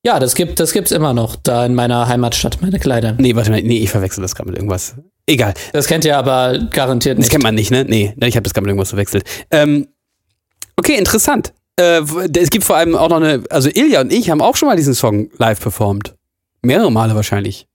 Ja, 0.05 0.19
das 0.19 0.35
gibt, 0.35 0.59
das 0.59 0.71
gibt's 0.71 0.91
immer 0.91 1.13
noch, 1.13 1.35
da 1.35 1.65
in 1.65 1.73
meiner 1.73 2.07
Heimatstadt, 2.07 2.61
meine 2.61 2.79
Kleider. 2.79 3.15
Nee, 3.17 3.35
warte 3.35 3.49
mal, 3.49 3.61
nee, 3.63 3.79
ich 3.79 3.89
verwechsel 3.89 4.21
das 4.21 4.35
gerade 4.35 4.49
mit 4.49 4.57
irgendwas. 4.57 4.95
Egal. 5.25 5.55
Das 5.73 5.87
kennt 5.87 6.05
ihr 6.05 6.17
aber 6.17 6.59
garantiert 6.71 7.17
nicht. 7.17 7.27
Das 7.27 7.31
kennt 7.31 7.43
man 7.43 7.55
nicht, 7.55 7.71
ne? 7.71 7.83
Nee, 7.83 8.13
ich 8.25 8.35
habe 8.35 8.43
das 8.43 8.53
gerade 8.53 8.65
mit 8.65 8.69
irgendwas 8.69 8.89
verwechselt. 8.89 9.23
Ähm, 9.51 9.87
okay, 10.77 10.95
interessant. 10.95 11.53
Äh, 11.79 12.01
es 12.37 12.49
gibt 12.49 12.65
vor 12.65 12.75
allem 12.75 12.95
auch 12.95 13.09
noch 13.09 13.17
eine, 13.17 13.43
also 13.49 13.69
Ilja 13.69 14.01
und 14.01 14.11
ich 14.11 14.29
haben 14.29 14.41
auch 14.41 14.55
schon 14.55 14.67
mal 14.67 14.75
diesen 14.75 14.93
Song 14.93 15.29
live 15.37 15.59
performt. 15.59 16.15
Mehrere 16.61 16.91
Male 16.91 17.15
wahrscheinlich. 17.15 17.67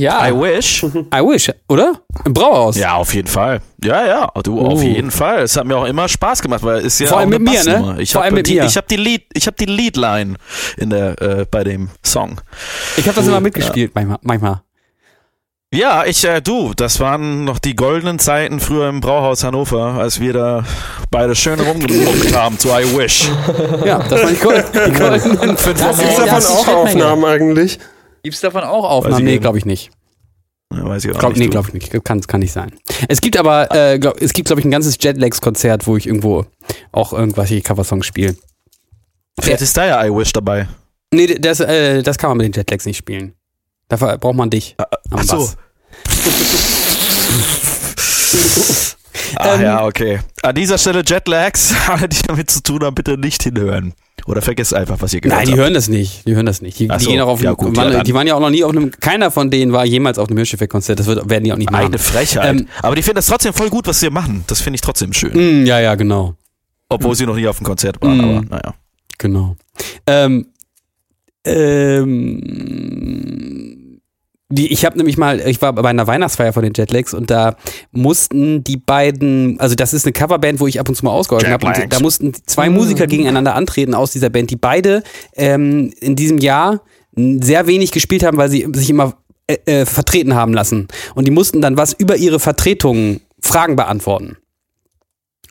Ja. 0.00 0.26
I 0.26 0.32
wish. 0.32 0.82
I 1.14 1.20
wish, 1.20 1.50
oder? 1.68 2.00
Im 2.24 2.32
Brauhaus. 2.32 2.76
Ja, 2.76 2.94
auf 2.94 3.12
jeden 3.12 3.28
Fall. 3.28 3.60
Ja, 3.84 4.06
ja, 4.06 4.30
du 4.42 4.58
uh. 4.58 4.68
auf 4.68 4.82
jeden 4.82 5.10
Fall. 5.10 5.42
Es 5.42 5.56
hat 5.56 5.66
mir 5.66 5.76
auch 5.76 5.84
immer 5.84 6.08
Spaß 6.08 6.40
gemacht, 6.40 6.62
weil 6.62 6.86
es 6.86 6.98
ja 6.98 7.08
Vor 7.08 7.18
allem 7.18 7.30
mit 7.30 7.42
mir, 7.42 7.64
ne? 7.64 7.96
Ich 7.98 8.12
Vor 8.12 8.22
allem 8.22 8.34
mit 8.34 8.46
die, 8.46 8.54
mir. 8.54 8.64
Ich 8.64 8.76
habe 8.76 8.86
die 8.88 8.96
Lead, 8.96 9.24
ich 9.34 9.46
habe 9.46 9.56
die 9.58 9.66
Leadline 9.66 10.38
in 10.78 10.90
der 10.90 11.20
äh, 11.20 11.46
bei 11.50 11.64
dem 11.64 11.90
Song. 12.02 12.40
Ich 12.96 13.06
habe 13.06 13.16
das 13.16 13.26
immer 13.26 13.40
mitgespielt 13.40 13.92
ja. 13.94 14.00
manchmal. 14.00 14.18
manchmal. 14.22 14.62
Ja, 15.72 16.04
ich, 16.04 16.24
äh, 16.24 16.40
du, 16.40 16.72
das 16.74 16.98
waren 16.98 17.44
noch 17.44 17.60
die 17.60 17.76
goldenen 17.76 18.18
Zeiten 18.18 18.58
früher 18.58 18.88
im 18.88 19.00
Brauhaus 19.00 19.44
Hannover, 19.44 19.94
als 19.94 20.18
wir 20.18 20.32
da 20.32 20.64
beide 21.12 21.36
schön 21.36 21.60
rumgemuckt 21.60 22.34
haben 22.36 22.58
zu 22.58 22.70
I 22.70 22.96
Wish. 22.96 23.30
Ja, 23.84 24.00
das 24.00 24.20
waren 24.20 24.34
die, 24.34 24.40
Gold, 24.40 24.64
die 24.74 24.92
goldenen 24.92 25.56
Gibt 25.56 25.80
davon 25.80 26.44
auch 26.44 26.68
Aufnahmen 26.68 27.24
eigentlich? 27.24 27.78
Gibt's 28.24 28.40
davon 28.40 28.64
auch 28.64 28.82
Aufnahmen? 28.82 29.24
Nee, 29.24 29.38
glaube 29.38 29.58
ich 29.58 29.64
nicht. 29.64 29.92
Ja, 30.74 30.86
weiß 30.86 31.04
ich 31.04 31.14
auch 31.14 31.20
glaub, 31.20 31.32
nicht. 31.34 31.40
Nee, 31.40 31.46
glaube 31.46 31.68
ich 31.68 31.74
nicht. 31.74 32.04
Kann, 32.04 32.20
kann 32.20 32.40
nicht 32.40 32.52
sein. 32.52 32.72
Es 33.06 33.20
gibt 33.20 33.36
aber, 33.36 33.68
äh, 33.70 34.00
glaub, 34.00 34.20
es 34.20 34.32
gibt, 34.32 34.48
glaube 34.48 34.58
ich, 34.58 34.64
ein 34.66 34.72
ganzes 34.72 34.96
Jetlags-Konzert, 35.00 35.86
wo 35.86 35.96
ich 35.96 36.08
irgendwo 36.08 36.46
auch 36.90 37.12
irgendwelche 37.12 37.60
Coversongs 37.60 38.06
spiele. 38.06 38.34
Vielleicht 39.40 39.62
ist 39.62 39.76
da 39.76 39.86
ja 39.86 40.04
I 40.04 40.10
Wish 40.10 40.32
dabei. 40.32 40.66
Nee, 41.14 41.28
das, 41.28 41.60
äh, 41.60 42.02
das 42.02 42.18
kann 42.18 42.30
man 42.30 42.38
mit 42.38 42.46
den 42.46 42.58
Jetlags 42.58 42.86
nicht 42.86 42.96
spielen. 42.96 43.34
Dafür 43.90 44.16
braucht 44.18 44.36
man 44.36 44.48
dich. 44.48 44.74
Ah, 44.78 44.86
ach 45.10 45.24
so. 45.24 45.36
ah 49.36 49.54
ähm, 49.54 49.62
ja, 49.62 49.84
okay. 49.84 50.20
An 50.42 50.54
dieser 50.54 50.78
Stelle 50.78 51.02
Jetlags, 51.04 51.74
alle, 51.88 52.08
die 52.08 52.22
damit 52.26 52.50
zu 52.50 52.62
tun 52.62 52.84
haben, 52.84 52.94
bitte 52.94 53.18
nicht 53.18 53.42
hinhören. 53.42 53.92
Oder 54.26 54.42
vergesst 54.42 54.72
einfach, 54.74 54.98
was 55.00 55.12
ihr 55.12 55.20
gehört 55.20 55.40
habt. 55.40 55.48
Nein, 55.48 55.56
die 55.56 55.60
hören 55.60 55.74
das 55.74 55.88
nicht. 55.88 56.24
Die 56.24 56.36
hören 56.36 56.46
das 56.46 56.62
nicht. 56.62 56.78
Die, 56.78 56.86
die 56.86 57.04
gehen 57.04 57.20
auch 57.20 57.26
auf 57.26 57.42
ja, 57.42 57.52
gut, 57.54 57.76
waren, 57.76 57.92
ja, 57.92 58.04
die 58.04 58.14
waren 58.14 58.28
ja 58.28 58.36
auch 58.36 58.40
noch 58.40 58.50
nie 58.50 58.62
auf 58.62 58.70
einem, 58.70 58.92
keiner 58.92 59.32
von 59.32 59.50
denen 59.50 59.72
war 59.72 59.84
jemals 59.84 60.18
auf 60.18 60.28
einem 60.28 60.36
Hirscheffekt-Konzert. 60.36 61.00
Das 61.00 61.06
wird, 61.06 61.28
werden 61.28 61.42
die 61.42 61.52
auch 61.52 61.56
nicht 61.56 61.72
machen. 61.72 61.86
Eine 61.86 61.98
Frechheit. 61.98 62.48
Ähm, 62.48 62.68
Aber 62.82 62.94
die 62.94 63.02
finden 63.02 63.16
das 63.16 63.26
trotzdem 63.26 63.52
voll 63.52 63.70
gut, 63.70 63.88
was 63.88 63.98
sie 63.98 64.08
machen. 64.10 64.44
Das 64.46 64.60
finde 64.60 64.76
ich 64.76 64.82
trotzdem 64.82 65.12
schön. 65.12 65.62
Mm, 65.62 65.66
ja, 65.66 65.80
ja, 65.80 65.96
genau. 65.96 66.36
Obwohl 66.88 67.10
mm. 67.12 67.14
sie 67.16 67.26
noch 67.26 67.34
nie 67.34 67.48
auf 67.48 67.58
einem 67.58 67.66
Konzert 67.66 68.00
waren, 68.00 68.18
mm. 68.18 68.20
aber 68.20 68.42
naja. 68.42 68.74
Genau. 69.18 69.56
Ähm, 70.06 70.46
ähm, 71.44 72.40
die, 74.50 74.72
ich 74.72 74.84
habe 74.84 74.96
nämlich 74.96 75.16
mal, 75.16 75.40
ich 75.40 75.62
war 75.62 75.72
bei 75.72 75.88
einer 75.88 76.06
Weihnachtsfeier 76.06 76.52
von 76.52 76.64
den 76.64 76.72
Jetlags 76.74 77.14
und 77.14 77.30
da 77.30 77.56
mussten 77.92 78.64
die 78.64 78.76
beiden, 78.76 79.58
also 79.60 79.76
das 79.76 79.94
ist 79.94 80.04
eine 80.04 80.12
Coverband, 80.12 80.58
wo 80.58 80.66
ich 80.66 80.80
ab 80.80 80.88
und 80.88 80.96
zu 80.96 81.04
mal 81.04 81.12
ausgeholfen 81.12 81.50
habe. 81.50 81.66
Und 81.66 81.92
da 81.92 82.00
mussten 82.00 82.32
zwei 82.46 82.68
mhm. 82.68 82.76
Musiker 82.76 83.06
gegeneinander 83.06 83.54
antreten 83.54 83.94
aus 83.94 84.10
dieser 84.10 84.28
Band, 84.28 84.50
die 84.50 84.56
beide 84.56 85.04
ähm, 85.34 85.92
in 86.00 86.16
diesem 86.16 86.38
Jahr 86.38 86.82
sehr 87.14 87.66
wenig 87.66 87.92
gespielt 87.92 88.24
haben, 88.24 88.38
weil 88.38 88.50
sie 88.50 88.66
sich 88.72 88.90
immer 88.90 89.14
äh, 89.46 89.56
äh, 89.66 89.86
vertreten 89.86 90.34
haben 90.34 90.52
lassen. 90.52 90.88
Und 91.14 91.26
die 91.26 91.32
mussten 91.32 91.60
dann 91.60 91.76
was 91.76 91.92
über 91.92 92.16
ihre 92.16 92.40
Vertretungen 92.40 93.20
Fragen 93.40 93.76
beantworten. 93.76 94.36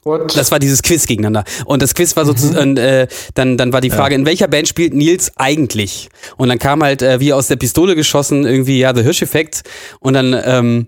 What? 0.04 0.36
Das 0.38 0.52
war 0.52 0.60
dieses 0.60 0.82
Quiz 0.82 1.06
gegeneinander. 1.06 1.44
Und 1.66 1.82
das 1.82 1.94
Quiz 1.94 2.16
war 2.16 2.26
sozusagen, 2.26 2.72
mhm. 2.72 2.78
äh, 2.78 3.08
dann, 3.34 3.58
dann 3.58 3.74
war 3.74 3.82
die 3.82 3.90
Frage, 3.90 4.14
ja. 4.14 4.20
in 4.20 4.26
welcher 4.26 4.48
Band 4.48 4.68
spielt 4.68 4.94
Nils 4.94 5.32
eigentlich? 5.36 6.10
Und 6.38 6.50
dann 6.50 6.60
kam 6.60 6.84
halt 6.84 7.02
äh, 7.02 7.20
wie 7.20 7.34
aus 7.34 7.48
der 7.48 7.58
Pistole 7.58 7.96
geschossen 7.96 8.46
irgendwie, 8.46 8.80
ja, 8.80 8.96
The 8.96 9.04
Hirsch-Effekt. 9.04 9.64
Und 10.00 10.14
dann 10.14 10.40
ähm, 10.46 10.88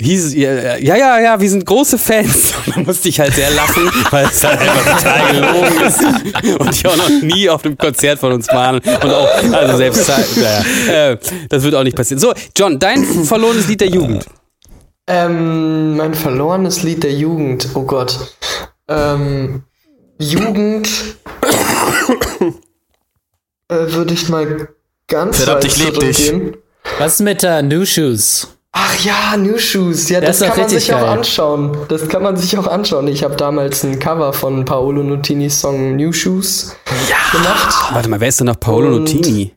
hieß 0.00 0.26
es, 0.26 0.34
ja, 0.34 0.76
ja, 0.76 1.20
ja, 1.20 1.40
wir 1.40 1.48
sind 1.48 1.64
große 1.64 1.98
Fans. 1.98 2.52
Und 2.66 2.76
dann 2.76 2.84
musste 2.84 3.08
ich 3.08 3.18
halt 3.18 3.34
sehr 3.34 3.50
lachen, 3.50 3.90
weil 4.10 4.26
es 4.26 4.44
halt 4.44 4.60
einfach 4.60 4.98
total 4.98 5.32
gelogen 5.32 5.80
ist. 5.86 6.58
Und 6.58 6.74
ich 6.74 6.86
auch 6.86 6.96
noch 6.96 7.22
nie 7.22 7.48
auf 7.48 7.64
einem 7.64 7.78
Konzert 7.78 8.18
von 8.18 8.32
uns 8.32 8.48
waren. 8.48 8.76
Und 8.76 9.04
auch, 9.04 9.28
also 9.52 9.76
selbst, 9.76 10.10
ja, 10.36 11.10
äh, 11.12 11.18
das 11.48 11.62
wird 11.62 11.74
auch 11.74 11.84
nicht 11.84 11.96
passieren. 11.96 12.20
So, 12.20 12.34
John, 12.56 12.78
dein 12.78 13.04
verlorenes 13.04 13.68
Lied 13.68 13.80
der 13.80 13.88
Jugend. 13.88 14.26
Ähm, 15.06 15.96
mein 15.96 16.14
verlorenes 16.14 16.82
Lied 16.82 17.02
der 17.02 17.12
Jugend. 17.12 17.68
Oh 17.74 17.82
Gott. 17.82 18.36
Ähm, 18.90 19.62
Jugend 20.18 20.88
äh, 23.68 23.92
würde 23.92 24.12
ich 24.12 24.28
mal 24.28 24.68
ganz 25.06 25.36
Verdammt, 25.38 25.64
ich 25.64 25.76
lieb 25.76 26.00
dich. 26.00 26.32
Was 26.98 27.14
ist 27.14 27.20
mit 27.20 27.44
uh, 27.44 27.62
New 27.62 27.86
Shoes? 27.86 28.48
Ach 28.72 29.04
ja, 29.04 29.36
New 29.36 29.58
Shoes. 29.58 30.08
Ja, 30.08 30.20
das, 30.20 30.40
das 30.40 30.48
kann 30.48 30.58
man 30.58 30.68
sich 30.68 30.88
geil. 30.88 31.02
auch 31.02 31.08
anschauen. 31.08 31.76
Das 31.88 32.08
kann 32.08 32.22
man 32.22 32.36
sich 32.36 32.58
auch 32.58 32.66
anschauen. 32.66 33.06
Ich 33.06 33.22
habe 33.22 33.36
damals 33.36 33.84
ein 33.84 34.00
Cover 34.00 34.32
von 34.32 34.64
Paolo 34.64 35.04
Nutinis 35.04 35.60
Song 35.60 35.94
New 35.94 36.12
Shoes 36.12 36.74
ja. 37.08 37.16
gemacht. 37.30 37.74
Warte 37.92 38.08
mal, 38.08 38.20
wer 38.20 38.28
ist 38.28 38.40
denn 38.40 38.48
noch 38.48 38.58
Paolo 38.58 38.96
und 38.96 39.04
Nutini? 39.04 39.54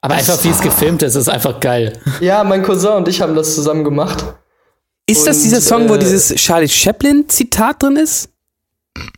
Aber 0.00 0.14
einfach 0.14 0.42
wie 0.44 0.50
es 0.50 0.60
gefilmt 0.60 1.02
ist, 1.02 1.16
ist 1.16 1.28
einfach 1.28 1.58
geil. 1.58 2.00
Ja, 2.20 2.44
mein 2.44 2.62
Cousin 2.62 2.92
und 2.92 3.08
ich 3.08 3.20
haben 3.20 3.34
das 3.34 3.56
zusammen 3.56 3.82
gemacht. 3.82 4.24
Ist 5.08 5.26
das 5.26 5.42
dieser 5.42 5.60
Song, 5.60 5.86
äh, 5.86 5.88
wo 5.88 5.96
dieses 5.96 6.32
Charlie 6.36 6.68
Chaplin 6.68 7.28
Zitat 7.28 7.82
drin 7.82 7.96
ist? 7.96 8.28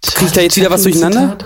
Krieg 0.03 0.28
ich 0.28 0.33
da 0.33 0.41
jetzt 0.41 0.57
wieder 0.57 0.70
was 0.70 0.83
durcheinander? 0.83 1.39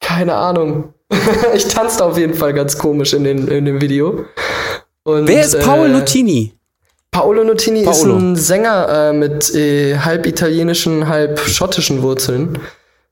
Keine 0.00 0.34
Ahnung. 0.34 0.94
ich 1.54 1.68
tanzte 1.68 2.04
auf 2.04 2.18
jeden 2.18 2.34
Fall 2.34 2.52
ganz 2.54 2.78
komisch 2.78 3.12
in, 3.12 3.24
den, 3.24 3.48
in 3.48 3.64
dem 3.64 3.80
Video. 3.80 4.24
Und, 5.04 5.26
Wer 5.28 5.44
ist 5.44 5.58
Paolo 5.60 5.84
äh, 5.84 5.88
Nutini? 5.88 6.52
Paolo 7.10 7.44
Nutini 7.44 7.84
Paolo. 7.84 8.16
ist 8.16 8.22
ein 8.22 8.36
Sänger 8.36 8.88
äh, 8.88 9.12
mit 9.12 9.54
äh, 9.54 9.98
halb 9.98 10.26
italienischen, 10.26 11.08
halb 11.08 11.38
schottischen 11.40 12.02
Wurzeln, 12.02 12.58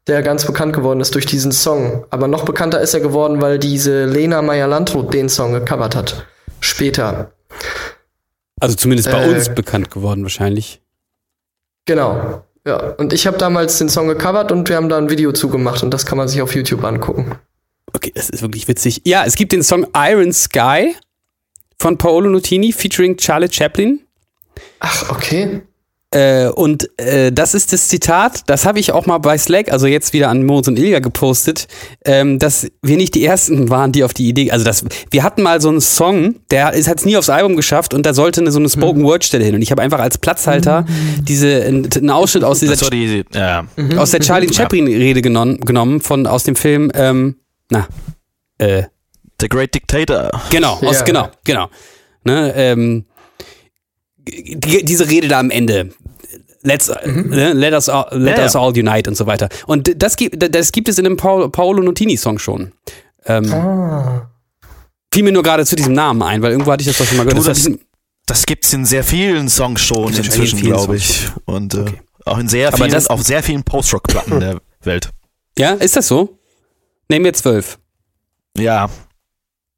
der 0.06 0.22
ganz 0.22 0.44
bekannt 0.44 0.74
geworden 0.74 1.00
ist 1.00 1.14
durch 1.14 1.26
diesen 1.26 1.52
Song. 1.52 2.04
Aber 2.10 2.28
noch 2.28 2.44
bekannter 2.44 2.80
ist 2.80 2.94
er 2.94 3.00
geworden, 3.00 3.40
weil 3.40 3.58
diese 3.58 4.06
Lena 4.06 4.42
Meyer-Landrut 4.42 5.14
den 5.14 5.28
Song 5.28 5.52
gecovert 5.52 5.94
hat. 5.96 6.26
Später. 6.60 7.32
Also 8.60 8.74
zumindest 8.76 9.10
bei 9.10 9.24
äh, 9.24 9.28
uns 9.28 9.48
bekannt 9.54 9.90
geworden 9.90 10.22
wahrscheinlich. 10.22 10.82
Genau. 11.86 12.44
Ja, 12.66 12.78
und 12.96 13.12
ich 13.12 13.26
habe 13.26 13.36
damals 13.36 13.78
den 13.78 13.88
Song 13.88 14.08
gecovert 14.08 14.50
und 14.50 14.68
wir 14.68 14.76
haben 14.76 14.88
da 14.88 14.96
ein 14.96 15.10
Video 15.10 15.32
zugemacht 15.32 15.82
und 15.82 15.90
das 15.90 16.06
kann 16.06 16.16
man 16.16 16.28
sich 16.28 16.40
auf 16.40 16.54
YouTube 16.54 16.82
angucken. 16.84 17.36
Okay, 17.92 18.10
das 18.14 18.30
ist 18.30 18.42
wirklich 18.42 18.66
witzig. 18.68 19.02
Ja, 19.04 19.24
es 19.24 19.36
gibt 19.36 19.52
den 19.52 19.62
Song 19.62 19.86
Iron 19.94 20.32
Sky 20.32 20.94
von 21.78 21.98
Paolo 21.98 22.30
Nutini 22.30 22.72
featuring 22.72 23.16
Charlie 23.16 23.52
Chaplin. 23.52 24.00
Ach, 24.80 25.10
okay. 25.10 25.62
Äh, 26.14 26.48
und 26.48 26.88
äh, 26.96 27.32
das 27.32 27.54
ist 27.54 27.72
das 27.72 27.88
Zitat, 27.88 28.42
das 28.46 28.64
habe 28.64 28.78
ich 28.78 28.92
auch 28.92 29.04
mal 29.06 29.18
bei 29.18 29.36
Slack, 29.36 29.72
also 29.72 29.88
jetzt 29.88 30.12
wieder 30.12 30.28
an 30.28 30.46
Moritz 30.46 30.68
und 30.68 30.78
Ilja 30.78 31.00
gepostet, 31.00 31.66
ähm, 32.04 32.38
dass 32.38 32.68
wir 32.82 32.96
nicht 32.96 33.16
die 33.16 33.24
Ersten 33.24 33.68
waren, 33.68 33.90
die 33.90 34.04
auf 34.04 34.14
die 34.14 34.28
Idee, 34.28 34.52
also 34.52 34.64
das, 34.64 34.84
wir 35.10 35.24
hatten 35.24 35.42
mal 35.42 35.60
so 35.60 35.70
einen 35.70 35.80
Song, 35.80 36.36
der 36.52 36.66
hat 36.66 36.74
es 36.76 37.04
nie 37.04 37.16
aufs 37.16 37.30
Album 37.30 37.56
geschafft 37.56 37.94
und 37.94 38.06
da 38.06 38.14
sollte 38.14 38.42
eine, 38.42 38.52
so 38.52 38.60
eine 38.60 38.68
Spoken-Word-Stelle 38.68 39.44
hin 39.44 39.56
und 39.56 39.62
ich 39.62 39.72
habe 39.72 39.82
einfach 39.82 39.98
als 39.98 40.16
Platzhalter 40.16 40.82
mhm. 40.82 41.24
diese, 41.24 41.64
einen 41.64 42.10
Ausschnitt 42.10 42.44
aus 42.44 42.60
dieser, 42.60 42.76
die, 42.90 43.24
ja. 43.34 43.66
aus 43.96 44.12
der 44.12 44.20
Charlie 44.20 44.52
Chaplin-Rede 44.52 45.20
genommen, 45.20 45.58
genommen 45.62 46.00
von, 46.00 46.28
aus 46.28 46.44
dem 46.44 46.54
Film, 46.54 46.92
ähm, 46.94 47.38
na, 47.70 47.88
äh, 48.58 48.84
The 49.40 49.48
Great 49.48 49.74
Dictator. 49.74 50.30
Genau, 50.50 50.74
aus, 50.74 51.00
ja. 51.00 51.02
genau, 51.02 51.28
genau. 51.42 51.68
Ne, 52.24 52.52
ähm, 52.56 53.04
die, 54.28 54.84
diese 54.84 55.08
Rede 55.08 55.28
da 55.28 55.40
am 55.40 55.50
Ende. 55.50 55.90
Let's, 56.66 56.90
mhm. 57.04 57.28
Ne, 57.28 57.52
let, 57.52 57.74
us, 57.74 57.90
all, 57.90 58.06
let 58.10 58.38
ja, 58.38 58.44
us 58.44 58.56
all 58.56 58.70
unite 58.70 59.08
und 59.08 59.16
so 59.16 59.26
weiter. 59.26 59.50
Und 59.66 60.02
das 60.02 60.16
gibt, 60.16 60.54
das 60.54 60.72
gibt 60.72 60.88
es 60.88 60.98
in 60.98 61.04
dem 61.04 61.18
Paolo, 61.18 61.50
Paolo 61.50 61.82
Nutini-Song 61.82 62.38
schon. 62.38 62.72
Ähm, 63.26 63.52
ah. 63.52 64.30
Fiel 65.12 65.24
mir 65.24 65.32
nur 65.32 65.42
gerade 65.42 65.66
zu 65.66 65.76
diesem 65.76 65.92
Namen 65.92 66.22
ein, 66.22 66.40
weil 66.40 66.52
irgendwo 66.52 66.72
hatte 66.72 66.80
ich 66.80 66.88
das 66.88 66.96
doch 66.96 67.04
schon 67.04 67.18
mal 67.18 67.24
gehört. 67.24 67.44
Du, 67.44 67.48
das, 67.48 67.70
das 68.26 68.46
gibt 68.46 68.64
es 68.64 68.72
in 68.72 68.86
sehr 68.86 69.04
vielen 69.04 69.50
Songs 69.50 69.82
schon 69.82 70.14
inzwischen, 70.14 70.60
glaube 70.60 70.96
ich. 70.96 71.28
Und 71.44 71.74
äh, 71.74 71.80
okay. 71.80 72.00
auch 72.24 72.38
in 72.38 72.48
sehr 72.48 72.72
vielen, 72.72 72.90
das, 72.90 73.08
auf 73.08 73.22
sehr 73.22 73.42
vielen 73.42 73.62
Post-Rock-Platten 73.62 74.40
der 74.40 74.60
Welt. 74.82 75.10
Ja, 75.58 75.72
ist 75.72 75.96
das 75.96 76.08
so? 76.08 76.38
Nehmen 77.10 77.26
wir 77.26 77.34
zwölf. 77.34 77.78
Ja, 78.56 78.88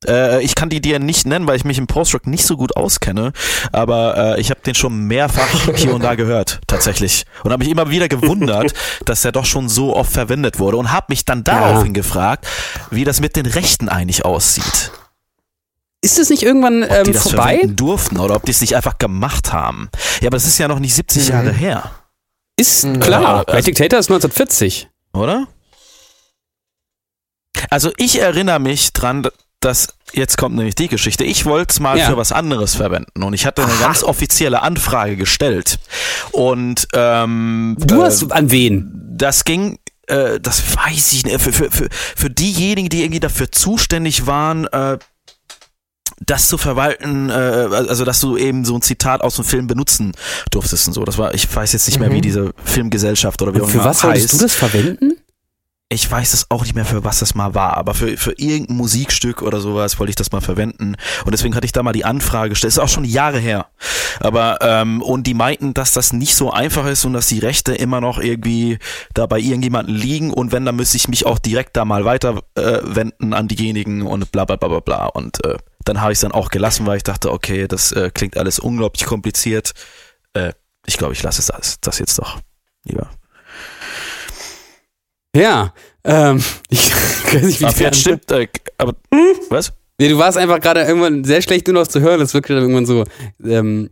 äh, 0.09 0.43
ich 0.43 0.55
kann 0.55 0.69
die 0.69 0.81
dir 0.81 0.99
nicht 0.99 1.27
nennen, 1.27 1.47
weil 1.47 1.57
ich 1.57 1.65
mich 1.65 1.79
im 1.79 1.87
Post-Rock 1.87 2.27
nicht 2.27 2.47
so 2.47 2.57
gut 2.57 2.77
auskenne, 2.77 3.33
aber 3.73 4.37
äh, 4.37 4.41
ich 4.41 4.51
habe 4.51 4.61
den 4.61 4.75
schon 4.75 4.99
mehrfach 5.01 5.49
hier 5.77 5.95
und 5.95 6.05
da 6.05 6.15
gehört, 6.15 6.61
tatsächlich. 6.67 7.25
Und 7.45 7.53
habe 7.53 7.65
mich 7.65 7.73
immer 7.73 7.91
wieder 7.91 8.09
gewundert, 8.09 8.73
dass 9.05 9.25
er 9.25 9.33
doch 9.33 9.45
schon 9.45 9.69
so 9.69 9.95
oft 9.97 10.13
verwendet 10.13 10.59
wurde 10.59 10.77
und 10.77 10.93
habe 10.93 11.07
mich 11.11 11.25
dann 11.25 11.45
daraufhin 11.45 11.95
ja. 11.95 12.01
gefragt, 12.01 12.47
wie 12.91 13.05
das 13.05 13.21
mit 13.21 13.37
den 13.37 13.47
Rechten 13.47 13.89
eigentlich 13.89 14.25
aussieht. 14.25 14.93
Ist 16.03 16.19
es 16.19 16.31
nicht 16.31 16.43
irgendwann 16.43 16.83
ähm, 16.83 16.89
ob 16.91 17.05
die 17.05 17.13
das 17.13 17.23
vorbei? 17.23 17.61
durften 17.67 18.19
oder 18.19 18.37
ob 18.37 18.45
die 18.45 18.53
es 18.53 18.61
nicht 18.61 18.77
einfach 18.77 18.99
gemacht 18.99 19.53
haben. 19.53 19.89
Ja, 20.21 20.29
aber 20.29 20.37
es 20.37 20.47
ist 20.47 20.59
ja 20.59 20.69
noch 20.69 20.79
nicht 20.79 20.95
70 20.95 21.25
mhm. 21.25 21.31
Jahre 21.31 21.53
her. 21.53 21.91
Ist 22.57 22.85
mhm. 22.85 23.01
klar. 23.01 23.45
Also, 23.49 23.67
Dictator 23.67 23.99
ist 23.99 24.11
1940. 24.11 24.89
Oder? 25.13 25.49
Also 27.71 27.93
ich 27.97 28.21
erinnere 28.21 28.61
mich 28.61 28.93
dran, 28.93 29.27
dass 29.61 29.96
jetzt 30.13 30.39
kommt 30.39 30.57
nämlich 30.57 30.75
die 30.75 30.89
Geschichte. 30.89 31.25
Ich 31.25 31.45
wollte 31.45 31.73
es 31.73 31.81
mal 31.81 31.99
ja. 31.99 32.09
für 32.09 32.17
was 32.17 32.33
anderes 32.33 32.75
verwenden 32.75 33.23
und 33.23 33.35
ich 33.35 33.47
hatte 33.47 33.63
eine 33.63 33.73
Aha. 33.73 33.85
ganz 33.85 34.03
offizielle 34.03 34.63
Anfrage 34.63 35.17
gestellt. 35.17 35.79
Und 36.33 36.89
ähm, 36.95 37.77
du 37.79 38.03
hast 38.03 38.23
äh, 38.23 38.33
an 38.33 38.51
wen? 38.51 38.93
Das 39.17 39.45
ging 39.45 39.79
äh, 40.07 40.41
das 40.41 40.63
weiß 40.77 41.13
ich 41.13 41.25
nicht, 41.25 41.41
für, 41.41 41.53
für, 41.53 41.71
für, 41.71 41.89
für 41.91 42.31
diejenigen, 42.31 42.89
die 42.89 43.03
irgendwie 43.03 43.21
dafür 43.21 43.51
zuständig 43.51 44.27
waren, 44.27 44.67
äh, 44.67 44.99
das 46.25 46.49
zu 46.49 46.57
verwalten, 46.57 47.29
äh, 47.29 47.33
also 47.33 48.05
dass 48.05 48.21
du 48.21 48.37
eben 48.37 48.65
so 48.65 48.77
ein 48.77 48.83
Zitat 48.83 49.21
aus 49.21 49.37
dem 49.37 49.45
Film 49.45 49.67
benutzen 49.67 50.13
durftest 50.51 50.89
und 50.89 50.95
so. 50.95 51.05
Das 51.05 51.19
war, 51.19 51.35
ich 51.35 51.55
weiß 51.55 51.73
jetzt 51.73 51.87
nicht 51.87 51.99
mehr, 51.99 52.11
wie 52.11 52.19
mhm. 52.19 52.23
diese 52.23 52.53
Filmgesellschaft 52.65 53.43
oder 53.43 53.55
wie 53.55 53.61
auch 53.61 53.69
immer 53.69 53.85
heißt. 53.85 54.01
Für 54.01 54.09
was 54.09 54.21
solltest 54.21 54.33
du 54.33 54.39
das 54.39 54.55
verwenden? 54.55 55.13
Ich 55.89 56.11
weiß 56.11 56.35
es 56.35 56.51
auch 56.51 56.63
nicht 56.63 56.75
mehr, 56.75 56.85
für 56.85 57.05
was 57.05 57.21
das 57.21 57.37
mal 57.37 57.55
war, 57.55 57.77
aber 57.77 57.95
für, 57.95 58.17
für 58.17 58.33
irgendein 58.33 58.77
Musikstück 58.77 59.41
oder 59.41 59.61
sowas 59.61 60.01
wollte 60.01 60.11
ich 60.11 60.17
das 60.17 60.33
mal 60.33 60.41
verwenden. 60.41 60.97
Und 61.25 61.33
deswegen 61.33 61.55
hatte 61.55 61.65
ich 61.65 61.71
da 61.71 61.85
mal 61.85 61.93
die 61.93 62.05
Anfrage 62.05 62.51
gestellt. 62.51 62.73
Ist 62.73 62.81
auch 62.81 62.89
schon 62.89 63.05
Jahre 63.05 63.39
her. 63.39 63.67
Aber, 64.19 64.59
ähm, 64.63 65.01
und 65.01 65.29
die 65.29 65.35
meinten, 65.35 65.75
dass 65.75 65.93
das 65.93 66.13
nicht 66.13 66.35
so 66.35 66.51
einfach 66.51 66.87
ist 66.87 67.05
und 67.05 67.13
dass 67.13 67.29
die 67.29 67.39
Rechte 67.39 67.73
immer 67.73 68.01
noch 68.01 68.19
irgendwie 68.19 68.79
da 69.15 69.27
bei 69.27 69.39
irgendjemanden 69.39 69.95
liegen. 69.95 70.33
Und 70.33 70.51
wenn, 70.51 70.65
dann 70.65 70.75
müsste 70.75 70.97
ich 70.97 71.07
mich 71.07 71.25
auch 71.25 71.39
direkt 71.39 71.77
da 71.77 71.85
mal 71.85 72.05
weiter 72.05 72.43
äh, 72.57 72.81
wenden 72.83 73.33
an 73.33 73.47
diejenigen 73.47 74.03
und 74.03 74.33
bla 74.33 74.45
bla 74.45 74.57
bla 74.57 74.69
bla 74.69 74.81
bla. 74.81 75.07
Und 75.07 75.45
äh, 75.45 75.57
dann 75.85 76.01
habe 76.01 76.11
ich 76.11 76.17
es 76.17 76.23
dann 76.23 76.33
auch 76.33 76.49
gelassen, 76.49 76.85
weil 76.87 76.97
ich 76.97 77.05
dachte, 77.05 77.31
okay, 77.31 77.69
das 77.69 77.93
äh, 77.93 78.11
klingt 78.13 78.37
alles 78.37 78.59
unglaublich 78.59 79.05
kompliziert. 79.05 79.73
Äh, 80.33 80.53
ich 80.85 80.97
glaube, 80.97 81.13
ich 81.13 81.23
lasse 81.23 81.41
es 81.41 81.47
das, 81.47 81.81
das 81.81 82.01
jetzt 82.01 82.19
doch 82.19 82.41
lieber. 82.83 83.09
Ja, 85.37 85.75
ähm, 86.05 86.43
ich 86.71 86.93
weiß 86.93 87.43
nicht, 87.43 87.61
wie 87.61 87.87
Ach, 87.87 87.95
stimmt, 87.95 88.31
äh, 88.33 88.49
aber 88.79 88.95
hm? 89.13 89.37
was? 89.51 89.73
Nee, 89.99 90.09
du 90.09 90.19
warst 90.19 90.39
einfach 90.39 90.61
gerade 90.61 90.83
irgendwann 90.83 91.25
sehr 91.25 91.43
schlecht 91.43 91.67
nur 91.67 91.75
noch 91.75 91.87
zu 91.87 92.01
hören. 92.01 92.21
Das 92.21 92.35
wirkte 92.35 92.55
dann 92.55 92.63
irgendwann 92.63 92.87
so 92.87 93.05
ähm, 93.45 93.91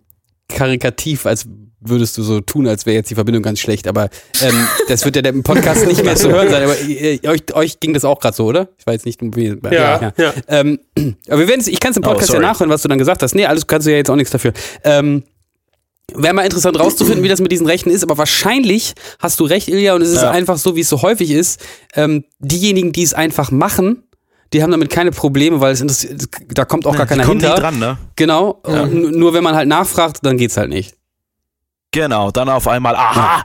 karikativ, 0.48 1.24
als 1.24 1.46
würdest 1.80 2.16
du 2.18 2.22
so 2.22 2.40
tun, 2.40 2.66
als 2.66 2.86
wäre 2.86 2.96
jetzt 2.96 3.10
die 3.10 3.14
Verbindung 3.14 3.42
ganz 3.42 3.60
schlecht. 3.60 3.86
Aber 3.86 4.08
ähm, 4.42 4.68
das 4.88 5.04
wird 5.04 5.16
ja 5.16 5.22
im 5.22 5.42
Podcast 5.42 5.86
nicht 5.86 6.04
mehr 6.04 6.16
zu 6.16 6.30
hören 6.30 6.50
sein. 6.50 6.62
Aber 6.62 6.76
äh, 6.80 7.20
euch, 7.26 7.54
euch 7.54 7.80
ging 7.80 7.94
das 7.94 8.04
auch 8.04 8.20
gerade 8.20 8.36
so, 8.36 8.46
oder? 8.46 8.68
Ich 8.78 8.86
weiß 8.86 9.04
nicht, 9.04 9.20
wie. 9.22 9.56
Ja, 9.64 9.72
ja. 9.72 10.00
ja. 10.00 10.12
ja. 10.16 10.32
Ähm, 10.48 10.78
aber 11.28 11.40
wir 11.40 11.48
werden 11.48 11.64
ich 11.66 11.80
kann 11.80 11.92
es 11.92 11.96
im 11.96 12.04
oh, 12.04 12.08
Podcast 12.08 12.30
oh, 12.30 12.34
ja 12.34 12.40
nachhören, 12.40 12.70
was 12.70 12.82
du 12.82 12.88
dann 12.88 12.98
gesagt 12.98 13.22
hast. 13.22 13.34
Nee, 13.34 13.46
alles 13.46 13.66
kannst 13.66 13.86
du 13.86 13.90
ja 13.90 13.96
jetzt 13.96 14.10
auch 14.10 14.16
nichts 14.16 14.30
dafür. 14.30 14.52
Ähm, 14.82 15.24
Wäre 16.14 16.34
mal 16.34 16.44
interessant 16.44 16.78
rauszufinden, 16.78 17.22
wie 17.24 17.28
das 17.28 17.40
mit 17.40 17.50
diesen 17.50 17.66
Rechten 17.66 17.90
ist, 17.90 18.02
aber 18.02 18.16
wahrscheinlich 18.16 18.94
hast 19.18 19.40
du 19.40 19.44
recht, 19.44 19.68
Ilja, 19.68 19.94
und 19.94 20.02
es 20.02 20.10
ist 20.10 20.22
ja. 20.22 20.30
einfach 20.30 20.58
so, 20.58 20.76
wie 20.76 20.80
es 20.80 20.88
so 20.88 21.02
häufig 21.02 21.30
ist. 21.30 21.60
Ähm, 21.94 22.24
diejenigen, 22.38 22.92
die 22.92 23.02
es 23.02 23.14
einfach 23.14 23.50
machen, 23.50 24.04
die 24.52 24.62
haben 24.62 24.70
damit 24.70 24.90
keine 24.90 25.10
Probleme, 25.10 25.60
weil 25.60 25.72
es 25.72 26.08
da 26.48 26.64
kommt 26.64 26.86
auch 26.86 26.92
ja, 26.92 26.98
gar 26.98 27.06
keiner 27.06 27.26
hinter. 27.26 27.56
dran, 27.56 27.78
ne? 27.78 27.98
Genau. 28.14 28.62
Ja. 28.66 28.86
Nur 28.86 29.34
wenn 29.34 29.42
man 29.42 29.56
halt 29.56 29.68
nachfragt, 29.68 30.18
dann 30.22 30.36
geht's 30.36 30.56
halt 30.56 30.68
nicht. 30.68 30.94
Genau, 31.90 32.30
dann 32.30 32.48
auf 32.48 32.68
einmal, 32.68 32.94
aha! 32.94 33.44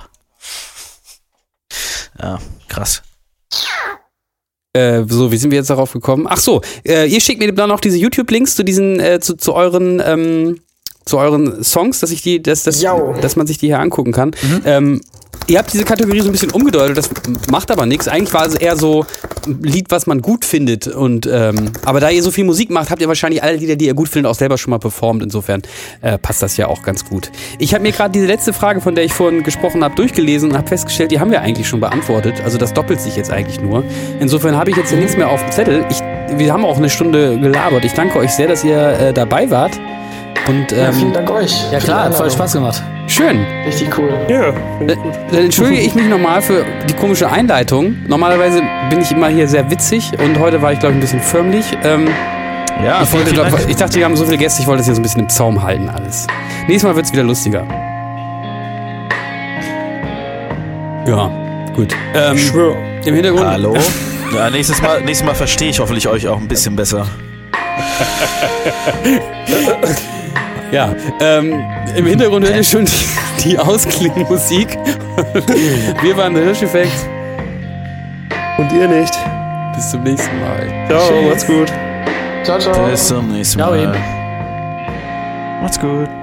Ja, 2.22 2.39
krass. 2.67 3.01
Äh, 4.74 5.03
so, 5.07 5.32
wie 5.32 5.38
sind 5.38 5.49
wir 5.49 5.57
jetzt 5.57 5.70
darauf 5.70 5.93
gekommen? 5.93 6.28
Ach 6.30 6.38
so, 6.38 6.61
äh, 6.86 7.07
ihr 7.07 7.22
schickt 7.22 7.39
mir 7.39 7.51
dann 7.53 7.70
noch 7.70 7.80
diese 7.80 7.97
YouTube-Links 7.97 8.55
zu 8.55 8.63
diesen, 8.63 8.99
äh, 8.99 9.20
zu, 9.20 9.36
zu 9.36 9.53
euren 9.53 10.01
ähm, 10.05 10.61
zu 11.10 11.18
euren 11.18 11.64
Songs, 11.64 11.99
dass 11.99 12.12
ich 12.12 12.22
die, 12.22 12.41
dass, 12.41 12.64
dass, 12.64 12.80
dass 13.22 13.36
man 13.36 13.47
sich 13.47 13.57
die 13.57 13.68
hier 13.68 13.80
angucken 13.80 14.12
kann. 14.12 14.30
Mhm. 14.30 14.62
Ähm, 14.66 15.01
ihr 15.47 15.57
habt 15.57 15.74
diese 15.74 15.84
Kategorie 15.84 16.22
so 16.22 16.30
ein 16.30 16.32
bisschen 16.32 16.51
umgedeutet, 16.51 16.97
das 16.97 17.10
macht 17.49 17.72
aber 17.72 17.86
nichts. 17.86 18.07
Eigentlich 18.07 18.34
war 18.34 18.45
es 18.45 18.55
eher 18.55 18.78
so 18.78 19.05
ein 19.45 19.62
Lied, 19.64 19.88
was 19.89 20.05
man 20.05 20.22
gut 20.22 20.45
findet. 20.45 20.88
Und 20.88 21.28
ähm, 21.32 21.72
aber 21.84 21.99
da 21.99 22.10
ihr 22.10 22.22
so 22.22 22.32
viel 22.32 22.45
Musik 22.45 22.70
macht, 22.70 22.91
habt 22.91 23.01
ihr 23.01 23.07
wahrscheinlich 23.07 23.41
alle 23.43 23.57
Lieder, 23.57 23.76
die 23.76 23.86
ihr 23.86 23.93
gut 23.93 24.10
findet, 24.10 24.30
auch 24.30 24.36
selber 24.36 24.57
schon 24.57 24.72
mal 24.72 24.78
performt. 24.78 25.24
Insofern 25.24 25.62
äh, 26.01 26.18
passt 26.18 26.41
das 26.41 26.57
ja 26.57 26.68
auch 26.68 26.84
ganz 26.84 27.05
gut. 27.05 27.32
Ich 27.57 27.74
habe 27.74 27.82
mir 27.82 27.91
gerade 27.91 28.12
diese 28.12 28.28
letzte 28.28 28.53
Frage, 28.53 28.82
von 28.82 28.95
der 28.95 29.03
ich 29.03 29.14
vorhin 29.14 29.43
gesprochen 29.43 29.84
habe, 29.84 29.95
durchgelesen 29.95 30.51
und 30.51 30.57
habe 30.57 30.68
festgestellt, 30.68 31.12
die 31.12 31.20
haben 31.20 31.32
wir 31.32 31.41
eigentlich 31.41 31.68
schon 31.68 31.80
beantwortet. 31.80 32.41
Also 32.43 32.57
das 32.57 32.74
doppelt 32.74 33.01
sich 33.01 33.16
jetzt 33.16 33.32
eigentlich 33.32 33.60
nur. 33.60 33.84
Insofern 34.20 34.55
habe 34.55 34.70
ich 34.70 34.78
jetzt 34.78 34.89
hier 34.89 34.99
nichts 34.99 35.18
mehr 35.18 35.30
auf 35.30 35.41
dem 35.41 35.51
Zettel. 35.51 35.86
Ich, 35.89 35.99
wir 36.38 36.53
haben 36.53 36.66
auch 36.66 36.78
eine 36.78 36.89
Stunde 36.89 37.39
gelabert. 37.39 37.84
Ich 37.86 37.93
danke 37.93 38.20
euch 38.20 38.32
sehr, 38.32 38.47
dass 38.47 38.64
ihr 38.64 38.78
äh, 38.78 39.14
dabei 39.14 39.49
wart. 39.49 39.80
Und, 40.48 40.72
ähm, 40.72 40.78
ja, 40.78 40.92
vielen 40.92 41.14
Dank 41.14 41.30
euch. 41.30 41.72
Ja 41.72 41.80
klar, 41.80 42.06
hat 42.06 42.16
voll 42.16 42.32
Spaß 42.32 42.54
gemacht. 42.54 42.82
Schön. 43.08 43.46
Richtig 43.66 43.96
cool. 43.98 44.10
Ja. 44.28 44.52
Dann, 44.80 44.98
dann 45.32 45.44
entschuldige 45.46 45.82
ich 45.82 45.96
mich 45.96 46.08
nochmal 46.08 46.42
für 46.42 46.66
die 46.88 46.94
komische 46.94 47.30
Einleitung. 47.30 47.98
Normalerweise 48.08 48.62
bin 48.90 49.02
ich 49.02 49.12
immer 49.12 49.28
hier 49.28 49.48
sehr 49.48 49.70
witzig 49.70 50.12
und 50.20 50.40
heute 50.40 50.62
war 50.62 50.74
ich, 50.74 50.80
glaube 50.80 50.94
ich, 50.94 50.98
ein 50.98 51.02
bisschen 51.02 51.20
förmlich. 51.20 51.66
Ähm, 51.84 52.08
ja, 52.84 53.02
ich, 53.04 53.12
wollte, 53.12 53.32
glaub, 53.32 53.48
ich 53.68 53.76
dachte, 53.76 53.98
wir 53.98 54.06
haben 54.06 54.16
so 54.16 54.26
viele 54.26 54.38
Gäste, 54.38 54.62
ich 54.62 54.68
wollte 54.68 54.80
das 54.80 54.86
hier 54.86 54.96
so 54.96 55.02
ein 55.02 55.04
bisschen 55.04 55.22
im 55.22 55.30
Zaum 55.30 55.62
halten 55.62 55.90
alles. 55.90 56.28
Nächstes 56.68 56.84
Mal 56.84 56.96
wird 56.96 57.08
es 57.08 57.12
wieder 57.12 57.24
lustiger. 57.24 57.66
Ja, 61.06 61.30
gut. 61.76 61.94
Ähm, 62.16 62.36
ich 62.36 62.48
schwör. 62.48 62.76
Im 63.06 63.16
Hintergrund. 63.16 63.46
Hallo? 63.46 63.76
Ja, 64.32 64.48
nächstes 64.52 64.80
Mal, 64.80 65.02
nächstes 65.02 65.26
Mal 65.26 65.34
verstehe 65.34 65.72
ich 65.72 65.80
hoffentlich 65.80 66.08
euch 66.08 66.28
auch 66.28 66.38
ein 66.38 66.48
bisschen 66.48 66.76
besser. 66.76 67.08
Ja, 70.72 70.93
ähm, 71.20 71.63
im 71.95 72.05
Hintergrund 72.05 72.45
hört 72.45 72.55
ihr 72.55 72.63
schon 72.63 72.86
die, 72.86 73.49
die 73.49 73.57
Ausklingmusik. 73.59 74.78
Wir 76.01 76.15
waren 76.17 76.34
der 76.36 76.43
Hirscheffekt. 76.43 77.07
Und 78.57 78.72
ihr 78.74 78.88
nicht. 78.88 79.13
Bis 79.76 79.91
zum 79.91 80.03
nächsten 80.03 80.39
Mal. 80.41 80.88
Ciao, 80.88 81.07
Tschüss. 81.07 81.30
macht's 81.30 81.47
gut. 81.47 81.74
Ciao, 82.43 82.59
ciao. 82.59 82.88
Bis 82.88 83.07
zum 83.07 83.32
nächsten 83.32 83.59
Mal. 83.59 83.93
Ciao. 83.93 85.61
Macht's 85.61 85.80
gut. 85.80 86.18